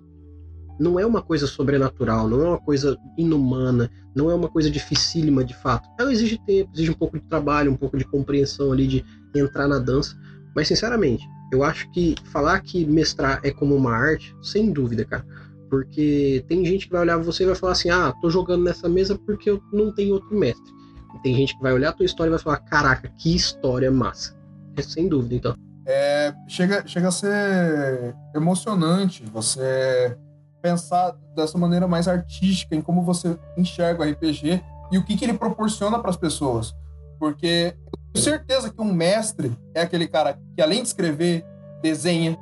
Não 0.80 1.00
é 1.00 1.06
uma 1.06 1.22
coisa 1.22 1.46
sobrenatural, 1.46 2.28
não 2.28 2.42
é 2.42 2.48
uma 2.50 2.60
coisa 2.60 2.98
inumana, 3.18 3.90
não 4.16 4.32
é 4.32 4.36
uma 4.36 4.50
coisa 4.50 4.70
dificílima 4.70 5.44
de 5.44 5.54
fato. 5.54 5.88
Ela 6.00 6.12
exige 6.12 6.40
tempo, 6.40 6.72
exige 6.74 6.90
um 6.90 6.96
pouco 6.96 7.20
de 7.20 7.26
trabalho, 7.26 7.72
um 7.72 7.78
pouco 7.78 7.98
de 7.98 8.06
compreensão 8.06 8.72
ali 8.72 8.88
de 8.88 9.06
entrar 9.40 9.68
na 9.68 9.80
dança. 9.80 10.16
Mas 10.56 10.68
sinceramente, 10.68 11.26
eu 11.52 11.64
acho 11.64 11.90
que 11.92 12.16
falar 12.32 12.60
que 12.62 12.86
mestrar 12.86 13.40
é 13.44 13.52
como 13.52 13.76
uma 13.76 13.92
arte, 13.92 14.36
sem 14.42 14.72
dúvida, 14.72 15.06
cara. 15.06 15.26
Porque 15.70 16.44
tem 16.48 16.66
gente 16.66 16.88
que 16.88 16.92
vai 16.92 17.02
olhar 17.02 17.18
você 17.18 17.44
e 17.44 17.46
vai 17.46 17.56
falar 17.56 17.74
assim: 17.74 17.90
ah, 17.90 18.14
tô 18.22 18.30
jogando 18.30 18.64
nessa 18.64 18.90
mesa 18.90 19.18
porque 19.18 19.50
eu 19.50 19.62
não 19.72 19.94
tenho 19.94 20.14
outro 20.14 20.38
mestre. 20.38 20.72
E 21.16 21.22
tem 21.22 21.36
gente 21.36 21.56
que 21.56 21.62
vai 21.62 21.74
olhar 21.74 21.90
a 21.90 21.94
tua 21.94 22.06
história 22.06 22.30
e 22.30 22.32
vai 22.32 22.40
falar: 22.40 22.58
caraca, 22.58 23.10
que 23.18 23.36
história 23.36 23.92
massa. 23.92 24.36
É 24.76 24.82
sem 24.82 25.08
dúvida, 25.08 25.36
então. 25.36 25.56
É, 25.86 26.34
chega, 26.48 26.86
chega 26.88 27.08
a 27.08 27.12
ser 27.12 28.16
emocionante 28.36 29.26
você 29.26 30.16
pensar 30.62 31.16
dessa 31.36 31.58
maneira 31.58 31.88
mais 31.88 32.08
artística 32.08 32.76
em 32.76 32.82
como 32.82 33.02
você 33.02 33.38
enxerga 33.58 34.04
o 34.04 34.10
RPG 34.10 34.62
e 34.92 34.98
o 34.98 35.04
que, 35.04 35.18
que 35.18 35.26
ele 35.26 35.34
proporciona 35.34 36.00
para 36.00 36.12
as 36.12 36.18
pessoas. 36.18 36.76
Porque 37.20 37.76
tenho 38.14 38.24
certeza 38.24 38.70
que 38.70 38.82
um 38.82 38.94
mestre 38.94 39.52
é 39.74 39.82
aquele 39.82 40.08
cara 40.08 40.38
que, 40.56 40.62
além 40.62 40.82
de 40.82 40.88
escrever, 40.88 41.46
desenha, 41.82 42.38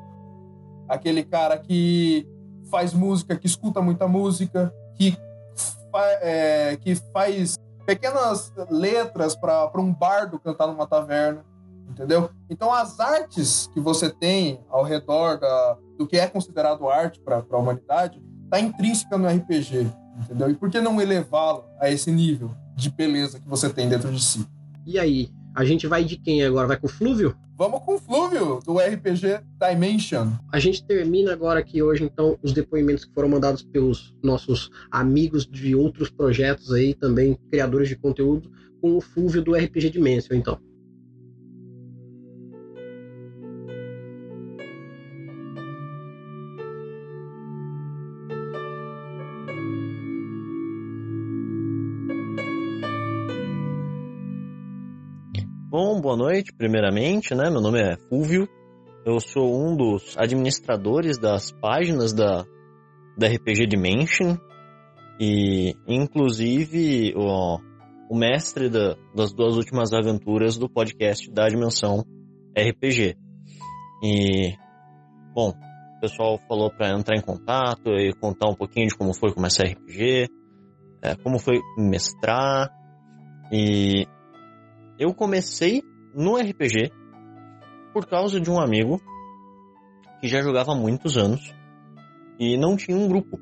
aquele 0.87 1.23
cara 1.23 1.57
que 1.57 2.27
faz 2.69 2.93
música, 2.93 3.35
que 3.35 3.47
escuta 3.47 3.81
muita 3.81 4.07
música, 4.07 4.73
que, 4.95 5.17
fa- 5.91 6.17
é, 6.21 6.77
que 6.77 6.95
faz 7.13 7.57
pequenas 7.85 8.51
letras 8.69 9.35
para 9.35 9.71
um 9.77 9.93
bardo 9.93 10.39
cantar 10.39 10.67
numa 10.67 10.85
taverna 10.85 11.43
entendeu? 11.89 12.29
Então 12.47 12.71
as 12.71 12.99
artes 12.99 13.67
que 13.73 13.79
você 13.79 14.11
tem 14.11 14.59
ao 14.69 14.83
redor 14.83 15.39
da, 15.39 15.75
do 15.97 16.05
que 16.05 16.17
é 16.17 16.27
considerado 16.27 16.87
arte 16.87 17.19
para 17.19 17.43
a 17.51 17.57
humanidade 17.57 18.21
está 18.43 18.59
intrínseca 18.59 19.17
no 19.17 19.27
RPG, 19.27 19.87
entendeu? 20.21 20.51
E 20.51 20.53
por 20.53 20.69
que 20.69 20.79
não 20.79 21.01
elevá-lo 21.01 21.63
a 21.79 21.89
esse 21.89 22.11
nível 22.11 22.51
de 22.75 22.91
beleza 22.91 23.39
que 23.39 23.47
você 23.49 23.69
tem 23.71 23.89
dentro 23.89 24.11
de 24.11 24.23
si? 24.23 24.45
E 24.85 24.99
aí, 24.99 25.31
a 25.59 25.65
gente 25.65 25.85
vai 25.87 26.05
de 26.05 26.15
quem 26.15 26.41
agora? 26.41 26.69
Vai 26.69 26.77
com 26.77 26.87
o 26.87 26.89
Flúvio? 26.89 27.35
Vamos 27.57 27.81
com 27.81 27.95
o 27.95 27.99
Flúvio, 27.99 28.61
do 28.65 28.77
RPG 28.77 29.41
Dimension. 29.59 30.31
A 30.53 30.57
gente 30.57 30.81
termina 30.87 31.33
agora 31.33 31.59
aqui 31.59 31.83
hoje, 31.83 32.05
então, 32.05 32.39
os 32.41 32.53
depoimentos 32.53 33.03
que 33.03 33.13
foram 33.13 33.27
mandados 33.27 33.61
pelos 33.61 34.15
nossos 34.23 34.69
amigos 34.89 35.45
de 35.45 35.75
outros 35.75 36.09
projetos 36.09 36.71
aí, 36.71 36.93
também 36.93 37.37
criadores 37.51 37.89
de 37.89 37.97
conteúdo, 37.97 38.49
com 38.81 38.95
o 38.95 39.01
Flúvio 39.01 39.41
do 39.41 39.53
RPG 39.53 39.89
Dimension, 39.89 40.33
então. 40.33 40.57
Boa 56.01 56.15
noite, 56.15 56.53
primeiramente, 56.53 57.35
né? 57.35 57.49
Meu 57.49 57.59
nome 57.61 57.81
é 57.81 57.97
Fúvio. 58.09 58.47
Eu 59.05 59.19
sou 59.19 59.53
um 59.53 59.75
dos 59.75 60.15
administradores 60.17 61.17
das 61.17 61.51
páginas 61.51 62.13
da, 62.13 62.45
da 63.17 63.27
RPG 63.27 63.67
Dimension. 63.67 64.37
E, 65.19 65.73
inclusive, 65.87 67.13
o, 67.17 67.59
o 68.09 68.17
mestre 68.17 68.69
da- 68.69 68.95
das 69.13 69.33
duas 69.33 69.57
últimas 69.57 69.91
aventuras 69.91 70.57
do 70.57 70.69
podcast 70.69 71.29
da 71.31 71.47
Dimensão 71.49 72.05
RPG. 72.57 73.17
E, 74.01 74.53
bom, 75.33 75.49
o 75.49 75.99
pessoal 75.99 76.39
falou 76.47 76.71
para 76.71 76.97
entrar 76.97 77.17
em 77.17 77.21
contato 77.21 77.89
e 77.89 78.13
contar 78.13 78.49
um 78.49 78.55
pouquinho 78.55 78.87
de 78.87 78.95
como 78.95 79.13
foi 79.13 79.33
começar 79.33 79.65
RPG, 79.65 80.29
é, 81.01 81.15
como 81.15 81.39
foi 81.39 81.59
mestrar. 81.77 82.69
E 83.51 84.07
eu 84.97 85.13
comecei 85.13 85.81
no 86.13 86.37
RPG 86.37 86.91
por 87.93 88.05
causa 88.05 88.39
de 88.39 88.49
um 88.49 88.59
amigo 88.59 89.01
que 90.19 90.27
já 90.27 90.41
jogava 90.41 90.73
há 90.73 90.75
muitos 90.75 91.17
anos 91.17 91.53
e 92.39 92.57
não 92.57 92.75
tinha 92.75 92.97
um 92.97 93.07
grupo. 93.07 93.39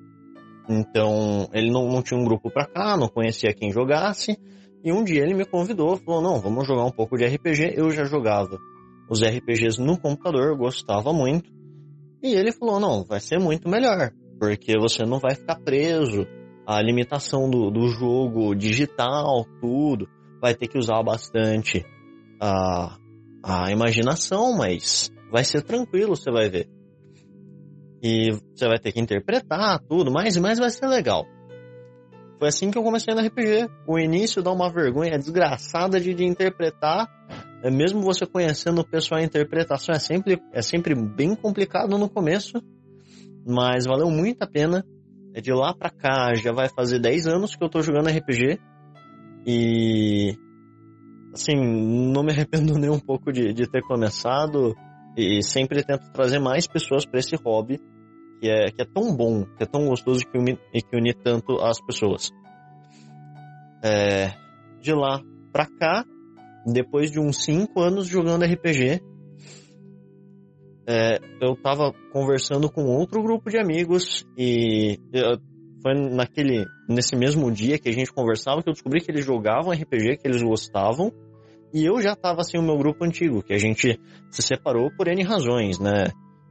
Então, 0.70 1.48
ele 1.54 1.72
não, 1.72 1.88
não 1.88 2.02
tinha 2.02 2.20
um 2.20 2.26
grupo 2.26 2.52
pra 2.52 2.66
cá, 2.66 2.98
não 2.98 3.08
conhecia 3.08 3.54
quem 3.54 3.72
jogasse. 3.72 4.38
E 4.84 4.92
um 4.92 5.04
dia 5.04 5.22
ele 5.22 5.34
me 5.34 5.46
convidou, 5.46 5.98
falou: 5.98 6.22
Não, 6.22 6.40
vamos 6.40 6.68
jogar 6.68 6.86
um 6.86 6.92
pouco 6.92 7.18
de 7.18 7.26
RPG. 7.26 7.74
Eu 7.76 7.90
já 7.92 8.04
jogava 8.04 8.58
os 9.10 9.22
RPGs 9.22 9.82
no 9.82 10.00
computador, 10.00 10.58
gostava 10.58 11.14
muito. 11.14 11.50
E 12.22 12.34
ele 12.34 12.52
falou: 12.52 12.80
Não, 12.80 13.04
vai 13.06 13.20
ser 13.20 13.40
muito 13.40 13.70
melhor, 13.70 14.12
porque 14.40 14.74
você 14.78 15.06
não 15.06 15.20
vai 15.20 15.36
ficar 15.36 15.60
preso 15.62 16.26
à 16.66 16.82
limitação 16.82 17.50
do, 17.50 17.72
do 17.72 17.88
jogo 17.90 18.54
digital, 18.54 19.46
tudo. 19.62 20.08
Vai 20.42 20.54
ter 20.54 20.68
que 20.68 20.78
usar 20.78 21.02
bastante 21.02 21.86
a, 22.40 22.98
a 23.44 23.72
imaginação, 23.72 24.56
mas 24.56 25.12
vai 25.32 25.44
ser 25.44 25.62
tranquilo, 25.64 26.16
você 26.16 26.32
vai 26.32 26.50
ver. 26.50 26.70
E 28.02 28.32
você 28.56 28.68
vai 28.68 28.80
ter 28.80 28.92
que 28.92 29.00
interpretar 29.00 29.80
tudo, 29.88 30.12
mais 30.12 30.36
e 30.36 30.40
mais 30.40 30.60
vai 30.60 30.70
ser 30.70 30.88
legal. 30.88 31.26
Foi 32.40 32.50
assim 32.50 32.70
que 32.70 32.78
eu 32.78 32.84
comecei 32.84 33.14
no 33.16 33.22
RPG. 33.22 33.68
O 33.88 33.98
início 33.98 34.44
dá 34.44 34.52
uma 34.52 34.72
vergonha 34.72 35.18
desgraçada 35.18 36.00
de, 36.00 36.14
de 36.14 36.24
interpretar. 36.24 37.08
É, 37.64 37.72
mesmo 37.72 38.02
você 38.02 38.26
conhecendo 38.28 38.82
o 38.82 38.88
pessoal, 38.88 39.20
a 39.20 39.24
interpretação 39.24 39.96
é 39.96 40.00
sempre, 40.00 40.40
é 40.54 40.62
sempre 40.62 40.94
bem 40.94 41.36
complicado 41.36 41.98
no 41.98 42.08
começo. 42.08 42.62
Mas 43.46 43.86
valeu 43.86 44.12
muito 44.12 44.44
a 44.44 44.48
pena. 44.48 44.86
É 45.34 45.42
de 45.42 45.52
lá 45.52 45.74
pra 45.74 45.90
cá, 45.90 46.34
já 46.36 46.52
vai 46.52 46.70
fazer 46.70 47.00
10 47.00 47.28
anos 47.28 47.56
que 47.56 47.64
eu 47.64 47.70
tô 47.70 47.82
jogando 47.82 48.10
RPG. 48.10 48.60
E. 49.46 50.38
Assim, 51.38 51.56
não 51.56 52.24
me 52.24 52.32
arrependo 52.32 52.74
nem 52.80 52.90
um 52.90 53.00
pouco 53.00 53.32
de, 53.32 53.54
de 53.54 53.70
ter 53.70 53.82
começado. 53.84 54.76
E 55.16 55.42
sempre 55.42 55.84
tento 55.84 56.12
trazer 56.12 56.40
mais 56.40 56.68
pessoas 56.68 57.06
para 57.06 57.20
esse 57.20 57.36
hobby 57.36 57.80
que 58.40 58.48
é, 58.48 58.66
que 58.72 58.82
é 58.82 58.86
tão 58.86 59.16
bom, 59.16 59.46
que 59.46 59.64
é 59.64 59.66
tão 59.66 59.88
gostoso 59.88 60.24
que 60.26 60.38
une, 60.38 60.60
e 60.74 60.82
que 60.82 60.96
une 60.96 61.14
tanto 61.14 61.60
as 61.60 61.82
pessoas. 61.82 62.32
É, 63.84 64.34
de 64.80 64.94
lá 64.94 65.22
pra 65.52 65.66
cá, 65.66 66.06
depois 66.66 67.12
de 67.12 67.20
uns 67.20 67.44
5 67.44 67.80
anos 67.80 68.08
jogando 68.08 68.46
RPG, 68.46 69.02
é, 70.88 71.20
eu 71.42 71.56
tava 71.56 71.92
conversando 72.14 72.72
com 72.72 72.86
outro 72.86 73.22
grupo 73.22 73.50
de 73.50 73.58
amigos 73.58 74.26
e 74.38 75.00
foi 75.82 75.94
naquele, 75.94 76.66
nesse 76.88 77.16
mesmo 77.16 77.52
dia 77.52 77.80
que 77.80 77.90
a 77.90 77.92
gente 77.92 78.14
conversava 78.14 78.62
que 78.62 78.70
eu 78.70 78.74
descobri 78.74 79.02
que 79.02 79.12
eles 79.12 79.26
jogavam 79.26 79.74
RPG, 79.74 80.18
que 80.18 80.28
eles 80.28 80.42
gostavam, 80.42 81.12
e 81.74 81.86
eu 81.86 82.02
já 82.02 82.16
tava 82.16 82.42
assim 82.42 82.58
o 82.58 82.64
meu 82.64 82.78
grupo 82.78 83.04
antigo, 83.04 83.44
que 83.44 83.54
a 83.54 83.58
gente 83.58 84.00
se 84.32 84.42
separou 84.42 84.90
por 84.96 85.08
N 85.08 85.24
razões, 85.24 85.80
né? 85.80 86.06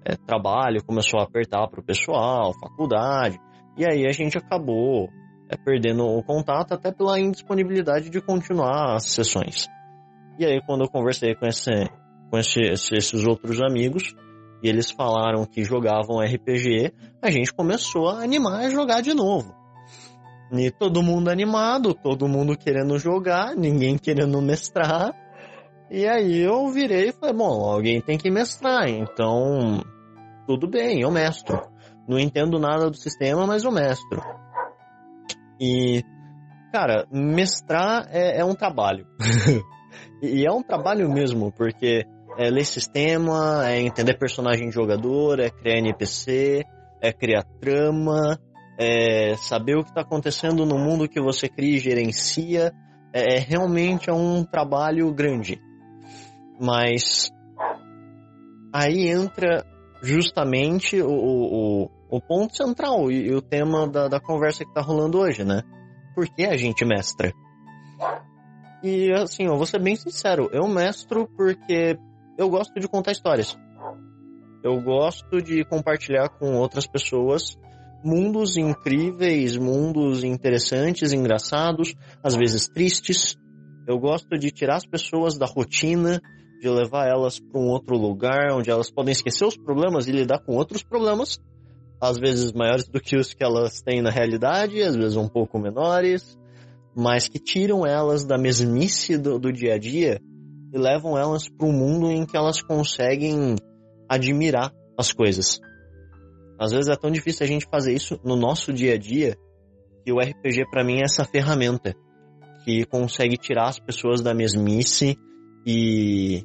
É, 0.05 0.14
trabalho 0.14 0.84
começou 0.84 1.18
a 1.18 1.24
apertar 1.24 1.66
pro 1.68 1.82
pessoal, 1.82 2.52
faculdade, 2.60 3.38
e 3.76 3.84
aí 3.84 4.06
a 4.06 4.12
gente 4.12 4.38
acabou 4.38 5.09
é, 5.51 5.56
perdendo 5.56 6.05
o 6.05 6.22
contato 6.22 6.72
até 6.72 6.93
pela 6.93 7.18
indisponibilidade 7.18 8.09
de 8.09 8.20
continuar 8.20 8.94
as 8.94 9.06
sessões. 9.06 9.66
E 10.38 10.44
aí 10.44 10.60
quando 10.64 10.84
eu 10.84 10.90
conversei 10.90 11.34
com, 11.34 11.47
esse, 11.47 11.72
com 12.30 12.38
esse, 12.38 12.60
esses 12.60 13.26
outros 13.26 13.60
amigos, 13.60 14.14
e 14.62 14.68
eles 14.68 14.90
falaram 14.90 15.44
que 15.44 15.64
jogavam 15.64 16.20
RPG, 16.20 16.93
a 17.22 17.30
gente 17.30 17.52
começou 17.52 18.09
a 18.09 18.22
animar 18.22 18.64
a 18.64 18.70
jogar 18.70 19.01
de 19.01 19.12
novo. 19.12 19.55
E 20.52 20.70
todo 20.70 21.02
mundo 21.02 21.28
animado, 21.28 21.93
todo 21.93 22.28
mundo 22.28 22.56
querendo 22.56 22.98
jogar, 22.98 23.55
ninguém 23.56 23.98
querendo 23.98 24.40
mestrar. 24.40 25.12
E 25.90 26.06
aí 26.06 26.40
eu 26.40 26.68
virei 26.68 27.09
e 27.09 27.12
falei, 27.12 27.35
bom, 27.35 27.68
alguém 27.68 28.01
tem 28.01 28.18
que 28.18 28.31
mestrar, 28.31 28.89
então 28.89 29.82
tudo 30.47 30.68
bem, 30.68 31.01
eu 31.01 31.10
mestro. 31.10 31.60
Não 32.09 32.18
entendo 32.18 32.59
nada 32.59 32.89
do 32.89 32.97
sistema, 32.97 33.47
mas 33.47 33.64
eu 33.64 33.73
mestro. 33.73 34.23
E, 35.60 36.05
cara, 36.73 37.06
mestrar 37.10 38.06
é, 38.10 38.40
é 38.40 38.44
um 38.44 38.55
trabalho. 38.55 39.06
e 40.23 40.47
é 40.47 40.52
um 40.52 40.62
trabalho 40.62 41.10
mesmo, 41.10 41.51
porque 41.51 42.06
é 42.39 42.51
ler 42.51 42.64
sistema, 42.64 43.68
é 43.68 43.81
entender 43.81 44.18
personagem 44.18 44.70
jogador, 44.70 45.40
é 45.40 45.51
criar 45.51 45.78
NPC, 45.78 46.64
é 47.01 47.12
criar 47.12 47.44
trama, 47.60 48.39
é 48.78 49.36
saber 49.36 49.76
o 49.76 49.82
que 49.82 49.90
está 49.90 50.02
acontecendo 50.02 50.66
no 50.66 50.78
mundo 50.78 51.08
que 51.08 51.20
você 51.20 51.48
cria 51.48 51.76
e 51.76 51.80
gerencia. 51.80 52.72
É, 53.12 53.36
é 53.36 53.38
realmente 53.38 54.10
é 54.10 54.12
um 54.12 54.44
trabalho 54.44 55.12
grande. 55.12 55.60
Mas 56.60 57.30
aí 58.72 59.08
entra 59.08 59.64
justamente 60.02 61.00
o, 61.00 61.10
o, 61.10 61.90
o 62.10 62.20
ponto 62.20 62.56
central 62.56 63.10
e, 63.10 63.28
e 63.28 63.34
o 63.34 63.42
tema 63.42 63.88
da, 63.88 64.08
da 64.08 64.20
conversa 64.20 64.64
que 64.64 64.70
está 64.70 64.80
rolando 64.80 65.18
hoje, 65.18 65.44
né? 65.44 65.62
Por 66.14 66.26
que 66.28 66.44
a 66.44 66.56
gente 66.56 66.84
mestra? 66.84 67.32
E 68.82 69.10
assim, 69.12 69.44
eu 69.44 69.56
vou 69.56 69.66
ser 69.66 69.82
bem 69.82 69.96
sincero, 69.96 70.48
eu 70.52 70.68
mestro 70.68 71.26
porque 71.36 71.98
eu 72.38 72.48
gosto 72.48 72.78
de 72.78 72.86
contar 72.86 73.12
histórias. 73.12 73.58
Eu 74.62 74.80
gosto 74.80 75.40
de 75.40 75.64
compartilhar 75.64 76.28
com 76.28 76.56
outras 76.56 76.86
pessoas 76.86 77.58
mundos 78.05 78.56
incríveis, 78.56 79.56
mundos 79.56 80.24
interessantes, 80.24 81.12
engraçados, 81.12 81.94
às 82.23 82.35
vezes 82.35 82.68
tristes. 82.68 83.36
Eu 83.86 83.98
gosto 83.98 84.39
de 84.39 84.51
tirar 84.51 84.77
as 84.77 84.86
pessoas 84.86 85.39
da 85.39 85.47
rotina, 85.47 86.20
de 86.60 86.68
levar 86.68 87.09
elas 87.09 87.39
para 87.39 87.60
um 87.60 87.68
outro 87.68 87.97
lugar 87.97 88.52
onde 88.52 88.70
elas 88.70 88.90
podem 88.90 89.12
esquecer 89.12 89.44
os 89.44 89.56
problemas 89.56 90.09
e 90.09 90.12
lidar 90.12 90.40
com 90.40 90.55
outros 90.56 90.82
problemas, 90.82 91.39
às 92.01 92.18
vezes 92.18 92.52
maiores 92.52 92.89
do 92.89 93.01
que 93.01 93.16
os 93.16 93.32
que 93.32 93.44
elas 93.44 93.81
têm 93.81 94.02
na 94.02 94.10
realidade, 94.10 94.82
às 94.82 94.97
vezes 94.97 95.16
um 95.16 95.28
pouco 95.28 95.59
menores, 95.59 96.36
mas 96.97 97.28
que 97.28 97.39
tiram 97.39 97.86
elas 97.86 98.24
da 98.24 98.39
mesmice 98.39 99.18
do, 99.18 99.39
do 99.39 99.52
dia 99.52 99.74
a 99.74 99.78
dia 99.78 100.20
e 100.73 100.78
levam 100.78 101.16
elas 101.16 101.48
para 101.48 101.66
um 101.66 101.73
mundo 101.73 102.10
em 102.10 102.27
que 102.27 102.36
elas 102.36 102.62
conseguem 102.62 103.56
admirar 104.09 104.73
as 104.98 105.12
coisas. 105.12 105.60
Às 106.58 106.72
vezes 106.72 106.88
é 106.88 106.96
tão 106.96 107.10
difícil 107.10 107.44
a 107.44 107.48
gente 107.48 107.66
fazer 107.70 107.94
isso 107.94 108.18
no 108.24 108.36
nosso 108.36 108.72
dia 108.72 108.94
a 108.94 108.98
dia 108.98 109.36
que 110.04 110.12
o 110.12 110.20
RPG 110.20 110.70
para 110.70 110.84
mim 110.84 111.00
é 111.00 111.04
essa 111.04 111.24
ferramenta 111.24 111.94
que 112.64 112.84
consegue 112.86 113.36
tirar 113.36 113.68
as 113.68 113.78
pessoas 113.78 114.22
da 114.22 114.34
mesmice 114.34 115.16
e, 115.66 116.44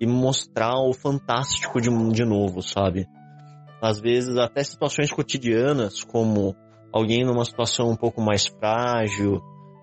e 0.00 0.06
mostrar 0.06 0.78
o 0.80 0.92
fantástico 0.92 1.80
de, 1.80 1.90
de 2.12 2.24
novo, 2.24 2.62
sabe? 2.62 3.06
Às 3.80 4.00
vezes 4.00 4.36
até 4.36 4.62
situações 4.64 5.12
cotidianas, 5.12 6.02
como 6.04 6.54
alguém 6.92 7.24
numa 7.24 7.44
situação 7.44 7.90
um 7.90 7.96
pouco 7.96 8.20
mais 8.20 8.46
frágil, 8.46 9.40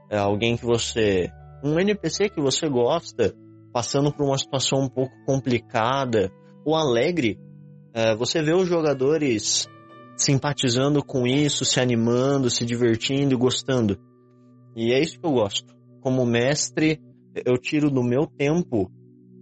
é, 0.09 0.17
alguém 0.17 0.55
que 0.57 0.65
você. 0.65 1.29
um 1.63 1.79
NPC 1.79 2.29
que 2.29 2.41
você 2.41 2.67
gosta, 2.67 3.33
passando 3.73 4.11
por 4.11 4.25
uma 4.25 4.37
situação 4.37 4.79
um 4.79 4.89
pouco 4.89 5.13
complicada 5.25 6.31
ou 6.65 6.75
alegre, 6.75 7.37
é, 7.99 8.15
você 8.15 8.41
vê 8.41 8.53
os 8.53 8.65
jogadores 8.65 9.67
simpatizando 10.15 11.03
com 11.03 11.27
isso, 11.27 11.65
se 11.65 11.81
animando, 11.81 12.49
se 12.49 12.65
divertindo 12.65 13.37
gostando. 13.37 13.99
E 14.73 14.93
é 14.93 14.99
isso 15.01 15.19
que 15.19 15.25
eu 15.25 15.33
gosto. 15.33 15.75
Como 15.99 16.25
mestre, 16.25 17.01
eu 17.45 17.57
tiro 17.57 17.91
do 17.91 18.01
meu 18.01 18.25
tempo 18.25 18.89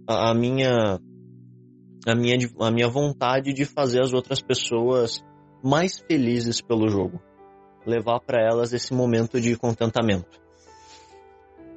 a, 0.08 0.30
a 0.30 0.34
minha 0.34 0.98
a 2.04 2.14
minha 2.16 2.36
a 2.60 2.70
minha 2.70 2.88
vontade 2.88 3.52
de 3.52 3.64
fazer 3.64 4.02
as 4.02 4.12
outras 4.12 4.40
pessoas 4.40 5.22
mais 5.62 6.00
felizes 6.00 6.60
pelo 6.60 6.88
jogo, 6.88 7.22
levar 7.86 8.18
para 8.18 8.42
elas 8.42 8.72
esse 8.72 8.92
momento 8.92 9.40
de 9.40 9.56
contentamento. 9.56 10.40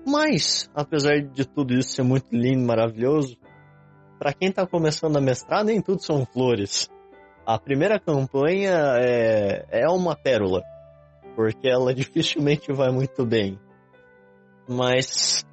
Mas, 0.04 0.68
apesar 0.74 1.22
de 1.22 1.46
tudo 1.46 1.76
isso 1.76 1.92
ser 1.92 2.04
muito 2.04 2.28
lindo, 2.32 2.66
maravilhoso, 2.66 3.38
para 4.22 4.34
quem 4.34 4.50
está 4.50 4.68
começando 4.68 5.18
a 5.18 5.20
mestrar, 5.20 5.64
nem 5.64 5.82
tudo 5.82 6.04
são 6.04 6.24
flores. 6.28 6.88
A 7.44 7.58
primeira 7.58 8.00
campanha 8.00 9.00
é, 9.00 9.66
é 9.72 9.90
uma 9.90 10.16
pérola, 10.16 10.62
porque 11.36 11.68
ela 11.68 11.92
dificilmente 11.92 12.72
vai 12.72 12.92
muito 12.92 13.26
bem. 13.26 13.60
Mas 14.70 15.44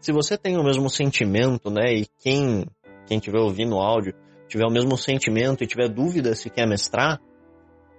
se 0.00 0.12
você 0.12 0.38
tem 0.38 0.56
o 0.56 0.62
mesmo 0.62 0.88
sentimento, 0.88 1.68
né, 1.68 1.92
e 1.94 2.06
quem 2.20 2.64
quem 3.08 3.18
estiver 3.18 3.40
ouvindo 3.40 3.74
o 3.74 3.80
áudio 3.80 4.14
tiver 4.46 4.66
o 4.66 4.72
mesmo 4.72 4.96
sentimento 4.96 5.64
e 5.64 5.66
tiver 5.66 5.88
dúvida 5.88 6.36
se 6.36 6.48
quer 6.48 6.68
mestrar, 6.68 7.20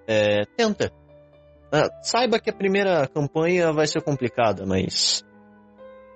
é, 0.08 0.46
tenta. 0.56 0.90
Ah, 1.70 1.90
saiba 2.02 2.40
que 2.40 2.50
a 2.50 2.56
primeira 2.56 3.06
campanha 3.10 3.74
vai 3.74 3.88
ser 3.88 4.02
complicada, 4.02 4.66
mas 4.66 5.22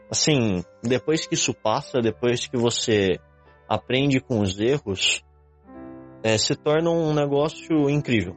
assim, 0.10 0.64
depois 0.82 1.28
que 1.28 1.34
isso 1.34 1.54
passa, 1.54 2.00
depois 2.00 2.48
que 2.48 2.56
você 2.56 3.20
aprende 3.68 4.20
com 4.20 4.42
os 4.42 4.60
erros, 4.60 5.24
é, 6.24 6.38
se 6.38 6.56
torna 6.56 6.90
um 6.90 7.14
negócio 7.14 7.90
incrível. 7.90 8.36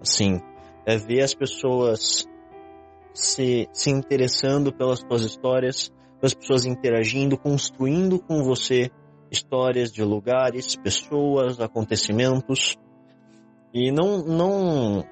Assim, 0.00 0.40
é 0.84 0.96
ver 0.96 1.22
as 1.22 1.34
pessoas 1.34 2.26
se, 3.12 3.68
se 3.72 3.90
interessando 3.90 4.72
pelas 4.72 5.00
suas 5.00 5.22
histórias, 5.22 5.92
as 6.22 6.34
pessoas 6.34 6.64
interagindo, 6.64 7.38
construindo 7.38 8.18
com 8.18 8.42
você 8.42 8.90
histórias 9.30 9.92
de 9.92 10.02
lugares, 10.02 10.76
pessoas, 10.76 11.60
acontecimentos. 11.60 12.76
E 13.72 13.90
não, 13.90 14.18
não, 14.18 15.04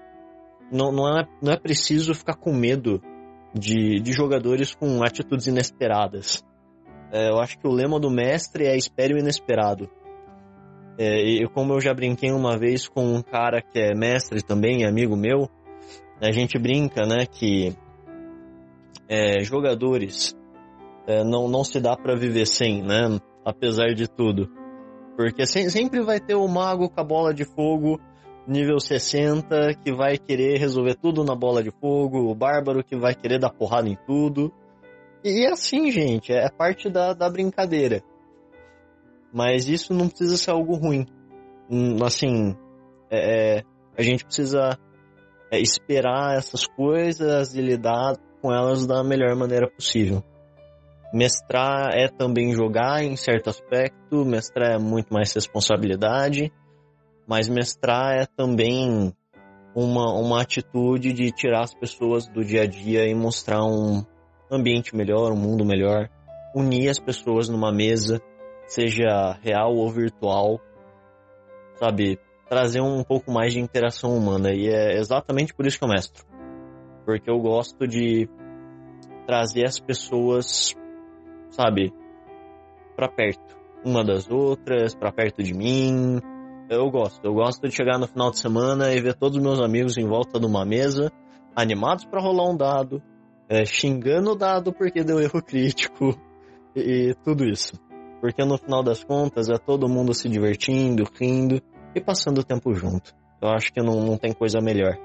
não, 0.71 0.93
não, 0.93 1.19
é, 1.19 1.29
não 1.43 1.53
é 1.53 1.57
preciso 1.59 2.15
ficar 2.15 2.37
com 2.37 2.53
medo 2.53 3.03
de, 3.55 4.01
de 4.01 4.13
jogadores 4.13 4.75
com 4.75 5.03
atitudes 5.03 5.47
inesperadas. 5.47 6.45
É, 7.15 7.31
eu 7.31 7.39
acho 7.39 7.57
que 7.61 7.69
o 7.69 7.71
lema 7.71 8.01
do 8.01 8.11
mestre 8.11 8.67
é 8.67 8.77
espere 8.77 9.15
o 9.15 9.19
inesperado. 9.19 9.89
É, 10.99 11.23
e 11.23 11.49
como 11.49 11.73
eu 11.73 11.81
já 11.81 11.95
brinquei 11.95 12.33
uma 12.33 12.59
vez 12.59 12.89
com 12.89 13.07
um 13.07 13.23
cara 13.23 13.63
que 13.63 13.79
é 13.79 13.95
mestre 13.95 14.43
também, 14.43 14.85
amigo 14.85 15.17
meu, 15.17 15.49
a 16.21 16.33
gente 16.33 16.59
brinca, 16.59 17.07
né, 17.07 17.25
que 17.25 17.73
é, 19.09 19.45
jogadores 19.45 20.37
é, 21.07 21.23
não, 21.23 21.49
não 21.49 21.63
se 21.63 21.81
dá 21.81 21.97
para 21.97 22.17
viver 22.17 22.47
sem, 22.47 22.83
né, 22.83 23.21
apesar 23.45 23.95
de 23.95 24.09
tudo. 24.09 24.51
Porque 25.17 25.47
sempre 25.47 26.03
vai 26.03 26.19
ter 26.19 26.35
o 26.35 26.49
mago 26.49 26.89
com 26.89 27.01
a 27.01 27.05
bola 27.05 27.33
de 27.33 27.45
fogo 27.45 28.01
nível 28.45 28.81
60 28.81 29.75
que 29.85 29.93
vai 29.93 30.19
querer 30.19 30.59
resolver 30.59 30.97
tudo 30.97 31.23
na 31.23 31.37
bola 31.37 31.63
de 31.63 31.71
fogo, 31.71 32.29
o 32.29 32.35
bárbaro 32.35 32.83
que 32.83 32.97
vai 32.97 33.15
querer 33.15 33.39
dar 33.39 33.51
porrada 33.51 33.89
em 33.89 33.97
tudo. 34.05 34.53
E 35.25 35.47
é 35.47 35.53
assim, 35.53 35.91
gente, 35.91 36.33
é 36.33 36.51
parte 36.51 36.91
da, 36.91 37.15
da 37.15 37.31
brincadeira. 37.31 38.03
Mas 39.33 39.67
isso 39.67 39.95
não 39.95 40.07
precisa 40.07 40.37
ser 40.37 40.51
algo 40.51 40.75
ruim. 40.75 41.07
Hum, 41.71 41.97
assim, 42.05 42.55
é, 43.11 43.57
é, 43.57 43.63
A 43.97 44.03
gente 44.03 44.23
precisa 44.23 44.79
é, 45.51 45.59
esperar 45.59 46.37
essas 46.37 46.67
coisas 46.67 47.55
e 47.55 47.63
lidar 47.63 48.19
com 48.43 48.53
elas 48.53 48.87
da 48.87 49.03
melhor 49.03 49.35
maneira 49.35 49.67
possível. 49.71 50.23
Mestrar 51.13 51.95
é 51.95 52.07
também 52.09 52.53
jogar 52.53 53.03
em 53.03 53.17
certo 53.17 53.49
aspecto, 53.49 54.25
mestrar 54.27 54.73
é 54.73 54.79
muito 54.79 55.15
mais 55.15 55.33
responsabilidade, 55.33 56.53
mas 57.27 57.49
mestrar 57.49 58.15
é 58.15 58.27
também 58.27 59.15
uma, 59.75 60.13
uma 60.13 60.43
atitude 60.43 61.13
de 61.13 61.31
tirar 61.33 61.63
as 61.63 61.73
pessoas 61.73 62.27
do 62.27 62.45
dia 62.45 62.63
a 62.63 62.67
dia 62.67 63.07
e 63.07 63.15
mostrar 63.15 63.65
um 63.65 64.05
ambiente 64.55 64.95
melhor, 64.95 65.33
um 65.33 65.37
mundo 65.37 65.65
melhor, 65.65 66.09
unir 66.55 66.89
as 66.89 66.99
pessoas 66.99 67.49
numa 67.49 67.73
mesa, 67.73 68.21
seja 68.67 69.39
real 69.43 69.75
ou 69.75 69.91
virtual, 69.91 70.61
sabe? 71.75 72.19
Trazer 72.49 72.81
um 72.81 73.03
pouco 73.03 73.33
mais 73.33 73.53
de 73.53 73.61
interação 73.61 74.17
humana. 74.17 74.53
E 74.53 74.69
é 74.69 74.99
exatamente 74.99 75.55
por 75.55 75.67
isso 75.67 75.79
que 75.79 75.85
eu 75.85 75.89
mestro. 75.89 76.25
Porque 77.05 77.31
eu 77.31 77.39
gosto 77.39 77.87
de 77.87 78.29
trazer 79.27 79.67
as 79.67 79.79
pessoas 79.81 80.75
sabe, 81.55 81.93
para 82.97 83.09
perto 83.09 83.57
uma 83.85 84.03
das 84.03 84.31
outras, 84.31 84.95
para 84.95 85.13
perto 85.13 85.43
de 85.43 85.55
mim. 85.55 86.19
Eu 86.71 86.91
gosto, 86.91 87.25
eu 87.25 87.35
gosto 87.35 87.69
de 87.69 87.75
chegar 87.75 87.99
no 87.99 88.07
final 88.07 88.31
de 88.31 88.39
semana 88.39 88.93
e 88.95 89.01
ver 89.01 89.15
todos 89.15 89.37
os 89.37 89.43
meus 89.43 89.61
amigos 89.61 89.97
em 89.99 90.07
volta 90.07 90.41
de 90.41 90.47
uma 90.47 90.65
mesa, 90.65 91.13
animados 91.55 92.05
para 92.07 92.21
rolar 92.21 92.51
um 92.51 92.57
dado, 92.57 93.03
é, 93.49 93.65
xingando 93.65 94.33
o 94.33 94.35
dado 94.35 94.73
porque 94.73 95.05
deu 95.05 95.21
erro 95.21 95.43
crítico 95.43 96.19
e, 96.75 97.11
e 97.11 97.15
tudo 97.23 97.45
isso. 97.45 97.73
Porque 98.21 98.45
no 98.45 98.57
final 98.57 98.83
das 98.83 99.05
contas 99.05 99.49
é 99.51 99.59
todo 99.59 99.89
mundo 99.89 100.15
se 100.15 100.29
divertindo, 100.29 101.05
rindo 101.19 101.61
e 101.95 102.01
passando 102.01 102.39
o 102.39 102.45
tempo 102.45 102.73
junto. 102.75 103.15
Eu 103.41 103.51
acho 103.51 103.73
que 103.73 103.83
não, 103.83 104.01
não 104.01 104.17
tem 104.17 104.33
coisa 104.33 104.61
melhor. 104.61 104.97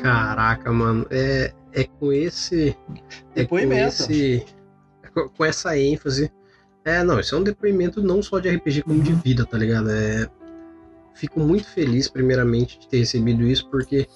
Caraca, 0.00 0.70
mano, 0.70 1.06
é, 1.10 1.52
é 1.74 1.84
com 1.84 2.12
esse. 2.12 2.76
É 3.34 3.44
com 3.44 3.58
esse. 3.58 4.46
Com, 5.36 5.44
essa 5.44 5.76
ênfase. 5.76 6.32
É, 6.84 7.02
não, 7.02 7.18
isso 7.18 7.34
é 7.34 7.38
um 7.38 7.42
depoimento 7.42 8.02
não 8.02 8.22
só 8.22 8.38
de 8.38 8.48
RPG 8.48 8.82
como 8.82 9.02
de 9.02 9.12
vida, 9.12 9.44
tá 9.44 9.58
ligado? 9.58 9.90
É, 9.90 10.28
fico 11.14 11.40
muito 11.40 11.68
feliz, 11.68 12.08
primeiramente, 12.08 12.78
de 12.78 12.88
ter 12.88 12.98
recebido 12.98 13.42
isso, 13.42 13.68
porque 13.70 14.06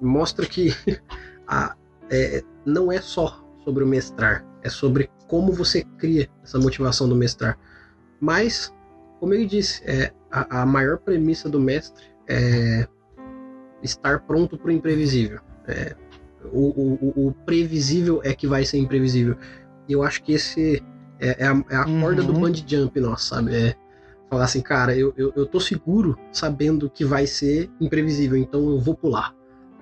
mostra 0.00 0.46
que 0.46 0.74
a, 1.46 1.76
é, 2.10 2.42
não 2.64 2.90
é 2.90 3.00
só 3.00 3.44
sobre 3.64 3.84
o 3.84 3.86
mestrar, 3.86 4.44
é 4.62 4.68
sobre 4.68 5.10
como 5.28 5.52
você 5.52 5.84
cria 5.98 6.28
essa 6.42 6.58
motivação 6.58 7.08
do 7.08 7.14
mestrar. 7.14 7.58
Mas, 8.20 8.74
como 9.20 9.34
ele 9.34 9.46
disse, 9.46 9.82
é, 9.84 10.12
a, 10.30 10.62
a 10.62 10.66
maior 10.66 10.98
premissa 10.98 11.48
do 11.48 11.60
mestre 11.60 12.04
é 12.26 12.88
estar 13.82 14.20
pronto 14.20 14.56
para 14.56 14.68
o 14.68 14.72
imprevisível. 14.72 15.40
É, 15.66 15.94
o, 16.52 16.68
o, 16.68 17.26
o, 17.28 17.32
previsível 17.44 18.20
é 18.24 18.34
que 18.34 18.46
vai 18.46 18.64
ser 18.64 18.78
imprevisível. 18.78 19.36
E 19.88 19.92
eu 19.92 20.02
acho 20.02 20.22
que 20.22 20.32
esse 20.32 20.82
é, 21.20 21.44
é 21.44 21.46
a, 21.46 21.64
é 21.70 21.76
a 21.76 21.84
corda 22.00 22.22
do 22.22 22.32
Uhum. 22.32 22.40
bungee 22.40 22.64
jump 22.66 22.98
nosso, 23.00 23.26
sabe? 23.28 23.54
É 23.54 23.74
falar 24.30 24.44
assim, 24.44 24.60
cara, 24.60 24.94
eu, 24.94 25.12
eu, 25.16 25.32
eu 25.34 25.46
tô 25.46 25.58
seguro 25.58 26.18
sabendo 26.30 26.90
que 26.90 27.04
vai 27.04 27.26
ser 27.26 27.70
imprevisível, 27.80 28.36
então 28.36 28.68
eu 28.68 28.78
vou 28.78 28.94
pular. 28.94 29.34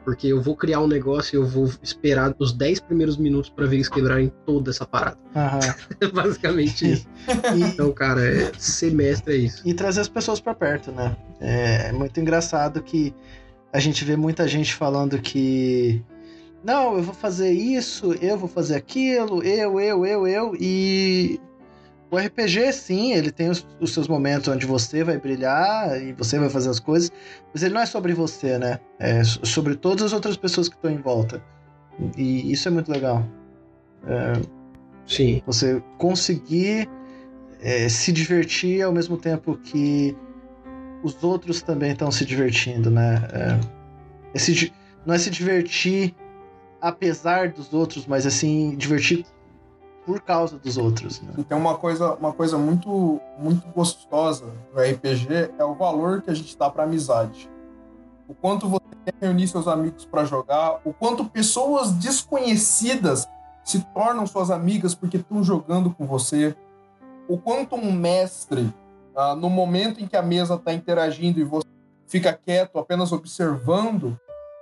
Porque 0.04 0.28
eu 0.28 0.40
vou 0.40 0.54
criar 0.54 0.78
um 0.78 0.86
negócio 0.86 1.34
e 1.34 1.36
eu 1.36 1.44
vou 1.44 1.68
esperar 1.82 2.32
os 2.38 2.52
10 2.52 2.78
primeiros 2.78 3.16
minutos 3.16 3.50
para 3.50 3.66
ver 3.66 3.74
eles 3.74 3.88
quebrarem 3.88 4.32
toda 4.46 4.70
essa 4.70 4.86
parada. 4.86 5.18
É 6.00 6.06
basicamente 6.06 6.92
isso. 6.92 7.08
Então, 7.56 7.90
cara, 7.90 8.24
é, 8.24 8.52
ser 8.56 8.92
mestre 8.92 9.34
é 9.34 9.36
isso. 9.38 9.62
E 9.66 9.74
trazer 9.74 10.00
as 10.02 10.08
pessoas 10.08 10.38
pra 10.38 10.54
perto, 10.54 10.92
né? 10.92 11.16
É 11.40 11.90
muito 11.90 12.20
engraçado 12.20 12.80
que 12.84 13.12
a 13.72 13.80
gente 13.80 14.04
vê 14.04 14.14
muita 14.16 14.46
gente 14.46 14.74
falando 14.74 15.18
que 15.18 16.04
não, 16.64 16.96
eu 16.96 17.02
vou 17.02 17.14
fazer 17.14 17.50
isso, 17.52 18.12
eu 18.20 18.36
vou 18.36 18.48
fazer 18.48 18.74
aquilo, 18.76 19.42
eu, 19.42 19.80
eu, 19.80 20.04
eu, 20.04 20.26
eu, 20.26 20.56
e 20.60 21.38
o 22.10 22.16
RPG, 22.18 22.72
sim, 22.72 23.12
ele 23.12 23.30
tem 23.30 23.48
os, 23.50 23.66
os 23.80 23.92
seus 23.92 24.08
momentos 24.08 24.48
onde 24.48 24.66
você 24.66 25.04
vai 25.04 25.18
brilhar 25.18 26.00
e 26.02 26.12
você 26.12 26.38
vai 26.38 26.48
fazer 26.48 26.70
as 26.70 26.80
coisas, 26.80 27.10
mas 27.52 27.62
ele 27.62 27.74
não 27.74 27.80
é 27.80 27.86
sobre 27.86 28.12
você, 28.14 28.58
né? 28.58 28.78
É 28.98 29.22
so- 29.24 29.44
sobre 29.44 29.74
todas 29.76 30.06
as 30.06 30.12
outras 30.12 30.36
pessoas 30.36 30.68
que 30.68 30.74
estão 30.76 30.90
em 30.90 30.98
volta. 31.00 31.42
E 32.16 32.50
isso 32.52 32.68
é 32.68 32.70
muito 32.70 32.90
legal. 32.90 33.24
É, 34.06 34.32
sim. 35.06 35.42
Você 35.46 35.82
conseguir 35.98 36.88
é, 37.60 37.88
se 37.88 38.12
divertir 38.12 38.82
ao 38.82 38.92
mesmo 38.92 39.16
tempo 39.16 39.56
que 39.56 40.16
os 41.02 41.22
outros 41.24 41.62
também 41.62 41.92
estão 41.92 42.10
se 42.10 42.24
divertindo, 42.24 42.90
né? 42.90 43.16
É, 43.32 43.58
esse 44.34 44.52
di- 44.52 44.72
não 45.04 45.14
é 45.14 45.18
se 45.18 45.30
divertir 45.30 46.14
apesar 46.88 47.48
dos 47.50 47.74
outros, 47.74 48.06
mas 48.06 48.24
assim, 48.24 48.76
divertir 48.76 49.26
por 50.04 50.20
causa 50.20 50.56
dos 50.56 50.78
outros, 50.78 51.20
né? 51.20 51.32
E 51.36 51.42
tem 51.42 51.58
uma 51.58 51.76
coisa, 51.76 52.14
uma 52.14 52.32
coisa 52.32 52.56
muito, 52.56 53.20
muito 53.36 53.66
gostosa 53.68 54.52
do 54.72 54.80
RPG 54.80 55.50
é 55.58 55.64
o 55.64 55.74
valor 55.74 56.22
que 56.22 56.30
a 56.30 56.34
gente 56.34 56.56
dá 56.56 56.70
pra 56.70 56.84
amizade. 56.84 57.50
O 58.28 58.34
quanto 58.34 58.68
você 58.68 58.84
quer 59.04 59.14
reunir 59.20 59.48
seus 59.48 59.66
amigos 59.66 60.04
pra 60.04 60.24
jogar, 60.24 60.80
o 60.84 60.92
quanto 60.92 61.24
pessoas 61.24 61.90
desconhecidas 61.90 63.28
se 63.64 63.80
tornam 63.92 64.24
suas 64.24 64.52
amigas 64.52 64.94
porque 64.94 65.16
estão 65.16 65.42
jogando 65.42 65.90
com 65.90 66.06
você, 66.06 66.54
o 67.28 67.36
quanto 67.36 67.74
um 67.74 67.90
mestre, 67.90 68.72
ah, 69.16 69.34
no 69.34 69.50
momento 69.50 70.00
em 70.00 70.06
que 70.06 70.16
a 70.16 70.22
mesa 70.22 70.54
está 70.54 70.72
interagindo 70.72 71.40
e 71.40 71.44
você 71.44 71.66
fica 72.06 72.32
quieto, 72.32 72.78
apenas 72.78 73.10
observando 73.10 74.16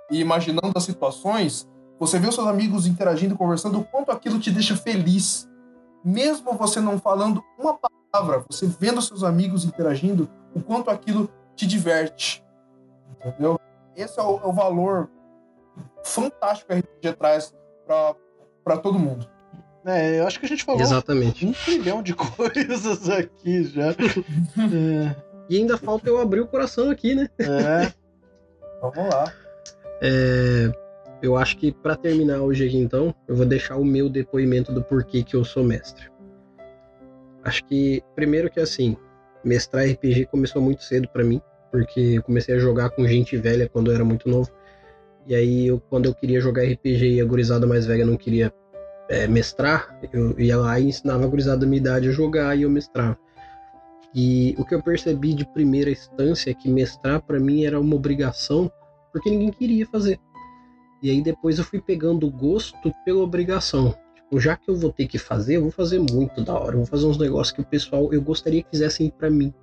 e 0.09 0.19
imaginando 0.19 0.71
as 0.75 0.83
situações, 0.83 1.67
você 1.99 2.19
vê 2.19 2.27
os 2.27 2.35
seus 2.35 2.47
amigos 2.47 2.87
interagindo, 2.87 3.37
conversando, 3.37 3.79
o 3.79 3.83
quanto 3.83 4.11
aquilo 4.11 4.39
te 4.39 4.51
deixa 4.51 4.75
feliz. 4.75 5.49
Mesmo 6.03 6.53
você 6.53 6.79
não 6.79 6.99
falando 6.99 7.43
uma 7.57 7.77
palavra, 8.13 8.45
você 8.49 8.67
vendo 8.67 9.01
seus 9.01 9.23
amigos 9.23 9.65
interagindo, 9.65 10.29
o 10.53 10.61
quanto 10.61 10.89
aquilo 10.89 11.29
te 11.55 11.65
diverte. 11.65 12.43
Entendeu? 13.19 13.59
Esse 13.95 14.19
é 14.19 14.23
o, 14.23 14.37
é 14.37 14.45
o 14.45 14.53
valor 14.53 15.09
fantástico 16.03 16.67
que 16.67 16.73
a 16.73 16.77
RPG 16.77 17.17
traz 17.17 17.53
para 17.85 18.77
todo 18.77 18.99
mundo. 18.99 19.27
É, 19.85 20.19
eu 20.19 20.27
acho 20.27 20.39
que 20.39 20.45
a 20.45 20.49
gente 20.49 20.63
falou 20.63 20.81
Exatamente. 20.81 21.45
um 21.45 21.53
trilhão 21.53 22.01
de 22.01 22.13
coisas 22.15 23.09
aqui 23.09 23.63
já. 23.63 23.89
É. 24.57 25.25
E 25.47 25.57
ainda 25.57 25.77
falta 25.77 26.09
eu 26.09 26.19
abrir 26.19 26.41
o 26.41 26.47
coração 26.47 26.89
aqui, 26.89 27.13
né? 27.13 27.29
É. 27.39 27.93
Vamos 28.81 29.13
lá. 29.13 29.31
É, 30.01 30.71
eu 31.25 31.35
acho 31.35 31.57
que 31.57 31.71
para 31.71 31.95
terminar 31.95 32.41
hoje 32.41 32.67
aqui, 32.67 32.77
então, 32.77 33.13
eu 33.27 33.35
vou 33.35 33.45
deixar 33.45 33.77
o 33.77 33.85
meu 33.85 34.09
depoimento 34.09 34.71
do 34.71 34.83
porquê 34.83 35.23
que 35.23 35.35
eu 35.35 35.43
sou 35.43 35.63
mestre. 35.63 36.09
Acho 37.43 37.63
que 37.65 38.01
primeiro 38.15 38.49
que 38.49 38.59
assim, 38.59 38.95
mestrar 39.43 39.85
RPG 39.85 40.27
começou 40.27 40.61
muito 40.61 40.83
cedo 40.83 41.07
para 41.09 41.23
mim, 41.23 41.41
porque 41.71 41.99
eu 41.99 42.23
comecei 42.23 42.55
a 42.55 42.59
jogar 42.59 42.89
com 42.91 43.07
gente 43.07 43.37
velha 43.37 43.69
quando 43.69 43.91
eu 43.91 43.95
era 43.95 44.05
muito 44.05 44.29
novo. 44.29 44.49
E 45.27 45.33
aí, 45.33 45.67
eu, 45.67 45.79
quando 45.89 46.05
eu 46.05 46.13
queria 46.13 46.39
jogar 46.39 46.63
RPG 46.63 47.15
e 47.15 47.21
a 47.21 47.25
gurizada 47.25 47.65
mais 47.65 47.85
velha 47.85 48.05
não 48.05 48.15
queria 48.15 48.53
é, 49.09 49.27
mestrar, 49.27 49.99
eu 50.13 50.39
ia 50.39 50.57
lá 50.57 50.79
e 50.79 50.87
ensinava 50.89 51.23
a 51.23 51.27
gurizada 51.27 51.61
da 51.61 51.67
minha 51.67 51.79
idade 51.79 52.09
a 52.09 52.11
jogar 52.11 52.55
e 52.55 52.63
eu 52.63 52.69
mestrava. 52.69 53.17
E 54.13 54.55
o 54.57 54.63
que 54.63 54.73
eu 54.73 54.81
percebi 54.81 55.33
de 55.33 55.45
primeira 55.45 55.89
instância 55.89 56.51
é 56.51 56.53
que 56.53 56.69
mestrar 56.69 57.21
para 57.21 57.39
mim 57.39 57.65
era 57.65 57.79
uma 57.79 57.95
obrigação, 57.95 58.71
porque 59.11 59.29
ninguém 59.29 59.51
queria 59.51 59.85
fazer. 59.87 60.19
E 61.05 61.11
aí 61.11 61.21
depois 61.21 61.59
eu 61.59 61.63
fui 61.63 61.79
pegando 61.79 62.27
gosto 62.31 62.91
pela 63.05 63.19
obrigação. 63.19 63.95
Tipo, 64.15 64.39
já 64.39 64.57
que 64.57 64.67
eu 64.71 64.75
vou 64.75 64.91
ter 64.91 65.05
que 65.05 65.19
fazer, 65.19 65.57
eu 65.57 65.61
vou 65.61 65.69
fazer 65.69 65.99
muito 65.99 66.43
da 66.43 66.55
hora. 66.55 66.71
Eu 66.71 66.77
vou 66.77 66.87
fazer 66.87 67.05
uns 67.05 67.19
negócios 67.19 67.55
que 67.55 67.61
o 67.61 67.63
pessoal 67.63 68.11
eu 68.11 68.19
gostaria 68.19 68.63
que 68.63 68.71
fizessem 68.71 69.11
para 69.11 69.29
mim. 69.29 69.53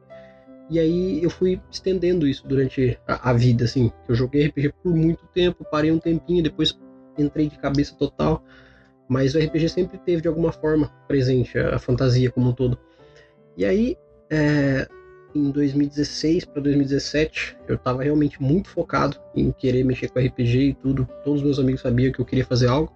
E 0.71 0.79
aí 0.79 1.21
eu 1.21 1.29
fui 1.29 1.61
estendendo 1.69 2.29
isso 2.29 2.47
durante 2.47 2.97
a, 3.09 3.31
a 3.31 3.33
vida, 3.33 3.65
assim. 3.65 3.91
Eu 4.09 4.15
joguei 4.15 4.47
RPG 4.47 4.73
por 4.85 4.95
muito 4.95 5.27
tempo, 5.35 5.67
parei 5.69 5.91
um 5.91 5.99
tempinho, 5.99 6.45
depois 6.45 6.79
entrei 7.19 7.49
de 7.49 7.59
cabeça 7.59 7.97
total. 7.97 8.45
Mas 9.09 9.35
o 9.35 9.41
RPG 9.41 9.69
sempre 9.69 9.99
teve 9.99 10.23
de 10.23 10.29
alguma 10.29 10.53
forma 10.53 10.93
presente, 11.09 11.59
a, 11.59 11.75
a 11.75 11.79
fantasia 11.81 12.31
como 12.31 12.51
um 12.51 12.53
todo. 12.53 12.79
E 13.57 13.65
aí, 13.65 13.97
é, 14.31 14.87
em 15.35 15.51
2016 15.51 16.45
para 16.45 16.63
2017, 16.63 17.57
eu 17.69 17.77
estava 17.77 18.03
realmente 18.03 18.43
muito 18.43 18.69
focado 18.69 19.17
em 19.35 19.51
querer 19.53 19.85
mexer 19.85 20.11
com 20.11 20.21
RPG 20.21 20.59
e 20.59 20.75
tudo. 20.75 21.09
Todos 21.25 21.41
os 21.41 21.45
meus 21.45 21.59
amigos 21.59 21.81
sabiam 21.81 22.13
que 22.13 22.21
eu 22.21 22.25
queria 22.25 22.45
fazer 22.45 22.69
algo. 22.69 22.93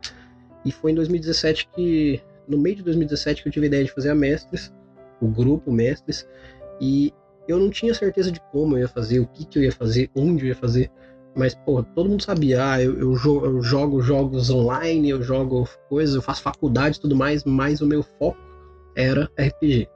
E 0.65 0.73
foi 0.73 0.93
em 0.93 0.95
2017 0.95 1.69
que, 1.75 2.21
no 2.49 2.59
meio 2.59 2.77
de 2.77 2.83
2017, 2.83 3.43
que 3.43 3.49
eu 3.49 3.53
tive 3.53 3.67
a 3.67 3.69
ideia 3.69 3.85
de 3.85 3.93
fazer 3.93 4.11
a 4.11 4.15
Mestres, 4.15 4.73
o 5.21 5.29
grupo 5.29 5.73
Mestres. 5.73 6.27
E 6.81 7.13
eu 7.49 7.59
não 7.59 7.71
tinha 7.71 7.95
certeza 7.95 8.31
de 8.31 8.41
como 8.53 8.77
eu 8.77 8.81
ia 8.81 8.89
fazer, 8.89 9.21
o 9.21 9.27
que, 9.27 9.45
que 9.45 9.59
eu 9.59 9.63
ia 9.63 9.73
fazer, 9.73 10.11
onde 10.15 10.45
eu 10.45 10.49
ia 10.49 10.57
fazer. 10.57 10.91
Mas, 11.35 11.55
pô, 11.55 11.83
todo 11.83 12.09
mundo 12.09 12.23
sabia, 12.23 12.73
ah, 12.73 12.83
eu, 12.83 12.99
eu, 12.99 13.15
jo 13.15 13.45
eu 13.45 13.61
jogo 13.61 14.01
jogos 14.01 14.49
online, 14.49 15.11
eu 15.11 15.23
jogo 15.23 15.69
coisas, 15.89 16.15
eu 16.15 16.23
faço 16.23 16.43
faculdade 16.43 16.97
e 16.97 17.01
tudo 17.01 17.15
mais, 17.15 17.45
mas 17.45 17.83
o 17.83 17.87
meu 17.87 18.03
foco 18.03 18.39
era 18.97 19.31
RPG. 19.39 19.87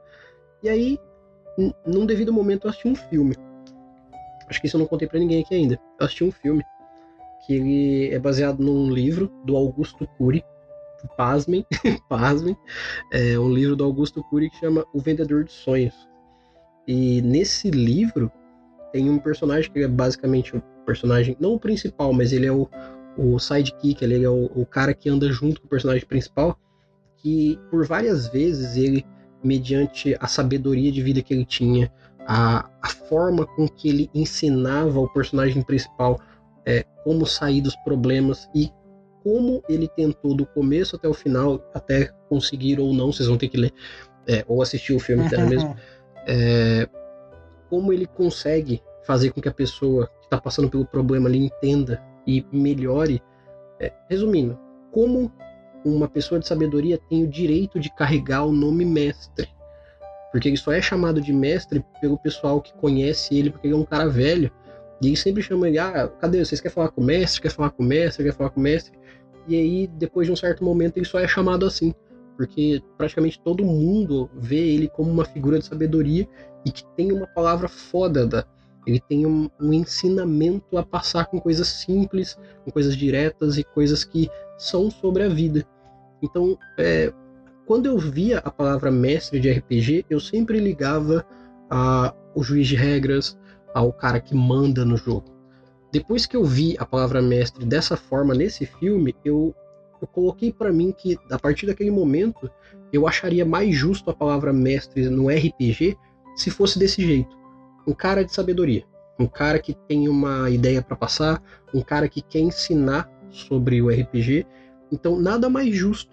E 0.61 0.69
aí, 0.69 0.99
num 1.85 2.05
devido 2.05 2.33
momento, 2.33 2.65
eu 2.65 2.69
assisti 2.69 2.87
um 2.87 2.95
filme. 2.95 3.35
Acho 4.47 4.59
que 4.59 4.67
isso 4.67 4.77
eu 4.77 4.79
não 4.79 4.87
contei 4.87 5.07
para 5.07 5.19
ninguém 5.19 5.41
aqui 5.41 5.55
ainda. 5.55 5.79
Eu 5.99 6.05
assisti 6.05 6.23
um 6.23 6.31
filme 6.31 6.63
que 7.45 7.55
ele 7.55 8.13
é 8.13 8.19
baseado 8.19 8.59
num 8.59 8.91
livro 8.91 9.31
do 9.45 9.55
Augusto 9.55 10.07
Cury. 10.17 10.43
Pasmem, 11.17 11.65
pasmem. 12.09 12.55
É 13.11 13.39
um 13.39 13.51
livro 13.51 13.75
do 13.75 13.83
Augusto 13.83 14.23
Cury 14.23 14.49
que 14.49 14.57
chama 14.57 14.85
O 14.93 14.99
Vendedor 14.99 15.43
de 15.43 15.51
Sonhos. 15.51 15.95
E 16.87 17.21
nesse 17.21 17.69
livro 17.69 18.31
tem 18.91 19.09
um 19.09 19.19
personagem 19.19 19.71
que 19.71 19.79
é 19.79 19.87
basicamente 19.87 20.55
o 20.55 20.61
personagem, 20.85 21.37
não 21.39 21.53
o 21.53 21.59
principal, 21.59 22.11
mas 22.11 22.33
ele 22.33 22.45
é 22.45 22.51
o, 22.51 22.67
o 23.17 23.39
sidekick, 23.39 24.03
ele 24.03 24.23
é 24.23 24.29
o, 24.29 24.45
o 24.53 24.65
cara 24.65 24.93
que 24.93 25.09
anda 25.09 25.31
junto 25.31 25.61
com 25.61 25.67
o 25.67 25.69
personagem 25.69 26.05
principal, 26.05 26.59
que 27.17 27.59
por 27.69 27.85
várias 27.85 28.27
vezes 28.27 28.75
ele, 28.75 29.05
mediante 29.43 30.15
a 30.19 30.27
sabedoria 30.27 30.91
de 30.91 31.01
vida 31.01 31.21
que 31.21 31.33
ele 31.33 31.45
tinha, 31.45 31.91
a, 32.27 32.69
a 32.81 32.89
forma 32.89 33.45
com 33.45 33.67
que 33.67 33.89
ele 33.89 34.09
ensinava 34.13 34.99
o 34.99 35.11
personagem 35.11 35.61
principal 35.61 36.19
é, 36.65 36.85
como 37.03 37.25
sair 37.25 37.61
dos 37.61 37.75
problemas 37.77 38.49
e 38.53 38.71
como 39.23 39.63
ele 39.69 39.87
tentou 39.87 40.35
do 40.35 40.45
começo 40.45 40.95
até 40.95 41.07
o 41.07 41.13
final, 41.13 41.63
até 41.73 42.11
conseguir 42.29 42.79
ou 42.79 42.93
não, 42.93 43.11
vocês 43.11 43.27
vão 43.27 43.37
ter 43.37 43.49
que 43.49 43.57
ler 43.57 43.73
é, 44.27 44.43
ou 44.47 44.61
assistir 44.61 44.93
o 44.93 44.99
filme 44.99 45.25
inteiro 45.25 45.47
mesmo, 45.47 45.75
é, 46.27 46.87
como 47.69 47.91
ele 47.93 48.05
consegue 48.05 48.81
fazer 49.03 49.31
com 49.31 49.41
que 49.41 49.49
a 49.49 49.53
pessoa 49.53 50.07
que 50.07 50.25
está 50.25 50.39
passando 50.39 50.69
pelo 50.69 50.85
problema 50.85 51.27
ali 51.27 51.45
entenda 51.45 52.01
e 52.25 52.45
melhore. 52.51 53.21
É, 53.79 53.91
resumindo, 54.09 54.59
como 54.91 55.31
uma 55.83 56.07
pessoa 56.07 56.39
de 56.39 56.47
sabedoria 56.47 56.99
tem 57.09 57.23
o 57.23 57.27
direito 57.27 57.79
de 57.79 57.93
carregar 57.93 58.45
o 58.45 58.51
nome 58.51 58.85
mestre. 58.85 59.49
Porque 60.31 60.47
ele 60.47 60.57
só 60.57 60.71
é 60.71 60.81
chamado 60.81 61.19
de 61.19 61.33
mestre 61.33 61.83
pelo 61.99 62.17
pessoal 62.17 62.61
que 62.61 62.73
conhece 62.73 63.37
ele, 63.37 63.49
porque 63.49 63.67
ele 63.67 63.73
é 63.73 63.77
um 63.77 63.85
cara 63.85 64.07
velho. 64.07 64.51
E 65.01 65.07
ele 65.07 65.15
sempre 65.15 65.43
chama 65.43 65.67
ele, 65.67 65.77
ah, 65.77 66.07
cadê? 66.19 66.43
Vocês 66.43 66.61
querem 66.61 66.73
falar 66.73 66.89
com 66.89 67.01
o 67.01 67.03
mestre? 67.03 67.41
Quer 67.41 67.49
falar 67.49 67.71
com 67.71 67.83
o 67.83 67.85
mestre? 67.85 68.23
Quer 68.23 68.33
falar 68.33 68.49
com 68.51 68.59
o 68.59 68.63
mestre? 68.63 68.97
E 69.47 69.55
aí, 69.55 69.87
depois 69.87 70.27
de 70.27 70.33
um 70.33 70.35
certo 70.35 70.63
momento, 70.63 70.97
ele 70.97 71.05
só 71.05 71.19
é 71.19 71.27
chamado 71.27 71.65
assim. 71.65 71.93
Porque 72.37 72.81
praticamente 72.97 73.39
todo 73.41 73.65
mundo 73.65 74.29
vê 74.35 74.73
ele 74.73 74.87
como 74.87 75.11
uma 75.11 75.25
figura 75.25 75.59
de 75.59 75.65
sabedoria 75.65 76.27
e 76.65 76.71
que 76.71 76.85
tem 76.95 77.11
uma 77.11 77.27
palavra 77.27 77.67
foda 77.67 78.25
da, 78.25 78.45
ele 78.85 78.99
tem 78.99 79.25
um, 79.25 79.49
um, 79.59 79.73
ensinamento 79.73 80.77
a 80.77 80.83
passar 80.83 81.25
com 81.25 81.39
coisas 81.39 81.67
simples, 81.67 82.37
com 82.63 82.71
coisas 82.71 82.95
diretas 82.95 83.57
e 83.57 83.63
coisas 83.63 84.03
que 84.03 84.29
são 84.57 84.89
sobre 84.89 85.23
a 85.23 85.29
vida. 85.29 85.65
Então, 86.21 86.57
é, 86.77 87.13
quando 87.65 87.85
eu 87.85 87.97
via 87.97 88.39
a 88.39 88.49
palavra 88.49 88.91
mestre 88.91 89.39
de 89.39 89.51
RPG, 89.51 90.05
eu 90.09 90.19
sempre 90.19 90.59
ligava 90.59 91.25
ao 91.69 92.43
juiz 92.43 92.67
de 92.67 92.75
regras, 92.75 93.37
ao 93.73 93.93
cara 93.93 94.19
que 94.19 94.35
manda 94.35 94.83
no 94.83 94.97
jogo. 94.97 95.31
Depois 95.91 96.25
que 96.25 96.35
eu 96.35 96.43
vi 96.43 96.75
a 96.79 96.85
palavra 96.85 97.21
mestre 97.21 97.65
dessa 97.65 97.95
forma 97.95 98.33
nesse 98.33 98.65
filme, 98.65 99.15
eu, 99.23 99.55
eu 100.01 100.07
coloquei 100.07 100.51
para 100.51 100.71
mim 100.71 100.91
que 100.91 101.17
a 101.29 101.37
partir 101.37 101.67
daquele 101.67 101.91
momento 101.91 102.49
eu 102.91 103.07
acharia 103.07 103.45
mais 103.45 103.75
justo 103.75 104.09
a 104.09 104.13
palavra 104.13 104.51
mestre 104.51 105.09
no 105.09 105.29
RPG 105.29 105.97
se 106.35 106.49
fosse 106.49 106.79
desse 106.79 107.05
jeito 107.05 107.40
um 107.87 107.93
cara 107.93 108.23
de 108.23 108.33
sabedoria, 108.33 108.83
um 109.19 109.27
cara 109.27 109.59
que 109.59 109.73
tem 109.87 110.07
uma 110.07 110.49
ideia 110.49 110.81
para 110.81 110.95
passar, 110.95 111.41
um 111.73 111.81
cara 111.81 112.07
que 112.07 112.21
quer 112.21 112.39
ensinar 112.39 113.09
sobre 113.29 113.81
o 113.81 113.89
RPG. 113.89 114.45
Então, 114.91 115.19
nada 115.19 115.49
mais 115.49 115.73
justo 115.75 116.11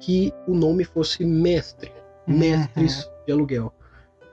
que 0.00 0.32
o 0.46 0.54
nome 0.54 0.84
fosse 0.84 1.24
mestre, 1.24 1.90
uhum. 2.28 2.38
mestres 2.38 3.10
de 3.26 3.32
aluguel. 3.32 3.72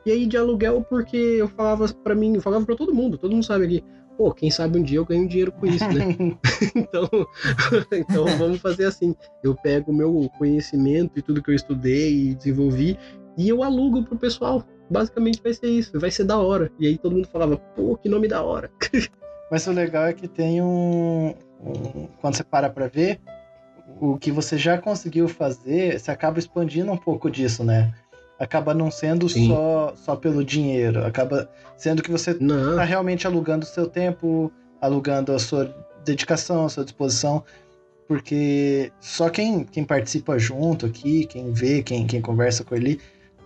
E 0.05 0.11
aí 0.11 0.25
de 0.25 0.37
aluguel 0.37 0.85
porque 0.89 1.17
eu 1.17 1.47
falava 1.47 1.87
para 1.93 2.15
mim, 2.15 2.35
eu 2.35 2.41
falava 2.41 2.65
para 2.65 2.75
todo 2.75 2.93
mundo, 2.93 3.17
todo 3.17 3.31
mundo 3.31 3.45
sabe 3.45 3.65
aqui, 3.65 3.83
pô, 4.17 4.33
quem 4.33 4.49
sabe 4.49 4.77
um 4.77 4.83
dia 4.83 4.97
eu 4.97 5.05
ganho 5.05 5.27
dinheiro 5.27 5.51
com 5.51 5.65
isso, 5.65 5.87
né? 5.87 6.15
então, 6.75 7.09
então 7.93 8.25
vamos 8.37 8.59
fazer 8.59 8.85
assim, 8.85 9.15
eu 9.43 9.55
pego 9.55 9.91
o 9.91 9.95
meu 9.95 10.29
conhecimento 10.37 11.17
e 11.17 11.21
tudo 11.21 11.41
que 11.41 11.51
eu 11.51 11.55
estudei 11.55 12.29
e 12.29 12.35
desenvolvi 12.35 12.97
e 13.37 13.47
eu 13.47 13.63
alugo 13.63 14.03
pro 14.03 14.17
pessoal 14.17 14.63
basicamente 14.91 15.41
vai 15.41 15.53
ser 15.53 15.67
isso, 15.67 15.99
vai 15.99 16.11
ser 16.11 16.25
da 16.25 16.37
hora. 16.37 16.71
E 16.79 16.87
aí 16.87 16.97
todo 16.97 17.15
mundo 17.15 17.27
falava, 17.27 17.57
pô, 17.57 17.97
que 17.97 18.09
nome 18.09 18.27
da 18.27 18.41
hora. 18.43 18.69
Mas 19.49 19.65
o 19.67 19.71
legal 19.71 20.05
é 20.05 20.13
que 20.13 20.27
tem 20.27 20.61
um, 20.61 21.33
um. 21.59 22.07
Quando 22.19 22.35
você 22.35 22.43
para 22.43 22.69
pra 22.69 22.87
ver, 22.87 23.19
o 23.99 24.17
que 24.17 24.31
você 24.31 24.57
já 24.57 24.77
conseguiu 24.77 25.27
fazer, 25.27 25.99
você 25.99 26.11
acaba 26.11 26.39
expandindo 26.39 26.91
um 26.91 26.97
pouco 26.97 27.29
disso, 27.29 27.63
né? 27.63 27.93
Acaba 28.39 28.73
não 28.73 28.89
sendo 28.89 29.29
só, 29.29 29.93
só 29.95 30.15
pelo 30.15 30.43
dinheiro, 30.43 31.05
acaba 31.05 31.49
sendo 31.77 32.01
que 32.01 32.09
você 32.09 32.35
não. 32.39 32.75
tá 32.75 32.83
realmente 32.83 33.27
alugando 33.27 33.65
o 33.65 33.69
seu 33.69 33.87
tempo, 33.87 34.51
alugando 34.79 35.31
a 35.31 35.37
sua 35.37 35.75
dedicação, 36.03 36.65
a 36.65 36.69
sua 36.69 36.83
disposição, 36.83 37.43
porque 38.07 38.91
só 38.99 39.29
quem, 39.29 39.63
quem 39.63 39.83
participa 39.83 40.39
junto 40.39 40.87
aqui, 40.87 41.25
quem 41.27 41.53
vê, 41.53 41.83
quem, 41.83 42.07
quem 42.07 42.19
conversa 42.19 42.63
com 42.63 42.73
ele, 42.73 42.99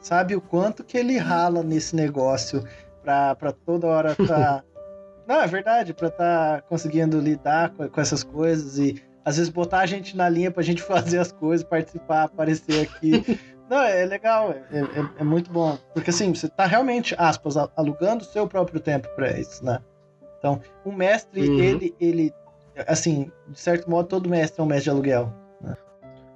sabe 0.06 0.36
o 0.36 0.42
quanto 0.42 0.84
que 0.84 0.98
ele 1.00 1.18
rala 1.18 1.64
nesse 1.64 1.96
negócio 1.96 2.64
pra, 3.02 3.34
pra 3.36 3.52
toda 3.52 3.88
hora 3.88 4.16
tá. 4.16 4.64
Não, 5.28 5.42
é 5.42 5.48
verdade, 5.48 5.92
pra 5.92 6.12
tá 6.12 6.62
conseguindo 6.70 7.20
lidar 7.20 7.72
com, 7.72 7.90
com, 7.90 8.00
essas 8.00 8.24
coisas 8.24 8.78
e 8.78 9.04
às 9.24 9.38
vezes 9.38 9.52
botar 9.52 9.80
a 9.80 9.86
gente 9.88 10.16
na 10.16 10.30
linha 10.30 10.52
pra 10.52 10.62
gente 10.62 10.84
fazer 10.84 11.18
as 11.18 11.32
coisas, 11.32 11.66
participar, 11.66 12.26
aparecer 12.26 12.84
aqui. 12.84 13.40
Não, 13.68 13.82
é 13.82 14.06
legal, 14.06 14.52
é, 14.52 14.78
é, 14.80 15.10
é, 15.18 15.24
muito 15.24 15.52
bom. 15.52 15.76
Porque 15.96 16.12
assim, 16.12 16.36
você 16.36 16.48
tá 16.48 16.68
realmente, 16.68 17.16
aspas, 17.18 17.58
alugando 17.76 18.24
o 18.24 18.28
seu 18.28 18.48
próprio 18.48 18.80
tempo 18.80 19.08
pra 19.16 19.40
isso, 19.40 19.66
né? 19.66 19.80
Então, 20.38 20.62
um 20.86 20.92
mestre, 20.92 21.50
uhum. 21.50 21.60
ele, 21.60 21.96
ele, 22.00 22.34
assim, 22.86 23.32
de 23.48 23.60
certo 23.60 23.90
modo, 23.90 24.08
todo 24.08 24.30
mestre 24.30 24.62
é 24.62 24.64
um 24.64 24.68
mestre 24.68 24.84
de 24.84 24.90
aluguel. 24.92 25.34
Né? 25.60 25.76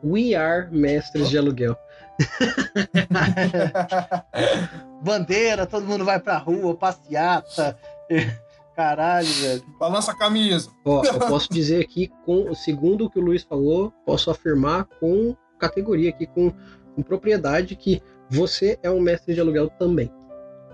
We 0.03 0.33
are 0.33 0.67
mestres 0.71 1.29
de 1.29 1.37
aluguel. 1.37 1.77
Bandeira, 5.03 5.65
todo 5.65 5.85
mundo 5.85 6.05
vai 6.05 6.19
pra 6.19 6.37
rua, 6.37 6.75
passeata. 6.75 7.77
Caralho, 8.75 9.27
velho. 9.27 9.63
Balança 9.77 10.11
a 10.11 10.17
camisa. 10.17 10.69
Ó, 10.85 11.03
eu 11.03 11.19
posso 11.19 11.51
dizer 11.51 11.83
aqui, 11.83 12.09
com, 12.25 12.53
segundo 12.55 13.05
o 13.05 13.09
que 13.09 13.19
o 13.19 13.21
Luiz 13.21 13.43
falou, 13.43 13.91
posso 14.05 14.31
afirmar 14.31 14.85
com 14.99 15.35
categoria 15.59 16.09
aqui, 16.09 16.25
com, 16.25 16.53
com 16.95 17.03
propriedade, 17.03 17.75
que 17.75 18.01
você 18.29 18.79
é 18.81 18.89
um 18.89 19.01
mestre 19.01 19.33
de 19.33 19.41
aluguel 19.41 19.69
também. 19.71 20.11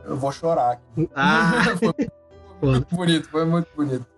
Eu 0.04 0.18
vou 0.18 0.32
chorar 0.32 0.74
aqui. 0.74 1.10
Ah! 1.16 1.64
foi 2.60 2.70
muito 2.70 2.96
bonito, 2.96 3.30
foi 3.30 3.46
muito 3.46 3.68
bonito. 3.76 4.15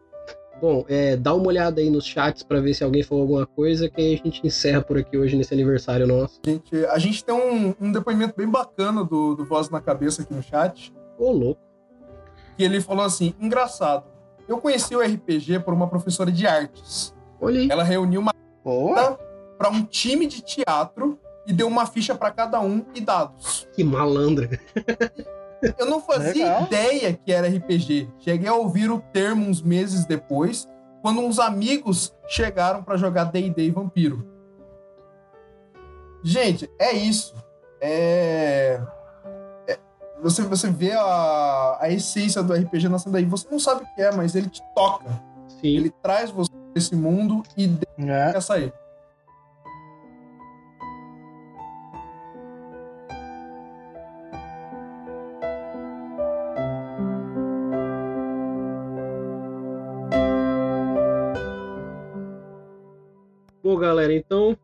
Bom, 0.59 0.83
é, 0.87 1.15
dá 1.15 1.33
uma 1.33 1.47
olhada 1.47 1.79
aí 1.81 1.89
nos 1.89 2.05
chats 2.05 2.41
para 2.41 2.59
ver 2.59 2.73
se 2.73 2.83
alguém 2.83 3.03
falou 3.03 3.23
alguma 3.23 3.45
coisa, 3.45 3.89
que 3.89 4.01
aí 4.01 4.13
a 4.15 4.17
gente 4.17 4.45
encerra 4.45 4.81
por 4.81 4.97
aqui 4.97 5.17
hoje 5.17 5.35
nesse 5.35 5.53
aniversário 5.53 6.07
nosso. 6.07 6.39
Gente, 6.43 6.85
a 6.87 6.97
gente 6.97 7.23
tem 7.23 7.35
um, 7.35 7.75
um 7.79 7.91
depoimento 7.91 8.33
bem 8.35 8.47
bacana 8.47 9.03
do, 9.03 9.35
do 9.35 9.45
Voz 9.45 9.69
na 9.69 9.79
Cabeça 9.79 10.23
aqui 10.23 10.33
no 10.33 10.41
chat. 10.41 10.93
Ô, 11.17 11.31
louco. 11.31 11.61
Que 12.57 12.63
ele 12.63 12.81
falou 12.81 13.05
assim: 13.05 13.35
engraçado, 13.39 14.05
eu 14.47 14.57
conheci 14.57 14.95
o 14.95 15.01
RPG 15.01 15.59
por 15.59 15.73
uma 15.73 15.87
professora 15.87 16.31
de 16.31 16.47
artes. 16.47 17.13
Olha 17.39 17.59
aí. 17.59 17.69
Ela 17.69 17.83
reuniu 17.83 18.21
uma 18.21 18.33
para 19.57 19.69
um 19.69 19.83
time 19.83 20.27
de 20.27 20.41
teatro 20.41 21.19
e 21.45 21.53
deu 21.53 21.67
uma 21.67 21.85
ficha 21.85 22.13
para 22.13 22.31
cada 22.31 22.59
um 22.59 22.83
e 22.93 22.99
dados. 22.99 23.67
Que 23.73 23.83
malandra. 23.83 24.49
Eu 25.77 25.85
não 25.85 26.01
fazia 26.01 26.45
Legal. 26.45 26.63
ideia 26.63 27.13
que 27.13 27.31
era 27.31 27.47
RPG. 27.47 28.09
Cheguei 28.19 28.47
a 28.47 28.53
ouvir 28.53 28.91
o 28.91 28.99
termo 28.99 29.47
uns 29.47 29.61
meses 29.61 30.05
depois, 30.05 30.67
quando 31.01 31.21
uns 31.21 31.39
amigos 31.39 32.13
chegaram 32.27 32.83
para 32.83 32.97
jogar 32.97 33.25
D&D 33.25 33.71
Vampiro. 33.71 34.27
Gente, 36.23 36.69
é 36.79 36.93
isso. 36.93 37.35
É... 37.79 38.79
é... 39.67 39.79
Você, 40.21 40.41
você 40.43 40.69
vê 40.69 40.91
a, 40.93 41.77
a 41.79 41.89
essência 41.89 42.43
do 42.43 42.53
RPG 42.53 42.89
nascendo 42.89 43.17
aí. 43.17 43.25
Você 43.25 43.47
não 43.49 43.59
sabe 43.59 43.83
o 43.83 43.95
que 43.95 44.01
é, 44.01 44.11
mas 44.11 44.35
ele 44.35 44.49
te 44.49 44.61
toca. 44.75 45.09
Sim. 45.47 45.77
Ele 45.77 45.89
traz 46.01 46.29
você 46.29 46.51
nesse 46.75 46.95
mundo 46.95 47.43
e 47.55 47.67
deixa 47.67 48.37
é. 48.37 48.41
sair. 48.41 48.73
Galera, 63.77 64.13
então 64.13 64.57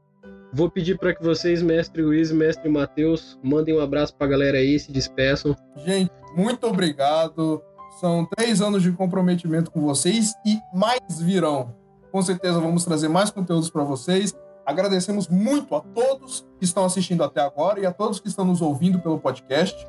vou 0.51 0.69
pedir 0.69 0.97
para 0.97 1.13
que 1.13 1.23
vocês, 1.23 1.61
mestre 1.61 2.01
Luiz 2.01 2.29
e 2.29 2.33
mestre 2.33 2.69
Matheus, 2.69 3.39
mandem 3.43 3.75
um 3.75 3.81
abraço 3.81 4.15
para 4.15 4.27
a 4.27 4.29
galera 4.29 4.57
aí, 4.57 4.79
se 4.79 4.91
despeçam. 4.91 5.55
Gente, 5.77 6.11
muito 6.35 6.67
obrigado. 6.67 7.61
São 7.99 8.25
três 8.25 8.61
anos 8.61 8.81
de 8.81 8.91
comprometimento 8.91 9.71
com 9.71 9.81
vocês 9.81 10.33
e 10.45 10.59
mais 10.73 11.19
virão. 11.19 11.75
Com 12.11 12.21
certeza 12.21 12.59
vamos 12.59 12.85
trazer 12.85 13.07
mais 13.07 13.31
conteúdos 13.31 13.69
para 13.69 13.83
vocês. 13.83 14.35
Agradecemos 14.65 15.27
muito 15.27 15.75
a 15.75 15.81
todos 15.81 16.45
que 16.57 16.65
estão 16.65 16.85
assistindo 16.85 17.23
até 17.23 17.41
agora 17.41 17.79
e 17.79 17.85
a 17.85 17.91
todos 17.91 18.19
que 18.19 18.27
estão 18.27 18.45
nos 18.45 18.61
ouvindo 18.61 18.99
pelo 18.99 19.19
podcast. 19.19 19.87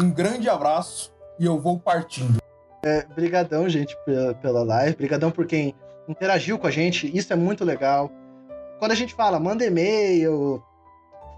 Um 0.00 0.10
grande 0.10 0.48
abraço 0.48 1.12
e 1.38 1.44
eu 1.44 1.58
vou 1.58 1.78
partindo. 1.78 2.38
É, 2.84 3.06
brigadão, 3.14 3.68
gente, 3.68 3.96
pela, 4.04 4.34
pela 4.34 4.62
live. 4.62 4.96
Brigadão 4.96 5.30
por 5.30 5.46
quem 5.46 5.74
interagiu 6.08 6.58
com 6.58 6.66
a 6.66 6.70
gente. 6.70 7.10
Isso 7.16 7.32
é 7.32 7.36
muito 7.36 7.64
legal. 7.64 8.10
Quando 8.82 8.90
a 8.90 8.96
gente 8.96 9.14
fala, 9.14 9.38
manda 9.38 9.64
e-mail, 9.64 10.60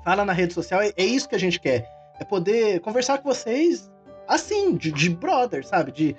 fala 0.03 0.25
na 0.25 0.33
rede 0.33 0.55
social, 0.55 0.81
é, 0.81 0.95
é 0.97 1.05
isso 1.05 1.29
que 1.29 1.35
a 1.35 1.39
gente 1.39 1.61
quer. 1.61 1.87
É 2.19 2.25
poder 2.25 2.81
conversar 2.81 3.19
com 3.19 3.29
vocês 3.29 3.93
assim, 4.27 4.75
de, 4.75 4.91
de 4.91 5.11
brother, 5.11 5.63
sabe? 5.63 5.93
De 5.93 6.17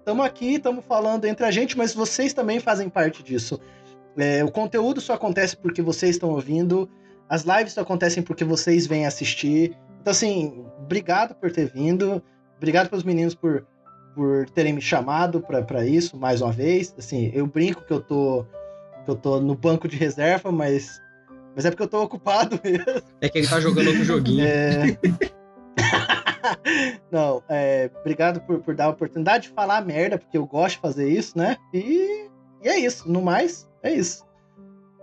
estamos 0.00 0.26
aqui, 0.26 0.54
estamos 0.56 0.84
falando 0.84 1.26
entre 1.26 1.46
a 1.46 1.50
gente, 1.52 1.78
mas 1.78 1.94
vocês 1.94 2.32
também 2.32 2.58
fazem 2.58 2.88
parte 2.88 3.22
disso. 3.22 3.60
É, 4.16 4.42
o 4.42 4.50
conteúdo 4.50 5.00
só 5.00 5.12
acontece 5.12 5.56
porque 5.56 5.80
vocês 5.80 6.16
estão 6.16 6.30
ouvindo, 6.30 6.90
as 7.28 7.44
lives 7.44 7.74
só 7.74 7.82
acontecem 7.82 8.20
porque 8.20 8.42
vocês 8.42 8.84
vêm 8.84 9.06
assistir. 9.06 9.78
Então, 10.00 10.10
assim, 10.10 10.66
obrigado 10.76 11.36
por 11.36 11.52
ter 11.52 11.66
vindo, 11.66 12.20
obrigado 12.56 12.90
pelos 12.90 13.04
meninos 13.04 13.36
por, 13.36 13.64
por 14.12 14.50
terem 14.50 14.72
me 14.72 14.82
chamado 14.82 15.40
para 15.40 15.86
isso 15.86 16.16
mais 16.16 16.42
uma 16.42 16.50
vez. 16.50 16.92
Assim, 16.98 17.30
eu 17.32 17.46
brinco 17.46 17.86
que 17.86 17.92
eu 17.92 18.00
tô, 18.00 18.44
que 19.04 19.10
eu 19.10 19.16
tô 19.16 19.40
no 19.40 19.54
banco 19.54 19.86
de 19.86 19.96
reserva, 19.96 20.50
mas, 20.50 21.00
mas 21.54 21.64
é 21.64 21.70
porque 21.70 21.82
eu 21.82 21.88
tô 21.88 22.02
ocupado 22.02 22.58
mesmo. 22.64 23.02
É 23.20 23.28
que 23.28 23.38
ele 23.38 23.48
tá 23.48 23.60
jogando 23.60 23.88
outro 23.88 24.04
joguinho. 24.04 24.44
É... 24.44 24.98
Não, 27.10 27.42
é, 27.48 27.90
obrigado 28.00 28.40
por, 28.40 28.60
por 28.60 28.74
dar 28.74 28.86
a 28.86 28.90
oportunidade 28.90 29.44
de 29.44 29.54
falar 29.54 29.84
merda, 29.84 30.18
porque 30.18 30.36
eu 30.36 30.46
gosto 30.46 30.76
de 30.76 30.80
fazer 30.80 31.08
isso, 31.08 31.38
né? 31.38 31.56
E, 31.72 32.28
e 32.62 32.68
é 32.68 32.78
isso. 32.78 33.10
No 33.10 33.22
mais, 33.22 33.68
é 33.82 33.92
isso. 33.92 34.24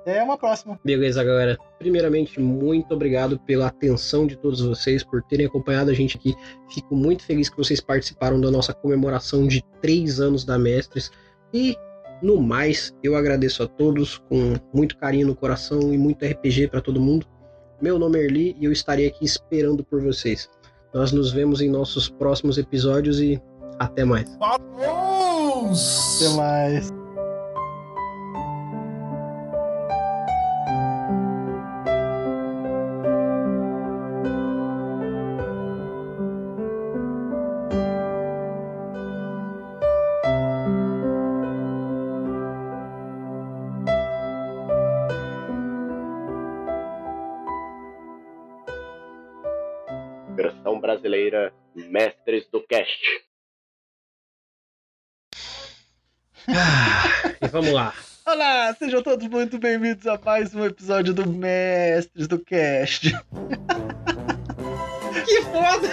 Até 0.01 0.21
uma 0.23 0.37
próxima. 0.37 0.79
Beleza, 0.83 1.23
galera. 1.23 1.57
Primeiramente, 1.77 2.39
muito 2.39 2.93
obrigado 2.93 3.39
pela 3.39 3.67
atenção 3.67 4.25
de 4.25 4.35
todos 4.35 4.59
vocês, 4.59 5.03
por 5.03 5.21
terem 5.21 5.45
acompanhado 5.45 5.91
a 5.91 5.93
gente 5.93 6.17
aqui. 6.17 6.35
Fico 6.69 6.95
muito 6.95 7.23
feliz 7.23 7.49
que 7.49 7.57
vocês 7.57 7.79
participaram 7.79 8.41
da 8.41 8.49
nossa 8.49 8.73
comemoração 8.73 9.47
de 9.47 9.63
três 9.79 10.19
anos 10.19 10.43
da 10.43 10.57
Mestres. 10.57 11.11
E, 11.53 11.75
no 12.21 12.41
mais, 12.41 12.93
eu 13.03 13.15
agradeço 13.15 13.63
a 13.63 13.67
todos 13.67 14.17
com 14.29 14.55
muito 14.73 14.97
carinho 14.97 15.27
no 15.27 15.35
coração 15.35 15.93
e 15.93 15.97
muito 15.97 16.25
RPG 16.25 16.67
para 16.67 16.81
todo 16.81 17.01
mundo. 17.01 17.25
Meu 17.81 17.97
nome 17.97 18.19
é 18.19 18.23
Erli 18.23 18.55
e 18.59 18.65
eu 18.65 18.71
estarei 18.71 19.07
aqui 19.07 19.25
esperando 19.25 19.83
por 19.83 20.01
vocês. 20.01 20.49
Nós 20.93 21.11
nos 21.11 21.31
vemos 21.31 21.61
em 21.61 21.69
nossos 21.69 22.09
próximos 22.09 22.57
episódios 22.57 23.19
e 23.19 23.41
até 23.79 24.05
mais. 24.05 24.29
Vamos! 24.37 26.21
Até 26.21 26.35
mais. 26.35 27.00
Cast. 52.81 52.99
E 57.41 57.47
vamos 57.47 57.71
lá. 57.71 57.93
Olá, 58.25 58.73
sejam 58.73 59.03
todos 59.03 59.27
muito 59.27 59.59
bem-vindos 59.59 60.07
a 60.07 60.19
mais 60.23 60.55
um 60.55 60.65
episódio 60.65 61.13
do 61.13 61.27
Mestres 61.27 62.27
do 62.27 62.39
Cast. 62.39 63.11
Que 65.25 65.41
foda! 65.43 65.89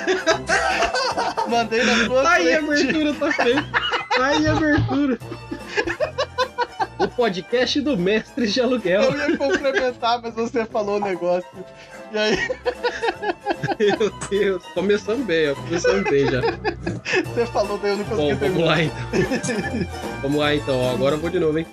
Mandei 1.48 1.82
na 1.85 2.06
sua 2.06 2.23
Tá 2.23 2.32
aí 2.32 2.55
a 2.55 2.59
abertura, 2.59 3.15
tá 3.15 3.32
feito. 3.32 3.73
Tá 4.16 4.27
aí 4.27 4.47
a 4.47 4.52
abertura. 4.52 5.19
O 6.99 7.07
podcast 7.09 7.81
do 7.81 7.97
Mestres 7.97 8.53
de 8.53 8.61
Aluguel. 8.61 9.03
Eu 9.03 9.31
ia 9.31 9.37
complementar, 9.37 10.20
mas 10.23 10.35
você 10.35 10.65
falou 10.66 10.97
o 10.97 11.01
negócio. 11.01 11.49
E 12.12 12.19
aí, 12.19 12.37
Meu 13.79 14.11
Deus, 14.31 14.65
começando 14.75 15.25
bem, 15.25 15.51
ó. 15.51 15.55
Começando 15.55 16.09
bem 16.11 16.27
já. 16.31 16.41
você 16.41 17.47
falou, 17.47 17.79
daí 17.79 17.93
eu 17.93 17.97
não 17.99 18.05
consegui 18.05 18.35
Bom, 18.35 18.37
vamos 18.37 18.39
terminar. 18.41 18.66
lá 18.66 18.83
então. 18.83 19.89
Vamos 20.23 20.39
lá 20.41 20.55
então, 20.55 20.81
ó. 20.81 20.93
Agora 20.95 21.15
eu 21.15 21.20
vou 21.20 21.31
de 21.31 21.39
novo, 21.39 21.59
hein? 21.59 21.66